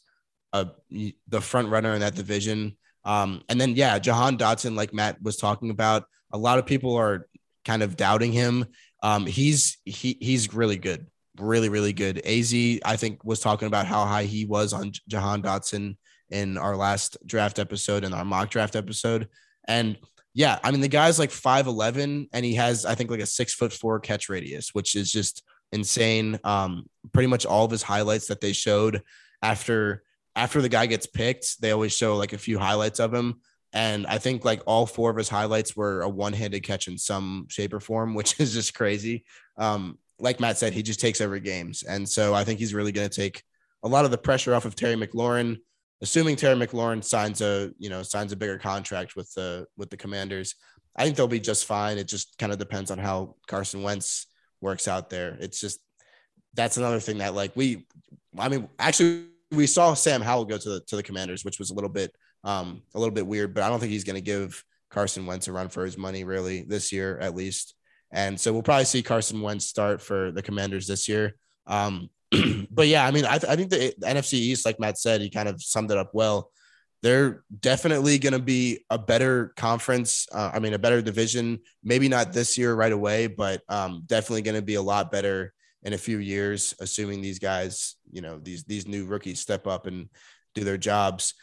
uh, 0.54 0.66
the 0.90 1.42
front 1.42 1.70
runner 1.70 1.94
in 1.94 2.02
that 2.02 2.16
division. 2.16 2.78
Um, 3.04 3.42
and 3.50 3.60
then, 3.60 3.76
yeah, 3.76 3.98
Jahan 4.00 4.38
Dotson, 4.38 4.76
like 4.76 4.94
Matt 4.94 5.22
was 5.22 5.38
talking 5.38 5.70
about, 5.70 6.06
a 6.32 6.38
lot 6.38 6.60
of 6.60 6.66
people 6.66 6.96
are 6.96 7.28
kind 7.66 7.84
of 7.84 7.96
doubting 7.96 8.32
him. 8.32 8.66
Um, 9.04 9.26
he's 9.26 9.78
he 9.86 10.18
he's 10.22 10.54
really 10.54 10.78
good, 10.78 11.08
really 11.40 11.70
really 11.70 11.94
good. 11.94 12.22
Az 12.26 12.54
I 12.54 12.96
think 12.96 13.24
was 13.24 13.40
talking 13.40 13.68
about 13.68 13.88
how 13.88 14.06
high 14.06 14.24
he 14.24 14.46
was 14.46 14.74
on 14.74 14.92
Jahan 15.08 15.42
Dotson 15.42 15.98
in 16.30 16.58
our 16.58 16.76
last 16.76 17.18
draft 17.26 17.60
episode 17.60 18.04
and 18.04 18.14
our 18.14 18.24
mock 18.24 18.50
draft 18.50 18.76
episode, 18.76 19.28
and 19.68 19.98
yeah, 20.34 20.60
I 20.64 20.72
mean 20.72 20.82
the 20.82 20.88
guy's 20.88 21.20
like 21.20 21.32
five 21.32 21.68
eleven 21.68 22.28
and 22.32 22.46
he 22.46 22.56
has 22.56 22.86
I 22.86 22.96
think 22.96 23.10
like 23.10 23.20
a 23.20 23.26
six 23.26 23.54
foot 23.54 23.74
four 23.74 24.00
catch 24.00 24.30
radius, 24.30 24.70
which 24.74 24.96
is 24.96 25.12
just 25.12 25.44
insane. 25.72 26.40
Um, 26.44 26.86
pretty 27.12 27.28
much 27.28 27.46
all 27.46 27.66
of 27.66 27.72
his 27.72 27.84
highlights 27.84 28.28
that 28.28 28.42
they 28.42 28.54
showed 28.54 29.02
after 29.42 30.04
after 30.36 30.62
the 30.62 30.70
guy 30.70 30.86
gets 30.86 31.06
picked, 31.06 31.62
they 31.62 31.72
always 31.72 31.94
show 31.94 32.16
like 32.16 32.34
a 32.34 32.38
few 32.38 32.58
highlights 32.58 33.00
of 33.00 33.14
him. 33.14 33.42
And 33.74 34.06
I 34.08 34.18
think 34.18 34.44
like 34.44 34.62
all 34.66 34.86
four 34.86 35.10
of 35.10 35.18
his 35.18 35.30
highlights 35.30 35.76
were 35.76 36.02
a 36.02 36.10
one-handed 36.10 36.64
catch 36.64 36.88
in 36.88 36.98
some 36.98 37.48
shape 37.50 37.74
or 37.74 37.80
form, 37.80 38.14
which 38.16 38.40
is 38.40 38.54
just 38.54 38.74
crazy. 38.74 39.26
Um, 39.58 39.98
like 40.20 40.40
Matt 40.40 40.58
said, 40.58 40.74
he 40.74 40.84
just 40.84 41.00
takes 41.00 41.20
over 41.20 41.40
games, 41.40 41.82
and 41.82 42.08
so 42.08 42.36
I 42.36 42.44
think 42.44 42.60
he's 42.60 42.76
really 42.76 42.92
going 42.92 43.10
to 43.10 43.16
take 43.16 43.42
a 43.84 43.88
lot 43.88 44.06
of 44.06 44.12
the 44.12 44.18
pressure 44.20 44.54
off 44.54 44.66
of 44.66 44.76
Terry 44.76 44.96
McLaurin. 44.96 45.58
Assuming 46.04 46.36
Terry 46.36 46.56
McLaurin 46.56 47.04
signs 47.04 47.42
a 47.42 47.72
you 47.80 47.90
know 47.90 48.04
signs 48.04 48.32
a 48.32 48.36
bigger 48.36 48.60
contract 48.60 49.16
with 49.16 49.34
the 49.34 49.66
with 49.78 49.90
the 49.90 49.98
Commanders, 49.98 50.54
I 50.96 51.04
think 51.04 51.16
they'll 51.16 51.28
be 51.28 51.40
just 51.40 51.66
fine. 51.66 51.98
It 51.98 52.08
just 52.08 52.38
kind 52.38 52.52
of 52.52 52.60
depends 52.60 52.92
on 52.92 53.00
how 53.00 53.36
Carson 53.48 53.82
Wentz 53.82 54.28
works 54.62 54.88
out 54.88 55.10
there. 55.10 55.38
It's 55.40 55.60
just 55.60 55.80
that's 56.54 56.78
another 56.78 57.00
thing 57.00 57.18
that 57.20 57.34
like 57.34 57.56
we, 57.56 57.88
I 58.38 58.50
mean, 58.50 58.70
actually 58.78 59.26
we 59.52 59.68
saw 59.68 59.94
Sam 59.94 60.22
Howell 60.22 60.46
go 60.46 60.58
to 60.58 60.70
the 60.70 60.80
to 60.88 60.96
the 60.96 61.04
Commanders, 61.04 61.46
which 61.46 61.60
was 61.60 61.72
a 61.72 61.74
little 61.74 61.90
bit 61.90 62.16
um 62.44 62.82
a 62.96 63.00
little 63.00 63.14
bit 63.14 63.28
weird, 63.28 63.54
but 63.54 63.64
I 63.64 63.70
don't 63.70 63.80
think 63.80 63.92
he's 63.92 64.04
going 64.04 64.16
to 64.16 64.22
give 64.22 64.64
Carson 64.90 65.26
Wentz 65.26 65.48
a 65.48 65.52
run 65.52 65.70
for 65.70 65.86
his 65.86 65.98
money 65.98 66.24
really 66.24 66.64
this 66.64 66.92
year 66.92 67.18
at 67.20 67.36
least. 67.36 67.76
And 68.12 68.40
so 68.40 68.52
we'll 68.52 68.64
probably 68.64 68.86
see 68.86 69.02
Carson 69.02 69.42
Wentz 69.42 69.66
start 69.66 70.02
for 70.02 70.32
the 70.32 70.42
Commanders 70.42 70.86
this 70.86 71.08
year. 71.08 71.36
Um, 71.66 72.10
but 72.72 72.88
yeah, 72.88 73.06
I 73.06 73.12
mean, 73.12 73.26
I, 73.26 73.38
th- 73.38 73.52
I 73.52 73.56
think 73.56 73.70
the, 73.70 73.94
NFC 74.02 74.34
East, 74.34 74.66
like 74.66 74.80
Matt 74.80 74.98
said, 74.98 75.22
he 75.22 75.30
kind 75.30 75.48
of 75.48 75.62
summed 75.62 75.92
it 75.92 75.98
up 75.98 76.12
well. 76.14 76.52
They're 77.02 77.44
definitely 77.58 78.20
going 78.20 78.34
to 78.34 78.40
be 78.40 78.86
a 78.90 78.98
better 78.98 79.54
conference. 79.56 80.28
Uh, 80.32 80.52
I 80.54 80.60
mean, 80.60 80.74
a 80.74 80.80
better 80.80 81.02
division. 81.02 81.60
Maybe 81.84 82.10
not 82.10 82.32
this 82.32 82.58
year 82.58 82.76
right 82.76 82.92
away, 82.92 83.28
but 83.28 83.62
um, 83.70 84.04
definitely 84.06 84.44
going 84.44 84.56
to 84.56 84.62
be 84.62 84.76
a 84.76 84.82
lot 84.82 85.12
better 85.12 85.54
in 85.84 85.94
a 85.94 85.98
few 85.98 86.20
years, 86.20 86.76
assuming 86.80 87.22
these 87.22 87.40
guys, 87.40 87.96
you 88.12 88.22
know, 88.22 88.40
these 88.40 88.64
these 88.66 88.88
new 88.88 89.06
rookies 89.06 89.40
step 89.40 89.68
up 89.68 89.88
and 89.88 90.10
do 90.54 90.64
their 90.64 90.78
jobs. 90.78 91.34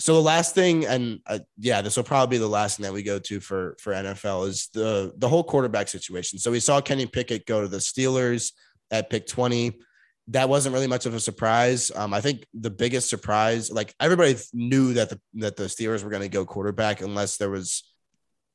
So 0.00 0.14
the 0.14 0.22
last 0.22 0.54
thing, 0.54 0.86
and 0.86 1.20
uh, 1.26 1.40
yeah, 1.56 1.82
this 1.82 1.96
will 1.96 2.04
probably 2.04 2.36
be 2.36 2.40
the 2.40 2.48
last 2.48 2.76
thing 2.76 2.84
that 2.84 2.92
we 2.92 3.02
go 3.02 3.18
to 3.18 3.40
for 3.40 3.76
for 3.80 3.92
NFL 3.92 4.46
is 4.48 4.68
the 4.72 5.12
the 5.16 5.28
whole 5.28 5.42
quarterback 5.42 5.88
situation. 5.88 6.38
So 6.38 6.50
we 6.50 6.60
saw 6.60 6.80
Kenny 6.80 7.06
Pickett 7.06 7.46
go 7.46 7.60
to 7.60 7.68
the 7.68 7.78
Steelers 7.78 8.52
at 8.90 9.10
pick 9.10 9.26
twenty. 9.26 9.80
That 10.28 10.48
wasn't 10.48 10.74
really 10.74 10.86
much 10.86 11.06
of 11.06 11.14
a 11.14 11.20
surprise. 11.20 11.90
Um, 11.94 12.12
I 12.12 12.20
think 12.20 12.46
the 12.52 12.70
biggest 12.70 13.08
surprise, 13.08 13.72
like 13.72 13.94
everybody 13.98 14.36
knew 14.52 14.94
that 14.94 15.10
the 15.10 15.20
that 15.34 15.56
the 15.56 15.64
Steelers 15.64 16.04
were 16.04 16.10
going 16.10 16.22
to 16.22 16.28
go 16.28 16.44
quarterback 16.44 17.00
unless 17.00 17.36
there 17.36 17.50
was 17.50 17.82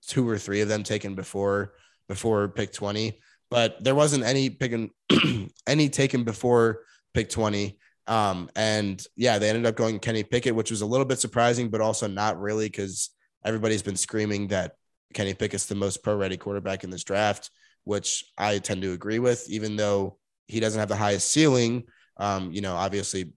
two 0.07 0.27
or 0.27 0.37
three 0.37 0.61
of 0.61 0.69
them 0.69 0.83
taken 0.83 1.13
before 1.13 1.73
before 2.07 2.47
pick 2.47 2.71
twenty, 2.71 3.19
but 3.49 3.83
there 3.83 3.95
wasn't 3.95 4.23
any 4.23 4.49
picking 4.49 4.91
any 5.67 5.89
taken 5.89 6.23
before 6.23 6.81
pick 7.13 7.29
twenty. 7.29 7.79
Um, 8.05 8.49
and 8.55 9.05
yeah, 9.15 9.39
they 9.39 9.49
ended 9.49 9.65
up 9.65 9.75
going 9.75 9.99
Kenny 9.99 10.23
Pickett, 10.23 10.55
which 10.55 10.71
was 10.71 10.81
a 10.81 10.85
little 10.85 11.05
bit 11.05 11.19
surprising, 11.19 11.69
but 11.69 11.79
also 11.79 12.07
not 12.07 12.39
really 12.39 12.67
because 12.67 13.11
everybody's 13.45 13.83
been 13.83 13.95
screaming 13.95 14.47
that 14.47 14.75
Kenny 15.13 15.33
Pickett's 15.33 15.67
the 15.67 15.75
most 15.75 16.03
pro 16.03 16.15
ready 16.15 16.37
quarterback 16.37 16.83
in 16.83 16.89
this 16.89 17.03
draft, 17.03 17.49
which 17.85 18.25
I 18.37 18.57
tend 18.59 18.81
to 18.81 18.91
agree 18.91 19.19
with, 19.19 19.49
even 19.49 19.75
though 19.75 20.17
he 20.47 20.59
doesn't 20.59 20.79
have 20.79 20.89
the 20.89 20.95
highest 20.95 21.31
ceiling. 21.31 21.85
Um, 22.17 22.51
you 22.51 22.61
know, 22.61 22.75
obviously, 22.75 23.31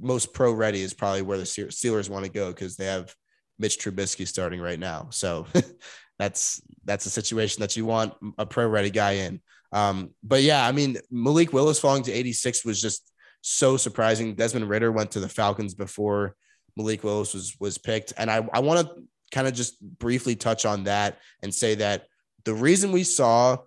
most 0.00 0.32
pro 0.32 0.52
ready 0.52 0.82
is 0.82 0.94
probably 0.94 1.22
where 1.22 1.38
the 1.38 1.44
Steelers 1.44 2.08
want 2.08 2.24
to 2.24 2.30
go 2.30 2.48
because 2.48 2.76
they 2.76 2.86
have 2.86 3.14
Mitch 3.58 3.78
Trubisky 3.78 4.26
starting 4.26 4.60
right 4.60 4.78
now. 4.78 5.08
So 5.10 5.46
that's 6.18 6.62
that's 6.84 7.06
a 7.06 7.10
situation 7.10 7.60
that 7.60 7.76
you 7.76 7.86
want 7.86 8.14
a 8.38 8.46
pro 8.46 8.66
ready 8.66 8.90
guy 8.90 9.12
in. 9.12 9.40
Um, 9.72 10.10
but 10.22 10.42
yeah, 10.42 10.66
I 10.66 10.72
mean, 10.72 10.98
Malik 11.10 11.52
Willis 11.52 11.78
falling 11.78 12.02
to 12.04 12.12
86 12.12 12.64
was 12.64 12.80
just 12.80 13.10
so 13.42 13.76
surprising. 13.76 14.34
Desmond 14.34 14.68
Ridder 14.68 14.92
went 14.92 15.12
to 15.12 15.20
the 15.20 15.28
Falcons 15.28 15.74
before 15.74 16.34
Malik 16.76 17.04
Willis 17.04 17.34
was 17.34 17.56
was 17.60 17.78
picked, 17.78 18.12
and 18.16 18.30
I 18.30 18.46
I 18.52 18.60
want 18.60 18.86
to 18.86 19.02
kind 19.30 19.46
of 19.46 19.54
just 19.54 19.80
briefly 19.80 20.34
touch 20.34 20.64
on 20.64 20.84
that 20.84 21.18
and 21.42 21.54
say 21.54 21.76
that 21.76 22.06
the 22.44 22.54
reason 22.54 22.92
we 22.92 23.04
saw 23.04 23.58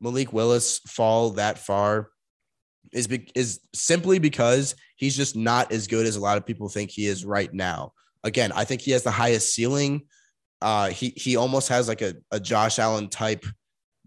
Malik 0.00 0.32
Willis 0.32 0.78
fall 0.86 1.30
that 1.30 1.58
far 1.58 2.10
is 2.92 3.06
be, 3.06 3.28
is 3.34 3.60
simply 3.74 4.18
because 4.18 4.74
he's 4.96 5.16
just 5.16 5.36
not 5.36 5.72
as 5.72 5.86
good 5.86 6.06
as 6.06 6.16
a 6.16 6.20
lot 6.20 6.36
of 6.36 6.46
people 6.46 6.68
think 6.68 6.90
he 6.90 7.06
is 7.06 7.24
right 7.24 7.52
now. 7.52 7.92
Again, 8.24 8.52
I 8.52 8.64
think 8.64 8.80
he 8.80 8.90
has 8.92 9.02
the 9.02 9.10
highest 9.10 9.54
ceiling. 9.54 10.02
Uh, 10.60 10.90
he 10.90 11.12
he 11.16 11.36
almost 11.36 11.68
has 11.68 11.88
like 11.88 12.02
a, 12.02 12.14
a 12.30 12.40
Josh 12.40 12.78
Allen 12.78 13.08
type 13.08 13.44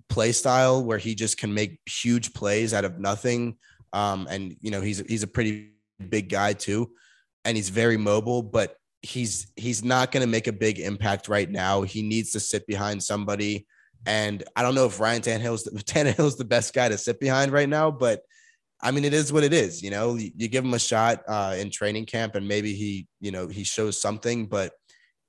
play 0.10 0.32
style 0.32 0.84
where 0.84 0.98
he 0.98 1.16
just 1.16 1.38
can 1.38 1.54
make 1.54 1.80
huge 1.86 2.34
plays 2.34 2.74
out 2.74 2.86
of 2.86 3.00
nothing. 3.00 3.58
Um, 3.92 4.28
and 4.30 4.56
you 4.62 4.72
know, 4.72 4.82
he's 4.82 5.00
he's 5.08 5.24
a 5.24 5.28
pretty 5.28 5.72
big 6.10 6.30
guy 6.30 6.54
too, 6.54 6.92
and 7.46 7.56
he's 7.56 7.70
very 7.70 7.98
mobile, 7.98 8.42
but 8.42 8.78
he's 9.02 9.52
he's 9.56 9.84
not 9.84 10.12
going 10.12 10.22
to 10.22 10.30
make 10.30 10.48
a 10.48 10.54
big 10.54 10.80
impact 10.80 11.28
right 11.28 11.50
now. 11.50 11.82
He 11.82 12.02
needs 12.02 12.32
to 12.32 12.40
sit 12.40 12.66
behind 12.66 13.04
somebody. 13.04 13.68
And 14.06 14.44
I 14.56 14.64
don't 14.64 14.76
know 14.76 14.86
if 14.86 15.00
Ryan 15.00 15.22
Tannehill's 15.22 15.64
Tannehill's 15.86 16.38
the 16.38 16.46
best 16.46 16.74
guy 16.74 16.90
to 16.90 16.98
sit 16.98 17.20
behind 17.20 17.52
right 17.52 17.70
now, 17.70 17.92
but 17.92 18.22
I 18.84 18.92
mean, 18.92 19.06
it 19.06 19.14
is 19.14 19.32
what 19.32 19.46
it 19.46 19.54
is. 19.54 19.82
You 19.82 19.92
know, 19.92 20.16
you, 20.16 20.32
you 20.36 20.50
give 20.50 20.66
him 20.66 20.74
a 20.74 20.80
shot 20.80 21.24
uh, 21.28 21.56
in 21.58 21.70
training 21.70 22.06
camp, 22.06 22.36
and 22.36 22.48
maybe 22.48 22.74
he, 22.74 23.08
you 23.22 23.32
know, 23.32 23.48
he 23.48 23.64
shows 23.64 24.00
something. 24.00 24.48
But 24.48 24.74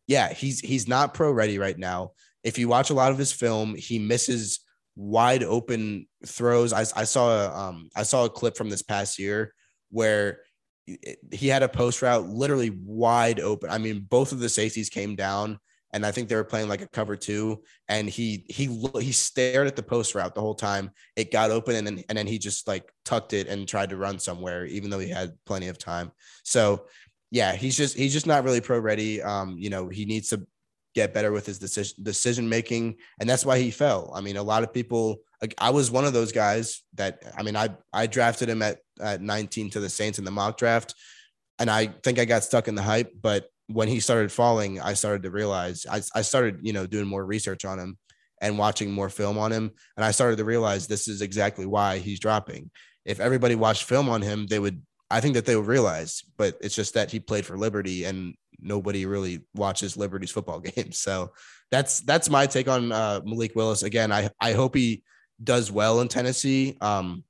yeah, 0.09 0.33
he's 0.33 0.61
he's 0.61 0.89
not 0.89 1.15
pro 1.15 1.31
ready 1.31 1.59
right 1.59 1.79
now. 1.79 2.13
If 2.43 2.59
you 2.59 2.69
watch 2.69 2.91
a 2.91 2.95
lot 2.95 3.13
of 3.13 3.19
his 3.19 3.33
film, 3.33 3.77
he 3.77 3.99
misses 3.99 4.61
wide 4.97 5.43
open 5.43 6.07
throws. 6.27 6.73
I, 6.73 6.81
I 6.81 7.05
saw 7.05 7.31
a, 7.31 7.57
um, 7.57 7.89
I 7.97 8.03
saw 8.03 8.25
a 8.25 8.31
clip 8.31 8.57
from 8.57 8.71
this 8.71 8.83
past 8.83 9.19
year 9.19 9.55
where 9.91 10.41
he 11.33 11.49
had 11.49 11.63
a 11.63 11.69
post 11.69 12.03
route 12.03 12.27
literally 12.29 12.71
wide 12.85 13.41
open. 13.41 13.71
I 13.71 13.79
mean, 13.79 14.07
both 14.09 14.33
of 14.33 14.41
the 14.41 14.49
safeties 14.49 14.91
came 14.91 15.17
down, 15.17 15.59
and 15.93 16.05
I 16.05 16.11
think 16.11 16.29
they 16.29 16.35
were 16.35 16.45
playing 16.45 16.69
like 16.69 16.83
a 16.83 16.89
cover 16.89 17.17
two, 17.17 17.63
and 17.89 18.09
he 18.09 18.45
he 18.49 18.67
he 19.01 19.13
stared 19.13 19.67
at 19.67 19.77
the 19.77 19.83
post 19.83 20.15
route 20.15 20.35
the 20.35 20.41
whole 20.41 20.55
time. 20.55 20.91
It 21.17 21.33
got 21.33 21.51
open, 21.51 21.77
and 21.77 21.87
then 21.87 22.05
and 22.09 22.19
then 22.19 22.27
he 22.27 22.39
just 22.39 22.69
like 22.69 22.93
tucked 23.05 23.33
it 23.33 23.49
and 23.49 23.67
tried 23.67 23.91
to 23.91 23.97
run 23.97 24.19
somewhere, 24.19 24.67
even 24.67 24.91
though 24.91 24.99
he 24.99 25.09
had 25.09 25.33
plenty 25.47 25.69
of 25.69 25.79
time. 25.79 26.13
So 26.43 26.87
yeah, 27.31 27.55
he's 27.55 27.77
just 27.77 27.97
he's 27.97 28.13
just 28.13 28.27
not 28.27 28.45
really 28.45 28.61
pro 28.61 28.79
ready. 28.79 29.23
Um, 29.23 29.57
you 29.59 29.71
know, 29.71 29.89
he 29.89 30.05
needs 30.05 30.29
to 30.31 30.47
get 30.95 31.13
better 31.13 31.33
with 31.33 31.47
his 31.47 31.59
decision 31.59 32.03
decision 32.03 32.49
making, 32.49 32.97
and 33.21 33.29
that's 33.29 33.45
why 33.45 33.59
he 33.59 33.71
fell. 33.71 34.13
I 34.15 34.21
mean, 34.21 34.37
a 34.37 34.43
lot 34.43 34.63
of 34.63 34.73
people. 34.73 35.19
Like, 35.43 35.55
I 35.59 35.71
was 35.71 35.91
one 35.91 36.07
of 36.07 36.13
those 36.13 36.33
guys 36.33 36.83
that 36.95 37.23
I 37.37 37.43
mean, 37.43 37.57
I 37.57 37.71
I 37.93 38.07
drafted 38.07 38.49
him 38.49 38.63
at 38.63 38.79
at 39.01 39.21
19 39.21 39.71
to 39.71 39.81
the 39.81 39.91
Saints 39.91 40.19
in 40.19 40.25
the 40.25 40.31
mock 40.31 40.57
draft, 40.57 40.95
and 41.59 41.71
I 41.71 41.87
think 41.87 42.19
I 42.19 42.25
got 42.25 42.45
stuck 42.45 42.69
in 42.69 42.75
the 42.75 42.83
hype. 42.83 43.13
But 43.21 43.49
when 43.67 43.89
he 43.89 44.01
started 44.01 44.33
falling, 44.33 44.81
I 44.81 44.95
started 44.95 45.23
to 45.25 45.31
realize 45.31 45.87
I 45.91 46.03
I 46.15 46.23
started 46.23 46.61
you 46.63 46.73
know 46.73 46.87
doing 46.87 47.07
more 47.07 47.25
research 47.25 47.65
on 47.65 47.79
him 47.79 47.99
and 48.41 48.59
watching 48.59 48.91
more 48.91 49.09
film 49.09 49.39
on 49.39 49.53
him, 49.53 49.73
and 49.97 50.05
I 50.05 50.13
started 50.13 50.37
to 50.37 50.45
realize 50.45 50.87
this 50.87 51.09
is 51.09 51.21
exactly 51.21 51.67
why 51.67 51.99
he's 51.99 52.21
dropping. 52.21 52.71
If 53.05 53.21
everybody 53.21 53.55
watched 53.55 53.85
film 53.85 54.09
on 54.09 54.23
him, 54.23 54.47
they 54.47 54.59
would 54.59 54.81
I 55.11 55.21
think 55.21 55.35
that 55.35 55.45
they 55.45 55.57
would 55.57 55.67
realize, 55.67 56.23
but 56.37 56.57
it's 56.61 56.75
just 56.75 56.95
that 56.95 57.11
he 57.11 57.21
played 57.21 57.45
for 57.45 57.59
Liberty 57.59 58.05
and 58.05 58.35
nobody 58.65 59.07
really 59.07 59.45
watches 59.55 59.97
Liberty's 59.97 60.31
football 60.31 60.61
games. 60.77 60.99
So 60.99 61.33
that's 61.71 62.01
that's 62.01 62.31
my 62.31 62.47
take 62.47 62.69
on 62.69 62.93
uh, 62.93 63.21
Malik 63.25 63.55
Willis. 63.55 63.83
Again, 63.83 64.13
I 64.13 64.31
I 64.41 64.53
hope 64.53 64.75
he 64.75 65.03
does 65.43 65.71
well 65.71 66.01
in 66.01 66.09
Tennessee. 66.09 66.77
Um, 66.81 67.25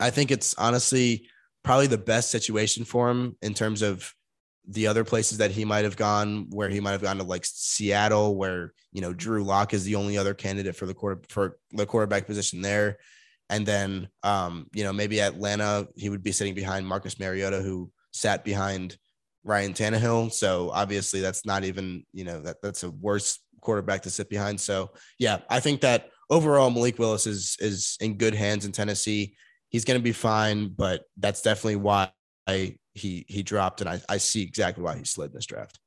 I 0.00 0.10
think 0.10 0.30
it's 0.30 0.54
honestly 0.54 1.28
probably 1.62 1.86
the 1.86 1.98
best 1.98 2.30
situation 2.30 2.84
for 2.84 3.10
him 3.10 3.36
in 3.42 3.54
terms 3.54 3.82
of 3.82 4.14
the 4.66 4.86
other 4.86 5.04
places 5.04 5.38
that 5.38 5.50
he 5.50 5.64
might 5.64 5.84
have 5.84 5.96
gone, 5.96 6.46
where 6.50 6.68
he 6.68 6.80
might 6.80 6.92
have 6.92 7.02
gone 7.02 7.18
to 7.18 7.24
like 7.24 7.44
Seattle, 7.44 8.36
where 8.36 8.72
you 8.92 9.00
know 9.00 9.12
Drew 9.12 9.44
Lock 9.44 9.74
is 9.74 9.84
the 9.84 9.96
only 9.96 10.18
other 10.18 10.34
candidate 10.34 10.76
for 10.76 10.86
the 10.86 10.94
quarter 10.94 11.20
for 11.28 11.58
the 11.72 11.86
quarterback 11.86 12.26
position 12.26 12.62
there. 12.62 12.98
And 13.50 13.66
then, 13.66 14.08
um, 14.22 14.68
you 14.72 14.84
know, 14.84 14.92
maybe 14.92 15.20
Atlanta, 15.20 15.88
he 15.96 16.08
would 16.08 16.22
be 16.22 16.30
sitting 16.30 16.54
behind 16.54 16.86
Marcus 16.86 17.18
Mariota, 17.18 17.60
who 17.60 17.90
sat 18.12 18.44
behind 18.44 18.96
Ryan 19.44 19.72
Tannehill. 19.72 20.32
So 20.32 20.70
obviously 20.70 21.20
that's 21.20 21.44
not 21.46 21.64
even, 21.64 22.04
you 22.12 22.24
know, 22.24 22.40
that 22.40 22.56
that's 22.62 22.82
a 22.82 22.90
worse 22.90 23.38
quarterback 23.60 24.02
to 24.02 24.10
sit 24.10 24.28
behind. 24.28 24.60
So 24.60 24.90
yeah, 25.18 25.38
I 25.48 25.60
think 25.60 25.80
that 25.82 26.08
overall 26.28 26.70
Malik 26.70 26.98
Willis 26.98 27.26
is 27.26 27.56
is 27.60 27.96
in 28.00 28.16
good 28.16 28.34
hands 28.34 28.64
in 28.64 28.72
Tennessee. 28.72 29.36
He's 29.68 29.84
gonna 29.84 30.00
be 30.00 30.12
fine, 30.12 30.68
but 30.68 31.02
that's 31.16 31.42
definitely 31.42 31.76
why 31.76 32.10
he 32.46 33.24
he 33.28 33.42
dropped, 33.42 33.80
and 33.80 33.88
I, 33.88 34.00
I 34.08 34.16
see 34.16 34.42
exactly 34.42 34.82
why 34.82 34.96
he 34.96 35.04
slid 35.04 35.32
this 35.32 35.46
draft. 35.46 35.78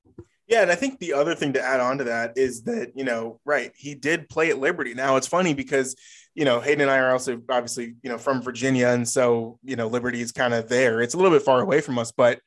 Yeah, 0.48 0.62
and 0.62 0.72
I 0.72 0.76
think 0.76 1.00
the 1.00 1.14
other 1.14 1.36
thing 1.36 1.54
to 1.54 1.62
add 1.62 1.80
on 1.80 1.98
to 2.00 2.04
that 2.06 2.34
is 2.38 2.64
that, 2.64 2.92
you 2.96 3.06
know, 3.06 3.40
right, 3.46 3.72
he 3.76 3.96
did 3.96 4.28
play 4.28 4.50
at 4.50 4.60
Liberty. 4.60 4.94
Now 4.94 5.16
it's 5.16 5.28
funny 5.28 5.54
because, 5.54 5.96
you 6.36 6.44
know, 6.44 6.60
Hayden 6.60 6.82
and 6.82 6.92
I 6.92 6.98
are 6.98 7.12
also 7.12 7.42
obviously, 7.50 7.96
you 8.04 8.10
know, 8.10 8.18
from 8.18 8.42
Virginia. 8.42 8.90
And 8.90 9.08
so, 9.08 9.58
you 9.64 9.78
know, 9.78 9.88
Liberty 9.88 10.20
is 10.20 10.34
kind 10.34 10.54
of 10.54 10.68
there. 10.68 11.02
It's 11.02 11.14
a 11.14 11.18
little 11.18 11.32
bit 11.32 11.46
far 11.46 11.62
away 11.62 11.80
from 11.80 11.98
us, 11.98 12.12
but 12.12 12.40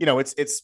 you 0.00 0.06
know, 0.06 0.18
it's 0.18 0.34
it's 0.36 0.62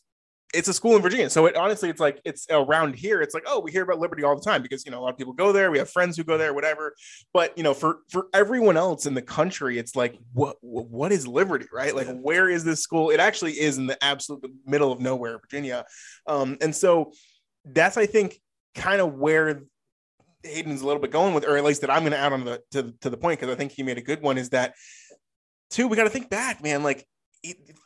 it's 0.55 0.69
a 0.69 0.73
school 0.73 0.97
in 0.97 1.03
Virginia. 1.03 1.29
So 1.29 1.47
it 1.47 1.57
honestly, 1.57 1.91
it's 1.91 2.01
like 2.01 2.21
it's 2.25 2.47
around 2.51 2.95
here. 2.95 3.21
It's 3.21 3.35
like, 3.35 3.45
oh, 3.47 3.61
we 3.61 3.71
hear 3.71 3.83
about 3.83 3.99
Liberty 3.99 4.23
all 4.23 4.35
the 4.35 4.45
time 4.45 4.63
because 4.63 4.85
you 4.87 4.91
know 4.91 4.99
a 4.99 5.03
lot 5.03 5.13
of 5.13 5.19
people 5.19 5.35
go 5.35 5.53
there. 5.53 5.71
We 5.71 5.79
have 5.79 5.91
friends 5.91 6.17
who 6.17 6.25
go 6.25 6.39
there, 6.39 6.55
whatever. 6.55 6.95
But 7.35 7.57
you 7.57 7.63
know, 7.63 7.75
for 7.75 7.99
for 8.11 8.27
everyone 8.33 8.77
else 8.77 9.07
in 9.07 9.15
the 9.15 9.23
country, 9.23 9.79
it's 9.79 9.95
like, 9.95 10.19
what 10.33 10.57
what 10.61 11.13
is 11.13 11.27
Liberty, 11.27 11.67
right? 11.73 11.95
Like, 11.95 12.09
where 12.21 12.49
is 12.49 12.65
this 12.65 12.81
school? 12.81 13.11
It 13.11 13.21
actually 13.21 13.53
is 13.53 13.77
in 13.77 13.87
the 13.87 14.03
absolute 14.03 14.45
middle 14.65 14.91
of 14.91 15.01
nowhere, 15.01 15.39
Virginia. 15.39 15.85
Um, 16.27 16.57
and 16.61 16.75
so 16.75 17.13
that's 17.65 17.97
I 17.97 18.07
think 18.07 18.41
kind 18.75 19.01
of 19.01 19.15
where 19.15 19.63
Hayden's 20.45 20.81
a 20.81 20.87
little 20.87 21.03
bit 21.03 21.11
going 21.11 21.35
with, 21.35 21.45
or 21.45 21.57
at 21.57 21.65
least 21.65 21.83
that 21.83 21.91
I'm 21.91 22.01
going 22.01 22.13
to 22.13 22.19
add 22.19 22.33
on 22.33 22.45
the 22.45 22.63
to, 22.71 22.95
to 23.03 23.11
the 23.11 23.17
point 23.17 23.41
because 23.41 23.53
I 23.53 23.59
think 23.59 23.73
he 23.73 23.83
made 23.83 23.99
a 23.99 24.03
good 24.03 24.23
one. 24.23 24.39
Is 24.39 24.51
that 24.51 24.75
two? 25.71 25.89
We 25.89 25.97
got 25.97 26.05
to 26.05 26.11
think 26.11 26.31
back, 26.31 26.63
man. 26.63 26.83
Like 26.83 27.07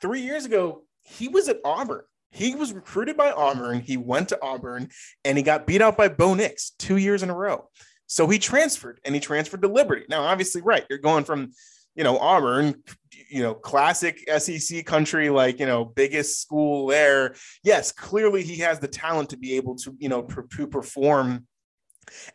three 0.01 0.21
years 0.21 0.45
ago, 0.45 0.85
he 1.11 1.29
was 1.29 1.49
at 1.49 1.59
Auburn. 1.65 2.03
He 2.31 2.55
was 2.55 2.73
recruited 2.73 3.17
by 3.17 3.33
Auburn. 3.33 3.81
He 3.81 3.97
went 3.97 4.29
to 4.29 4.39
Auburn 4.41 4.89
and 5.25 5.37
he 5.37 5.43
got 5.43 5.67
beat 5.67 5.83
out 5.83 5.97
by 5.97 6.09
Bo 6.09 6.35
Nix 6.35 6.71
two 6.79 6.97
years 6.97 7.23
in 7.23 7.31
a 7.31 7.35
row. 7.35 7.69
So 8.07 8.29
he 8.29 8.39
transferred 8.39 9.01
and 9.05 9.15
he 9.15 9.21
transferred 9.21 9.63
to 9.63 9.69
Liberty. 9.69 10.05
Now, 10.09 10.23
obviously, 10.23 10.63
right, 10.63 10.85
you're 10.89 10.99
going 10.99 11.25
from, 11.25 11.53
you 11.95 12.05
know, 12.05 12.19
Auburn, 12.19 12.83
you 13.29 13.43
know, 13.43 13.55
classic 13.55 14.29
SEC 14.39 14.87
country, 14.87 15.29
like, 15.29 15.59
you 15.59 15.67
know, 15.67 15.85
biggest 15.85 16.41
school 16.41 16.87
there. 16.87 17.35
Yes, 17.65 17.93
clearly 17.93 18.43
he 18.43 18.59
has 18.59 18.79
the 18.79 18.89
talent 18.89 19.31
to 19.31 19.37
be 19.37 19.57
able 19.57 19.75
to, 19.77 19.95
you 19.99 20.09
know, 20.09 20.23
to 20.23 20.67
perform 20.67 21.47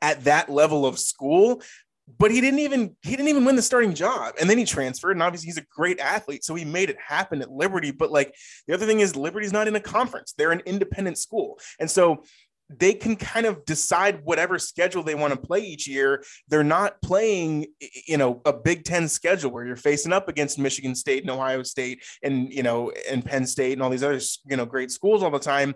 at 0.01 0.23
that 0.25 0.49
level 0.49 0.85
of 0.85 0.99
school 0.99 1.61
but 2.19 2.31
he 2.31 2.39
didn't 2.39 2.59
even 2.59 2.95
he 3.01 3.11
didn't 3.11 3.29
even 3.29 3.45
win 3.45 3.55
the 3.55 3.61
starting 3.61 3.93
job. 3.93 4.35
And 4.39 4.49
then 4.49 4.57
he 4.57 4.65
transferred 4.65 5.11
and 5.11 5.23
obviously 5.23 5.47
he's 5.47 5.57
a 5.57 5.65
great 5.75 5.99
athlete 5.99 6.43
so 6.43 6.55
he 6.55 6.65
made 6.65 6.89
it 6.89 6.97
happen 6.99 7.41
at 7.41 7.51
liberty. 7.51 7.91
But 7.91 8.11
like 8.11 8.35
the 8.67 8.73
other 8.73 8.85
thing 8.85 8.99
is 8.99 9.15
liberty's 9.15 9.53
not 9.53 9.67
in 9.67 9.75
a 9.75 9.79
conference. 9.79 10.33
They're 10.37 10.51
an 10.51 10.61
independent 10.65 11.17
school. 11.17 11.59
And 11.79 11.89
so 11.89 12.23
they 12.69 12.93
can 12.93 13.15
kind 13.15 13.45
of 13.45 13.63
decide 13.65 14.21
whatever 14.23 14.57
schedule 14.57 15.03
they 15.03 15.13
want 15.13 15.31
to 15.33 15.39
play 15.39 15.59
each 15.59 15.87
year. 15.87 16.23
They're 16.47 16.63
not 16.63 17.01
playing 17.01 17.67
you 18.07 18.17
know 18.17 18.41
a 18.45 18.53
big 18.53 18.83
10 18.83 19.07
schedule 19.07 19.51
where 19.51 19.65
you're 19.65 19.75
facing 19.75 20.13
up 20.13 20.29
against 20.29 20.59
michigan 20.59 20.95
state 20.95 21.23
and 21.23 21.31
ohio 21.31 21.63
state 21.63 22.03
and 22.23 22.51
you 22.51 22.63
know 22.63 22.91
and 23.09 23.25
penn 23.25 23.45
state 23.45 23.73
and 23.73 23.81
all 23.81 23.89
these 23.89 24.03
other 24.03 24.19
you 24.47 24.57
know 24.57 24.65
great 24.65 24.91
schools 24.91 25.23
all 25.23 25.31
the 25.31 25.39
time 25.39 25.73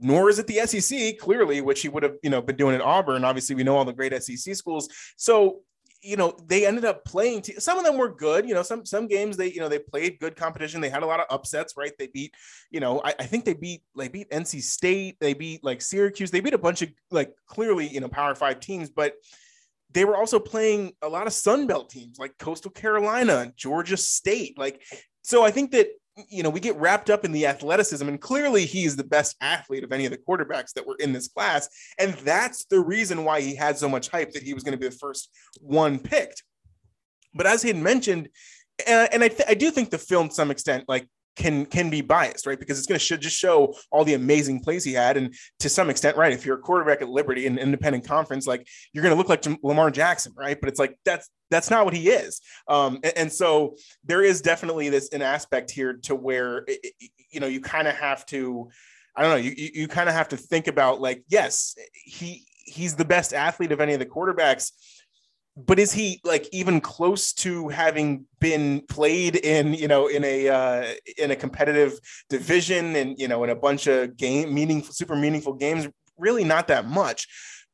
nor 0.00 0.28
is 0.28 0.38
it 0.38 0.46
the 0.46 0.66
SEC, 0.66 1.18
clearly, 1.18 1.60
which 1.60 1.80
he 1.82 1.88
would 1.88 2.02
have, 2.02 2.16
you 2.22 2.30
know, 2.30 2.42
been 2.42 2.56
doing 2.56 2.74
at 2.74 2.80
Auburn. 2.80 3.24
Obviously, 3.24 3.54
we 3.54 3.64
know 3.64 3.76
all 3.76 3.84
the 3.84 3.92
great 3.92 4.12
SEC 4.22 4.54
schools. 4.54 4.88
So, 5.16 5.60
you 6.02 6.16
know, 6.16 6.36
they 6.46 6.66
ended 6.66 6.84
up 6.84 7.04
playing. 7.04 7.42
Some 7.58 7.78
of 7.78 7.84
them 7.84 7.96
were 7.96 8.14
good. 8.14 8.46
You 8.48 8.54
know, 8.54 8.62
some 8.62 8.84
some 8.84 9.08
games 9.08 9.36
they, 9.36 9.50
you 9.50 9.60
know, 9.60 9.68
they 9.68 9.78
played 9.78 10.18
good 10.20 10.36
competition. 10.36 10.80
They 10.80 10.90
had 10.90 11.02
a 11.02 11.06
lot 11.06 11.20
of 11.20 11.26
upsets, 11.30 11.74
right? 11.76 11.92
They 11.98 12.08
beat, 12.08 12.34
you 12.70 12.80
know, 12.80 13.00
I, 13.04 13.14
I 13.18 13.24
think 13.24 13.44
they 13.44 13.54
beat 13.54 13.82
they 13.96 14.08
beat 14.08 14.30
NC 14.30 14.62
State. 14.62 15.16
They 15.20 15.34
beat 15.34 15.64
like 15.64 15.80
Syracuse. 15.80 16.30
They 16.30 16.40
beat 16.40 16.54
a 16.54 16.58
bunch 16.58 16.82
of 16.82 16.90
like 17.10 17.32
clearly, 17.46 17.88
you 17.88 18.00
know, 18.00 18.08
Power 18.08 18.34
Five 18.34 18.60
teams, 18.60 18.90
but 18.90 19.14
they 19.92 20.04
were 20.04 20.16
also 20.16 20.38
playing 20.38 20.92
a 21.00 21.08
lot 21.08 21.26
of 21.26 21.32
Sun 21.32 21.66
Belt 21.66 21.88
teams 21.88 22.18
like 22.18 22.36
Coastal 22.38 22.70
Carolina, 22.70 23.52
Georgia 23.56 23.96
State. 23.96 24.58
Like, 24.58 24.82
so 25.22 25.42
I 25.42 25.50
think 25.50 25.70
that 25.72 25.88
you 26.28 26.42
know, 26.42 26.50
we 26.50 26.60
get 26.60 26.76
wrapped 26.76 27.10
up 27.10 27.24
in 27.24 27.32
the 27.32 27.46
athleticism, 27.46 28.08
and 28.08 28.20
clearly 28.20 28.64
he's 28.64 28.96
the 28.96 29.04
best 29.04 29.36
athlete 29.40 29.84
of 29.84 29.92
any 29.92 30.06
of 30.06 30.12
the 30.12 30.18
quarterbacks 30.18 30.72
that 30.74 30.86
were 30.86 30.96
in 30.98 31.12
this 31.12 31.28
class. 31.28 31.68
And 31.98 32.14
that's 32.14 32.64
the 32.64 32.80
reason 32.80 33.24
why 33.24 33.40
he 33.42 33.54
had 33.54 33.76
so 33.78 33.88
much 33.88 34.08
hype 34.08 34.32
that 34.32 34.42
he 34.42 34.54
was 34.54 34.62
going 34.62 34.72
to 34.72 34.78
be 34.78 34.88
the 34.88 34.96
first 34.96 35.30
one 35.60 35.98
picked. 35.98 36.42
But 37.34 37.46
as 37.46 37.60
he 37.60 37.68
had 37.68 37.76
mentioned, 37.76 38.30
and, 38.86 39.08
and 39.12 39.22
I, 39.22 39.28
th- 39.28 39.48
I 39.48 39.54
do 39.54 39.70
think 39.70 39.90
the 39.90 39.98
film, 39.98 40.28
to 40.28 40.34
some 40.34 40.50
extent, 40.50 40.84
like 40.88 41.06
can 41.36 41.66
can 41.66 41.90
be 41.90 42.00
biased, 42.00 42.46
right? 42.46 42.58
Because 42.58 42.78
it's 42.78 42.86
going 42.86 42.98
to 42.98 43.04
sh- 43.04 43.20
just 43.20 43.38
show 43.38 43.74
all 43.92 44.04
the 44.04 44.14
amazing 44.14 44.60
plays 44.60 44.82
he 44.84 44.94
had, 44.94 45.16
and 45.16 45.34
to 45.60 45.68
some 45.68 45.90
extent, 45.90 46.16
right? 46.16 46.32
If 46.32 46.44
you're 46.44 46.56
a 46.56 46.60
quarterback 46.60 47.02
at 47.02 47.08
Liberty 47.08 47.46
in 47.46 47.58
independent 47.58 48.06
conference, 48.06 48.46
like 48.46 48.66
you're 48.92 49.02
going 49.02 49.14
to 49.14 49.18
look 49.18 49.28
like 49.28 49.44
Lamar 49.62 49.90
Jackson, 49.90 50.32
right? 50.36 50.58
But 50.58 50.70
it's 50.70 50.80
like 50.80 50.98
that's 51.04 51.28
that's 51.50 51.70
not 51.70 51.84
what 51.84 51.94
he 51.94 52.08
is, 52.08 52.40
um, 52.68 52.98
and, 53.04 53.12
and, 53.16 53.32
so 53.32 53.76
there 54.04 54.22
is 54.22 54.40
definitely 54.40 54.88
this 54.88 55.10
an 55.10 55.22
aspect 55.22 55.70
here 55.70 55.92
to 56.02 56.14
where 56.14 56.64
it, 56.66 56.94
you 57.30 57.38
know 57.38 57.46
you 57.46 57.60
kind 57.60 57.86
of 57.86 57.94
have 57.94 58.26
to, 58.26 58.68
I 59.14 59.22
don't 59.22 59.30
know, 59.30 59.36
you, 59.36 59.52
you 59.56 59.88
kind 59.88 60.08
of 60.08 60.14
have 60.14 60.28
to 60.28 60.36
think 60.36 60.66
about 60.66 61.00
like 61.00 61.22
yes, 61.28 61.76
he 61.92 62.46
he's 62.64 62.96
the 62.96 63.04
best 63.04 63.32
athlete 63.32 63.72
of 63.72 63.80
any 63.80 63.92
of 63.92 64.00
the 64.00 64.06
quarterbacks 64.06 64.72
but 65.56 65.78
is 65.78 65.92
he 65.92 66.20
like 66.24 66.48
even 66.52 66.80
close 66.80 67.32
to 67.32 67.68
having 67.68 68.26
been 68.40 68.82
played 68.88 69.36
in 69.36 69.74
you 69.74 69.88
know 69.88 70.06
in 70.06 70.22
a 70.24 70.48
uh, 70.48 70.86
in 71.18 71.30
a 71.30 71.36
competitive 71.36 71.98
division 72.28 72.96
and 72.96 73.18
you 73.18 73.28
know 73.28 73.42
in 73.44 73.50
a 73.50 73.56
bunch 73.56 73.86
of 73.86 74.16
game 74.16 74.52
meaningful 74.52 74.92
super 74.92 75.16
meaningful 75.16 75.54
games 75.54 75.88
really 76.18 76.44
not 76.44 76.68
that 76.68 76.86
much 76.86 77.26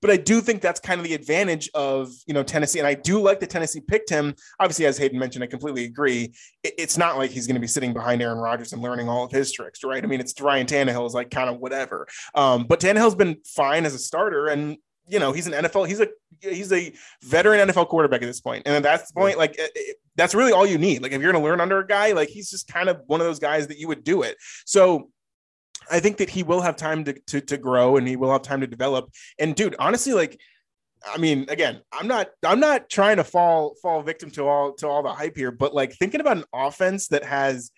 but 0.03 0.11
I 0.11 0.17
do 0.17 0.41
think 0.41 0.61
that's 0.61 0.81
kind 0.81 1.01
of 1.01 1.07
the 1.07 1.15
advantage 1.15 1.71
of 1.75 2.11
you 2.27 2.35
know 2.35 2.43
Tennessee, 2.43 2.81
and 2.81 2.89
I 2.89 2.95
do 2.95 3.23
like 3.23 3.39
that 3.41 3.51
Tennessee 3.51 3.81
picked 3.81 4.11
him. 4.11 4.35
Obviously, 4.59 4.85
as 4.85 4.99
Hayden 4.99 5.19
mentioned, 5.19 5.45
I 5.45 5.47
completely 5.47 5.85
agree. 5.85 6.35
it's 6.65 6.99
not 6.99 7.17
like 7.17 7.31
he's 7.31 7.47
going 7.47 7.55
to 7.55 7.61
be 7.61 7.69
sitting 7.69 7.93
behind 7.93 8.21
Aaron 8.21 8.39
Rodgers 8.39 8.73
and 8.73 8.83
learning 8.83 9.09
all 9.09 9.25
of 9.25 9.31
his 9.31 9.53
tricks, 9.53 9.85
right? 9.85 10.03
I 10.03 10.07
mean, 10.09 10.19
it's 10.19 10.39
Ryan 10.41 10.67
Tannehill 10.67 11.07
is 11.07 11.15
like 11.15 11.31
kind 11.31 11.49
of 11.49 11.59
whatever. 11.59 12.09
Um, 12.35 12.65
but 12.65 12.81
Tannehill's 12.81 13.15
been 13.15 13.37
fine 13.47 13.87
as 13.87 13.95
a 13.95 13.99
starter, 13.99 14.49
and 14.49 14.77
you 15.07 15.19
know 15.19 15.33
he's 15.33 15.47
an 15.47 15.53
NFL 15.53 15.89
he's 15.89 16.01
a 16.01 16.09
he's 16.41 16.73
a 16.73 16.93
veteran 17.23 17.69
NFL 17.69 17.89
quarterback 17.89 18.23
at 18.23 18.27
this 18.27 18.41
point. 18.41 18.63
And 18.67 18.75
at 18.75 18.83
that 18.83 19.05
point 19.15 19.39
like 19.39 19.57
it, 19.59 19.97
that's 20.17 20.35
really 20.35 20.53
all 20.53 20.67
you 20.67 20.79
need. 20.79 21.03
Like 21.03 21.13
if 21.13 21.21
you're 21.21 21.33
going 21.33 21.43
to 21.43 21.49
learn 21.49 21.61
under 21.61 21.79
a 21.79 21.87
guy 21.87 22.13
like 22.13 22.29
he's 22.29 22.51
just 22.51 22.69
kind 22.69 22.89
of 22.89 23.01
one 23.07 23.21
of 23.21 23.27
those 23.27 23.39
guys 23.39 23.67
that 23.69 23.79
you 23.79 23.89
would 23.89 24.05
do 24.05 24.23
it. 24.23 24.37
So 24.65 25.11
I 25.91 26.01
think 26.01 26.19
that 26.19 26.31
he 26.31 26.43
will 26.43 26.61
have 26.61 26.77
time 26.77 27.05
to, 27.05 27.13
to 27.29 27.41
to 27.41 27.57
grow 27.57 27.97
and 27.97 28.07
he 28.07 28.17
will 28.17 28.33
have 28.33 28.43
time 28.43 28.61
to 28.61 28.67
develop. 28.67 29.11
And 29.39 29.55
dude 29.55 29.77
honestly 29.79 30.13
like 30.13 30.39
I 31.05 31.19
mean, 31.19 31.47
again, 31.49 31.81
I'm 31.93 32.07
not 32.07 32.29
I'm 32.45 32.61
not 32.61 32.89
trying 32.89 33.17
to 33.17 33.25
fall 33.25 33.75
fall 33.83 34.03
victim 34.03 34.31
to 34.33 34.47
all 34.47 34.73
to 34.75 34.89
all 34.89 35.03
the 35.03 35.13
hype 35.13 35.37
here, 35.37 35.51
but 35.51 35.75
like 35.75 35.93
thinking 35.95 36.21
about 36.21 36.37
an 36.37 36.45
offense 36.53 37.09
that 37.09 37.25
has 37.25 37.71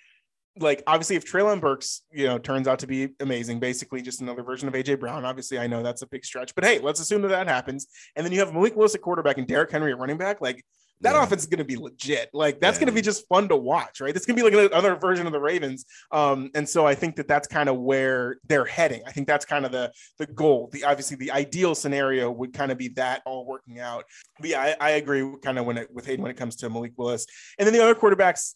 like 0.59 0.82
obviously 0.86 1.16
if 1.16 1.24
Treylon 1.24 1.61
Burks, 1.61 2.02
you 2.12 2.26
know, 2.26 2.38
turns 2.38 2.68
out 2.68 2.78
to 2.80 2.86
be 2.86 3.11
amazing, 3.20 3.59
basically 3.59 4.02
just 4.02 4.20
another 4.20 4.42
version 4.42 4.68
of 4.68 4.74
AJ 4.74 5.00
Brown. 5.00 5.24
Obviously, 5.24 5.59
I 5.59 5.66
know 5.66 5.82
that's 5.82 6.02
a 6.02 6.07
big 6.07 6.24
stretch, 6.24 6.55
but 6.55 6.64
hey, 6.64 6.78
let's 6.78 7.00
assume 7.00 7.22
that 7.22 7.28
that 7.28 7.48
happens. 7.48 7.86
And 8.16 8.24
then 8.24 8.32
you 8.32 8.38
have 8.40 8.52
Malik 8.52 8.76
Willis 8.76 8.94
at 8.94 9.00
quarterback 9.00 9.38
and 9.38 9.46
Derrick 9.46 9.70
Henry 9.70 9.92
at 9.92 9.98
running 9.98 10.18
back. 10.18 10.40
Like 10.40 10.64
that 11.00 11.14
yeah. 11.14 11.22
offense 11.22 11.42
is 11.42 11.48
going 11.48 11.59
to 11.59 11.64
be 11.64 11.76
legit. 11.76 12.30
Like 12.32 12.61
that's 12.61 12.76
yeah. 12.76 12.80
going 12.80 12.94
to 12.94 12.94
be 12.94 13.02
just 13.02 13.28
fun 13.28 13.48
to 13.48 13.57
watch, 13.57 14.00
right? 14.00 14.14
It's 14.14 14.26
going 14.26 14.36
to 14.36 14.42
be 14.42 14.57
like 14.57 14.70
another 14.70 14.96
version 14.96 15.26
of 15.26 15.32
the 15.32 15.40
Ravens. 15.40 15.84
Um, 16.12 16.50
and 16.55 16.68
so 16.68 16.86
I 16.86 16.94
think 16.94 17.16
that 17.16 17.28
that's 17.28 17.48
kind 17.48 17.68
of 17.68 17.78
where 17.78 18.36
they're 18.46 18.64
heading. 18.64 19.02
I 19.07 19.12
think 19.12 19.26
that's 19.26 19.44
kind 19.44 19.66
of 19.66 19.72
the 19.72 19.92
the 20.18 20.26
goal. 20.26 20.70
The 20.72 20.84
obviously 20.84 21.16
the 21.16 21.32
ideal 21.32 21.74
scenario 21.74 22.30
would 22.30 22.52
kind 22.52 22.72
of 22.72 22.78
be 22.78 22.88
that 22.88 23.22
all 23.26 23.44
working 23.44 23.80
out. 23.80 24.05
But 24.40 24.50
yeah, 24.50 24.74
I, 24.80 24.88
I 24.88 24.90
agree 24.92 25.28
kind 25.42 25.59
of 25.59 25.66
when 25.66 25.78
it 25.78 25.88
with 25.92 26.07
Hayden 26.07 26.22
when 26.22 26.30
it 26.30 26.36
comes 26.36 26.57
to 26.57 26.70
Malik 26.70 26.92
Willis. 26.96 27.26
And 27.59 27.66
then 27.66 27.74
the 27.74 27.82
other 27.82 27.94
quarterbacks, 27.94 28.55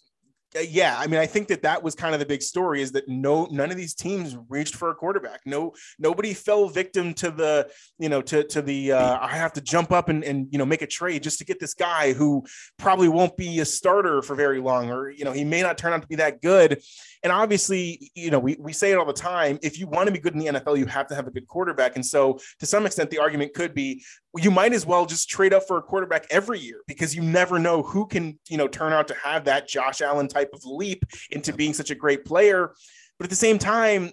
yeah, 0.55 0.97
I 0.99 1.07
mean, 1.07 1.21
I 1.21 1.27
think 1.27 1.49
that 1.49 1.63
that 1.63 1.83
was 1.83 1.95
kind 1.95 2.15
of 2.15 2.21
the 2.21 2.27
big 2.27 2.43
story 2.43 2.81
is 2.81 2.93
that 2.93 3.07
no, 3.07 3.47
none 3.51 3.71
of 3.71 3.77
these 3.77 3.95
teams 3.95 4.37
reached 4.49 4.75
for 4.75 4.91
a 4.91 4.95
quarterback. 4.95 5.41
No, 5.45 5.75
nobody 5.99 6.33
fell 6.33 6.69
victim 6.69 7.13
to 7.15 7.31
the, 7.31 7.71
you 7.99 8.09
know, 8.09 8.23
to 8.23 8.45
to 8.45 8.63
the 8.63 8.93
uh, 8.93 9.19
I 9.21 9.37
have 9.37 9.53
to 9.55 9.61
jump 9.61 9.93
up 9.93 10.09
and 10.09 10.25
and 10.25 10.49
you 10.51 10.59
know 10.59 10.65
make 10.65 10.83
a 10.83 10.87
trade 10.87 11.23
just 11.23 11.39
to 11.39 11.45
get 11.45 11.61
this 11.61 11.75
guy 11.75 12.15
who 12.15 12.45
probably 12.79 13.09
won't 13.09 13.37
be 13.37 13.61
a 13.61 13.65
starter 13.65 14.23
for 14.23 14.35
very 14.35 14.61
long, 14.61 14.91
or 14.91 15.11
you 15.11 15.25
know 15.25 15.33
he 15.33 15.45
may 15.45 15.61
not 15.61 15.77
turn 15.77 15.93
out 15.93 16.03
to 16.03 16.09
be 16.09 16.17
that 16.17 16.41
good. 16.41 16.81
And 17.23 17.33
obviously, 17.33 18.11
you 18.15 18.31
know, 18.31 18.39
we, 18.39 18.57
we 18.59 18.73
say 18.73 18.93
it 18.93 18.99
all 18.99 19.05
the 19.05 19.13
time. 19.13 19.59
If 19.63 19.79
you 19.79 19.87
want 19.87 20.07
to 20.07 20.13
be 20.13 20.19
good 20.19 20.35
in 20.35 20.39
the 20.39 20.47
NFL, 20.47 20.79
you 20.79 20.87
have 20.87 21.07
to 21.09 21.15
have 21.15 21.27
a 21.27 21.31
good 21.31 21.47
quarterback. 21.47 21.97
And 21.97 22.05
so, 22.05 22.39
to 22.61 22.67
some 22.67 22.87
extent, 22.87 23.11
the 23.11 23.19
argument 23.19 23.55
could 23.55 23.75
be 23.75 24.05
you 24.37 24.51
might 24.51 24.73
as 24.73 24.87
well 24.87 25.07
just 25.07 25.29
trade 25.29 25.53
up 25.53 25.65
for 25.67 25.79
a 25.79 25.83
quarterback 25.83 26.27
every 26.31 26.61
year 26.61 26.83
because 26.87 27.15
you 27.15 27.23
never 27.23 27.59
know 27.59 27.83
who 27.83 28.07
can, 28.07 28.39
you 28.49 28.57
know, 28.57 28.69
turn 28.69 28.93
out 28.93 29.09
to 29.09 29.15
have 29.15 29.45
that 29.45 29.69
Josh 29.69 30.01
Allen 30.01 30.29
type 30.29 30.51
of 30.53 30.65
leap 30.65 31.05
into 31.31 31.53
being 31.53 31.75
such 31.75 31.91
a 31.91 31.95
great 31.95 32.25
player. 32.25 32.73
But 33.19 33.25
at 33.25 33.31
the 33.31 33.37
same 33.37 33.59
time, 33.59 34.13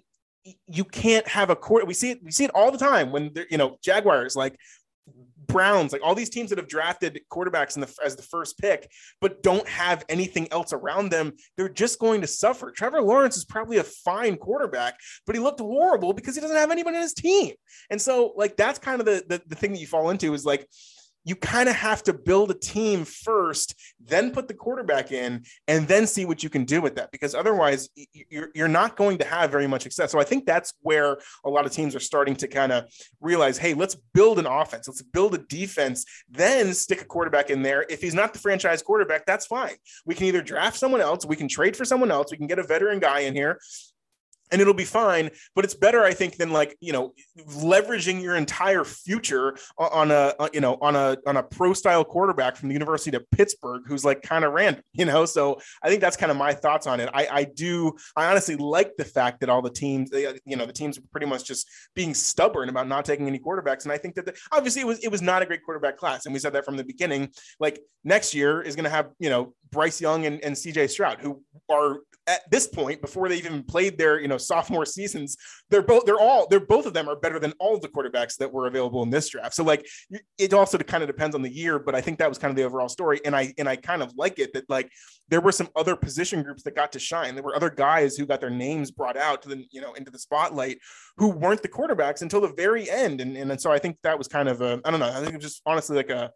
you 0.68 0.84
can't 0.84 1.28
have 1.28 1.50
a 1.50 1.56
court. 1.56 1.88
We 1.88 1.94
see 1.94 2.12
it. 2.12 2.24
We 2.24 2.32
see 2.32 2.46
it 2.46 2.52
all 2.54 2.72
the 2.72 2.78
time 2.78 3.12
when 3.12 3.32
they're, 3.34 3.48
you 3.50 3.58
know, 3.58 3.78
Jaguars 3.84 4.36
like 4.36 4.58
Browns, 5.48 5.92
like 5.92 6.02
all 6.04 6.16
these 6.16 6.30
teams 6.30 6.50
that 6.50 6.60
have 6.60 6.68
drafted 6.68 7.22
quarterbacks 7.32 7.76
in 7.76 7.82
the 7.82 7.94
as 8.04 8.16
the 8.16 8.24
first 8.24 8.58
pick, 8.58 8.90
but 9.22 9.44
don't 9.44 9.68
have 9.68 10.04
anything 10.10 10.48
else 10.52 10.74
around 10.74 11.10
them, 11.10 11.34
they're 11.58 11.70
just 11.70 12.00
going 12.00 12.22
to 12.22 12.28
suffer. 12.28 12.72
Trevor 12.72 13.02
Lawrence 13.02 13.38
is 13.38 13.46
probably 13.46 13.78
a 13.78 13.84
fine 13.84 14.38
quarterback, 14.38 14.96
but 15.26 15.36
he 15.36 15.42
looked 15.42 15.60
horrible 15.60 16.14
because 16.14 16.36
he 16.36 16.42
doesn't 16.42 16.58
have 16.58 16.72
anybody 16.72 16.98
on 16.98 17.02
his 17.02 17.14
team. 17.14 17.54
And 17.90 18.02
so, 18.02 18.34
like, 18.36 18.58
that's 18.58 18.80
kind 18.80 19.00
of 19.00 19.06
the, 19.06 19.24
the, 19.28 19.42
the 19.48 19.56
thing 19.56 19.72
that 19.74 19.80
you 19.80 19.88
fall 19.88 20.10
into 20.10 20.34
is 20.34 20.46
like 20.46 20.68
you 21.26 21.36
kind 21.36 21.68
of 21.68 21.76
have 21.76 22.04
to 22.04 22.14
build 22.14 22.52
a 22.52 22.54
team 22.54 23.04
first, 23.04 23.76
then 24.00 24.32
put 24.32 24.48
the 24.48 24.54
quarterback 24.54 25.12
in, 25.12 25.44
and 25.68 25.88
then 25.88 26.08
see 26.08 26.24
what 26.24 26.44
you 26.44 26.50
can 26.50 26.64
do 26.64 26.80
with 26.80 26.96
that. 26.96 27.12
Because 27.12 27.36
otherwise, 27.36 27.90
you're, 28.30 28.50
you're 28.54 28.68
not 28.68 28.96
going 28.96 29.18
to 29.18 29.26
have 29.26 29.52
very 29.52 29.68
much 29.68 29.82
success. 29.82 30.12
So 30.12 30.20
I 30.20 30.24
think 30.24 30.46
that's 30.46 30.74
where 30.82 31.18
a 31.44 31.50
lot 31.50 31.66
of 31.66 31.72
teams 31.72 31.96
are 31.96 32.00
starting 32.00 32.36
to 32.38 32.48
kind 32.48 32.72
of 32.72 32.86
realize 33.20 33.58
hey, 33.58 33.74
let's 33.74 33.96
build 34.14 34.38
an 34.40 34.46
offense, 34.46 34.88
let's 34.88 35.02
build 35.02 35.34
a 35.34 35.40
defense, 35.40 36.06
then 36.30 36.74
stick 36.74 37.02
a 37.02 37.06
quarterback 37.06 37.50
in 37.50 37.64
there. 37.64 37.86
If 37.90 38.02
he's 38.02 38.14
not 38.14 38.34
the 38.34 38.40
franchise 38.40 38.84
quarterback, 38.84 39.26
that's 39.26 39.48
fine. 39.48 39.76
We 40.06 40.14
can 40.14 40.28
either 40.28 40.44
draft 40.44 40.78
someone 40.78 41.02
else, 41.02 41.26
we 41.26 41.36
can 41.36 41.48
trade 41.48 41.76
for 41.76 41.86
someone 41.86 42.12
else, 42.12 42.32
we 42.32 42.38
can 42.38 42.48
get 42.48 42.60
a 42.60 42.64
veteran 42.64 43.00
guy 43.00 43.22
in 43.22 43.34
here 43.34 43.60
and 44.52 44.62
it'll 44.62 44.74
be 44.74 44.86
fine. 44.86 45.30
But 45.56 45.66
it's 45.66 45.74
better, 45.74 46.04
I 46.04 46.14
think, 46.14 46.38
than 46.38 46.52
like 46.52 46.76
you 46.80 46.94
know 46.94 47.14
leveraging 47.48 48.22
your 48.22 48.36
entire 48.36 48.84
future 48.84 49.58
on 49.78 50.12
a 50.12 50.34
uh, 50.40 50.50
you 50.54 50.62
know 50.62 50.78
on 50.82 50.96
a 50.96 51.18
on 51.26 51.38
a 51.38 51.44
pro 51.44 51.74
style 51.74 52.04
quarterback 52.04 52.56
from 52.56 52.70
the 52.70 52.74
University 52.74 53.16
of 53.16 53.30
Pittsburgh 53.32 53.84
who's 53.88 54.06
like 54.06 54.22
kind 54.22 54.46
of 54.46 54.54
random, 54.54 54.84
you 54.94 55.06
know. 55.06 55.26
So 55.26 55.60
I 55.84 55.90
think 55.90 56.02
that's 56.02 56.18
kind 56.18 56.32
of 56.32 56.38
my 56.38 56.54
thoughts 56.54 56.88
on 56.88 57.00
it. 57.00 57.10
I 57.14 57.28
I 57.32 57.44
do 57.44 57.94
I 58.16 58.28
honestly 58.28 58.56
like 58.56 58.96
the 58.98 59.06
fact 59.06 59.40
that 59.42 59.50
all 59.50 59.62
the 59.62 59.70
teams 59.70 60.14
uh, 60.14 60.34
you 60.46 60.56
know 60.56 60.66
the 60.66 60.74
teams 60.74 60.98
are 60.98 61.04
pretty 61.12 61.28
much 61.28 61.46
just 61.46 61.68
being 61.96 62.14
stubborn 62.14 62.70
about 62.70 62.88
not 62.88 63.06
taking 63.06 63.28
any 63.28 63.40
quarterbacks, 63.40 63.84
and 63.84 63.92
I 63.92 63.98
think 63.98 64.16
that 64.16 64.26
the, 64.26 64.36
obviously 64.52 64.82
it 64.82 64.88
was 64.88 65.00
it 65.00 65.10
was 65.10 65.22
not 65.22 65.42
a 65.42 65.46
great 65.46 65.64
quarterback 65.64 65.98
class, 65.98 66.26
and 66.26 66.34
we 66.34 66.40
said 66.40 66.54
that 66.54 66.66
from 66.66 66.78
the 66.78 66.84
beginning. 66.84 67.30
Like 67.60 67.80
next 68.04 68.34
year 68.34 68.62
is 68.62 68.76
going 68.76 68.84
to 68.84 68.90
have 68.90 69.10
you 69.20 69.30
know 69.30 69.54
Bryce 69.72 70.00
Young 70.00 70.26
and, 70.26 70.42
and 70.44 70.56
CJ 70.56 70.90
Stroud, 70.90 71.20
who 71.20 71.42
are 71.70 72.00
at 72.28 72.42
this 72.50 72.68
point 72.68 73.02
before 73.02 73.30
they 73.30 73.38
even 73.38 73.64
played 73.64 73.98
their 73.98 74.20
you 74.20 74.28
know 74.28 74.38
sophomore 74.56 74.86
seasons 74.86 75.38
they're 75.70 75.82
both 75.82 76.06
they're 76.06 76.20
all 76.20 76.48
they're 76.50 76.60
both 76.60 76.86
of 76.86 76.94
them 76.94 77.08
are 77.08 77.16
better 77.16 77.40
than 77.40 77.54
all 77.60 77.80
the 77.80 77.88
quarterbacks 77.88 78.38
that 78.38 78.52
were 78.52 78.68
available 78.68 79.04
in 79.04 79.10
this 79.10 79.30
draft. 79.30 79.54
So 79.54 79.64
like 79.64 79.86
it 80.38 80.54
also 80.54 80.78
kind 80.78 81.04
of 81.04 81.08
depends 81.08 81.36
on 81.36 81.42
the 81.42 81.54
year 81.54 81.80
but 81.80 81.96
i 81.96 82.02
think 82.02 82.20
that 82.20 82.30
was 82.30 82.38
kind 82.38 82.50
of 82.50 82.56
the 82.56 82.64
overall 82.64 82.90
story. 82.90 83.20
And 83.26 83.36
i 83.36 83.54
and 83.58 83.68
i 83.68 83.76
kind 83.76 84.02
of 84.02 84.14
like 84.18 84.40
it 84.40 84.54
that 84.54 84.70
like 84.70 84.90
there 85.30 85.42
were 85.42 85.52
some 85.52 85.70
other 85.76 85.96
position 85.96 86.44
groups 86.44 86.64
that 86.64 86.76
got 86.76 86.92
to 86.92 87.00
shine. 87.00 87.34
There 87.34 87.44
were 87.44 87.56
other 87.56 87.70
guys 87.70 88.16
who 88.16 88.26
got 88.26 88.42
their 88.42 88.50
names 88.50 88.92
brought 88.92 89.18
out 89.18 89.42
to 89.44 89.50
the 89.50 89.66
you 89.72 89.82
know 89.82 89.94
into 89.94 90.12
the 90.12 90.20
spotlight 90.20 90.78
who 91.18 91.30
weren't 91.30 91.62
the 91.62 91.70
quarterbacks 91.70 92.22
until 92.22 92.42
the 92.42 92.54
very 92.56 92.90
end. 92.90 93.22
And 93.22 93.36
and, 93.38 93.52
and 93.52 93.62
so 93.62 93.72
i 93.72 93.80
think 93.80 93.98
that 94.04 94.18
was 94.18 94.28
kind 94.28 94.50
of 94.50 94.62
a 94.62 94.82
i 94.86 94.92
don't 94.92 95.00
know. 95.00 95.10
I 95.10 95.20
think 95.20 95.30
it 95.30 95.36
was 95.36 95.44
just 95.44 95.62
honestly 95.66 95.96
like 95.96 96.10
a 96.10 96.32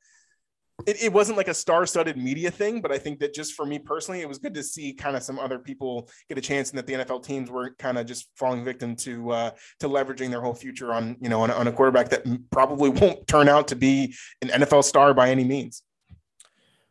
it, 0.85 1.03
it 1.03 1.13
wasn't 1.13 1.37
like 1.37 1.47
a 1.47 1.53
star-studded 1.53 2.17
media 2.17 2.51
thing, 2.51 2.81
but 2.81 2.91
I 2.91 2.97
think 2.97 3.19
that 3.19 3.33
just 3.33 3.53
for 3.53 3.65
me 3.65 3.79
personally, 3.79 4.21
it 4.21 4.27
was 4.27 4.37
good 4.37 4.53
to 4.53 4.63
see 4.63 4.93
kind 4.93 5.15
of 5.15 5.23
some 5.23 5.39
other 5.39 5.59
people 5.59 6.09
get 6.27 6.37
a 6.37 6.41
chance, 6.41 6.69
and 6.69 6.77
that 6.77 6.87
the 6.87 6.93
NFL 6.93 7.23
teams 7.23 7.49
were 7.49 7.75
kind 7.79 7.97
of 7.97 8.05
just 8.05 8.27
falling 8.35 8.63
victim 8.63 8.95
to 8.97 9.31
uh, 9.31 9.51
to 9.79 9.89
leveraging 9.89 10.29
their 10.29 10.41
whole 10.41 10.53
future 10.53 10.93
on 10.93 11.17
you 11.21 11.29
know 11.29 11.41
on, 11.41 11.51
on 11.51 11.67
a 11.67 11.71
quarterback 11.71 12.09
that 12.09 12.25
probably 12.51 12.89
won't 12.89 13.27
turn 13.27 13.49
out 13.49 13.67
to 13.69 13.75
be 13.75 14.13
an 14.41 14.49
NFL 14.49 14.83
star 14.83 15.13
by 15.13 15.29
any 15.29 15.43
means. 15.43 15.83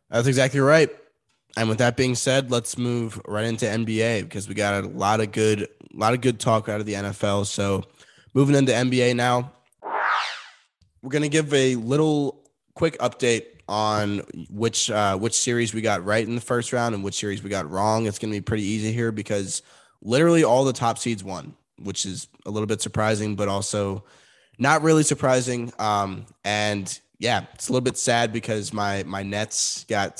That's 0.09 0.27
exactly 0.27 0.59
right. 0.59 0.89
And 1.57 1.67
with 1.67 1.79
that 1.79 1.97
being 1.97 2.15
said, 2.15 2.51
let's 2.51 2.77
move 2.77 3.19
right 3.27 3.45
into 3.45 3.65
NBA 3.65 4.23
because 4.23 4.47
we 4.47 4.55
got 4.55 4.83
a 4.83 4.87
lot 4.87 5.19
of 5.19 5.31
good, 5.31 5.63
a 5.63 5.67
lot 5.93 6.13
of 6.13 6.21
good 6.21 6.39
talk 6.39 6.69
out 6.69 6.79
of 6.79 6.85
the 6.85 6.93
NFL. 6.93 7.47
So, 7.47 7.83
moving 8.33 8.55
into 8.55 8.71
NBA 8.71 9.15
now, 9.15 9.51
we're 11.01 11.09
gonna 11.09 11.29
give 11.29 11.53
a 11.53 11.75
little 11.75 12.38
quick 12.79 12.97
update 12.99 13.45
on 13.67 14.19
which 14.49 14.89
uh, 14.89 15.17
which 15.17 15.33
series 15.33 15.73
we 15.73 15.81
got 15.81 16.05
right 16.05 16.25
in 16.25 16.33
the 16.33 16.41
first 16.41 16.71
round 16.71 16.95
and 16.95 17.03
which 17.03 17.15
series 17.15 17.43
we 17.43 17.49
got 17.49 17.69
wrong. 17.69 18.05
It's 18.05 18.17
going 18.17 18.33
to 18.33 18.39
be 18.39 18.41
pretty 18.41 18.63
easy 18.63 18.93
here 18.93 19.11
because 19.11 19.61
literally 20.01 20.45
all 20.45 20.63
the 20.63 20.71
top 20.71 20.97
seeds 20.97 21.21
won, 21.21 21.55
which 21.77 22.05
is 22.05 22.29
a 22.45 22.49
little 22.49 22.67
bit 22.67 22.81
surprising, 22.81 23.35
but 23.35 23.49
also 23.49 24.05
not 24.59 24.81
really 24.81 25.03
surprising. 25.03 25.73
Um, 25.77 26.25
and 26.45 26.97
yeah, 27.19 27.47
it's 27.53 27.67
a 27.67 27.73
little 27.73 27.83
bit 27.83 27.97
sad 27.97 28.31
because 28.31 28.71
my 28.71 29.03
my 29.03 29.23
Nets 29.23 29.83
got 29.89 30.13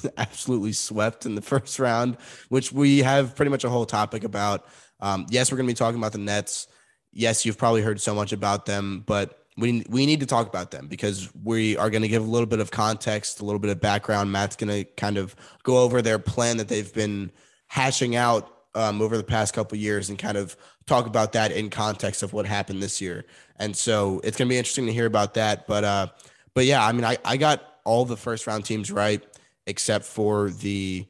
absolutely 0.16 0.74
swept 0.74 1.26
in 1.26 1.34
the 1.34 1.42
first 1.42 1.80
round, 1.80 2.18
which 2.50 2.70
we 2.70 3.00
have 3.00 3.34
pretty 3.34 3.50
much 3.50 3.64
a 3.64 3.68
whole 3.68 3.84
topic 3.84 4.22
about. 4.22 4.64
Um, 5.00 5.26
yes, 5.28 5.50
we're 5.50 5.56
going 5.56 5.66
to 5.66 5.72
be 5.72 5.76
talking 5.76 5.98
about 5.98 6.12
the 6.12 6.18
Nets. 6.18 6.68
Yes, 7.12 7.44
you've 7.44 7.58
probably 7.58 7.82
heard 7.82 8.00
so 8.00 8.14
much 8.14 8.32
about 8.32 8.64
them, 8.64 9.02
but 9.04 9.45
we 9.56 9.84
we 9.88 10.06
need 10.06 10.20
to 10.20 10.26
talk 10.26 10.46
about 10.46 10.70
them 10.70 10.86
because 10.86 11.30
we 11.42 11.76
are 11.76 11.90
going 11.90 12.02
to 12.02 12.08
give 12.08 12.24
a 12.24 12.30
little 12.30 12.46
bit 12.46 12.60
of 12.60 12.70
context, 12.70 13.40
a 13.40 13.44
little 13.44 13.58
bit 13.58 13.70
of 13.70 13.80
background. 13.80 14.30
Matt's 14.30 14.56
going 14.56 14.70
to 14.70 14.84
kind 14.92 15.16
of 15.16 15.34
go 15.62 15.78
over 15.78 16.02
their 16.02 16.18
plan 16.18 16.58
that 16.58 16.68
they've 16.68 16.92
been 16.92 17.30
hashing 17.68 18.16
out 18.16 18.52
um, 18.74 19.00
over 19.00 19.16
the 19.16 19.24
past 19.24 19.54
couple 19.54 19.78
years 19.78 20.10
and 20.10 20.18
kind 20.18 20.36
of 20.36 20.56
talk 20.86 21.06
about 21.06 21.32
that 21.32 21.52
in 21.52 21.70
context 21.70 22.22
of 22.22 22.32
what 22.32 22.46
happened 22.46 22.82
this 22.82 23.00
year. 23.00 23.24
And 23.56 23.74
so 23.74 24.20
it's 24.22 24.36
going 24.36 24.48
to 24.48 24.52
be 24.52 24.58
interesting 24.58 24.86
to 24.86 24.92
hear 24.92 25.06
about 25.06 25.34
that. 25.34 25.66
But 25.66 25.84
uh, 25.84 26.08
but 26.54 26.66
yeah, 26.66 26.84
I 26.84 26.92
mean, 26.92 27.04
I 27.04 27.16
I 27.24 27.36
got 27.36 27.62
all 27.84 28.04
the 28.04 28.16
first 28.16 28.46
round 28.46 28.64
teams 28.64 28.90
right 28.92 29.22
except 29.66 30.04
for 30.04 30.50
the 30.50 31.06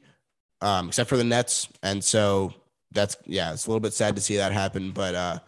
um, 0.61 0.87
except 0.87 1.09
for 1.09 1.17
the 1.17 1.23
Nets, 1.23 1.67
and 1.83 2.03
so 2.03 2.53
that's 2.91 3.17
yeah, 3.25 3.53
it's 3.53 3.67
a 3.67 3.69
little 3.69 3.81
bit 3.81 3.93
sad 3.93 4.15
to 4.15 4.21
see 4.21 4.37
that 4.37 4.51
happen. 4.51 4.91
But 4.91 5.15
uh, 5.15 5.39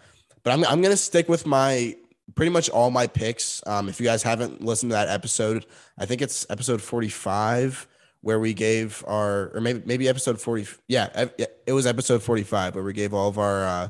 but 0.44 0.52
I'm 0.52 0.64
I'm 0.66 0.82
gonna 0.82 0.98
stick 0.98 1.30
with 1.30 1.46
my 1.46 1.96
pretty 2.36 2.52
much 2.52 2.70
all 2.70 2.92
my 2.92 3.08
picks. 3.08 3.62
Um, 3.68 3.90
if 3.90 4.00
you 4.00 4.06
guys 4.06 4.24
haven't 4.24 4.64
listened 4.64 4.92
to 4.92 4.96
that 4.96 5.10
episode, 5.10 5.66
I 5.98 6.06
think 6.06 6.22
it's 6.22 6.46
episode 6.50 6.82
45 6.82 7.88
where 8.22 8.40
we 8.40 8.54
gave 8.54 9.04
our, 9.08 9.52
or 9.54 9.62
maybe 9.62 9.82
maybe 9.86 10.08
episode 10.08 10.40
40. 10.42 10.68
Yeah, 10.88 11.28
it 11.66 11.74
was 11.74 11.88
episode 11.88 12.22
45 12.22 12.76
where 12.76 12.84
we 12.84 12.94
gave 12.94 13.14
all 13.14 13.30
of 13.30 13.38
our 13.38 13.64
uh, 13.64 13.90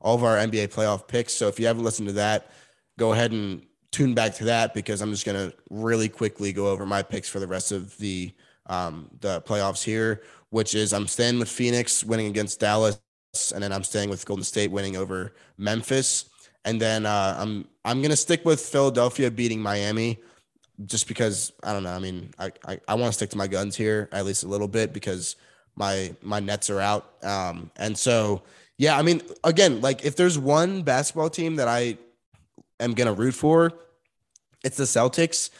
all 0.00 0.14
of 0.14 0.24
our 0.24 0.36
NBA 0.36 0.68
playoff 0.68 1.08
picks. 1.08 1.32
So 1.32 1.48
if 1.48 1.60
you 1.60 1.66
haven't 1.66 1.84
listened 1.84 2.08
to 2.08 2.14
that, 2.14 2.50
go 2.98 3.12
ahead 3.12 3.32
and 3.32 3.66
tune 3.92 4.14
back 4.14 4.34
to 4.34 4.44
that 4.44 4.74
because 4.74 5.00
I'm 5.00 5.10
just 5.10 5.26
gonna 5.26 5.52
really 5.70 6.08
quickly 6.08 6.52
go 6.52 6.68
over 6.68 6.86
my 6.86 7.02
picks 7.02 7.28
for 7.28 7.40
the 7.40 7.46
rest 7.46 7.72
of 7.72 7.96
the 7.98 8.32
um, 8.66 9.10
the 9.20 9.40
playoffs 9.42 9.82
here, 9.82 10.22
which 10.50 10.74
is 10.74 10.92
I'm 10.92 11.06
staying 11.06 11.38
with 11.38 11.48
Phoenix 11.48 12.04
winning 12.04 12.26
against 12.26 12.60
Dallas, 12.60 13.00
and 13.54 13.62
then 13.62 13.72
I'm 13.72 13.84
staying 13.84 14.10
with 14.10 14.24
Golden 14.26 14.44
State 14.44 14.70
winning 14.70 14.96
over 14.96 15.34
Memphis. 15.56 16.28
And 16.66 16.80
then 16.80 17.06
uh, 17.06 17.36
I'm 17.38 17.66
I'm 17.84 18.02
gonna 18.02 18.16
stick 18.16 18.44
with 18.44 18.60
Philadelphia 18.60 19.30
beating 19.30 19.62
Miami, 19.62 20.18
just 20.84 21.08
because 21.08 21.52
I 21.62 21.72
don't 21.72 21.84
know. 21.84 21.92
I 21.92 22.00
mean, 22.00 22.30
I 22.38 22.50
I, 22.66 22.80
I 22.88 22.94
want 22.94 23.06
to 23.06 23.12
stick 23.12 23.30
to 23.30 23.38
my 23.38 23.46
guns 23.46 23.76
here 23.76 24.08
at 24.12 24.26
least 24.26 24.42
a 24.42 24.48
little 24.48 24.68
bit 24.68 24.92
because 24.92 25.36
my 25.76 26.14
my 26.22 26.40
nets 26.40 26.68
are 26.68 26.80
out. 26.80 27.24
Um, 27.24 27.70
and 27.76 27.96
so 27.96 28.42
yeah, 28.78 28.98
I 28.98 29.02
mean, 29.02 29.22
again, 29.44 29.80
like 29.80 30.04
if 30.04 30.16
there's 30.16 30.38
one 30.38 30.82
basketball 30.82 31.30
team 31.30 31.56
that 31.56 31.68
I 31.68 31.96
am 32.80 32.94
gonna 32.94 33.14
root 33.14 33.34
for, 33.34 33.72
it's 34.64 34.76
the 34.76 34.84
Celtics. 34.84 35.50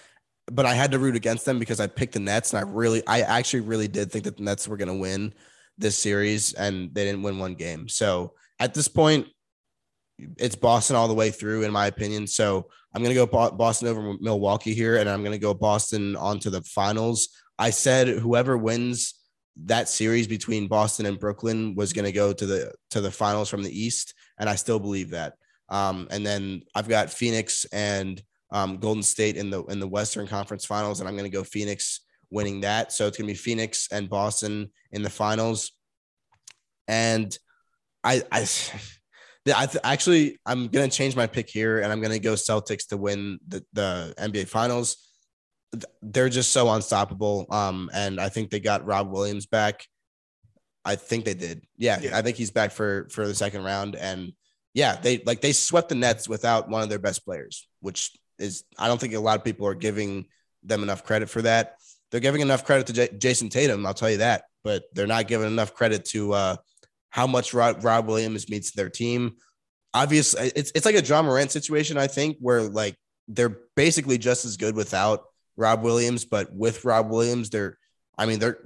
But 0.50 0.64
I 0.64 0.74
had 0.74 0.92
to 0.92 0.98
root 1.00 1.16
against 1.16 1.44
them 1.44 1.58
because 1.58 1.80
I 1.80 1.88
picked 1.88 2.14
the 2.14 2.20
Nets, 2.20 2.52
and 2.52 2.64
I 2.64 2.70
really, 2.70 3.02
I 3.06 3.22
actually 3.22 3.60
really 3.60 3.88
did 3.88 4.12
think 4.12 4.24
that 4.24 4.36
the 4.36 4.44
Nets 4.44 4.68
were 4.68 4.76
gonna 4.76 4.96
win 4.96 5.32
this 5.78 5.98
series, 5.98 6.52
and 6.52 6.92
they 6.94 7.04
didn't 7.04 7.22
win 7.22 7.38
one 7.38 7.54
game. 7.54 7.88
So 7.88 8.34
at 8.58 8.74
this 8.74 8.88
point, 8.88 9.26
it's 10.18 10.56
Boston 10.56 10.96
all 10.96 11.08
the 11.08 11.14
way 11.14 11.30
through, 11.30 11.62
in 11.62 11.72
my 11.72 11.86
opinion. 11.86 12.26
So 12.26 12.68
I'm 12.94 13.02
going 13.02 13.14
to 13.14 13.26
go 13.26 13.50
Boston 13.50 13.88
over 13.88 14.14
Milwaukee 14.20 14.74
here, 14.74 14.96
and 14.96 15.08
I'm 15.08 15.22
going 15.22 15.32
to 15.32 15.38
go 15.38 15.54
Boston 15.54 16.16
onto 16.16 16.50
the 16.50 16.62
finals. 16.62 17.28
I 17.58 17.70
said 17.70 18.08
whoever 18.08 18.56
wins 18.56 19.14
that 19.64 19.88
series 19.88 20.26
between 20.26 20.68
Boston 20.68 21.06
and 21.06 21.18
Brooklyn 21.18 21.74
was 21.74 21.92
going 21.92 22.04
to 22.04 22.12
go 22.12 22.32
to 22.32 22.46
the 22.46 22.72
to 22.90 23.00
the 23.00 23.10
finals 23.10 23.48
from 23.48 23.62
the 23.62 23.78
East, 23.78 24.14
and 24.38 24.48
I 24.48 24.54
still 24.54 24.78
believe 24.78 25.10
that. 25.10 25.34
Um, 25.68 26.08
and 26.10 26.24
then 26.24 26.62
I've 26.74 26.88
got 26.88 27.10
Phoenix 27.10 27.64
and 27.66 28.22
um, 28.50 28.78
Golden 28.78 29.02
State 29.02 29.36
in 29.36 29.50
the 29.50 29.64
in 29.64 29.80
the 29.80 29.88
Western 29.88 30.26
Conference 30.26 30.64
Finals, 30.64 31.00
and 31.00 31.08
I'm 31.08 31.16
going 31.16 31.30
to 31.30 31.36
go 31.36 31.44
Phoenix 31.44 32.00
winning 32.30 32.60
that. 32.62 32.92
So 32.92 33.06
it's 33.06 33.16
going 33.16 33.28
to 33.28 33.32
be 33.32 33.38
Phoenix 33.38 33.88
and 33.92 34.08
Boston 34.08 34.70
in 34.92 35.02
the 35.02 35.10
finals. 35.10 35.72
And 36.88 37.36
I, 38.04 38.22
I 38.30 38.48
I 39.54 39.66
th- 39.66 39.82
actually 39.84 40.38
I'm 40.44 40.68
gonna 40.68 40.88
change 40.88 41.16
my 41.16 41.26
pick 41.26 41.48
here, 41.48 41.80
and 41.80 41.92
I'm 41.92 42.00
gonna 42.00 42.18
go 42.18 42.34
Celtics 42.34 42.88
to 42.88 42.96
win 42.96 43.38
the, 43.46 43.64
the 43.72 44.14
NBA 44.18 44.48
Finals. 44.48 44.96
They're 46.02 46.28
just 46.28 46.52
so 46.52 46.70
unstoppable, 46.70 47.46
um, 47.50 47.90
and 47.92 48.20
I 48.20 48.28
think 48.28 48.50
they 48.50 48.60
got 48.60 48.86
Rob 48.86 49.10
Williams 49.10 49.46
back. 49.46 49.84
I 50.84 50.96
think 50.96 51.24
they 51.24 51.34
did. 51.34 51.62
Yeah, 51.76 51.98
yeah, 52.00 52.16
I 52.16 52.22
think 52.22 52.36
he's 52.36 52.50
back 52.50 52.70
for 52.72 53.08
for 53.10 53.26
the 53.26 53.34
second 53.34 53.64
round, 53.64 53.96
and 53.96 54.32
yeah, 54.74 54.96
they 54.96 55.22
like 55.26 55.40
they 55.40 55.52
swept 55.52 55.88
the 55.88 55.94
Nets 55.94 56.28
without 56.28 56.68
one 56.68 56.82
of 56.82 56.88
their 56.88 56.98
best 56.98 57.24
players, 57.24 57.68
which 57.80 58.16
is 58.38 58.64
I 58.78 58.88
don't 58.88 59.00
think 59.00 59.14
a 59.14 59.20
lot 59.20 59.38
of 59.38 59.44
people 59.44 59.66
are 59.66 59.74
giving 59.74 60.26
them 60.62 60.82
enough 60.82 61.04
credit 61.04 61.30
for 61.30 61.42
that. 61.42 61.76
They're 62.10 62.20
giving 62.20 62.40
enough 62.40 62.64
credit 62.64 62.86
to 62.88 62.92
J- 62.92 63.08
Jayson 63.08 63.50
Tatum, 63.50 63.86
I'll 63.86 63.94
tell 63.94 64.10
you 64.10 64.18
that, 64.18 64.44
but 64.62 64.84
they're 64.92 65.06
not 65.06 65.28
giving 65.28 65.48
enough 65.48 65.74
credit 65.74 66.04
to 66.06 66.32
uh, 66.32 66.56
how 67.10 67.26
much 67.26 67.54
Rob, 67.54 68.06
Williams 68.06 68.48
means 68.48 68.72
their 68.72 68.90
team. 68.90 69.36
Obviously, 69.94 70.52
it's 70.54 70.72
it's 70.74 70.84
like 70.84 70.94
a 70.94 71.02
John 71.02 71.24
Morant 71.24 71.50
situation, 71.50 71.96
I 71.96 72.06
think, 72.06 72.36
where 72.40 72.62
like 72.62 72.96
they're 73.28 73.56
basically 73.74 74.18
just 74.18 74.44
as 74.44 74.56
good 74.56 74.76
without 74.76 75.24
Rob 75.56 75.82
Williams, 75.82 76.24
but 76.24 76.52
with 76.52 76.84
Rob 76.84 77.10
Williams, 77.10 77.50
they're 77.50 77.78
I 78.18 78.26
mean, 78.26 78.38
they're 78.38 78.58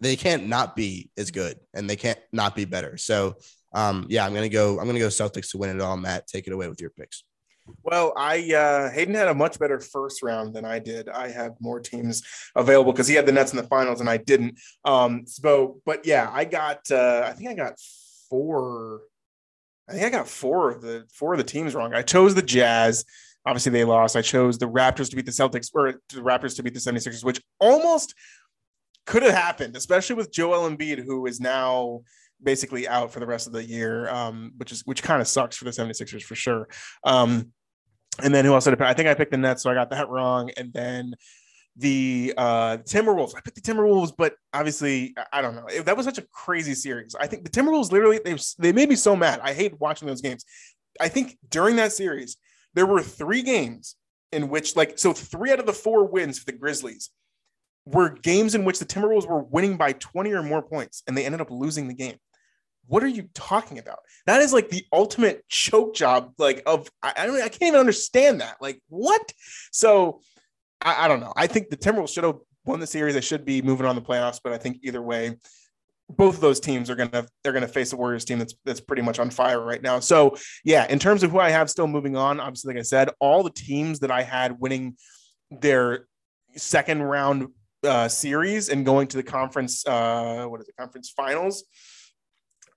they 0.00 0.16
can't 0.16 0.46
not 0.48 0.74
be 0.74 1.10
as 1.18 1.30
good 1.30 1.58
and 1.74 1.88
they 1.88 1.96
can't 1.96 2.18
not 2.32 2.56
be 2.56 2.64
better. 2.64 2.96
So 2.96 3.36
um 3.74 4.06
yeah, 4.08 4.24
I'm 4.24 4.32
gonna 4.32 4.48
go, 4.48 4.80
I'm 4.80 4.86
gonna 4.86 4.98
go 4.98 5.08
Celtics 5.08 5.50
to 5.50 5.58
win 5.58 5.70
it 5.70 5.82
all. 5.82 5.96
Matt, 5.96 6.26
take 6.26 6.46
it 6.46 6.52
away 6.52 6.68
with 6.68 6.80
your 6.80 6.90
picks. 6.90 7.24
Well, 7.82 8.12
I 8.16 8.52
uh, 8.52 8.90
Hayden 8.90 9.14
had 9.14 9.28
a 9.28 9.34
much 9.34 9.58
better 9.58 9.80
first 9.80 10.22
round 10.22 10.54
than 10.54 10.64
I 10.64 10.78
did. 10.78 11.08
I 11.08 11.28
had 11.28 11.54
more 11.60 11.80
teams 11.80 12.22
available 12.54 12.92
because 12.92 13.08
he 13.08 13.14
had 13.14 13.26
the 13.26 13.32
Nets 13.32 13.52
in 13.52 13.56
the 13.56 13.62
finals 13.64 14.00
and 14.00 14.08
I 14.08 14.16
didn't. 14.16 14.58
Um, 14.84 15.26
so, 15.26 15.80
but 15.84 16.06
yeah, 16.06 16.30
I 16.32 16.44
got. 16.44 16.90
Uh, 16.90 17.24
I 17.26 17.32
think 17.32 17.50
I 17.50 17.54
got 17.54 17.78
four. 18.28 19.02
I 19.88 19.92
think 19.92 20.04
I 20.04 20.10
got 20.10 20.28
four 20.28 20.70
of 20.70 20.82
the 20.82 21.04
four 21.12 21.34
of 21.34 21.38
the 21.38 21.44
teams 21.44 21.74
wrong. 21.74 21.94
I 21.94 22.02
chose 22.02 22.34
the 22.34 22.42
Jazz. 22.42 23.04
Obviously, 23.44 23.70
they 23.70 23.84
lost. 23.84 24.16
I 24.16 24.22
chose 24.22 24.58
the 24.58 24.68
Raptors 24.68 25.08
to 25.10 25.16
beat 25.16 25.26
the 25.26 25.30
Celtics, 25.30 25.70
or 25.72 26.00
the 26.12 26.20
Raptors 26.20 26.56
to 26.56 26.64
beat 26.64 26.74
the 26.74 26.80
76ers, 26.80 27.24
which 27.24 27.40
almost 27.60 28.12
could 29.06 29.22
have 29.22 29.34
happened, 29.34 29.76
especially 29.76 30.16
with 30.16 30.32
Joel 30.32 30.68
Embiid, 30.68 31.04
who 31.04 31.26
is 31.26 31.40
now 31.40 32.00
basically 32.42 32.86
out 32.88 33.12
for 33.12 33.20
the 33.20 33.26
rest 33.26 33.46
of 33.46 33.52
the 33.52 33.64
year, 33.64 34.08
um, 34.10 34.52
which 34.56 34.72
is 34.72 34.84
which 34.84 35.02
kind 35.02 35.20
of 35.20 35.28
sucks 35.28 35.56
for 35.56 35.64
the 35.64 35.70
76ers 35.70 36.22
for 36.22 36.34
sure. 36.34 36.68
Um, 37.04 37.52
and 38.22 38.34
then 38.34 38.44
who 38.44 38.54
else 38.54 38.64
did 38.64 38.74
I 38.74 38.76
pick? 38.76 38.86
I 38.86 38.94
think 38.94 39.08
I 39.08 39.14
picked 39.14 39.30
the 39.30 39.36
Nets, 39.36 39.62
so 39.62 39.70
I 39.70 39.74
got 39.74 39.90
that 39.90 40.08
wrong. 40.08 40.50
And 40.56 40.72
then 40.72 41.14
the 41.76 42.32
uh 42.36 42.78
Timberwolves. 42.78 43.36
I 43.36 43.40
picked 43.40 43.62
the 43.62 43.72
Timberwolves, 43.72 44.12
but 44.16 44.34
obviously 44.52 45.14
I 45.32 45.42
don't 45.42 45.54
know. 45.54 45.66
That 45.82 45.96
was 45.96 46.06
such 46.06 46.18
a 46.18 46.26
crazy 46.32 46.74
series. 46.74 47.14
I 47.14 47.26
think 47.26 47.44
the 47.44 47.50
Timberwolves 47.50 47.92
literally 47.92 48.20
they 48.24 48.36
they 48.58 48.72
made 48.72 48.88
me 48.88 48.96
so 48.96 49.14
mad. 49.14 49.40
I 49.42 49.52
hate 49.52 49.78
watching 49.80 50.08
those 50.08 50.22
games. 50.22 50.44
I 51.00 51.08
think 51.08 51.36
during 51.50 51.76
that 51.76 51.92
series 51.92 52.36
there 52.74 52.86
were 52.86 53.02
three 53.02 53.42
games 53.42 53.96
in 54.32 54.48
which 54.48 54.76
like 54.76 54.98
so 54.98 55.12
three 55.12 55.52
out 55.52 55.60
of 55.60 55.66
the 55.66 55.72
four 55.72 56.04
wins 56.06 56.38
for 56.38 56.46
the 56.46 56.52
Grizzlies 56.52 57.10
were 57.84 58.10
games 58.10 58.54
in 58.54 58.64
which 58.64 58.78
the 58.78 58.86
Timberwolves 58.86 59.28
were 59.28 59.42
winning 59.42 59.76
by 59.76 59.92
20 59.92 60.32
or 60.32 60.42
more 60.42 60.62
points 60.62 61.02
and 61.06 61.16
they 61.16 61.24
ended 61.24 61.40
up 61.40 61.50
losing 61.50 61.88
the 61.88 61.94
game. 61.94 62.16
What 62.86 63.02
are 63.02 63.08
you 63.08 63.28
talking 63.34 63.78
about? 63.78 63.98
That 64.26 64.40
is 64.40 64.52
like 64.52 64.68
the 64.68 64.84
ultimate 64.92 65.46
choke 65.48 65.94
job 65.94 66.32
like 66.38 66.62
of 66.66 66.88
I, 67.02 67.12
I 67.16 67.26
don't 67.26 67.36
I 67.36 67.48
can't 67.48 67.62
even 67.62 67.80
understand 67.80 68.40
that. 68.40 68.56
Like 68.60 68.80
what? 68.88 69.32
So 69.72 70.20
I, 70.80 71.04
I 71.04 71.08
don't 71.08 71.20
know. 71.20 71.32
I 71.36 71.46
think 71.46 71.70
the 71.70 71.76
Timberwolves 71.76 72.14
should 72.14 72.24
have 72.24 72.38
won 72.64 72.80
the 72.80 72.86
series. 72.86 73.14
They 73.14 73.20
should 73.20 73.44
be 73.44 73.62
moving 73.62 73.86
on 73.86 73.96
the 73.96 74.02
playoffs, 74.02 74.40
but 74.42 74.52
I 74.52 74.58
think 74.58 74.78
either 74.82 75.02
way, 75.02 75.36
both 76.08 76.36
of 76.36 76.40
those 76.40 76.60
teams 76.60 76.88
are 76.88 76.94
gonna 76.94 77.26
they're 77.42 77.52
gonna 77.52 77.66
face 77.66 77.92
a 77.92 77.96
Warriors 77.96 78.24
team 78.24 78.38
that's 78.38 78.54
that's 78.64 78.80
pretty 78.80 79.02
much 79.02 79.18
on 79.18 79.30
fire 79.30 79.60
right 79.60 79.82
now. 79.82 80.00
So 80.00 80.36
yeah, 80.64 80.86
in 80.86 80.98
terms 80.98 81.22
of 81.22 81.30
who 81.30 81.40
I 81.40 81.50
have 81.50 81.68
still 81.70 81.88
moving 81.88 82.16
on, 82.16 82.38
obviously, 82.38 82.74
like 82.74 82.80
I 82.80 82.84
said, 82.84 83.10
all 83.18 83.42
the 83.42 83.50
teams 83.50 84.00
that 84.00 84.10
I 84.10 84.22
had 84.22 84.60
winning 84.60 84.96
their 85.50 86.06
second 86.56 87.02
round 87.02 87.48
uh, 87.82 88.08
series 88.08 88.68
and 88.68 88.84
going 88.84 89.08
to 89.08 89.16
the 89.16 89.22
conference 89.22 89.86
uh, 89.86 90.44
what 90.46 90.60
is 90.60 90.68
it 90.68 90.76
conference 90.76 91.10
finals, 91.10 91.64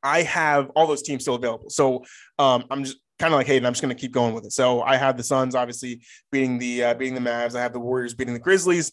I 0.04 0.24
have 0.24 0.70
all 0.76 0.88
those 0.88 1.02
teams 1.02 1.24
still 1.24 1.36
available. 1.36 1.70
So 1.70 2.04
um, 2.38 2.66
I'm 2.70 2.84
just 2.84 2.98
kind 3.20 3.34
of 3.34 3.38
like, 3.38 3.48
hey, 3.48 3.58
and 3.58 3.68
I'm 3.68 3.74
just 3.74 3.82
going 3.82 3.96
to 3.96 4.00
keep 4.00 4.12
going 4.12 4.34
with 4.34 4.46
it. 4.46 4.54
So 4.54 4.82
I 4.82 4.96
have 4.98 5.18
the 5.18 5.24
Suns 5.24 5.56
obviously 5.56 6.02
beating 6.32 6.58
the 6.58 6.86
uh, 6.86 6.94
beating 6.94 7.16
the 7.16 7.30
Mavs. 7.30 7.56
I 7.56 7.62
have 7.62 7.74
the 7.74 7.80
Warriors 7.80 8.14
beating 8.14 8.34
the 8.34 8.40
Grizzlies. 8.40 8.92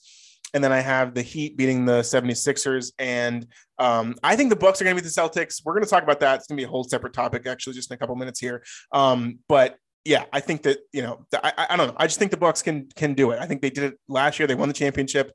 And 0.54 0.62
then 0.62 0.72
I 0.72 0.80
have 0.80 1.12
the 1.12 1.22
Heat 1.22 1.56
beating 1.56 1.84
the 1.84 2.00
76ers. 2.00 2.92
And 2.98 3.46
um, 3.78 4.14
I 4.22 4.36
think 4.36 4.48
the 4.48 4.56
Bucks 4.56 4.80
are 4.80 4.84
going 4.84 4.96
to 4.96 5.02
beat 5.02 5.08
the 5.08 5.20
Celtics. 5.20 5.60
We're 5.64 5.74
going 5.74 5.84
to 5.84 5.90
talk 5.90 6.02
about 6.02 6.20
that. 6.20 6.36
It's 6.36 6.46
going 6.46 6.56
to 6.56 6.60
be 6.60 6.64
a 6.64 6.68
whole 6.70 6.84
separate 6.84 7.12
topic, 7.12 7.46
actually, 7.46 7.74
just 7.74 7.90
in 7.90 7.96
a 7.96 7.98
couple 7.98 8.14
minutes 8.14 8.40
here. 8.40 8.62
Um, 8.92 9.40
but 9.48 9.76
yeah, 10.06 10.24
I 10.32 10.40
think 10.40 10.62
that 10.62 10.78
you 10.92 11.02
know, 11.02 11.26
I, 11.34 11.66
I 11.70 11.76
don't 11.76 11.88
know. 11.88 11.96
I 11.98 12.06
just 12.06 12.18
think 12.18 12.30
the 12.30 12.36
Bucks 12.36 12.62
can 12.62 12.88
can 12.94 13.14
do 13.14 13.32
it. 13.32 13.40
I 13.40 13.46
think 13.46 13.60
they 13.60 13.70
did 13.70 13.84
it 13.84 13.98
last 14.08 14.38
year. 14.38 14.46
They 14.46 14.54
won 14.54 14.68
the 14.68 14.74
championship, 14.74 15.32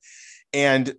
and 0.54 0.96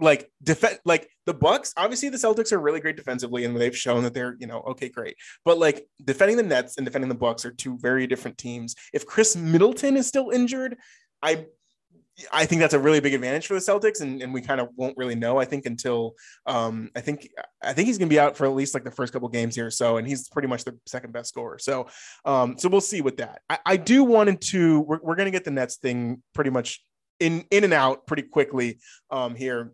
like 0.00 0.30
defend 0.42 0.78
like 0.84 1.08
the 1.26 1.34
Bucks. 1.34 1.72
Obviously, 1.76 2.08
the 2.08 2.16
Celtics 2.16 2.52
are 2.52 2.58
really 2.58 2.80
great 2.80 2.96
defensively, 2.96 3.44
and 3.44 3.56
they've 3.56 3.76
shown 3.76 4.02
that 4.04 4.14
they're 4.14 4.36
you 4.38 4.46
know 4.46 4.60
okay, 4.68 4.88
great. 4.88 5.16
But 5.44 5.58
like 5.58 5.86
defending 6.04 6.36
the 6.36 6.42
Nets 6.42 6.76
and 6.76 6.84
defending 6.84 7.08
the 7.08 7.14
Bucks 7.14 7.44
are 7.44 7.52
two 7.52 7.78
very 7.78 8.06
different 8.06 8.38
teams. 8.38 8.74
If 8.92 9.06
Khris 9.06 9.36
Middleton 9.36 9.96
is 9.96 10.06
still 10.06 10.30
injured, 10.30 10.76
I 11.22 11.46
I 12.30 12.44
think 12.44 12.60
that's 12.60 12.74
a 12.74 12.78
really 12.78 13.00
big 13.00 13.14
advantage 13.14 13.46
for 13.46 13.54
the 13.54 13.60
Celtics, 13.60 14.02
and, 14.02 14.20
and 14.22 14.34
we 14.34 14.42
kind 14.42 14.60
of 14.60 14.68
won't 14.76 14.96
really 14.98 15.14
know. 15.14 15.38
I 15.38 15.46
think 15.46 15.64
until 15.64 16.14
um, 16.46 16.90
I 16.94 17.00
think 17.00 17.28
I 17.62 17.72
think 17.72 17.86
he's 17.86 17.96
going 17.96 18.08
to 18.08 18.14
be 18.14 18.20
out 18.20 18.36
for 18.36 18.44
at 18.44 18.54
least 18.54 18.74
like 18.74 18.84
the 18.84 18.90
first 18.90 19.12
couple 19.12 19.28
games 19.28 19.54
here, 19.54 19.70
so 19.70 19.96
and 19.96 20.06
he's 20.06 20.28
pretty 20.28 20.48
much 20.48 20.64
the 20.64 20.76
second 20.86 21.12
best 21.12 21.30
scorer. 21.30 21.58
So 21.58 21.88
um, 22.24 22.58
so 22.58 22.68
we'll 22.68 22.80
see 22.80 23.00
with 23.00 23.16
that. 23.16 23.40
I, 23.48 23.58
I 23.64 23.76
do 23.76 24.04
wanted 24.04 24.40
to. 24.42 24.80
We're, 24.80 25.00
we're 25.02 25.16
going 25.16 25.26
to 25.26 25.30
get 25.30 25.44
the 25.44 25.50
Nets 25.50 25.76
thing 25.76 26.22
pretty 26.34 26.50
much 26.50 26.84
in 27.18 27.44
in 27.50 27.64
and 27.64 27.72
out 27.72 28.06
pretty 28.06 28.24
quickly 28.24 28.78
um, 29.10 29.34
here. 29.34 29.72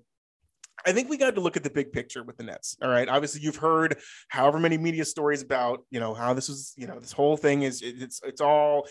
I 0.86 0.92
think 0.92 1.08
we 1.08 1.16
got 1.16 1.34
to 1.34 1.40
look 1.40 1.56
at 1.56 1.64
the 1.64 1.70
big 1.70 1.92
picture 1.92 2.22
with 2.22 2.36
the 2.36 2.44
Nets. 2.44 2.76
All 2.82 2.88
right. 2.88 3.08
Obviously, 3.08 3.40
you've 3.40 3.56
heard 3.56 3.98
however 4.28 4.58
many 4.58 4.78
media 4.78 5.04
stories 5.04 5.42
about, 5.42 5.84
you 5.90 6.00
know, 6.00 6.14
how 6.14 6.34
this 6.34 6.48
was, 6.48 6.72
you 6.76 6.86
know, 6.86 6.98
this 6.98 7.12
whole 7.12 7.36
thing 7.36 7.62
is 7.62 7.82
it's 7.82 8.20
it's 8.24 8.40
all 8.40 8.86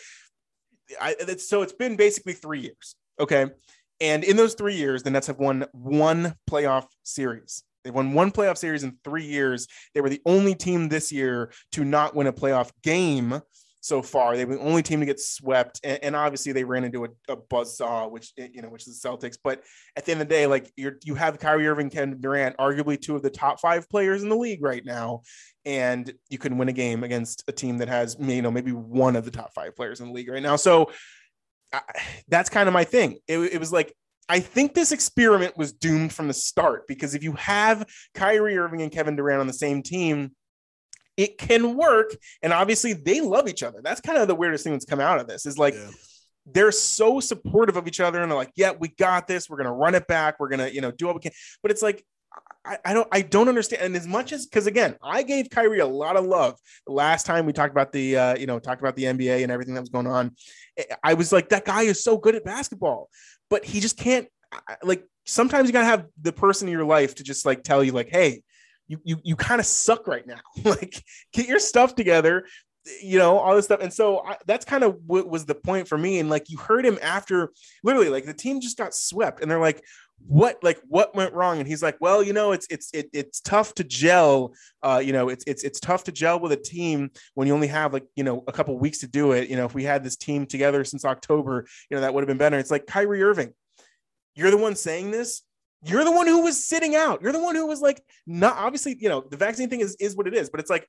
I, 1.01 1.15
it's, 1.19 1.49
so 1.49 1.61
it's 1.61 1.73
been 1.73 1.95
basically 1.95 2.33
three 2.33 2.61
years. 2.61 2.95
Okay. 3.19 3.47
And 3.99 4.23
in 4.23 4.37
those 4.37 4.53
three 4.53 4.75
years, 4.75 5.03
the 5.03 5.09
Nets 5.09 5.27
have 5.27 5.39
won 5.39 5.65
one 5.71 6.35
playoff 6.49 6.85
series. 7.03 7.63
They've 7.83 7.93
won 7.93 8.13
one 8.13 8.31
playoff 8.31 8.57
series 8.57 8.83
in 8.83 8.97
three 9.03 9.25
years. 9.25 9.67
They 9.93 10.01
were 10.01 10.09
the 10.09 10.21
only 10.25 10.55
team 10.55 10.89
this 10.89 11.11
year 11.11 11.51
to 11.71 11.83
not 11.83 12.15
win 12.15 12.27
a 12.27 12.33
playoff 12.33 12.69
game 12.83 13.41
so 13.87 14.01
far. 14.01 14.35
They 14.35 14.45
were 14.45 14.55
the 14.55 14.61
only 14.61 14.83
team 14.83 14.99
to 14.99 15.05
get 15.05 15.19
swept, 15.19 15.79
and, 15.83 15.99
and 16.03 16.15
obviously 16.15 16.51
they 16.51 16.63
ran 16.63 16.83
into 16.83 17.05
a, 17.05 17.09
a 17.29 17.37
buzzsaw, 17.37 18.11
which 18.11 18.33
eh, 18.37 18.49
you 18.53 18.61
know, 18.61 18.69
which 18.69 18.87
is 18.87 18.99
the 18.99 19.09
Celtics. 19.09 19.37
But 19.43 19.63
at 19.95 20.05
the 20.05 20.11
end 20.11 20.21
of 20.21 20.27
the 20.27 20.33
day, 20.33 20.47
like 20.47 20.71
you're 20.75 20.97
you 21.03 21.15
have 21.15 21.39
Kyrie 21.39 21.67
Irving, 21.67 21.89
Kevin 21.89 22.19
Durant, 22.19 22.57
arguably 22.57 22.99
two 22.99 23.15
of 23.15 23.21
the 23.21 23.29
top 23.29 23.59
five 23.59 23.89
players 23.89 24.23
in 24.23 24.29
the 24.29 24.35
league 24.35 24.61
right 24.61 24.83
now, 24.85 25.21
and 25.65 26.13
you 26.29 26.37
can 26.37 26.57
win 26.57 26.69
a 26.69 26.73
game 26.73 27.03
against 27.03 27.43
a 27.47 27.51
team 27.51 27.77
that 27.79 27.87
has 27.87 28.17
you 28.19 28.41
know 28.41 28.51
maybe 28.51 28.71
one 28.71 29.15
of 29.15 29.25
the 29.25 29.31
top 29.31 29.53
five 29.53 29.75
players 29.75 29.99
in 29.99 30.07
the 30.07 30.13
league 30.13 30.29
right 30.29 30.43
now. 30.43 30.55
So 30.55 30.91
I, 31.73 31.81
that's 32.27 32.49
kind 32.49 32.67
of 32.67 32.73
my 32.73 32.83
thing. 32.83 33.19
It, 33.27 33.39
it 33.39 33.59
was 33.59 33.71
like 33.71 33.93
I 34.29 34.39
think 34.41 34.73
this 34.73 34.91
experiment 34.91 35.57
was 35.57 35.71
doomed 35.71 36.11
from 36.11 36.27
the 36.27 36.33
start 36.33 36.87
because 36.87 37.15
if 37.15 37.23
you 37.23 37.33
have 37.33 37.87
Kyrie 38.13 38.57
Irving 38.57 38.81
and 38.81 38.91
Kevin 38.91 39.15
Durant 39.15 39.39
on 39.39 39.47
the 39.47 39.53
same 39.53 39.81
team, 39.81 40.31
it 41.17 41.37
can 41.37 41.75
work. 41.75 42.15
And 42.41 42.53
obviously, 42.53 42.93
they 42.93 43.19
love 43.21 43.47
each 43.49 43.63
other. 43.63 43.81
That's 43.83 43.99
kind 43.99 44.17
of 44.17 44.27
the 44.27 44.35
weirdest 44.35 44.63
thing 44.63 44.73
that's 44.73 44.85
come 44.85 45.01
out 45.01 45.19
of 45.19 45.27
this 45.27 45.45
is 45.45 45.57
like, 45.57 45.73
yeah. 45.73 45.89
They're 46.49 46.71
so 46.71 47.19
supportive 47.19 47.75
of 47.75 47.89
each 47.89 47.99
other 47.99 48.21
and 48.21 48.31
they're 48.31 48.37
like, 48.37 48.53
yeah, 48.55 48.71
we 48.71 48.87
got 48.87 49.27
this. 49.27 49.49
We're 49.49 49.57
gonna 49.57 49.73
run 49.73 49.95
it 49.95 50.07
back. 50.07 50.39
We're 50.39 50.47
gonna, 50.47 50.69
you 50.69 50.79
know, 50.79 50.91
do 50.91 51.07
what 51.07 51.15
we 51.15 51.19
can. 51.19 51.33
But 51.61 51.71
it's 51.71 51.81
like, 51.81 52.05
I, 52.65 52.77
I, 52.85 52.93
don't 52.93 53.07
I 53.11 53.21
don't 53.21 53.49
understand. 53.49 53.81
And 53.81 53.95
as 53.97 54.07
much 54.07 54.31
as 54.31 54.45
because 54.45 54.65
again, 54.65 54.95
I 55.03 55.23
gave 55.23 55.49
Kyrie 55.49 55.79
a 55.79 55.85
lot 55.85 56.15
of 56.15 56.25
love 56.25 56.57
the 56.85 56.93
last 56.93 57.25
time 57.25 57.45
we 57.45 57.51
talked 57.51 57.71
about 57.71 57.91
the 57.91 58.17
uh, 58.17 58.37
you 58.37 58.45
know, 58.45 58.59
talked 58.59 58.81
about 58.81 58.95
the 58.95 59.03
NBA 59.03 59.43
and 59.43 59.51
everything 59.51 59.73
that 59.73 59.81
was 59.81 59.89
going 59.89 60.07
on. 60.07 60.35
I 61.03 61.15
was 61.15 61.33
like, 61.33 61.49
that 61.49 61.65
guy 61.65 61.81
is 61.81 62.01
so 62.01 62.17
good 62.17 62.35
at 62.35 62.45
basketball, 62.45 63.09
but 63.49 63.65
he 63.65 63.81
just 63.81 63.97
can't 63.97 64.29
like 64.83 65.03
sometimes 65.25 65.67
you 65.67 65.73
gotta 65.73 65.85
have 65.85 66.05
the 66.21 66.31
person 66.31 66.67
in 66.67 66.71
your 66.71 66.85
life 66.85 67.15
to 67.15 67.23
just 67.23 67.45
like 67.45 67.63
tell 67.63 67.83
you, 67.83 67.91
like, 67.91 68.09
hey, 68.09 68.41
you 68.87 68.99
you 69.03 69.17
you 69.23 69.35
kind 69.35 69.59
of 69.59 69.65
suck 69.65 70.07
right 70.07 70.25
now. 70.25 70.39
like, 70.63 71.03
get 71.33 71.47
your 71.47 71.59
stuff 71.59 71.95
together, 71.95 72.45
you 73.01 73.19
know, 73.19 73.37
all 73.37 73.55
this 73.55 73.65
stuff. 73.65 73.81
And 73.81 73.93
so 73.93 74.25
I, 74.25 74.37
that's 74.45 74.65
kind 74.65 74.83
of 74.83 74.97
what 75.05 75.27
was 75.27 75.45
the 75.45 75.55
point 75.55 75.87
for 75.87 75.97
me. 75.97 76.19
And 76.19 76.29
like, 76.29 76.49
you 76.49 76.57
heard 76.57 76.85
him 76.85 76.97
after 77.01 77.51
literally, 77.83 78.09
like, 78.09 78.25
the 78.25 78.33
team 78.33 78.61
just 78.61 78.77
got 78.77 78.93
swept, 78.93 79.41
and 79.41 79.49
they're 79.49 79.59
like, 79.59 79.83
what 80.25 80.61
like 80.63 80.79
what 80.87 81.15
went 81.15 81.33
wrong 81.33 81.59
and 81.59 81.67
he's 81.67 81.83
like 81.83 81.95
well 82.01 82.23
you 82.23 82.33
know 82.33 82.51
it's 82.51 82.65
it's 82.69 82.89
it, 82.93 83.09
it's 83.13 83.39
tough 83.39 83.73
to 83.73 83.83
gel 83.83 84.53
uh 84.81 85.01
you 85.03 85.13
know 85.13 85.29
it's 85.29 85.43
it's 85.45 85.63
it's 85.63 85.79
tough 85.79 86.03
to 86.03 86.11
gel 86.11 86.39
with 86.39 86.51
a 86.51 86.57
team 86.57 87.09
when 87.35 87.47
you 87.47 87.53
only 87.53 87.67
have 87.67 87.93
like 87.93 88.05
you 88.15 88.23
know 88.23 88.43
a 88.47 88.51
couple 88.51 88.77
weeks 88.77 88.97
to 88.97 89.07
do 89.07 89.33
it 89.33 89.49
you 89.49 89.55
know 89.55 89.65
if 89.65 89.75
we 89.75 89.83
had 89.83 90.03
this 90.03 90.15
team 90.15 90.45
together 90.45 90.83
since 90.83 91.05
october 91.05 91.65
you 91.89 91.95
know 91.95 92.01
that 92.01 92.13
would 92.13 92.21
have 92.21 92.27
been 92.27 92.37
better 92.37 92.57
it's 92.57 92.71
like 92.71 92.87
Kyrie 92.87 93.23
Irving 93.23 93.53
you're 94.35 94.51
the 94.51 94.57
one 94.57 94.75
saying 94.75 95.11
this 95.11 95.43
you're 95.83 96.03
the 96.03 96.11
one 96.11 96.27
who 96.27 96.43
was 96.43 96.65
sitting 96.65 96.95
out. 96.95 97.21
You're 97.21 97.31
the 97.31 97.39
one 97.39 97.55
who 97.55 97.67
was 97.67 97.81
like, 97.81 98.03
not 98.25 98.57
obviously, 98.57 98.97
you 98.99 99.09
know, 99.09 99.21
the 99.21 99.37
vaccine 99.37 99.69
thing 99.69 99.81
is, 99.81 99.95
is 99.99 100.15
what 100.15 100.27
it 100.27 100.33
is, 100.33 100.49
but 100.49 100.59
it's 100.59 100.69
like, 100.69 100.87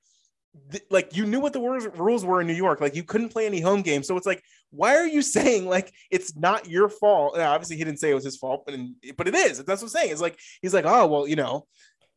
th- 0.71 0.83
like 0.89 1.15
you 1.15 1.25
knew 1.25 1.39
what 1.39 1.53
the 1.53 1.91
rules 1.95 2.25
were 2.25 2.41
in 2.41 2.47
New 2.47 2.53
York. 2.53 2.81
Like 2.81 2.95
you 2.95 3.03
couldn't 3.03 3.29
play 3.29 3.45
any 3.45 3.61
home 3.61 3.81
games. 3.81 4.07
So 4.07 4.17
it's 4.17 4.25
like, 4.25 4.43
why 4.71 4.95
are 4.95 5.07
you 5.07 5.21
saying 5.37 5.67
like 5.67 5.93
it's 6.11 6.35
not 6.35 6.67
your 6.67 6.89
fault? 6.89 7.37
Now, 7.37 7.53
obviously, 7.53 7.77
he 7.77 7.83
didn't 7.83 7.99
say 7.99 8.11
it 8.11 8.15
was 8.15 8.23
his 8.23 8.37
fault, 8.37 8.63
but 8.65 8.73
in, 8.73 8.95
but 9.17 9.27
it 9.27 9.35
is. 9.35 9.63
That's 9.63 9.81
what 9.81 9.87
I'm 9.87 9.89
saying. 9.89 10.11
It's 10.11 10.21
like 10.21 10.39
he's 10.61 10.73
like, 10.73 10.85
oh 10.85 11.07
well, 11.07 11.27
you 11.27 11.35
know, 11.35 11.65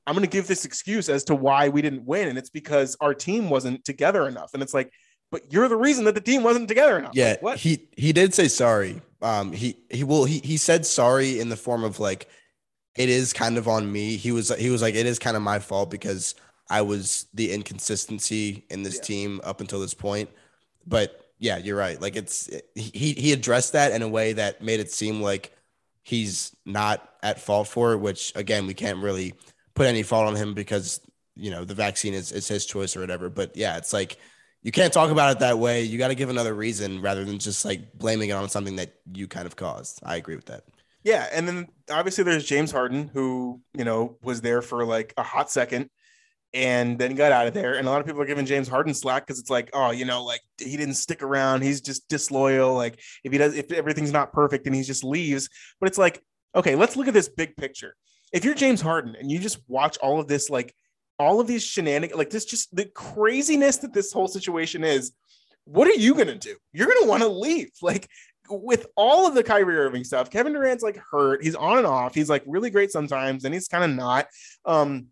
I'm 0.07 0.15
going 0.15 0.25
to 0.27 0.31
give 0.31 0.47
this 0.47 0.65
excuse 0.65 1.09
as 1.09 1.25
to 1.25 1.35
why 1.35 1.69
we 1.69 1.83
didn't 1.83 2.05
win, 2.05 2.29
and 2.29 2.39
it's 2.39 2.51
because 2.51 2.97
our 3.01 3.15
team 3.15 3.51
wasn't 3.51 3.85
together 3.85 4.27
enough. 4.27 4.51
And 4.55 4.63
it's 4.63 4.75
like, 4.75 4.93
but 5.31 5.53
you're 5.53 5.69
the 5.69 5.77
reason 5.77 6.05
that 6.05 6.15
the 6.15 6.21
team 6.21 6.43
wasn't 6.43 6.69
together 6.69 6.99
enough. 6.99 7.13
Yeah, 7.15 7.31
like, 7.31 7.43
what? 7.43 7.59
he 7.59 7.89
he 7.97 8.13
did 8.13 8.35
say 8.35 8.49
sorry. 8.49 9.01
Um, 9.21 9.53
he 9.53 9.77
he 9.91 10.05
will 10.05 10.25
he 10.25 10.41
he 10.41 10.57
said 10.57 10.85
sorry 10.85 11.39
in 11.39 11.49
the 11.49 11.57
form 11.57 11.85
of 11.85 12.01
like 12.01 12.29
it 12.97 13.09
is 13.09 13.33
kind 13.33 13.59
of 13.59 13.69
on 13.69 13.91
me. 13.91 14.17
He 14.17 14.33
was 14.33 14.55
he 14.57 14.71
was 14.71 14.83
like 14.83 14.95
it 14.95 15.07
is 15.07 15.19
kind 15.19 15.37
of 15.37 15.43
my 15.43 15.59
fault 15.59 15.91
because 15.91 16.35
I 16.69 16.83
was 16.83 17.27
the 17.35 17.53
inconsistency 17.53 18.65
in 18.71 18.83
this 18.83 18.97
yeah. 18.97 19.03
team 19.03 19.41
up 19.45 19.61
until 19.61 19.81
this 19.81 19.95
point. 19.95 20.31
But 20.87 21.33
yeah, 21.39 21.59
you're 21.59 21.77
right. 21.77 22.01
Like 22.01 22.17
it's 22.17 22.51
he 22.75 23.13
he 23.13 23.33
addressed 23.33 23.73
that 23.73 23.93
in 23.93 24.03
a 24.03 24.09
way 24.09 24.33
that 24.35 24.63
made 24.63 24.81
it 24.81 24.91
seem 24.91 25.21
like 25.21 25.53
he's 26.03 26.55
not 26.67 27.09
at 27.23 27.41
fault 27.41 27.69
for 27.69 27.93
it, 27.93 27.99
which 27.99 28.33
again, 28.35 28.67
we 28.67 28.75
can't 28.75 29.03
really 29.03 29.35
put 29.75 29.87
any 29.87 30.03
fault 30.03 30.29
on 30.29 30.37
him 30.37 30.55
because 30.55 31.01
you 31.35 31.51
know 31.51 31.65
the 31.65 31.75
vaccine 31.75 32.15
is, 32.15 32.31
is 32.33 32.47
his 32.47 32.67
choice 32.67 32.97
or 32.97 33.01
whatever. 33.01 33.29
But 33.29 33.57
yeah, 33.57 33.77
it's 33.77 33.93
like 33.93 34.19
you 34.63 34.71
can't 34.71 34.93
talk 34.93 35.11
about 35.11 35.33
it 35.33 35.39
that 35.41 35.59
way. 35.59 35.83
You 35.83 35.99
got 35.99 36.09
to 36.09 36.15
give 36.15 36.31
another 36.31 36.55
reason 36.55 37.01
rather 37.01 37.25
than 37.25 37.39
just 37.39 37.65
like 37.65 37.99
blaming 37.99 38.31
it 38.31 38.33
on 38.33 38.49
something 38.49 38.77
that 38.77 38.95
you 39.13 39.27
kind 39.27 39.47
of 39.47 39.57
caused. 39.57 40.01
I 40.05 40.17
agree 40.17 40.37
with 40.37 40.47
that. 40.47 40.65
Yeah, 41.05 41.29
and 41.33 41.49
then 41.49 41.69
obviously 41.91 42.25
there's 42.25 42.45
James 42.45 42.71
Harden 42.71 43.09
who 43.13 43.61
you 43.75 43.85
know 43.85 44.19
was 44.23 44.41
there 44.41 44.63
for 44.63 44.85
like 44.85 45.13
a 45.17 45.23
hot 45.23 45.51
second, 45.51 45.91
and 46.55 46.99
then 46.99 47.15
got 47.15 47.33
out 47.33 47.47
of 47.47 47.55
there. 47.55 47.75
And 47.75 47.89
a 47.89 47.91
lot 47.91 48.01
of 48.01 48.07
people 48.07 48.23
are 48.23 48.27
giving 48.27 48.47
James 48.47 48.69
Harden 48.69 48.95
slack 48.95 49.27
because 49.27 49.41
it's 49.41 49.51
like, 49.51 49.71
oh, 49.73 49.91
you 49.91 50.05
know, 50.05 50.25
like 50.25 50.41
he 50.59 50.77
didn't 50.77 50.95
stick 50.95 51.23
around. 51.23 51.63
He's 51.63 51.81
just 51.81 52.09
disloyal. 52.09 52.75
Like 52.75 53.01
if 53.25 53.33
he 53.33 53.39
does, 53.39 53.55
if 53.57 53.73
everything's 53.73 54.13
not 54.13 54.33
perfect, 54.33 54.67
and 54.67 54.75
he 54.75 54.83
just 54.83 55.05
leaves. 55.05 55.49
But 55.81 55.89
it's 55.89 55.99
like, 55.99 56.23
okay, 56.55 56.77
let's 56.77 56.97
look 56.97 57.09
at 57.09 57.15
this 57.15 57.29
big 57.29 57.57
picture. 57.57 57.97
If 58.33 58.45
you're 58.45 58.55
James 58.55 58.81
Harden 58.81 59.17
and 59.17 59.31
you 59.31 59.39
just 59.39 59.59
watch 59.69 59.99
all 59.99 60.21
of 60.21 60.29
this 60.29 60.51
like 60.51 60.75
all 61.19 61.41
of 61.41 61.47
these 61.47 61.63
shenanigans, 61.63 62.19
like 62.19 62.31
this, 62.31 62.45
just 62.45 62.75
the 62.75 62.87
craziness 62.87 63.79
that 63.79 63.93
this 63.93 64.13
whole 64.13 64.29
situation 64.29 64.85
is. 64.85 65.13
What 65.65 65.87
are 65.87 65.93
you 65.93 66.15
gonna 66.15 66.35
do? 66.35 66.57
You're 66.73 66.89
gonna 66.89 67.07
want 67.07 67.23
to 67.23 67.29
leave. 67.29 67.71
Like 67.83 68.09
with 68.51 68.87
all 68.97 69.27
of 69.27 69.35
the 69.35 69.43
Kyrie 69.43 69.77
Irving 69.77 70.05
stuff, 70.05 70.31
Kevin 70.31 70.53
Durant's 70.53 70.83
like 70.83 70.97
hurt. 70.97 71.43
He's 71.43 71.55
on 71.55 71.79
and 71.79 71.87
off. 71.87 72.15
He's 72.15 72.31
like 72.31 72.43
really 72.47 72.71
great 72.71 72.91
sometimes, 72.91 73.45
and 73.45 73.55
he's 73.55 73.69
kind 73.69 73.85
of 73.85 73.91
not. 73.91 74.27
Um, 74.65 75.07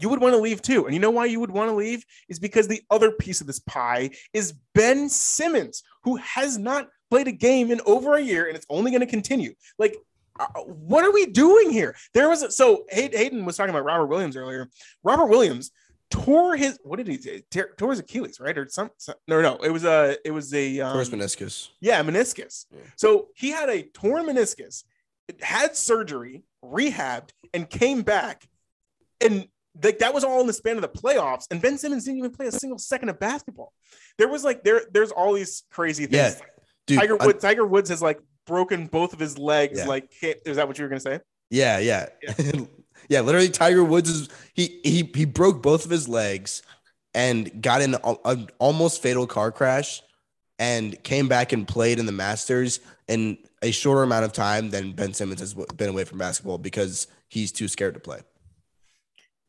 you 0.00 0.08
would 0.08 0.20
want 0.20 0.34
to 0.34 0.40
leave 0.40 0.62
too. 0.62 0.86
And 0.86 0.94
you 0.94 1.00
know 1.00 1.10
why 1.10 1.26
you 1.26 1.40
would 1.40 1.50
want 1.50 1.70
to 1.70 1.74
leave? 1.74 2.04
Is 2.28 2.38
because 2.38 2.68
the 2.68 2.82
other 2.90 3.10
piece 3.10 3.40
of 3.40 3.46
this 3.46 3.60
pie 3.60 4.10
is 4.32 4.54
Ben 4.74 5.08
Simmons, 5.08 5.82
who 6.04 6.16
has 6.16 6.58
not 6.58 6.88
played 7.10 7.28
a 7.28 7.32
game 7.32 7.70
in 7.70 7.80
over 7.86 8.14
a 8.14 8.20
year 8.20 8.46
and 8.46 8.56
it's 8.56 8.66
only 8.68 8.90
going 8.90 9.00
to 9.00 9.06
continue. 9.06 9.54
Like, 9.78 9.96
uh, 10.38 10.46
what 10.62 11.04
are 11.04 11.12
we 11.12 11.26
doing 11.26 11.70
here? 11.70 11.96
There 12.14 12.28
was 12.28 12.42
a, 12.42 12.50
so 12.50 12.84
Hayden 12.90 13.44
was 13.44 13.56
talking 13.56 13.70
about 13.70 13.84
Robert 13.84 14.06
Williams 14.06 14.36
earlier. 14.36 14.68
Robert 15.02 15.26
Williams 15.26 15.70
tore 16.10 16.56
his 16.56 16.78
what 16.82 16.96
did 16.96 17.08
he 17.08 17.18
say? 17.18 17.42
Tore 17.76 17.90
his 17.90 18.00
Achilles, 18.00 18.40
right? 18.40 18.56
Or 18.56 18.68
some, 18.68 18.90
some 18.96 19.16
no, 19.26 19.40
no, 19.40 19.56
it 19.56 19.70
was 19.70 19.84
a 19.84 20.16
it 20.24 20.30
was 20.30 20.52
a 20.54 20.80
um, 20.80 20.96
meniscus. 20.96 21.68
Yeah, 21.80 22.02
meniscus. 22.02 22.66
Yeah. 22.70 22.80
So 22.96 23.28
he 23.34 23.50
had 23.50 23.68
a 23.68 23.82
torn 23.82 24.26
meniscus, 24.26 24.84
had 25.40 25.76
surgery, 25.76 26.44
rehabbed, 26.64 27.30
and 27.52 27.68
came 27.68 28.02
back. 28.02 28.48
And 29.20 29.48
like 29.82 29.98
that 29.98 30.14
was 30.14 30.24
all 30.24 30.40
in 30.40 30.46
the 30.46 30.52
span 30.52 30.76
of 30.76 30.82
the 30.82 30.88
playoffs, 30.88 31.46
and 31.50 31.60
Ben 31.60 31.78
Simmons 31.78 32.04
didn't 32.04 32.18
even 32.18 32.30
play 32.30 32.46
a 32.46 32.52
single 32.52 32.78
second 32.78 33.10
of 33.10 33.18
basketball. 33.18 33.72
There 34.16 34.28
was 34.28 34.44
like 34.44 34.64
there, 34.64 34.82
there's 34.92 35.10
all 35.10 35.34
these 35.34 35.64
crazy 35.70 36.06
things. 36.06 36.36
Yeah, 36.40 36.46
dude, 36.86 36.98
Tiger 37.00 37.16
Woods, 37.16 37.42
Tiger 37.42 37.66
Woods 37.66 37.90
has 37.90 38.02
like 38.02 38.20
broken 38.46 38.86
both 38.86 39.12
of 39.12 39.18
his 39.18 39.38
legs. 39.38 39.78
Yeah. 39.78 39.86
Like, 39.86 40.10
is 40.22 40.56
that 40.56 40.66
what 40.66 40.78
you 40.78 40.84
were 40.84 40.88
gonna 40.88 41.00
say? 41.00 41.20
Yeah, 41.50 41.78
yeah, 41.78 42.06
yeah. 42.22 42.52
yeah 43.08 43.20
literally, 43.20 43.48
Tiger 43.48 43.84
Woods 43.84 44.08
is 44.10 44.28
he 44.54 44.80
he 44.84 45.10
he 45.14 45.24
broke 45.24 45.62
both 45.62 45.84
of 45.84 45.90
his 45.90 46.08
legs 46.08 46.62
and 47.14 47.62
got 47.62 47.82
in 47.82 47.96
an 48.24 48.48
almost 48.58 49.02
fatal 49.02 49.26
car 49.26 49.50
crash 49.50 50.02
and 50.58 51.02
came 51.02 51.28
back 51.28 51.52
and 51.52 51.66
played 51.66 51.98
in 51.98 52.06
the 52.06 52.12
Masters 52.12 52.80
in 53.06 53.38
a 53.62 53.70
shorter 53.70 54.02
amount 54.02 54.24
of 54.24 54.32
time 54.32 54.70
than 54.70 54.92
Ben 54.92 55.14
Simmons 55.14 55.40
has 55.40 55.54
been 55.54 55.88
away 55.88 56.04
from 56.04 56.18
basketball 56.18 56.58
because 56.58 57.06
he's 57.28 57.52
too 57.52 57.68
scared 57.68 57.94
to 57.94 58.00
play. 58.00 58.20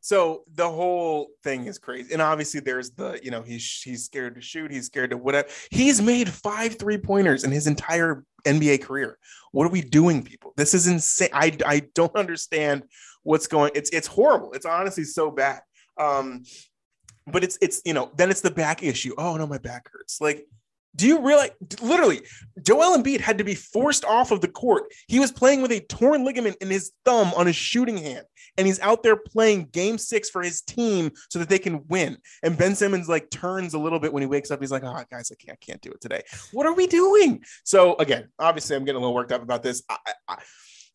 So 0.02 0.44
the 0.54 0.68
whole 0.68 1.28
thing 1.44 1.66
is 1.66 1.78
crazy. 1.78 2.12
And 2.12 2.22
obviously 2.22 2.60
there's 2.60 2.90
the 2.90 3.20
you 3.22 3.30
know 3.30 3.42
he's 3.42 3.82
he's 3.84 4.04
scared 4.04 4.34
to 4.36 4.40
shoot 4.40 4.70
he's 4.70 4.86
scared 4.86 5.10
to 5.10 5.16
whatever. 5.16 5.48
He's 5.70 6.00
made 6.00 6.28
five 6.28 6.76
three 6.78 6.98
pointers 6.98 7.44
in 7.44 7.50
his 7.50 7.66
entire 7.66 8.24
nba 8.46 8.82
career. 8.82 9.18
What 9.52 9.66
are 9.66 9.70
we 9.70 9.82
doing 9.82 10.22
people? 10.22 10.54
This 10.56 10.72
is 10.72 10.86
insane. 10.86 11.28
I 11.34 11.56
i 11.66 11.80
don't 11.94 12.16
understand 12.16 12.84
what's 13.22 13.46
going 13.46 13.70
it's 13.74 13.90
it's 13.90 14.06
horrible 14.06 14.52
it's 14.52 14.66
honestly 14.66 15.04
so 15.04 15.30
bad 15.30 15.60
um 15.98 16.42
but 17.26 17.44
it's 17.44 17.58
it's 17.60 17.80
you 17.84 17.94
know 17.94 18.10
then 18.16 18.30
it's 18.30 18.40
the 18.40 18.50
back 18.50 18.82
issue 18.82 19.14
oh 19.18 19.36
no 19.36 19.46
my 19.46 19.58
back 19.58 19.88
hurts 19.92 20.20
like 20.20 20.46
do 20.96 21.06
you 21.06 21.20
realize 21.24 21.50
literally 21.80 22.22
Joel 22.62 22.98
Embiid 22.98 23.20
had 23.20 23.38
to 23.38 23.44
be 23.44 23.54
forced 23.54 24.04
off 24.04 24.32
of 24.32 24.40
the 24.40 24.48
court? 24.48 24.92
He 25.06 25.20
was 25.20 25.30
playing 25.30 25.62
with 25.62 25.70
a 25.70 25.80
torn 25.80 26.24
ligament 26.24 26.56
in 26.60 26.68
his 26.68 26.92
thumb 27.04 27.32
on 27.36 27.46
his 27.46 27.56
shooting 27.56 27.96
hand, 27.96 28.26
and 28.58 28.66
he's 28.66 28.80
out 28.80 29.02
there 29.02 29.16
playing 29.16 29.68
game 29.72 29.98
six 29.98 30.28
for 30.28 30.42
his 30.42 30.62
team 30.62 31.12
so 31.28 31.38
that 31.38 31.48
they 31.48 31.58
can 31.58 31.86
win. 31.88 32.16
And 32.42 32.58
Ben 32.58 32.74
Simmons 32.74 33.08
like 33.08 33.30
turns 33.30 33.74
a 33.74 33.78
little 33.78 34.00
bit 34.00 34.12
when 34.12 34.22
he 34.22 34.26
wakes 34.26 34.50
up. 34.50 34.60
He's 34.60 34.72
like, 34.72 34.82
Oh, 34.82 35.04
guys, 35.10 35.30
I 35.30 35.36
can't, 35.36 35.58
I 35.62 35.64
can't 35.64 35.80
do 35.80 35.90
it 35.90 36.00
today. 36.00 36.22
What 36.52 36.66
are 36.66 36.74
we 36.74 36.86
doing? 36.86 37.44
So 37.64 37.94
again, 37.96 38.28
obviously, 38.38 38.74
I'm 38.74 38.84
getting 38.84 38.96
a 38.96 39.00
little 39.00 39.14
worked 39.14 39.32
up 39.32 39.42
about 39.42 39.62
this. 39.62 39.82
I, 39.88 39.96
I, 40.28 40.36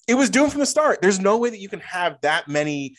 it 0.08 0.16
was 0.16 0.30
doomed 0.30 0.52
from 0.52 0.60
the 0.60 0.66
start. 0.66 1.02
There's 1.02 1.20
no 1.20 1.38
way 1.38 1.50
that 1.50 1.60
you 1.60 1.70
can 1.70 1.80
have 1.82 2.20
that 2.22 2.48
many 2.48 2.96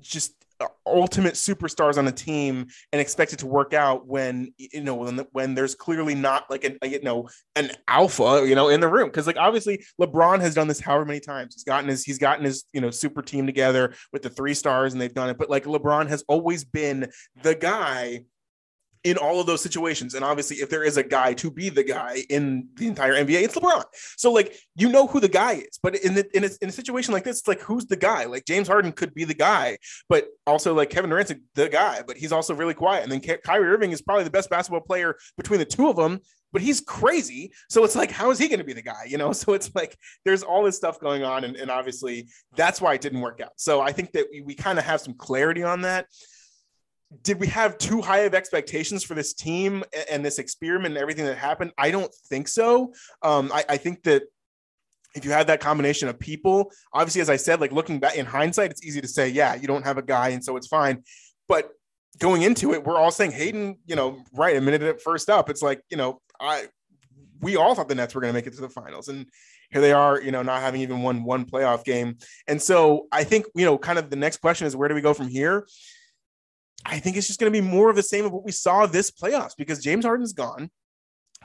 just 0.00 0.34
uh, 0.60 0.68
ultimate 0.86 1.34
superstars 1.34 1.98
on 1.98 2.06
a 2.06 2.12
team 2.12 2.66
and 2.92 3.00
expect 3.00 3.32
it 3.32 3.40
to 3.40 3.46
work 3.46 3.74
out 3.74 4.06
when 4.06 4.52
you 4.56 4.82
know 4.82 4.94
when, 4.94 5.18
when 5.32 5.54
there's 5.54 5.74
clearly 5.74 6.14
not 6.14 6.48
like 6.48 6.62
an 6.62 6.78
you 6.84 7.02
know 7.02 7.28
an 7.56 7.72
alpha 7.88 8.44
you 8.46 8.54
know 8.54 8.68
in 8.68 8.80
the 8.80 8.88
room. 8.88 9.08
Because 9.08 9.26
like 9.26 9.36
obviously 9.36 9.84
LeBron 10.00 10.40
has 10.40 10.54
done 10.54 10.68
this 10.68 10.80
however 10.80 11.04
many 11.06 11.20
times. 11.20 11.54
He's 11.54 11.64
gotten 11.64 11.88
his 11.88 12.04
he's 12.04 12.18
gotten 12.18 12.44
his 12.44 12.64
you 12.72 12.80
know 12.80 12.90
super 12.90 13.22
team 13.22 13.46
together 13.46 13.94
with 14.12 14.22
the 14.22 14.30
three 14.30 14.54
stars 14.54 14.92
and 14.92 15.02
they've 15.02 15.12
done 15.12 15.30
it. 15.30 15.38
But 15.38 15.50
like 15.50 15.64
LeBron 15.64 16.08
has 16.08 16.22
always 16.28 16.64
been 16.64 17.10
the 17.42 17.54
guy 17.54 18.24
in 19.04 19.18
all 19.18 19.38
of 19.38 19.46
those 19.46 19.60
situations. 19.60 20.14
And 20.14 20.24
obviously, 20.24 20.56
if 20.56 20.70
there 20.70 20.82
is 20.82 20.96
a 20.96 21.02
guy 21.02 21.34
to 21.34 21.50
be 21.50 21.68
the 21.68 21.84
guy 21.84 22.24
in 22.30 22.68
the 22.76 22.86
entire 22.86 23.14
NBA, 23.14 23.42
it's 23.42 23.54
LeBron. 23.54 23.84
So 24.16 24.32
like 24.32 24.56
you 24.74 24.88
know 24.88 25.06
who 25.06 25.20
the 25.20 25.28
guy 25.28 25.54
is, 25.54 25.78
but 25.82 25.96
in 25.96 26.14
the, 26.14 26.36
in 26.36 26.44
a, 26.44 26.50
in 26.62 26.68
a 26.70 26.72
situation 26.72 27.12
like 27.12 27.24
this, 27.24 27.40
it's 27.40 27.48
like 27.48 27.60
who's 27.60 27.86
the 27.86 27.96
guy? 27.96 28.24
Like 28.24 28.46
James 28.46 28.66
Harden 28.66 28.92
could 28.92 29.14
be 29.14 29.24
the 29.24 29.34
guy, 29.34 29.78
but 30.08 30.26
also 30.46 30.74
like 30.74 30.90
Kevin 30.90 31.10
Durant's 31.10 31.32
the 31.54 31.68
guy, 31.68 32.02
but 32.06 32.16
he's 32.16 32.32
also 32.32 32.54
really 32.54 32.74
quiet. 32.74 33.02
And 33.02 33.12
then 33.12 33.20
Ky- 33.20 33.38
Kyrie 33.44 33.68
Irving 33.68 33.92
is 33.92 34.02
probably 34.02 34.24
the 34.24 34.30
best 34.30 34.50
basketball 34.50 34.80
player 34.80 35.16
between 35.36 35.58
the 35.58 35.66
two 35.66 35.88
of 35.88 35.96
them. 35.96 36.20
But 36.52 36.62
he's 36.62 36.80
crazy. 36.80 37.52
So 37.68 37.82
it's 37.82 37.96
like, 37.96 38.12
how 38.12 38.30
is 38.30 38.38
he 38.38 38.46
going 38.46 38.60
to 38.60 38.64
be 38.64 38.74
the 38.74 38.80
guy? 38.80 39.06
You 39.08 39.18
know? 39.18 39.32
So 39.44 39.52
it's 39.54 39.74
like 39.74 39.98
there's 40.24 40.44
all 40.44 40.62
this 40.62 40.76
stuff 40.76 41.00
going 41.00 41.24
on. 41.24 41.42
And, 41.42 41.56
and 41.56 41.68
obviously 41.68 42.28
that's 42.56 42.80
why 42.80 42.94
it 42.94 43.00
didn't 43.00 43.20
work 43.20 43.40
out. 43.40 43.52
So 43.56 43.80
I 43.80 43.90
think 43.90 44.12
that 44.12 44.26
we, 44.30 44.40
we 44.40 44.54
kind 44.54 44.78
of 44.78 44.84
have 44.84 45.00
some 45.00 45.14
clarity 45.14 45.64
on 45.64 45.80
that 45.82 46.06
did 47.22 47.40
we 47.40 47.46
have 47.48 47.78
too 47.78 48.00
high 48.00 48.20
of 48.20 48.34
expectations 48.34 49.04
for 49.04 49.14
this 49.14 49.34
team 49.34 49.84
and 50.10 50.24
this 50.24 50.38
experiment 50.38 50.94
and 50.94 50.98
everything 50.98 51.24
that 51.24 51.38
happened? 51.38 51.72
I 51.78 51.90
don't 51.90 52.12
think 52.28 52.48
so. 52.48 52.92
Um, 53.22 53.50
I, 53.52 53.64
I 53.68 53.76
think 53.76 54.02
that 54.04 54.24
if 55.14 55.24
you 55.24 55.30
have 55.30 55.46
that 55.46 55.60
combination 55.60 56.08
of 56.08 56.18
people, 56.18 56.72
obviously, 56.92 57.20
as 57.20 57.30
I 57.30 57.36
said, 57.36 57.60
like 57.60 57.72
looking 57.72 58.00
back 58.00 58.16
in 58.16 58.26
hindsight, 58.26 58.70
it's 58.70 58.84
easy 58.84 59.00
to 59.00 59.08
say, 59.08 59.28
yeah, 59.28 59.54
you 59.54 59.66
don't 59.66 59.84
have 59.84 59.98
a 59.98 60.02
guy, 60.02 60.30
and 60.30 60.44
so 60.44 60.56
it's 60.56 60.66
fine. 60.66 61.04
But 61.46 61.70
going 62.18 62.42
into 62.42 62.72
it, 62.72 62.84
we're 62.84 62.96
all 62.96 63.10
saying 63.10 63.32
Hayden, 63.32 63.78
you 63.86 63.96
know, 63.96 64.22
right 64.32 64.56
a 64.56 64.60
minute 64.60 64.82
at 64.82 65.00
first 65.00 65.30
up, 65.30 65.50
it's 65.50 65.62
like, 65.62 65.82
you 65.90 65.96
know, 65.96 66.20
I 66.40 66.66
we 67.40 67.56
all 67.56 67.74
thought 67.74 67.88
the 67.88 67.94
Nets 67.94 68.14
were 68.14 68.20
going 68.20 68.32
to 68.32 68.34
make 68.34 68.46
it 68.46 68.54
to 68.54 68.60
the 68.60 68.68
finals, 68.68 69.08
and 69.08 69.26
here 69.70 69.80
they 69.80 69.92
are, 69.92 70.20
you 70.20 70.30
know, 70.30 70.42
not 70.42 70.60
having 70.60 70.80
even 70.80 71.02
won 71.02 71.24
one 71.24 71.44
playoff 71.44 71.84
game. 71.84 72.16
And 72.46 72.60
so 72.60 73.06
I 73.12 73.24
think, 73.24 73.46
you 73.54 73.64
know, 73.64 73.76
kind 73.76 73.98
of 73.98 74.10
the 74.10 74.16
next 74.16 74.38
question 74.38 74.66
is 74.66 74.76
where 74.76 74.88
do 74.88 74.94
we 74.94 75.00
go 75.00 75.14
from 75.14 75.28
here? 75.28 75.66
I 76.84 76.98
think 76.98 77.16
it's 77.16 77.26
just 77.26 77.40
going 77.40 77.52
to 77.52 77.60
be 77.60 77.66
more 77.66 77.90
of 77.90 77.96
the 77.96 78.02
same 78.02 78.24
of 78.24 78.32
what 78.32 78.44
we 78.44 78.52
saw 78.52 78.86
this 78.86 79.10
playoffs 79.10 79.56
because 79.56 79.82
James 79.82 80.04
Harden's 80.04 80.32
gone. 80.32 80.70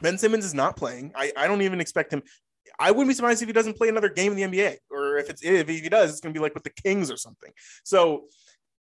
Ben 0.01 0.17
Simmons 0.17 0.45
is 0.45 0.53
not 0.53 0.75
playing. 0.75 1.11
I, 1.15 1.31
I 1.35 1.47
don't 1.47 1.61
even 1.61 1.79
expect 1.79 2.13
him. 2.13 2.23
I 2.79 2.91
wouldn't 2.91 3.09
be 3.09 3.13
surprised 3.13 3.41
if 3.41 3.47
he 3.47 3.53
doesn't 3.53 3.77
play 3.77 3.89
another 3.89 4.09
game 4.09 4.31
in 4.33 4.51
the 4.51 4.57
NBA, 4.57 4.77
or 4.89 5.17
if 5.17 5.29
it's 5.29 5.41
if 5.43 5.67
he 5.67 5.89
does, 5.89 6.11
it's 6.11 6.21
going 6.21 6.33
to 6.33 6.37
be 6.37 6.41
like 6.41 6.53
with 6.53 6.63
the 6.63 6.69
Kings 6.69 7.11
or 7.11 7.17
something. 7.17 7.51
So, 7.83 8.25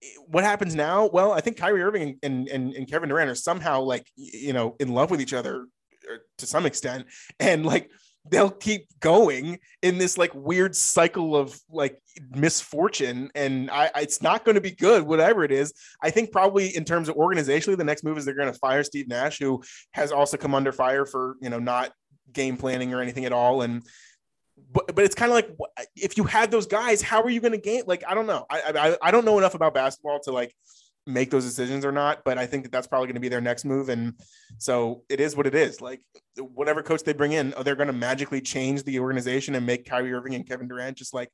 eh, 0.03 0.09
what 0.27 0.45
happens 0.45 0.75
now? 0.75 1.09
Well, 1.13 1.33
I 1.33 1.41
think 1.41 1.57
Kyrie 1.57 1.83
Irving 1.83 2.19
and, 2.23 2.49
and, 2.49 2.75
and 2.75 2.89
Kevin 2.91 3.09
Durant 3.09 3.31
are 3.31 3.35
somehow 3.35 3.81
like 3.81 4.07
you 4.17 4.53
know 4.53 4.77
in 4.81 4.89
love 4.89 5.11
with 5.11 5.21
each 5.21 5.33
other 5.33 5.67
er, 6.11 6.19
to 6.39 6.47
some 6.47 6.67
extent, 6.67 7.07
and 7.41 7.65
like 7.65 7.91
they'll 8.31 8.51
keep 8.51 8.87
going 9.01 9.59
in 9.83 9.99
this 9.99 10.19
like 10.19 10.35
weird 10.35 10.75
cycle 10.75 11.37
of 11.37 11.59
like 11.71 12.01
misfortune 12.31 13.31
and 13.35 13.71
I, 13.71 13.91
it's 13.97 14.23
not 14.23 14.45
going 14.45 14.55
to 14.55 14.61
be 14.61 14.71
good 14.71 15.03
whatever 15.03 15.45
it 15.45 15.53
is. 15.53 15.73
I 16.03 16.11
think 16.11 16.33
probably 16.33 16.75
in 16.77 16.85
terms 16.85 17.09
of 17.09 17.17
organizationally 17.17 17.77
the 17.77 17.85
next 17.85 18.05
move 18.05 18.19
is 18.19 18.25
they're 18.25 18.35
going 18.35 18.53
to 18.53 18.59
fire 18.59 18.83
steve 18.83 19.09
nash 19.09 19.39
who 19.39 19.63
has 19.93 20.13
also 20.13 20.37
come 20.37 20.55
under 20.55 20.73
fire 20.73 21.07
for 21.07 21.37
you 21.41 21.51
know 21.51 21.59
not 21.59 21.93
game 22.33 22.57
planning 22.57 22.93
or 22.93 23.01
anything 23.01 23.25
at 23.25 23.33
all 23.33 23.63
and 23.63 23.83
but, 24.73 24.95
but 24.95 25.05
it's 25.05 25.15
kind 25.15 25.31
of 25.31 25.35
like 25.35 25.51
if 25.97 26.17
you 26.17 26.25
had 26.25 26.51
those 26.51 26.67
guys 26.67 27.03
how 27.03 27.23
are 27.23 27.31
you 27.31 27.41
going 27.41 27.53
to 27.53 27.59
gain 27.59 27.83
like 27.87 28.03
i 28.09 28.15
don't 28.15 28.27
know. 28.27 28.47
I, 28.51 28.97
I 29.03 29.09
i 29.09 29.11
don't 29.11 29.25
know 29.25 29.39
enough 29.39 29.55
about 29.55 29.75
basketball 29.75 30.21
to 30.21 30.33
like 30.33 30.55
make 31.07 31.31
those 31.31 31.45
decisions 31.45 31.85
or 31.85 31.93
not. 31.93 32.23
But 32.25 32.39
I 32.39 32.47
think 32.47 32.65
that 32.65 32.73
that's 32.73 32.87
probably 32.87 33.07
going 33.07 33.15
to 33.15 33.21
be 33.21 33.29
their 33.29 33.41
next 33.41 33.65
move. 33.65 33.89
And 33.89 34.15
so 34.59 35.03
it 35.09 35.21
is 35.21 35.37
what 35.37 35.47
it 35.47 35.55
is. 35.55 35.81
Like 35.81 36.01
whatever 36.39 36.83
coach 36.83 37.03
they 37.03 37.13
bring 37.13 37.33
in, 37.33 37.55
are 37.55 37.65
they're 37.65 37.77
going 37.77 37.87
to 37.87 37.93
magically 37.93 38.41
change 38.41 38.83
the 38.83 38.99
organization 39.01 39.55
and 39.55 39.65
make 39.65 39.89
Kyrie 39.89 40.13
Irving 40.13 40.35
and 40.35 40.47
Kevin 40.47 40.69
Durant 40.69 40.97
just 40.97 41.15
like 41.15 41.31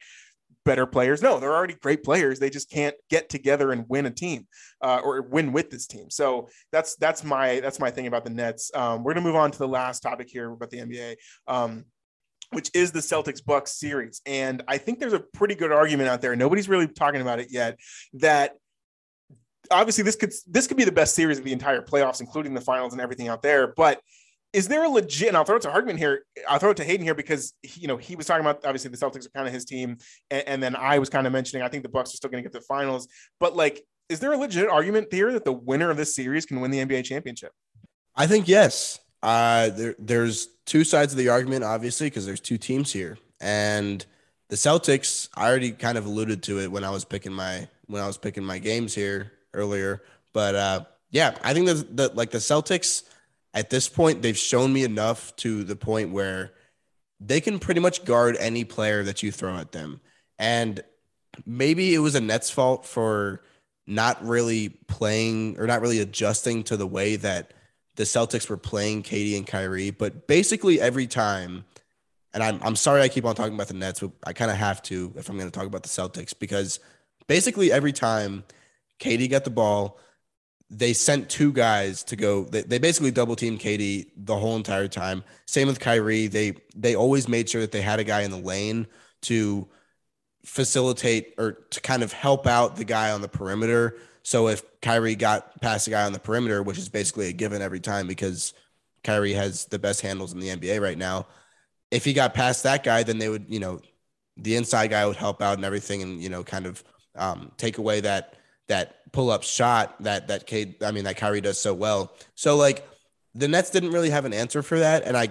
better 0.64 0.86
players. 0.86 1.22
No, 1.22 1.40
they're 1.40 1.54
already 1.54 1.74
great 1.74 2.04
players. 2.04 2.38
They 2.38 2.50
just 2.50 2.70
can't 2.70 2.94
get 3.10 3.28
together 3.28 3.72
and 3.72 3.84
win 3.88 4.06
a 4.06 4.10
team 4.10 4.46
uh, 4.80 5.00
or 5.02 5.22
win 5.22 5.52
with 5.52 5.70
this 5.70 5.86
team. 5.86 6.10
So 6.10 6.48
that's 6.70 6.96
that's 6.96 7.24
my 7.24 7.60
that's 7.60 7.80
my 7.80 7.90
thing 7.90 8.06
about 8.06 8.24
the 8.24 8.30
Nets. 8.30 8.70
Um, 8.74 9.02
we're 9.02 9.14
gonna 9.14 9.26
move 9.26 9.36
on 9.36 9.50
to 9.50 9.58
the 9.58 9.68
last 9.68 10.00
topic 10.00 10.28
here 10.30 10.50
about 10.52 10.70
the 10.70 10.78
NBA. 10.78 11.16
Um, 11.46 11.84
which 12.50 12.70
is 12.74 12.92
the 12.92 13.00
Celtics 13.00 13.42
Bucks 13.42 13.78
series. 13.80 14.20
And 14.26 14.62
I 14.68 14.76
think 14.76 14.98
there's 14.98 15.14
a 15.14 15.20
pretty 15.20 15.54
good 15.54 15.72
argument 15.72 16.10
out 16.10 16.20
there. 16.20 16.36
Nobody's 16.36 16.68
really 16.68 16.86
talking 16.86 17.22
about 17.22 17.40
it 17.40 17.48
yet 17.50 17.78
that 18.14 18.52
obviously 19.72 20.04
this 20.04 20.16
could 20.16 20.32
this 20.46 20.66
could 20.66 20.76
be 20.76 20.84
the 20.84 20.92
best 20.92 21.14
series 21.14 21.38
of 21.38 21.44
the 21.44 21.52
entire 21.52 21.82
playoffs, 21.82 22.20
including 22.20 22.54
the 22.54 22.60
finals 22.60 22.92
and 22.92 23.00
everything 23.00 23.28
out 23.28 23.42
there. 23.42 23.68
But 23.68 24.00
is 24.52 24.68
there 24.68 24.84
a 24.84 24.88
legit? 24.88 25.28
And 25.28 25.36
I'll 25.36 25.44
throw 25.44 25.56
it 25.56 25.62
to 25.62 25.70
Hardman 25.70 25.96
here. 25.96 26.24
I'll 26.48 26.58
throw 26.58 26.70
it 26.70 26.76
to 26.76 26.84
Hayden 26.84 27.04
here 27.04 27.14
because 27.14 27.54
he, 27.62 27.82
you 27.82 27.88
know 27.88 27.96
he 27.96 28.16
was 28.16 28.26
talking 28.26 28.42
about 28.42 28.64
obviously 28.64 28.90
the 28.90 28.96
Celtics 28.96 29.26
are 29.26 29.30
kind 29.30 29.46
of 29.46 29.54
his 29.54 29.64
team, 29.64 29.98
and, 30.30 30.46
and 30.46 30.62
then 30.62 30.76
I 30.76 30.98
was 30.98 31.08
kind 31.08 31.26
of 31.26 31.32
mentioning 31.32 31.64
I 31.64 31.68
think 31.68 31.82
the 31.82 31.88
Bucks 31.88 32.12
are 32.12 32.16
still 32.16 32.30
going 32.30 32.42
to 32.42 32.48
get 32.48 32.52
the 32.52 32.64
finals. 32.66 33.08
But 33.40 33.56
like, 33.56 33.82
is 34.08 34.20
there 34.20 34.32
a 34.32 34.36
legit 34.36 34.68
argument 34.68 35.08
here 35.10 35.32
that 35.32 35.44
the 35.44 35.52
winner 35.52 35.90
of 35.90 35.96
this 35.96 36.14
series 36.14 36.46
can 36.46 36.60
win 36.60 36.70
the 36.70 36.84
NBA 36.84 37.04
championship? 37.04 37.52
I 38.14 38.26
think 38.26 38.48
yes. 38.48 39.00
Uh, 39.22 39.70
there, 39.70 39.94
there's 39.98 40.48
two 40.66 40.82
sides 40.82 41.12
of 41.12 41.16
the 41.16 41.28
argument, 41.28 41.62
obviously, 41.62 42.08
because 42.08 42.26
there's 42.26 42.40
two 42.40 42.58
teams 42.58 42.92
here, 42.92 43.18
and 43.40 44.04
the 44.48 44.56
Celtics. 44.56 45.28
I 45.34 45.48
already 45.48 45.70
kind 45.70 45.96
of 45.96 46.06
alluded 46.06 46.42
to 46.44 46.60
it 46.60 46.70
when 46.70 46.84
I 46.84 46.90
was 46.90 47.04
picking 47.04 47.32
my 47.32 47.68
when 47.86 48.02
I 48.02 48.06
was 48.06 48.18
picking 48.18 48.44
my 48.44 48.58
games 48.58 48.94
here 48.94 49.32
earlier. 49.55 50.03
But 50.32 50.55
uh, 50.55 50.84
yeah, 51.11 51.36
I 51.42 51.55
think 51.55 51.66
that 51.66 51.96
the 51.96 52.09
like 52.14 52.30
the 52.30 52.38
Celtics 52.38 53.05
at 53.55 53.70
this 53.70 53.88
point 53.88 54.22
they've 54.22 54.36
shown 54.36 54.72
me 54.72 54.84
enough 54.84 55.34
to 55.36 55.62
the 55.64 55.76
point 55.76 56.11
where 56.11 56.53
they 57.20 57.40
can 57.40 57.59
pretty 57.59 57.80
much 57.80 58.05
guard 58.05 58.36
any 58.38 58.64
player 58.64 59.03
that 59.05 59.22
you 59.22 59.30
throw 59.30 59.57
at 59.57 59.72
them. 59.72 60.00
And 60.38 60.82
maybe 61.46 61.94
it 61.94 61.98
was 61.98 62.14
a 62.14 62.20
Nets 62.20 62.50
fault 62.50 62.84
for 62.84 63.42
not 63.86 64.24
really 64.24 64.70
playing 64.88 65.59
or 65.59 65.66
not 65.66 65.80
really 65.80 66.00
adjusting 66.00 66.62
to 66.64 66.76
the 66.76 66.86
way 66.86 67.16
that 67.16 67.53
the 67.96 68.05
Celtics 68.05 68.48
were 68.48 68.57
playing 68.57 69.03
KD 69.03 69.36
and 69.36 69.46
Kyrie. 69.46 69.90
But 69.90 70.26
basically 70.26 70.80
every 70.80 71.07
time, 71.07 71.64
and 72.32 72.42
I'm, 72.42 72.61
I'm 72.62 72.76
sorry 72.76 73.03
I 73.03 73.09
keep 73.09 73.24
on 73.24 73.34
talking 73.34 73.55
about 73.55 73.68
the 73.68 73.74
Nets, 73.74 74.00
but 74.00 74.11
I 74.24 74.32
kind 74.32 74.50
of 74.50 74.57
have 74.57 74.82
to 74.84 75.12
if 75.16 75.28
I'm 75.28 75.36
going 75.36 75.50
to 75.50 75.57
talk 75.57 75.66
about 75.66 75.82
the 75.82 75.88
Celtics 75.88 76.32
because 76.36 76.80
basically 77.26 77.70
every 77.70 77.92
time 77.92 78.44
KD 79.03 79.30
got 79.30 79.44
the 79.44 79.50
ball, 79.50 79.98
they 80.70 80.92
sent 80.92 81.28
two 81.28 81.53
guys 81.53 82.03
to 82.05 82.16
go. 82.16 82.44
They, 82.44 82.62
they 82.62 82.78
basically 82.78 83.11
double 83.11 83.36
teamed 83.36 83.61
KD 83.61 84.07
the 84.16 84.36
whole 84.36 84.57
entire 84.57 84.88
time. 84.88 85.22
Same 85.46 85.68
with 85.68 85.80
Kyrie. 85.80 86.28
They 86.28 86.55
they 86.74 86.94
always 86.94 87.28
made 87.28 87.48
sure 87.50 87.61
that 87.61 87.72
they 87.72 87.82
had 87.82 88.00
a 88.00 88.05
guy 88.05 88.22
in 88.22 88.30
the 88.30 88.38
lane 88.38 88.86
to 89.22 89.68
facilitate 90.44 91.34
or 91.38 91.53
to 91.70 91.80
kind 91.80 92.03
of 92.03 92.12
help 92.12 92.46
out 92.46 92.76
the 92.76 92.84
guy 92.84 93.11
on 93.11 93.20
the 93.20 93.28
perimeter. 93.28 93.98
So 94.22 94.48
if 94.48 94.62
Kyrie 94.80 95.14
got 95.14 95.61
past 95.61 95.84
the 95.84 95.90
guy 95.90 96.05
on 96.05 96.12
the 96.12 96.18
perimeter, 96.18 96.62
which 96.62 96.78
is 96.78 96.88
basically 96.88 97.28
a 97.28 97.32
given 97.32 97.61
every 97.61 97.80
time 97.80 98.07
because 98.07 98.55
Kyrie 99.05 99.34
has 99.34 99.66
the 99.66 99.78
best 99.78 100.00
handles 100.00 100.32
in 100.32 100.40
the 100.40 100.48
NBA 100.48 100.80
right 100.80 100.98
now, 100.98 101.26
if 101.90 102.05
he 102.05 102.12
got 102.12 102.34
past 102.34 102.62
that 102.62 102.82
guy, 102.82 103.03
then 103.03 103.18
they 103.18 103.28
would, 103.28 103.46
you 103.48 103.61
know, 103.61 103.80
the 104.36 104.57
inside 104.57 104.88
guy 104.88 105.05
would 105.05 105.16
help 105.16 105.42
out 105.42 105.57
and 105.57 105.64
everything, 105.64 106.03
and 106.03 106.22
you 106.22 106.30
know, 106.30 106.42
kind 106.42 106.66
of 106.66 106.82
um, 107.14 107.53
take 107.59 107.76
away 107.78 108.00
that 108.00 108.36
that 108.72 109.12
pull 109.12 109.30
up 109.30 109.42
shot 109.42 110.02
that 110.02 110.28
that 110.28 110.46
K, 110.46 110.76
I 110.82 110.90
mean 110.90 111.04
that 111.04 111.16
Kyrie 111.16 111.40
does 111.40 111.60
so 111.60 111.74
well. 111.74 112.12
So 112.34 112.56
like 112.56 112.88
the 113.34 113.48
Nets 113.48 113.70
didn't 113.70 113.92
really 113.92 114.10
have 114.10 114.24
an 114.24 114.32
answer 114.32 114.62
for 114.62 114.78
that, 114.78 115.04
and 115.04 115.16
I 115.16 115.28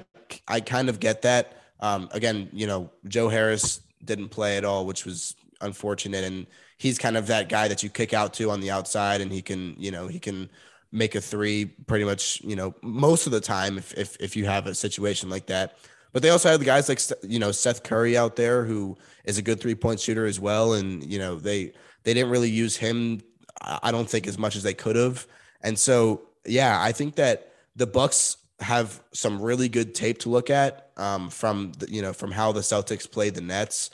I 0.47 0.61
kind 0.61 0.89
of 0.89 0.99
get 0.99 1.23
that. 1.23 1.57
Um, 1.79 2.09
again, 2.11 2.49
you 2.53 2.67
know, 2.67 2.91
Joe 3.07 3.27
Harris 3.27 3.81
didn't 4.05 4.29
play 4.29 4.57
at 4.57 4.65
all, 4.65 4.85
which 4.85 5.05
was 5.05 5.35
unfortunate. 5.61 6.23
And 6.23 6.47
he's 6.77 6.97
kind 6.97 7.17
of 7.17 7.27
that 7.27 7.49
guy 7.49 7.67
that 7.67 7.83
you 7.83 7.89
kick 7.89 8.13
out 8.13 8.33
to 8.35 8.51
on 8.51 8.61
the 8.61 8.71
outside, 8.71 9.21
and 9.21 9.31
he 9.31 9.41
can, 9.41 9.75
you 9.77 9.91
know, 9.91 10.07
he 10.07 10.19
can 10.19 10.49
make 10.91 11.15
a 11.15 11.21
three 11.21 11.65
pretty 11.65 12.05
much, 12.05 12.41
you 12.41 12.55
know, 12.55 12.75
most 12.83 13.25
of 13.25 13.31
the 13.31 13.41
time 13.41 13.77
if 13.77 13.97
if 13.97 14.17
if 14.19 14.35
you 14.35 14.45
have 14.45 14.67
a 14.67 14.75
situation 14.75 15.29
like 15.29 15.47
that. 15.47 15.77
But 16.13 16.21
they 16.21 16.29
also 16.29 16.49
had 16.49 16.59
the 16.59 16.65
guys 16.65 16.89
like 16.89 16.99
you 17.23 17.39
know 17.39 17.51
Seth 17.51 17.83
Curry 17.83 18.17
out 18.17 18.35
there 18.35 18.65
who 18.65 18.97
is 19.23 19.37
a 19.37 19.41
good 19.41 19.59
three 19.59 19.75
point 19.75 19.99
shooter 19.99 20.25
as 20.25 20.39
well, 20.39 20.73
and 20.73 21.03
you 21.03 21.19
know 21.19 21.35
they 21.35 21.73
they 22.03 22.13
didn't 22.13 22.31
really 22.31 22.49
use 22.49 22.75
him, 22.75 23.21
I 23.59 23.91
don't 23.91 24.09
think 24.09 24.27
as 24.27 24.37
much 24.37 24.55
as 24.55 24.63
they 24.63 24.73
could 24.73 24.95
have. 24.95 25.27
And 25.61 25.77
so 25.77 26.21
yeah, 26.45 26.81
I 26.81 26.91
think 26.91 27.15
that 27.15 27.53
the 27.75 27.87
Bucks 27.87 28.37
have 28.59 29.01
some 29.11 29.41
really 29.41 29.69
good 29.69 29.95
tape 29.95 30.19
to 30.19 30.29
look 30.29 30.49
at 30.49 30.91
um, 30.97 31.29
from 31.29 31.71
the, 31.79 31.91
you 31.91 32.01
know 32.01 32.13
from 32.13 32.31
how 32.31 32.51
the 32.51 32.61
Celtics 32.61 33.09
played 33.09 33.35
the 33.35 33.41
Nets, 33.41 33.89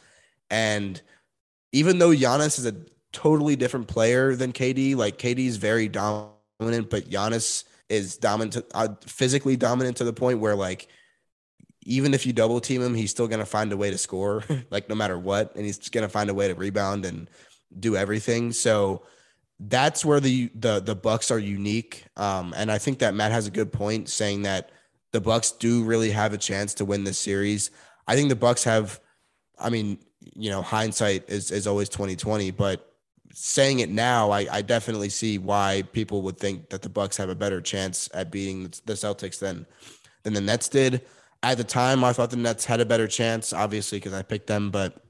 and 0.50 1.02
even 1.72 2.00
though 2.00 2.10
Giannis 2.10 2.58
is 2.60 2.66
a 2.66 2.76
totally 3.12 3.56
different 3.56 3.88
player 3.88 4.36
than 4.36 4.52
KD, 4.52 4.96
like 4.96 5.18
KD 5.18 5.48
is 5.48 5.58
very 5.58 5.88
dominant, 5.88 6.90
but 6.90 7.10
Giannis 7.10 7.64
is 7.90 8.18
dominant, 8.18 8.66
uh, 8.74 8.90
physically 9.06 9.56
dominant 9.56 9.98
to 9.98 10.04
the 10.04 10.14
point 10.14 10.40
where 10.40 10.56
like 10.56 10.88
even 11.84 12.14
if 12.14 12.26
you 12.26 12.34
double 12.34 12.60
team 12.60 12.82
him, 12.82 12.94
he's 12.94 13.12
still 13.12 13.28
gonna 13.28 13.46
find 13.46 13.72
a 13.72 13.78
way 13.78 13.90
to 13.90 13.98
score, 13.98 14.44
like 14.70 14.90
no 14.90 14.96
matter 14.96 15.18
what, 15.18 15.56
and 15.56 15.66
he's 15.66 15.90
gonna 15.90 16.10
find 16.10 16.30
a 16.30 16.34
way 16.34 16.48
to 16.48 16.56
rebound 16.56 17.06
and 17.06 17.30
do 17.80 17.96
everything. 17.96 18.52
So 18.52 19.04
that's 19.60 20.06
where 20.06 20.20
the 20.20 20.52
the 20.56 20.80
the 20.80 20.96
Bucks 20.96 21.32
are 21.32 21.40
unique. 21.40 22.06
Um, 22.16 22.54
and 22.56 22.72
I 22.72 22.78
think 22.78 23.00
that 23.00 23.14
Matt 23.16 23.32
has 23.32 23.48
a 23.48 23.52
good 23.52 23.72
point 23.72 24.10
saying 24.10 24.44
that 24.44 24.72
the 25.12 25.22
Bucks 25.22 25.52
do 25.52 25.84
really 25.84 26.12
have 26.12 26.34
a 26.34 26.38
chance 26.38 26.74
to 26.76 26.86
win 26.86 27.04
this 27.04 27.18
series. 27.18 27.72
I 28.08 28.16
think 28.16 28.30
the 28.30 28.36
Bucks 28.36 28.64
have. 28.64 29.00
I 29.60 29.70
mean, 29.72 29.98
you 30.36 30.52
know, 30.52 30.62
hindsight 30.62 31.30
is 31.30 31.52
is 31.52 31.66
always 31.66 31.90
twenty 31.90 32.16
twenty, 32.16 32.52
but 32.52 32.94
saying 33.34 33.80
it 33.80 33.90
now, 33.90 34.32
I, 34.32 34.48
I 34.52 34.62
definitely 34.62 35.10
see 35.10 35.38
why 35.38 35.84
people 35.92 36.22
would 36.24 36.38
think 36.38 36.70
that 36.70 36.82
the 36.82 36.90
Bucks 36.90 37.18
have 37.18 37.30
a 37.30 37.36
better 37.36 37.62
chance 37.62 38.10
at 38.14 38.32
beating 38.32 38.64
the 38.86 38.94
Celtics 38.94 39.40
than 39.40 39.66
than 40.24 40.34
the 40.34 40.42
Nets 40.42 40.70
did. 40.70 41.02
At 41.44 41.58
the 41.58 41.64
time, 41.64 42.04
I 42.04 42.14
thought 42.14 42.32
the 42.32 42.38
Nets 42.38 42.66
had 42.66 42.80
a 42.80 42.86
better 42.86 43.08
chance, 43.08 43.54
obviously, 43.54 44.00
because 44.00 44.14
I 44.14 44.24
picked 44.24 44.48
them, 44.48 44.72
but 44.72 45.04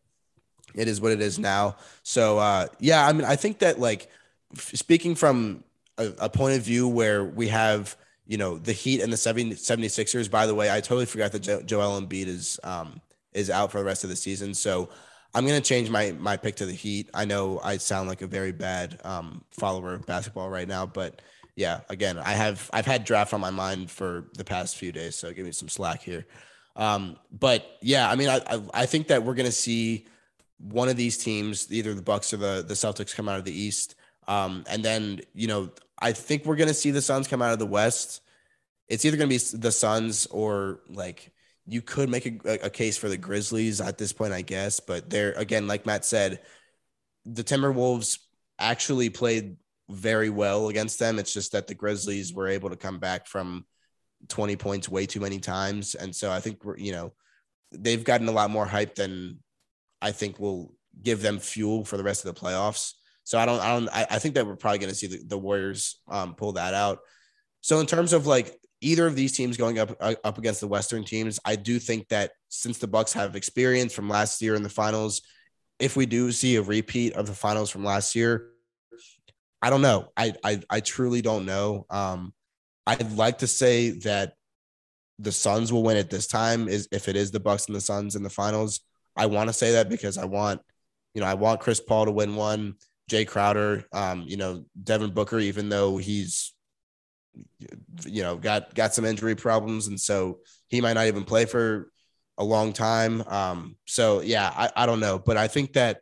it 0.76 0.88
is 0.88 1.02
what 1.02 1.12
it 1.12 1.22
is 1.22 1.40
now. 1.40 1.78
So 2.04 2.38
uh, 2.38 2.68
yeah, 2.80 3.08
I 3.08 3.14
mean, 3.14 3.26
I 3.26 3.36
think 3.36 3.60
that 3.60 3.80
like 3.80 4.10
speaking 4.56 5.16
from 5.16 5.64
a, 5.98 6.14
a, 6.20 6.30
point 6.30 6.58
of 6.58 6.64
view 6.64 6.88
where 6.88 7.24
we 7.24 7.48
have, 7.48 7.96
you 8.26 8.38
know, 8.38 8.58
the 8.58 8.74
Heat 8.74 9.02
and 9.02 9.12
the 9.12 9.18
70, 9.18 9.56
76ers, 9.56 10.30
by 10.30 10.46
the 10.46 10.56
way, 10.56 10.72
I 10.72 10.80
totally 10.80 11.06
forgot 11.06 11.32
that 11.34 11.40
jo- 11.40 11.62
Joel 11.62 12.02
Embiid 12.02 12.28
is, 12.28 12.60
um, 12.64 13.02
is 13.34 13.50
out 13.50 13.72
for 13.72 13.80
the 13.80 13.86
rest 13.86 14.04
of 14.04 14.10
the 14.10 14.16
season. 14.16 14.54
So 14.54 14.90
I'm 15.34 15.46
going 15.46 15.62
to 15.62 15.68
change 15.68 15.90
my, 15.90 16.14
my 16.20 16.38
pick 16.38 16.56
to 16.58 16.66
the 16.66 16.74
Heat. 16.74 17.10
I 17.14 17.26
know 17.26 17.60
I 17.64 17.78
sound 17.78 18.08
like 18.08 18.22
a 18.22 18.28
very 18.28 18.52
bad 18.52 19.00
um, 19.04 19.44
follower 19.52 19.94
of 19.94 20.06
basketball 20.06 20.50
right 20.50 20.68
now, 20.68 20.86
but 20.86 21.22
yeah, 21.56 21.82
again, 21.90 22.20
I 22.20 22.32
have, 22.32 22.70
I've 22.72 22.86
had 22.86 23.04
draft 23.04 23.34
on 23.34 23.42
my 23.42 23.50
mind 23.50 23.90
for 23.90 24.30
the 24.36 24.44
past 24.44 24.78
few 24.78 24.92
days. 24.92 25.16
So 25.16 25.34
give 25.34 25.46
me 25.46 25.52
some 25.52 25.70
slack 25.70 26.02
here. 26.02 26.26
Um, 26.76 27.18
but 27.32 27.78
yeah, 27.82 28.10
I 28.10 28.16
mean, 28.16 28.30
I, 28.30 28.38
I, 28.48 28.62
I 28.74 28.86
think 28.86 29.08
that 29.08 29.24
we're 29.24 29.34
going 29.34 29.48
to 29.48 29.52
see 29.52 30.06
one 30.60 30.90
of 30.90 30.96
these 30.96 31.18
teams, 31.18 31.72
either 31.72 31.94
the 31.94 32.02
Bucks 32.02 32.34
or 32.34 32.38
the, 32.38 32.64
the 32.68 32.74
Celtics 32.76 33.16
come 33.16 33.28
out 33.28 33.40
of 33.40 33.46
the 33.46 33.60
East 33.60 33.96
um, 34.28 34.64
and 34.70 34.84
then, 34.84 35.22
you 35.34 35.48
know, 35.48 35.70
I 36.00 36.12
think 36.12 36.46
we're 36.46 36.56
going 36.56 36.68
to 36.68 36.74
see 36.74 36.92
the 36.92 37.02
Suns 37.02 37.28
come 37.28 37.42
out 37.42 37.54
of 37.54 37.60
the 37.60 37.66
West. 37.66 38.22
It's 38.88 39.06
either 39.06 39.18
going 39.18 39.30
to 39.30 39.36
be 39.36 39.58
the 39.58 39.72
Suns 39.72 40.26
or 40.28 40.82
like 40.90 41.32
you 41.66 41.82
could 41.82 42.10
make 42.10 42.26
a, 42.26 42.66
a 42.66 42.70
case 42.70 42.98
for 42.98 43.10
the 43.10 43.18
Grizzlies 43.18 43.82
at 43.82 43.98
this 43.98 44.14
point, 44.14 44.34
I 44.34 44.42
guess. 44.42 44.80
But 44.80 45.10
they're, 45.10 45.34
again, 45.34 45.68
like 45.68 45.86
Matt 45.86 46.06
said, 46.06 46.42
the 47.26 47.44
Timberwolves 47.44 48.20
actually 48.60 49.10
played 49.10 49.58
very 49.90 50.30
well 50.30 50.70
against 50.70 51.00
them. 51.00 51.20
It's 51.20 51.34
just 51.34 51.54
that 51.54 51.68
the 51.68 51.76
Grizzlies 51.76 52.34
were 52.34 52.48
able 52.48 52.70
to 52.70 52.76
come 52.76 53.00
back 53.00 53.28
from 53.28 53.66
20 54.28 54.56
points 54.56 54.90
way 54.90 55.06
too 55.06 55.20
many 55.20 55.40
times. 55.40 55.96
And 55.96 56.16
so 56.16 56.32
I 56.32 56.40
think 56.40 56.64
we're, 56.64 56.78
you 56.78 56.92
know, 56.92 57.14
they've 57.72 58.04
gotten 58.04 58.28
a 58.28 58.34
lot 58.34 58.50
more 58.50 58.66
hype 58.66 58.96
than 58.96 59.40
I 60.02 60.12
think 60.12 60.40
will 60.40 60.74
give 61.02 61.22
them 61.22 61.40
fuel 61.40 61.86
for 61.86 61.98
the 61.98 62.04
rest 62.04 62.26
of 62.26 62.34
the 62.34 62.40
playoffs. 62.40 62.94
So 63.28 63.38
I 63.38 63.46
don't, 63.46 63.60
I 63.60 63.74
don't, 63.74 63.90
I, 63.90 64.08
I 64.12 64.20
think 64.20 64.36
that 64.36 64.48
we're 64.48 64.56
probably 64.56 64.80
going 64.80 64.90
to 64.90 64.96
see 64.96 65.08
the, 65.08 65.20
the 65.22 65.38
Warriors 65.38 66.00
um, 66.08 66.34
pull 66.34 66.54
that 66.54 66.74
out. 66.74 67.00
So 67.60 67.82
in 67.82 67.86
terms 67.86 68.14
of 68.14 68.26
like 68.26 68.58
either 68.80 69.06
of 69.06 69.18
these 69.18 69.34
teams 69.36 69.58
going 69.58 69.80
up 69.80 69.98
uh, 70.00 70.16
up 70.24 70.38
against 70.38 70.62
the 70.62 70.68
Western 70.70 71.04
teams, 71.04 71.38
I 71.44 71.58
do 71.58 71.78
think 71.78 72.08
that 72.08 72.32
since 72.48 72.78
the 72.78 72.88
Bucks 72.88 73.12
have 73.12 73.36
experience 73.36 73.94
from 73.94 74.08
last 74.08 74.42
year 74.42 74.56
in 74.56 74.64
the 74.64 74.70
finals, 74.70 75.24
if 75.78 75.98
we 75.98 76.06
do 76.06 76.32
see 76.32 76.56
a 76.56 76.62
repeat 76.62 77.16
of 77.18 77.28
the 77.28 77.34
finals 77.34 77.70
from 77.70 77.84
last 77.84 78.16
year, 78.16 78.48
I 79.62 79.72
don't 79.72 79.82
know. 79.82 80.08
I 80.16 80.34
I, 80.42 80.62
I 80.70 80.80
truly 80.80 81.22
don't 81.22 81.46
know. 81.46 81.86
Um, 81.90 82.34
I'd 82.86 83.12
like 83.12 83.40
to 83.40 83.48
say 83.48 83.90
that 84.06 84.36
the 85.20 85.34
Suns 85.34 85.74
will 85.74 85.84
win 85.84 85.98
it 85.98 86.10
this 86.10 86.28
time. 86.28 86.70
Is 86.70 86.88
if 86.94 87.10
it 87.10 87.18
is 87.18 87.32
the 87.32 87.42
Bucks 87.42 87.66
and 87.66 87.76
the 87.76 87.82
Suns 87.82 88.16
in 88.16 88.24
the 88.24 88.30
finals. 88.30 88.80
I 89.18 89.26
want 89.26 89.50
to 89.50 89.54
say 89.54 89.74
that 89.74 89.90
because 89.90 90.18
I 90.18 90.24
want, 90.24 90.62
you 91.14 91.20
know, 91.20 91.28
I 91.28 91.34
want 91.34 91.60
Chris 91.60 91.82
Paul 91.82 92.06
to 92.06 92.12
win 92.14 92.38
one. 92.38 92.76
Jae 93.10 93.28
Crowder, 93.28 93.86
um, 93.94 94.24
you 94.28 94.38
know, 94.38 94.66
Devin 94.84 95.12
Booker, 95.12 95.40
even 95.40 95.70
though 95.70 95.98
he's 95.98 96.54
you 98.06 98.24
know 98.24 98.36
got 98.36 98.74
got 98.74 98.94
some 98.94 99.06
injury 99.06 99.36
problems, 99.36 99.88
and 99.88 100.00
so 100.00 100.40
he 100.68 100.82
might 100.82 100.94
not 100.94 101.08
even 101.08 101.24
play 101.24 101.46
for 101.46 101.92
a 102.38 102.44
long 102.44 102.74
time. 102.74 103.22
Um, 103.28 103.78
so 103.86 104.22
yeah, 104.22 104.52
I, 104.56 104.84
I 104.84 104.86
don't 104.86 105.00
know, 105.00 105.20
but 105.20 105.38
I 105.38 105.48
think 105.48 105.74
that 105.74 106.02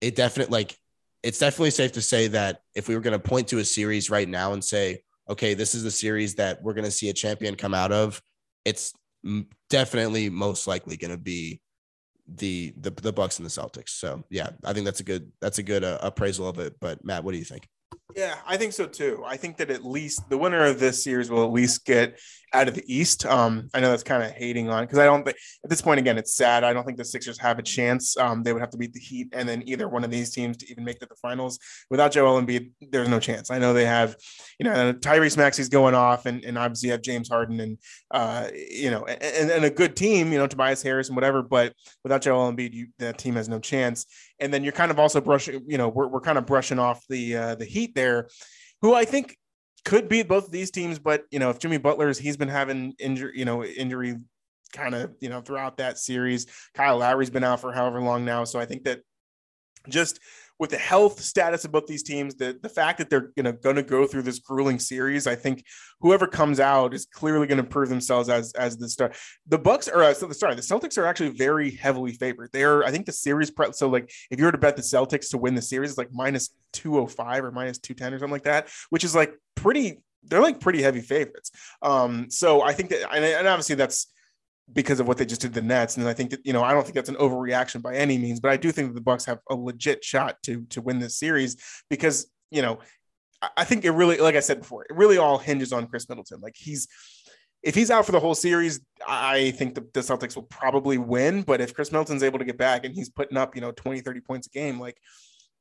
it 0.00 0.16
definitely 0.16 0.52
like 0.52 0.76
it's 1.22 1.38
definitely 1.38 1.70
safe 1.70 1.92
to 1.92 2.02
say 2.02 2.28
that 2.28 2.60
if 2.74 2.88
we 2.88 2.94
were 2.94 3.00
going 3.00 3.18
to 3.18 3.28
point 3.28 3.48
to 3.48 3.58
a 3.58 3.64
series 3.64 4.10
right 4.10 4.28
now 4.28 4.52
and 4.52 4.62
say, 4.62 5.02
okay, 5.28 5.54
this 5.54 5.74
is 5.74 5.82
the 5.82 5.90
series 5.90 6.34
that 6.34 6.62
we're 6.62 6.74
going 6.74 6.84
to 6.84 6.90
see 6.90 7.08
a 7.08 7.14
champion 7.14 7.54
come 7.54 7.72
out 7.72 7.92
of, 7.92 8.20
it's 8.66 8.92
definitely 9.70 10.28
most 10.28 10.66
likely 10.66 10.98
going 10.98 11.10
to 11.10 11.16
be 11.16 11.60
the 12.26 12.72
the 12.76 12.90
the 12.90 13.12
Bucks 13.12 13.38
and 13.38 13.46
the 13.46 13.50
Celtics. 13.50 13.90
So 13.90 14.24
yeah, 14.30 14.50
I 14.64 14.72
think 14.72 14.84
that's 14.84 15.00
a 15.00 15.04
good 15.04 15.30
that's 15.40 15.58
a 15.58 15.62
good 15.62 15.84
uh, 15.84 15.98
appraisal 16.02 16.48
of 16.48 16.58
it. 16.58 16.76
But 16.80 17.04
Matt, 17.04 17.24
what 17.24 17.32
do 17.32 17.38
you 17.38 17.44
think? 17.44 17.68
Yeah, 18.14 18.36
I 18.46 18.56
think 18.56 18.72
so 18.72 18.86
too. 18.86 19.24
I 19.26 19.36
think 19.36 19.56
that 19.56 19.70
at 19.70 19.84
least 19.84 20.28
the 20.30 20.38
winner 20.38 20.64
of 20.64 20.78
this 20.78 21.02
series 21.02 21.30
will 21.30 21.44
at 21.44 21.50
least 21.50 21.84
get 21.84 22.18
out 22.52 22.68
of 22.68 22.74
the 22.74 22.84
East. 22.86 23.26
Um, 23.26 23.68
I 23.74 23.80
know 23.80 23.90
that's 23.90 24.04
kind 24.04 24.22
of 24.22 24.30
hating 24.30 24.70
on 24.70 24.84
because 24.84 25.00
I 25.00 25.04
don't 25.04 25.24
think 25.24 25.36
at 25.64 25.70
this 25.70 25.82
point 25.82 25.98
again 25.98 26.16
it's 26.16 26.36
sad. 26.36 26.62
I 26.62 26.72
don't 26.72 26.84
think 26.84 26.96
the 26.96 27.04
Sixers 27.04 27.38
have 27.40 27.58
a 27.58 27.62
chance. 27.62 28.16
Um, 28.16 28.44
they 28.44 28.52
would 28.52 28.62
have 28.62 28.70
to 28.70 28.78
beat 28.78 28.92
the 28.92 29.00
Heat 29.00 29.28
and 29.32 29.48
then 29.48 29.64
either 29.66 29.88
one 29.88 30.04
of 30.04 30.12
these 30.12 30.30
teams 30.30 30.56
to 30.58 30.70
even 30.70 30.84
make 30.84 31.00
to 31.00 31.06
the 31.06 31.16
finals. 31.16 31.58
Without 31.90 32.12
Joel 32.12 32.40
Embiid, 32.40 32.70
there's 32.92 33.08
no 33.08 33.18
chance. 33.18 33.50
I 33.50 33.58
know 33.58 33.72
they 33.72 33.84
have, 33.84 34.14
you 34.60 34.64
know, 34.64 34.92
Tyrese 34.92 35.36
Maxey's 35.36 35.68
going 35.68 35.94
off, 35.96 36.26
and, 36.26 36.44
and 36.44 36.56
obviously 36.56 36.88
you 36.88 36.92
have 36.92 37.02
James 37.02 37.28
Harden 37.28 37.58
and 37.58 37.78
uh, 38.12 38.48
you 38.54 38.92
know, 38.92 39.04
and, 39.06 39.50
and 39.50 39.64
a 39.64 39.70
good 39.70 39.96
team, 39.96 40.32
you 40.32 40.38
know, 40.38 40.46
Tobias 40.46 40.82
Harris 40.82 41.08
and 41.08 41.16
whatever. 41.16 41.42
But 41.42 41.74
without 42.04 42.22
Joel 42.22 42.52
Embiid, 42.52 42.72
you, 42.72 42.86
that 43.00 43.18
team 43.18 43.34
has 43.34 43.48
no 43.48 43.58
chance. 43.58 44.06
And 44.40 44.52
then 44.52 44.64
you're 44.64 44.72
kind 44.72 44.90
of 44.90 44.98
also 44.98 45.20
brushing, 45.20 45.62
you 45.66 45.78
know, 45.78 45.88
we're, 45.88 46.08
we're 46.08 46.20
kind 46.20 46.38
of 46.38 46.46
brushing 46.46 46.78
off 46.78 47.04
the 47.08 47.36
uh, 47.36 47.54
the 47.54 47.64
Heat 47.64 47.94
there, 47.94 48.28
who 48.82 48.94
I 48.94 49.04
think 49.04 49.36
could 49.84 50.08
beat 50.08 50.28
both 50.28 50.46
of 50.46 50.52
these 50.52 50.70
teams. 50.70 50.98
But 50.98 51.24
you 51.30 51.38
know, 51.38 51.50
if 51.50 51.58
Jimmy 51.58 51.78
Butler's, 51.78 52.18
he's 52.18 52.36
been 52.36 52.48
having 52.48 52.94
injury, 52.98 53.32
you 53.34 53.44
know, 53.44 53.64
injury 53.64 54.16
kind 54.72 54.94
of 54.94 55.14
you 55.20 55.28
know 55.28 55.40
throughout 55.40 55.76
that 55.78 55.98
series. 55.98 56.46
Kyle 56.74 56.98
Lowry's 56.98 57.30
been 57.30 57.44
out 57.44 57.60
for 57.60 57.72
however 57.72 58.00
long 58.00 58.24
now, 58.24 58.44
so 58.44 58.58
I 58.58 58.66
think 58.66 58.84
that 58.84 59.00
just 59.88 60.18
with 60.58 60.70
the 60.70 60.78
health 60.78 61.20
status 61.20 61.64
of 61.64 61.72
both 61.72 61.86
these 61.86 62.02
teams, 62.02 62.36
the, 62.36 62.58
the 62.62 62.68
fact 62.68 62.98
that 62.98 63.10
they're 63.10 63.32
gonna 63.36 63.52
gonna 63.52 63.82
go 63.82 64.06
through 64.06 64.22
this 64.22 64.38
grueling 64.38 64.78
series, 64.78 65.26
I 65.26 65.34
think 65.34 65.64
whoever 66.00 66.26
comes 66.26 66.60
out 66.60 66.94
is 66.94 67.06
clearly 67.06 67.46
going 67.46 67.58
to 67.58 67.64
prove 67.64 67.88
themselves 67.88 68.28
as 68.28 68.52
as 68.52 68.76
the 68.76 68.88
star. 68.88 69.12
The 69.48 69.58
Bucks 69.58 69.88
are 69.88 70.02
uh, 70.02 70.14
so 70.14 70.26
the 70.26 70.34
sorry, 70.34 70.54
the 70.54 70.62
Celtics 70.62 70.96
are 70.98 71.06
actually 71.06 71.30
very 71.30 71.70
heavily 71.70 72.12
favored. 72.12 72.50
They 72.52 72.62
are, 72.62 72.84
I 72.84 72.90
think, 72.90 73.06
the 73.06 73.12
series 73.12 73.50
pre- 73.50 73.72
so 73.72 73.88
like 73.88 74.10
if 74.30 74.38
you 74.38 74.44
were 74.44 74.52
to 74.52 74.58
bet 74.58 74.76
the 74.76 74.82
Celtics 74.82 75.30
to 75.30 75.38
win 75.38 75.54
the 75.54 75.62
series, 75.62 75.90
it's 75.90 75.98
like 75.98 76.12
minus 76.12 76.50
two 76.72 76.98
oh 76.98 77.06
five 77.06 77.44
or 77.44 77.50
minus 77.50 77.78
two 77.78 77.94
ten 77.94 78.14
or 78.14 78.18
something 78.18 78.32
like 78.32 78.44
that, 78.44 78.68
which 78.90 79.04
is 79.04 79.14
like 79.14 79.34
pretty. 79.54 80.00
They're 80.26 80.40
like 80.40 80.58
pretty 80.58 80.80
heavy 80.80 81.02
favorites. 81.02 81.50
Um, 81.82 82.30
so 82.30 82.62
I 82.62 82.72
think 82.72 82.88
that, 82.88 83.12
and, 83.14 83.22
and 83.22 83.46
obviously 83.46 83.74
that's 83.74 84.06
because 84.72 85.00
of 85.00 85.06
what 85.06 85.18
they 85.18 85.26
just 85.26 85.40
did 85.40 85.54
to 85.54 85.60
the 85.60 85.66
Nets. 85.66 85.96
And 85.96 86.08
I 86.08 86.14
think 86.14 86.30
that, 86.30 86.40
you 86.44 86.52
know, 86.52 86.62
I 86.62 86.72
don't 86.72 86.82
think 86.82 86.94
that's 86.94 87.08
an 87.08 87.16
overreaction 87.16 87.82
by 87.82 87.94
any 87.94 88.16
means, 88.18 88.40
but 88.40 88.50
I 88.50 88.56
do 88.56 88.72
think 88.72 88.88
that 88.88 88.94
the 88.94 89.00
Bucks 89.00 89.24
have 89.26 89.38
a 89.50 89.54
legit 89.54 90.02
shot 90.04 90.42
to 90.44 90.64
to 90.70 90.80
win 90.80 90.98
this 90.98 91.18
series 91.18 91.56
because, 91.90 92.26
you 92.50 92.62
know, 92.62 92.78
I 93.56 93.64
think 93.64 93.84
it 93.84 93.90
really, 93.90 94.18
like 94.18 94.36
I 94.36 94.40
said 94.40 94.60
before, 94.60 94.84
it 94.84 94.96
really 94.96 95.18
all 95.18 95.38
hinges 95.38 95.72
on 95.72 95.86
Khris 95.86 96.08
Middleton. 96.08 96.40
Like 96.40 96.54
he's 96.56 96.88
if 97.62 97.74
he's 97.74 97.90
out 97.90 98.04
for 98.04 98.12
the 98.12 98.20
whole 98.20 98.34
series, 98.34 98.80
I 99.06 99.52
think 99.52 99.74
the, 99.74 99.86
the 99.94 100.00
Celtics 100.00 100.36
will 100.36 100.42
probably 100.44 100.98
win. 100.98 101.42
But 101.42 101.62
if 101.62 101.74
Khris 101.74 101.90
Middleton's 101.90 102.22
able 102.22 102.38
to 102.38 102.44
get 102.44 102.58
back 102.58 102.84
and 102.84 102.94
he's 102.94 103.08
putting 103.08 103.38
up, 103.38 103.54
you 103.54 103.62
know, 103.62 103.72
20, 103.72 104.00
30 104.00 104.20
points 104.20 104.46
a 104.46 104.50
game, 104.50 104.78
like 104.78 104.98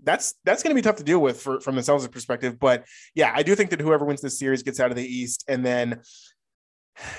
that's 0.04 0.36
that's 0.44 0.64
going 0.64 0.72
to 0.72 0.76
be 0.76 0.82
tough 0.82 0.98
to 0.98 1.04
deal 1.04 1.20
with 1.20 1.42
for, 1.42 1.62
from 1.62 1.76
the 1.76 1.82
Celtics 1.82 2.12
perspective. 2.12 2.60
But 2.60 2.86
yeah, 3.16 3.32
I 3.34 3.42
do 3.42 3.56
think 3.56 3.70
that 3.70 3.80
whoever 3.80 4.06
wins 4.06 4.22
this 4.22 4.38
series 4.38 4.64
gets 4.64 4.80
out 4.80 4.92
of 4.92 4.98
the 4.98 5.06
East. 5.06 5.46
And 5.48 5.66
then 5.66 6.02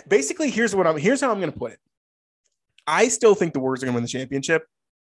basically, 0.09 0.51
here's 0.51 0.75
what 0.75 0.87
I'm 0.87 0.97
here's 0.97 1.21
how 1.21 1.31
I'm 1.31 1.41
going 1.41 1.53
to 1.53 1.59
put 1.59 1.73
it. 1.73 1.79
I 2.87 3.09
still 3.09 3.35
think 3.35 3.55
the 3.55 3.61
Warriors 3.61 3.83
are 3.83 3.87
going 3.87 3.95
to 3.95 3.97
win 3.97 4.05
the 4.05 4.09
championship. 4.09 4.67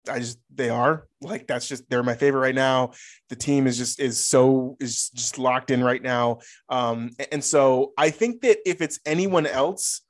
I 0.08 0.20
just 0.20 0.40
they 0.54 0.70
are 0.70 1.08
like 1.22 1.46
that's 1.46 1.68
just 1.68 1.90
they're 1.90 2.04
my 2.04 2.16
favorite 2.16 2.42
right 2.42 2.56
now. 2.56 2.92
The 3.30 3.36
team 3.36 3.68
is 3.68 3.78
just 3.78 4.00
is 4.00 4.20
so 4.20 4.78
is 4.80 5.10
just 5.10 5.38
locked 5.38 5.72
in 5.72 5.84
right 5.84 6.02
now. 6.02 6.40
Um, 6.70 7.12
and 7.32 7.44
so 7.44 7.94
I 7.98 8.10
think 8.10 8.42
that 8.42 8.58
if 8.66 8.82
it's 8.82 9.00
anyone 9.06 9.46
else, 9.46 10.02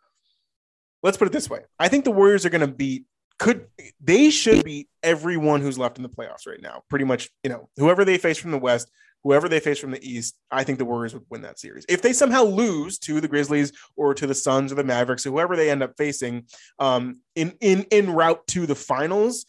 let's 1.02 1.18
put 1.18 1.28
it 1.28 1.32
this 1.32 1.50
way: 1.50 1.62
I 1.80 1.88
think 1.88 2.06
the 2.06 2.12
Warriors 2.12 2.46
are 2.46 2.50
going 2.50 2.62
to 2.62 2.68
beat. 2.68 3.06
Could 3.40 3.68
they 4.02 4.30
should 4.30 4.64
beat 4.64 4.90
everyone 5.02 5.62
who's 5.62 5.80
left 5.80 5.98
in 5.98 6.04
the 6.04 6.10
playoffs 6.10 6.46
right 6.46 6.62
now? 6.62 6.84
Pretty 6.90 7.06
much, 7.06 7.30
you 7.44 7.50
know, 7.50 7.70
whoever 7.78 8.06
they 8.06 8.18
face 8.18 8.38
from 8.38 8.52
the 8.52 8.58
West, 8.58 8.92
whoever 9.24 9.50
they 9.50 9.60
face 9.60 9.80
from 9.80 9.92
the 9.92 10.04
East, 10.08 10.38
I 10.52 10.64
think 10.64 10.80
the 10.80 10.86
Warriors 10.86 11.14
would 11.14 11.26
win 11.30 11.42
that 11.42 11.60
series. 11.60 11.86
If 11.90 12.02
they 12.02 12.14
somehow 12.14 12.44
lose 12.44 12.98
to 13.00 13.20
the 13.20 13.28
Grizzlies 13.28 13.72
or 13.96 14.14
to 14.14 14.28
the 14.28 14.36
Suns 14.36 14.72
or 14.72 14.76
the 14.76 14.84
Mavericks, 14.84 15.26
or 15.26 15.32
whoever 15.32 15.56
they 15.56 15.70
end 15.70 15.84
up 15.84 15.94
facing 15.98 16.46
um, 16.80 17.22
in 17.36 17.54
in 17.62 17.84
in 17.92 18.12
route 18.12 18.46
to 18.48 18.66
the 18.66 18.76
finals, 18.76 19.46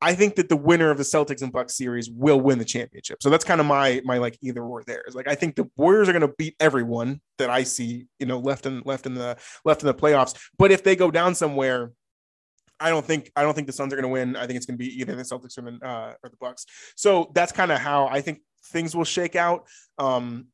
I 0.00 0.14
think 0.14 0.34
that 0.34 0.48
the 0.48 0.56
winner 0.56 0.90
of 0.90 0.98
the 0.98 1.04
Celtics 1.04 1.42
and 1.42 1.52
Bucks 1.52 1.76
series 1.76 2.10
will 2.10 2.40
win 2.40 2.58
the 2.58 2.64
championship. 2.64 3.22
So 3.22 3.30
that's 3.30 3.44
kind 3.44 3.60
of 3.60 3.66
my 3.66 4.02
my 4.04 4.18
like 4.18 4.36
either 4.42 4.62
or 4.62 4.82
there. 4.84 5.04
Like 5.12 5.28
I 5.28 5.34
think 5.34 5.54
the 5.54 5.70
Warriors 5.76 6.08
are 6.08 6.12
going 6.12 6.28
to 6.28 6.34
beat 6.36 6.56
everyone 6.58 7.20
that 7.38 7.50
I 7.50 7.62
see, 7.62 8.06
you 8.18 8.26
know, 8.26 8.38
left 8.38 8.66
and 8.66 8.84
left 8.84 9.06
in 9.06 9.14
the 9.14 9.36
left 9.64 9.82
in 9.82 9.86
the 9.86 9.94
playoffs. 9.94 10.36
But 10.58 10.72
if 10.72 10.82
they 10.82 10.96
go 10.96 11.10
down 11.10 11.34
somewhere, 11.34 11.92
I 12.80 12.90
don't 12.90 13.06
think 13.06 13.30
I 13.36 13.42
don't 13.42 13.54
think 13.54 13.68
the 13.68 13.72
Suns 13.72 13.92
are 13.92 13.96
going 13.96 14.02
to 14.02 14.08
win. 14.08 14.34
I 14.34 14.46
think 14.46 14.56
it's 14.56 14.66
going 14.66 14.76
to 14.76 14.84
be 14.84 15.00
either 15.00 15.14
the 15.14 15.22
Celtics 15.22 15.56
or 15.56 15.62
the, 15.62 15.78
uh, 15.86 16.14
or 16.22 16.30
the 16.30 16.36
Bucks. 16.40 16.66
So 16.96 17.30
that's 17.32 17.52
kind 17.52 17.70
of 17.70 17.78
how 17.78 18.08
I 18.08 18.20
think 18.22 18.40
things 18.66 18.94
will 18.94 19.04
shake 19.04 19.36
out. 19.36 19.66
Um, 19.98 20.46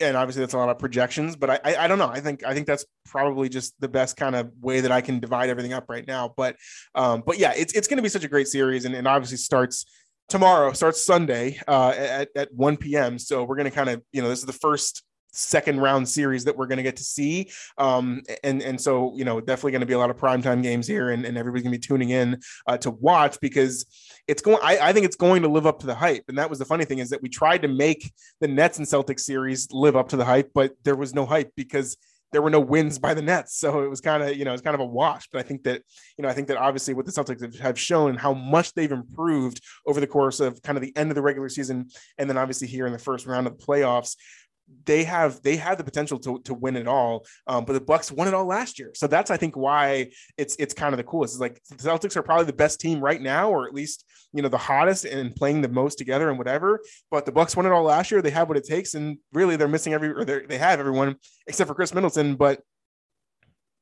and 0.00 0.16
obviously 0.16 0.40
that's 0.40 0.54
a 0.54 0.58
lot 0.58 0.70
of 0.70 0.78
projections, 0.78 1.36
but 1.36 1.50
I, 1.50 1.60
I, 1.64 1.76
I 1.84 1.88
don't 1.88 1.98
know. 1.98 2.08
I 2.08 2.20
think 2.20 2.44
I 2.44 2.54
think 2.54 2.66
that's 2.66 2.86
probably 3.04 3.48
just 3.48 3.78
the 3.80 3.88
best 3.88 4.16
kind 4.16 4.34
of 4.34 4.50
way 4.60 4.80
that 4.80 4.90
I 4.90 5.02
can 5.02 5.20
divide 5.20 5.50
everything 5.50 5.74
up 5.74 5.86
right 5.88 6.06
now. 6.06 6.32
But 6.36 6.56
um, 6.94 7.22
but 7.26 7.38
yeah, 7.38 7.52
it's 7.54 7.74
it's 7.74 7.86
going 7.86 7.98
to 7.98 8.02
be 8.02 8.08
such 8.08 8.24
a 8.24 8.28
great 8.28 8.48
series, 8.48 8.86
and, 8.86 8.94
and 8.94 9.06
obviously 9.06 9.36
starts 9.36 9.84
tomorrow, 10.28 10.72
starts 10.72 11.04
Sunday 11.04 11.60
uh, 11.68 11.92
at 11.94 12.28
at 12.34 12.48
one 12.54 12.78
p.m. 12.78 13.18
So 13.18 13.44
we're 13.44 13.56
going 13.56 13.70
to 13.70 13.74
kind 13.74 13.90
of 13.90 14.02
you 14.12 14.22
know 14.22 14.28
this 14.28 14.38
is 14.38 14.46
the 14.46 14.52
first 14.54 15.02
second 15.32 15.80
round 15.80 16.08
series 16.08 16.44
that 16.44 16.56
we're 16.56 16.66
going 16.66 16.78
to 16.78 16.82
get 16.82 16.96
to 16.96 17.04
see. 17.04 17.50
Um, 17.78 18.22
and, 18.44 18.62
and 18.62 18.80
so, 18.80 19.12
you 19.16 19.24
know, 19.24 19.40
definitely 19.40 19.72
going 19.72 19.80
to 19.80 19.86
be 19.86 19.94
a 19.94 19.98
lot 19.98 20.10
of 20.10 20.16
primetime 20.16 20.62
games 20.62 20.86
here 20.86 21.10
and, 21.10 21.24
and 21.24 21.36
everybody's 21.36 21.62
going 21.62 21.72
to 21.72 21.78
be 21.78 21.86
tuning 21.86 22.10
in 22.10 22.40
uh, 22.66 22.76
to 22.78 22.90
watch 22.90 23.38
because 23.40 23.86
it's 24.28 24.42
going, 24.42 24.58
I, 24.62 24.78
I 24.78 24.92
think 24.92 25.06
it's 25.06 25.16
going 25.16 25.42
to 25.42 25.48
live 25.48 25.66
up 25.66 25.80
to 25.80 25.86
the 25.86 25.94
hype. 25.94 26.24
And 26.28 26.38
that 26.38 26.50
was 26.50 26.58
the 26.58 26.64
funny 26.64 26.84
thing 26.84 26.98
is 26.98 27.10
that 27.10 27.22
we 27.22 27.28
tried 27.28 27.62
to 27.62 27.68
make 27.68 28.12
the 28.40 28.48
Nets 28.48 28.78
and 28.78 28.86
Celtics 28.86 29.20
series 29.20 29.68
live 29.72 29.96
up 29.96 30.08
to 30.10 30.16
the 30.16 30.24
hype, 30.24 30.50
but 30.54 30.72
there 30.84 30.96
was 30.96 31.14
no 31.14 31.26
hype 31.26 31.52
because 31.56 31.96
there 32.32 32.42
were 32.42 32.50
no 32.50 32.60
wins 32.60 32.98
by 32.98 33.14
the 33.14 33.22
Nets. 33.22 33.56
So 33.56 33.82
it 33.82 33.88
was 33.88 34.00
kind 34.00 34.22
of, 34.22 34.36
you 34.36 34.44
know, 34.44 34.52
it's 34.52 34.62
kind 34.62 34.74
of 34.74 34.80
a 34.80 34.86
wash. 34.86 35.28
But 35.32 35.40
I 35.40 35.42
think 35.42 35.64
that, 35.64 35.82
you 36.16 36.22
know, 36.22 36.28
I 36.28 36.32
think 36.32 36.48
that 36.48 36.56
obviously 36.56 36.94
what 36.94 37.06
the 37.06 37.12
Celtics 37.12 37.58
have 37.58 37.78
shown 37.78 38.10
and 38.10 38.20
how 38.20 38.34
much 38.34 38.72
they've 38.74 38.90
improved 38.90 39.60
over 39.86 40.00
the 40.00 40.06
course 40.06 40.40
of 40.40 40.62
kind 40.62 40.78
of 40.78 40.82
the 40.82 40.96
end 40.96 41.10
of 41.10 41.16
the 41.16 41.22
regular 41.22 41.48
season. 41.48 41.88
And 42.18 42.30
then 42.30 42.38
obviously 42.38 42.68
here 42.68 42.86
in 42.86 42.92
the 42.92 42.98
first 42.98 43.26
round 43.26 43.46
of 43.46 43.58
the 43.58 43.64
playoffs, 43.64 44.16
they 44.84 45.04
have 45.04 45.42
they 45.42 45.56
have 45.56 45.78
the 45.78 45.84
potential 45.84 46.18
to, 46.20 46.40
to 46.40 46.54
win 46.54 46.76
it 46.76 46.88
all. 46.88 47.24
Um, 47.46 47.64
but 47.64 47.74
the 47.74 47.80
Bucks 47.80 48.10
won 48.10 48.28
it 48.28 48.34
all 48.34 48.46
last 48.46 48.78
year, 48.78 48.90
so 48.94 49.06
that's 49.06 49.30
I 49.30 49.36
think 49.36 49.56
why 49.56 50.10
it's 50.36 50.56
it's 50.58 50.74
kind 50.74 50.92
of 50.92 50.98
the 50.98 51.04
coolest. 51.04 51.34
It's 51.34 51.40
like 51.40 51.60
the 51.68 51.76
Celtics 51.76 52.16
are 52.16 52.22
probably 52.22 52.46
the 52.46 52.52
best 52.52 52.80
team 52.80 53.00
right 53.00 53.20
now, 53.20 53.50
or 53.50 53.66
at 53.66 53.74
least 53.74 54.04
you 54.32 54.42
know 54.42 54.48
the 54.48 54.58
hottest 54.58 55.04
and 55.04 55.34
playing 55.34 55.60
the 55.60 55.68
most 55.68 55.96
together 55.96 56.28
and 56.28 56.38
whatever. 56.38 56.80
But 57.10 57.26
the 57.26 57.32
Bucks 57.32 57.56
won 57.56 57.66
it 57.66 57.72
all 57.72 57.84
last 57.84 58.10
year. 58.10 58.22
They 58.22 58.30
have 58.30 58.48
what 58.48 58.56
it 58.56 58.64
takes, 58.64 58.94
and 58.94 59.18
really 59.32 59.56
they're 59.56 59.68
missing 59.68 59.92
every 59.92 60.10
or 60.10 60.24
they 60.24 60.58
have 60.58 60.80
everyone 60.80 61.16
except 61.46 61.68
for 61.68 61.74
Khris 61.74 61.94
Middleton. 61.94 62.36
But 62.36 62.60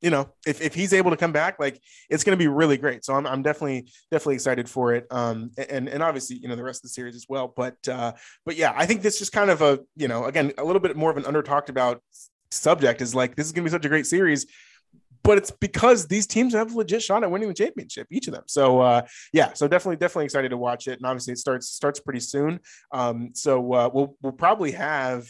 you 0.01 0.11
know, 0.11 0.28
if, 0.46 0.61
if 0.61 0.74
he's 0.74 0.92
able 0.92 1.11
to 1.11 1.16
come 1.16 1.32
back, 1.32 1.59
like 1.59 1.80
it's 2.09 2.22
going 2.22 2.38
to 2.38 2.42
be 2.42 2.46
really 2.46 2.76
great. 2.76 3.05
So 3.05 3.14
I'm, 3.14 3.26
I'm 3.26 3.42
definitely, 3.42 3.90
definitely 4.12 4.36
excited 4.36 4.68
for 4.68 4.94
it. 4.94 5.07
Um, 5.11 5.51
and, 5.70 5.88
and 5.88 6.03
obviously, 6.03 6.36
you 6.36 6.49
know, 6.49 6.55
the 6.55 6.62
rest 6.62 6.78
of 6.78 6.82
the 6.84 6.88
series 6.90 7.16
as 7.16 7.26
well. 7.28 7.53
But, 7.57 7.76
uh, 7.88 8.12
but 8.46 8.57
yeah, 8.57 8.72
I 8.76 8.86
think 8.86 9.03
this 9.03 9.20
is 9.20 9.28
kind 9.28 9.51
of 9.51 9.61
a, 9.61 9.80
you 9.96 10.07
know, 10.07 10.26
again, 10.26 10.53
a 10.57 10.64
little 10.64 10.80
bit 10.80 10.96
more 10.96 11.11
of 11.11 11.16
an 11.16 11.26
under 11.26 11.42
talked 11.42 11.68
about 11.68 12.01
subject 12.51 13.03
is 13.03 13.14
like, 13.14 13.34
this 13.34 13.46
is 13.46 13.53
going 13.53 13.64
to 13.64 13.70
be 13.70 13.72
such 13.72 13.84
a 13.84 13.88
great 13.88 14.07
series, 14.07 14.46
but 15.24 15.36
it's 15.36 15.51
because 15.51 16.07
these 16.07 16.26
teams 16.26 16.55
have 16.55 16.72
a 16.72 16.76
legit 16.76 17.03
shot 17.03 17.24
at 17.24 17.30
winning 17.30 17.49
the 17.49 17.55
championship, 17.55 18.07
each 18.11 18.28
of 18.28 18.34
them. 18.34 18.44
So, 18.46 18.80
uh, 18.80 19.03
yeah, 19.32 19.53
so 19.53 19.66
definitely, 19.66 19.96
definitely 19.96 20.26
excited 20.26 20.51
to 20.51 20.57
watch 20.57 20.86
it. 20.86 20.99
And 20.99 21.07
obviously 21.07 21.32
it 21.32 21.38
starts, 21.38 21.68
starts 21.68 21.99
pretty 21.99 22.20
soon. 22.20 22.61
Um, 22.92 23.30
so, 23.34 23.72
uh, 23.72 23.90
we'll, 23.92 24.16
we'll 24.22 24.32
probably 24.32 24.72
have, 24.72 25.28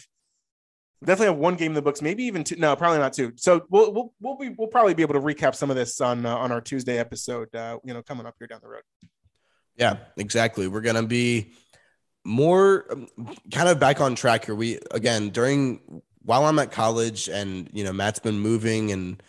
definitely 1.05 1.26
have 1.26 1.36
one 1.36 1.55
game 1.55 1.72
in 1.72 1.74
the 1.74 1.82
books, 1.82 2.03
maybe 2.03 2.24
even 2.24 2.44
two. 2.44 2.57
No, 2.57 2.74
probably 2.76 2.99
not 2.99 3.12
two. 3.12 3.32
So 3.36 3.64
we'll 3.70 3.92
we'll 3.92 4.12
we'll, 4.20 4.36
be, 4.36 4.49
we'll 4.51 4.68
probably 4.68 4.94
be 4.94 5.03
able 5.03 5.14
to 5.14 5.20
recap 5.20 5.55
some 5.55 5.70
of 5.70 5.76
this 5.76 6.01
on 6.01 6.26
uh, 6.26 6.36
on 6.36 6.53
our 6.53 6.61
Tuesday 6.61 6.99
episode. 6.99 7.55
Uh, 7.55 7.78
you 7.84 7.94
know, 7.94 8.03
coming 8.03 8.26
up 8.26 8.34
here 8.38 8.49
down 8.49 8.61
the 8.62 8.68
road. 8.68 8.82
Yeah, 9.76 9.99
exactly. 10.16 10.66
We're 10.66 10.80
gonna 10.80 11.05
be 11.05 11.53
more 12.24 12.86
um, 12.90 13.07
kind 13.53 13.68
of 13.68 13.78
back 13.78 14.01
on 14.01 14.14
track 14.14 14.46
here. 14.46 14.55
We 14.55 14.80
again 14.90 15.30
during 15.30 16.03
while 16.22 16.44
I'm 16.44 16.59
at 16.59 16.72
college, 16.72 17.28
and 17.28 17.70
you 17.72 17.84
know 17.84 17.92
Matt's 17.92 18.18
been 18.18 18.38
moving 18.38 18.92
and 18.92 19.22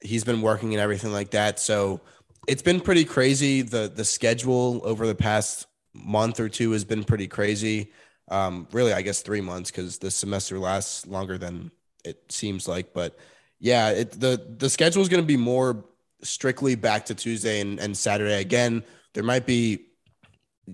he's 0.00 0.24
been 0.24 0.42
working 0.42 0.74
and 0.74 0.80
everything 0.80 1.12
like 1.12 1.30
that. 1.30 1.58
So 1.58 2.00
it's 2.46 2.62
been 2.62 2.80
pretty 2.80 3.04
crazy. 3.04 3.62
The 3.62 3.90
the 3.92 4.04
schedule 4.04 4.82
over 4.84 5.06
the 5.06 5.14
past 5.14 5.66
month 5.94 6.38
or 6.38 6.48
two 6.48 6.72
has 6.72 6.84
been 6.84 7.02
pretty 7.02 7.26
crazy 7.26 7.90
um, 8.30 8.68
really, 8.72 8.92
I 8.92 9.02
guess 9.02 9.22
three 9.22 9.40
months 9.40 9.70
because 9.70 9.98
the 9.98 10.10
semester 10.10 10.58
lasts 10.58 11.06
longer 11.06 11.38
than 11.38 11.70
it 12.04 12.22
seems 12.30 12.68
like. 12.68 12.92
But 12.92 13.18
yeah, 13.58 13.90
it, 13.90 14.12
the 14.12 14.54
the 14.58 14.70
schedule 14.70 15.02
is 15.02 15.08
going 15.08 15.22
to 15.22 15.26
be 15.26 15.36
more 15.36 15.84
strictly 16.22 16.74
back 16.74 17.06
to 17.06 17.14
Tuesday 17.14 17.60
and, 17.60 17.78
and 17.78 17.96
Saturday. 17.96 18.40
Again, 18.40 18.84
there 19.14 19.24
might 19.24 19.46
be 19.46 19.86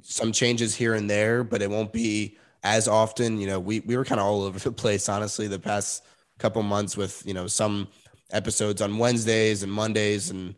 some 0.03 0.33
changes 0.33 0.75
here 0.75 0.95
and 0.95 1.09
there, 1.09 1.45
but 1.45 1.63
it 1.63 1.71
won't 1.71 1.93
be 1.93 2.37
as 2.63 2.89
often. 2.89 3.41
You 3.41 3.47
know, 3.47 3.61
we 3.61 3.81
we 3.81 3.97
were 3.97 4.05
kind 4.05 4.21
of 4.21 4.27
all 4.27 4.43
over 4.43 4.59
the 4.71 4.73
place, 4.73 5.09
honestly, 5.09 5.47
the 5.47 5.59
past 5.59 6.05
couple 6.39 6.63
months 6.63 6.97
with 6.97 7.23
you 7.25 7.35
know 7.35 7.47
some 7.47 7.89
episodes 8.33 8.83
on 8.83 8.99
Wednesdays 8.99 9.63
and 9.63 9.73
Mondays 9.73 10.31
and 10.31 10.57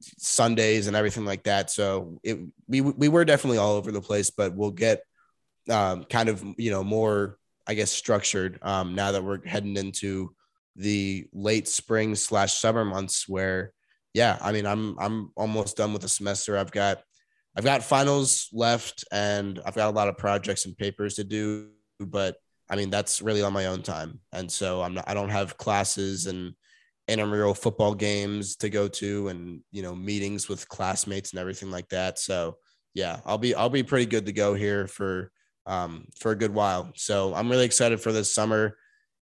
Sundays 0.00 0.86
and 0.86 0.96
everything 0.96 1.24
like 1.24 1.44
that. 1.44 1.70
So 1.70 2.18
it 2.22 2.38
we 2.66 2.80
we 2.80 3.08
were 3.08 3.24
definitely 3.24 3.58
all 3.58 3.74
over 3.74 3.92
the 3.92 4.00
place, 4.00 4.30
but 4.30 4.54
we'll 4.54 4.70
get 4.70 5.02
um, 5.70 6.04
kind 6.04 6.28
of 6.28 6.44
you 6.56 6.70
know 6.70 6.84
more 6.84 7.38
I 7.66 7.74
guess 7.74 7.92
structured 7.92 8.58
um, 8.62 8.94
now 8.94 9.12
that 9.12 9.22
we're 9.22 9.44
heading 9.46 9.76
into 9.76 10.34
the 10.76 11.26
late 11.32 11.68
spring 11.68 12.14
slash 12.14 12.54
summer 12.54 12.84
months 12.84 13.28
where 13.28 13.72
yeah 14.14 14.38
I 14.40 14.52
mean 14.52 14.66
I'm 14.66 14.96
I'm 14.98 15.30
almost 15.36 15.76
done 15.76 15.92
with 15.92 16.02
the 16.02 16.08
semester. 16.08 16.56
I've 16.56 16.72
got 16.72 17.02
I've 17.56 17.64
got 17.64 17.82
finals 17.82 18.48
left 18.52 19.04
and 19.12 19.60
I've 19.66 19.74
got 19.74 19.90
a 19.92 19.96
lot 19.96 20.08
of 20.08 20.16
projects 20.16 20.64
and 20.64 20.76
papers 20.76 21.14
to 21.14 21.24
do 21.24 21.68
but 22.00 22.36
I 22.70 22.76
mean 22.76 22.90
that's 22.90 23.20
really 23.20 23.42
on 23.42 23.52
my 23.52 23.66
own 23.66 23.82
time. 23.82 24.20
And 24.32 24.50
so 24.50 24.82
I'm 24.82 24.94
not 24.94 25.08
I 25.08 25.14
don't 25.14 25.28
have 25.28 25.56
classes 25.56 26.26
and 26.26 26.54
intramural 27.08 27.54
football 27.54 27.94
games 27.94 28.56
to 28.56 28.70
go 28.70 28.88
to 28.88 29.28
and 29.28 29.60
you 29.72 29.82
know 29.82 29.94
meetings 29.94 30.48
with 30.48 30.68
classmates 30.68 31.32
and 31.32 31.40
everything 31.40 31.70
like 31.70 31.88
that. 31.90 32.18
So 32.18 32.56
yeah, 32.94 33.20
I'll 33.24 33.38
be 33.38 33.54
I'll 33.54 33.70
be 33.70 33.82
pretty 33.82 34.06
good 34.06 34.26
to 34.26 34.32
go 34.32 34.54
here 34.54 34.86
for 34.86 35.30
um 35.66 36.06
for 36.18 36.32
a 36.32 36.36
good 36.36 36.52
while. 36.52 36.90
So 36.94 37.34
I'm 37.34 37.50
really 37.50 37.64
excited 37.64 38.00
for 38.00 38.12
this 38.12 38.34
summer. 38.34 38.76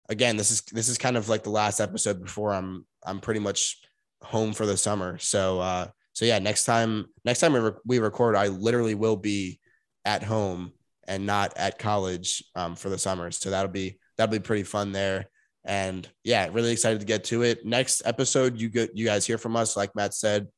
Again, 0.08 0.36
this 0.36 0.50
is 0.50 0.62
this 0.62 0.88
is 0.88 0.98
kind 0.98 1.16
of 1.16 1.28
like 1.28 1.42
the 1.42 1.50
last 1.50 1.80
episode 1.80 2.22
before 2.22 2.52
I'm 2.52 2.86
I'm 3.04 3.20
pretty 3.20 3.40
much 3.40 3.78
home 4.22 4.52
for 4.52 4.66
the 4.66 4.76
summer. 4.76 5.18
So 5.18 5.60
uh 5.60 5.88
so 6.12 6.24
yeah, 6.24 6.38
next 6.38 6.64
time 6.64 7.06
next 7.24 7.40
time 7.40 7.52
we, 7.52 7.60
re- 7.60 7.72
we 7.84 7.98
record, 7.98 8.36
I 8.36 8.48
literally 8.48 8.94
will 8.94 9.16
be 9.16 9.60
at 10.04 10.22
home 10.22 10.72
and 11.06 11.26
not 11.26 11.52
at 11.56 11.78
college 11.78 12.44
um, 12.54 12.76
for 12.76 12.88
the 12.88 12.98
summer. 12.98 13.30
So 13.30 13.50
that'll 13.50 13.70
be 13.70 13.98
that'll 14.16 14.32
be 14.32 14.38
pretty 14.38 14.64
fun 14.64 14.92
there. 14.92 15.28
And 15.64 16.08
yeah, 16.24 16.48
really 16.52 16.72
excited 16.72 17.00
to 17.00 17.06
get 17.06 17.24
to 17.24 17.42
it. 17.42 17.66
Next 17.66 18.02
episode, 18.04 18.58
you 18.58 18.68
get 18.68 18.96
you 18.96 19.04
guys 19.04 19.26
hear 19.26 19.38
from 19.38 19.56
us. 19.56 19.76
Like 19.76 19.94
Matt 19.94 20.14
said, 20.14 20.48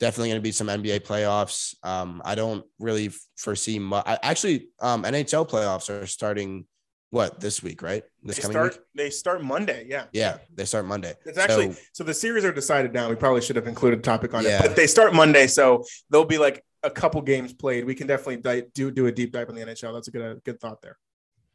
definitely 0.00 0.28
going 0.30 0.40
to 0.40 0.42
be 0.42 0.52
some 0.52 0.68
NBA 0.68 1.00
playoffs. 1.00 1.74
Um, 1.82 2.22
I 2.24 2.34
don't 2.34 2.64
really 2.78 3.10
foresee 3.36 3.78
much. 3.78 4.04
Actually, 4.06 4.68
um, 4.80 5.04
NHL 5.04 5.48
playoffs 5.48 5.90
are 5.90 6.06
starting 6.06 6.66
what 7.10 7.40
this 7.40 7.62
week, 7.62 7.80
right? 7.82 8.04
This 8.22 8.36
they 8.36 8.42
coming 8.42 8.52
start 8.54 8.72
week. 8.74 8.80
they 8.94 9.10
start 9.10 9.42
Monday. 9.42 9.86
Yeah. 9.88 10.04
Yeah, 10.12 10.38
they 10.54 10.64
start 10.66 10.84
Monday. 10.84 11.14
It's 11.24 11.38
actually 11.38 11.72
So- 11.72 11.80
so, 11.94 12.04
the 12.04 12.14
series 12.14 12.44
are 12.44 12.52
decided 12.52 12.92
now. 12.92 13.08
We 13.08 13.16
probably 13.16 13.40
should 13.40 13.56
have 13.56 13.66
included 13.66 14.00
a 14.00 14.02
topic 14.02 14.34
on 14.34 14.44
Yeah. 14.44 14.58
it, 14.58 14.62
but 14.62 14.76
they 14.76 14.86
start 14.86 15.14
Monday, 15.14 15.46
so 15.46 15.84
there'll 16.10 16.26
be 16.26 16.38
like 16.38 16.62
a 16.82 16.90
couple 16.90 17.20
games 17.22 17.52
played. 17.52 17.84
We 17.86 17.94
can 17.94 18.06
definitely 18.06 18.62
do 18.74 18.90
do 18.90 19.06
a 19.06 19.12
deep 19.12 19.32
dive 19.32 19.48
on 19.48 19.54
the 19.54 19.62
NHL. 19.62 19.94
That's 19.94 20.08
a 20.08 20.10
good 20.10 20.22
uh, 20.22 20.34
good 20.44 20.60
thought 20.60 20.82
there. 20.82 20.98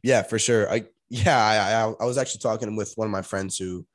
Yeah, 0.01 0.23
for 0.23 0.39
sure. 0.39 0.69
I 0.71 0.85
yeah, 1.09 1.37
I, 1.37 1.83
I 1.83 1.93
I 2.01 2.05
was 2.05 2.17
actually 2.17 2.39
talking 2.41 2.75
with 2.75 2.93
one 2.95 3.05
of 3.05 3.11
my 3.11 3.21
friends 3.21 3.57
who 3.57 3.85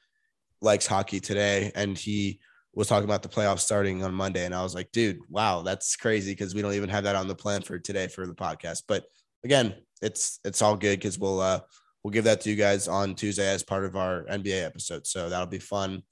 likes 0.62 0.86
hockey 0.86 1.18
today, 1.20 1.72
and 1.74 1.98
he 1.98 2.38
was 2.74 2.88
talking 2.88 3.04
about 3.04 3.22
the 3.22 3.28
playoffs 3.28 3.60
starting 3.60 4.02
on 4.04 4.14
Monday, 4.14 4.44
and 4.44 4.54
I 4.54 4.62
was 4.62 4.74
like, 4.74 4.92
dude, 4.92 5.18
wow, 5.28 5.62
that's 5.62 5.96
crazy 5.96 6.32
because 6.32 6.54
we 6.54 6.62
don't 6.62 6.74
even 6.74 6.88
have 6.90 7.04
that 7.04 7.16
on 7.16 7.28
the 7.28 7.34
plan 7.34 7.62
for 7.62 7.78
today 7.78 8.08
for 8.08 8.26
the 8.26 8.34
podcast. 8.34 8.82
But 8.86 9.04
again, 9.44 9.74
it's 10.02 10.40
it's 10.44 10.62
all 10.62 10.76
good 10.76 10.98
because 10.98 11.18
we'll 11.18 11.40
uh 11.40 11.60
we'll 12.02 12.12
give 12.12 12.24
that 12.24 12.40
to 12.42 12.50
you 12.50 12.56
guys 12.56 12.88
on 12.88 13.14
Tuesday 13.14 13.48
as 13.48 13.62
part 13.62 13.84
of 13.84 13.96
our 13.96 14.24
NBA 14.24 14.64
episode, 14.64 15.06
so 15.06 15.28
that'll 15.28 15.46
be 15.46 15.58
fun. 15.58 16.02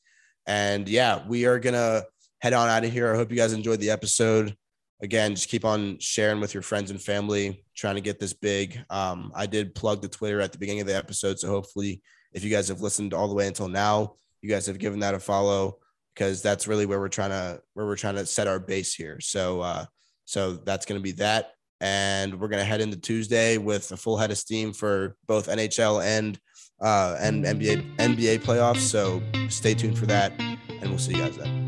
And 0.46 0.88
yeah, 0.88 1.26
we 1.26 1.46
are 1.46 1.58
gonna 1.58 2.02
head 2.40 2.52
on 2.52 2.68
out 2.68 2.84
of 2.84 2.92
here. 2.92 3.12
I 3.12 3.16
hope 3.16 3.30
you 3.30 3.36
guys 3.36 3.52
enjoyed 3.52 3.80
the 3.80 3.90
episode 3.90 4.56
again, 5.00 5.34
just 5.34 5.48
keep 5.48 5.64
on 5.64 5.98
sharing 5.98 6.40
with 6.40 6.54
your 6.54 6.62
friends 6.62 6.90
and 6.90 7.00
family, 7.00 7.64
trying 7.74 7.96
to 7.96 8.00
get 8.00 8.18
this 8.18 8.32
big. 8.32 8.78
Um, 8.90 9.32
I 9.34 9.46
did 9.46 9.74
plug 9.74 10.02
the 10.02 10.08
Twitter 10.08 10.40
at 10.40 10.52
the 10.52 10.58
beginning 10.58 10.80
of 10.80 10.86
the 10.86 10.96
episode. 10.96 11.38
So 11.38 11.48
hopefully, 11.48 12.02
if 12.32 12.44
you 12.44 12.50
guys 12.50 12.68
have 12.68 12.80
listened 12.80 13.14
all 13.14 13.28
the 13.28 13.34
way 13.34 13.46
until 13.46 13.68
now, 13.68 14.16
you 14.42 14.48
guys 14.48 14.66
have 14.66 14.78
given 14.78 15.00
that 15.00 15.14
a 15.14 15.20
follow 15.20 15.78
because 16.16 16.40
that's 16.40 16.66
really 16.66 16.86
where 16.86 16.98
we're 16.98 17.08
trying 17.08 17.30
to 17.30 17.60
where 17.74 17.86
we're 17.86 17.96
trying 17.96 18.14
to 18.14 18.24
set 18.24 18.46
our 18.46 18.58
base 18.58 18.94
here. 18.94 19.20
So 19.20 19.60
uh, 19.60 19.84
so 20.24 20.54
that's 20.54 20.86
gonna 20.86 21.00
be 21.00 21.12
that. 21.12 21.52
And 21.80 22.40
we're 22.40 22.48
gonna 22.48 22.64
head 22.64 22.80
into 22.80 22.96
Tuesday 22.96 23.58
with 23.58 23.92
a 23.92 23.96
full 23.96 24.16
head 24.16 24.30
of 24.30 24.38
steam 24.38 24.72
for 24.72 25.16
both 25.26 25.48
NHL 25.48 26.02
and 26.02 26.38
uh, 26.80 27.16
and 27.20 27.44
NBA 27.44 27.96
NBA 27.96 28.38
playoffs. 28.40 28.78
So 28.78 29.22
stay 29.48 29.74
tuned 29.74 29.98
for 29.98 30.06
that, 30.06 30.32
and 30.40 30.88
we'll 30.88 30.98
see 30.98 31.12
you 31.12 31.18
guys 31.18 31.36
then. 31.36 31.65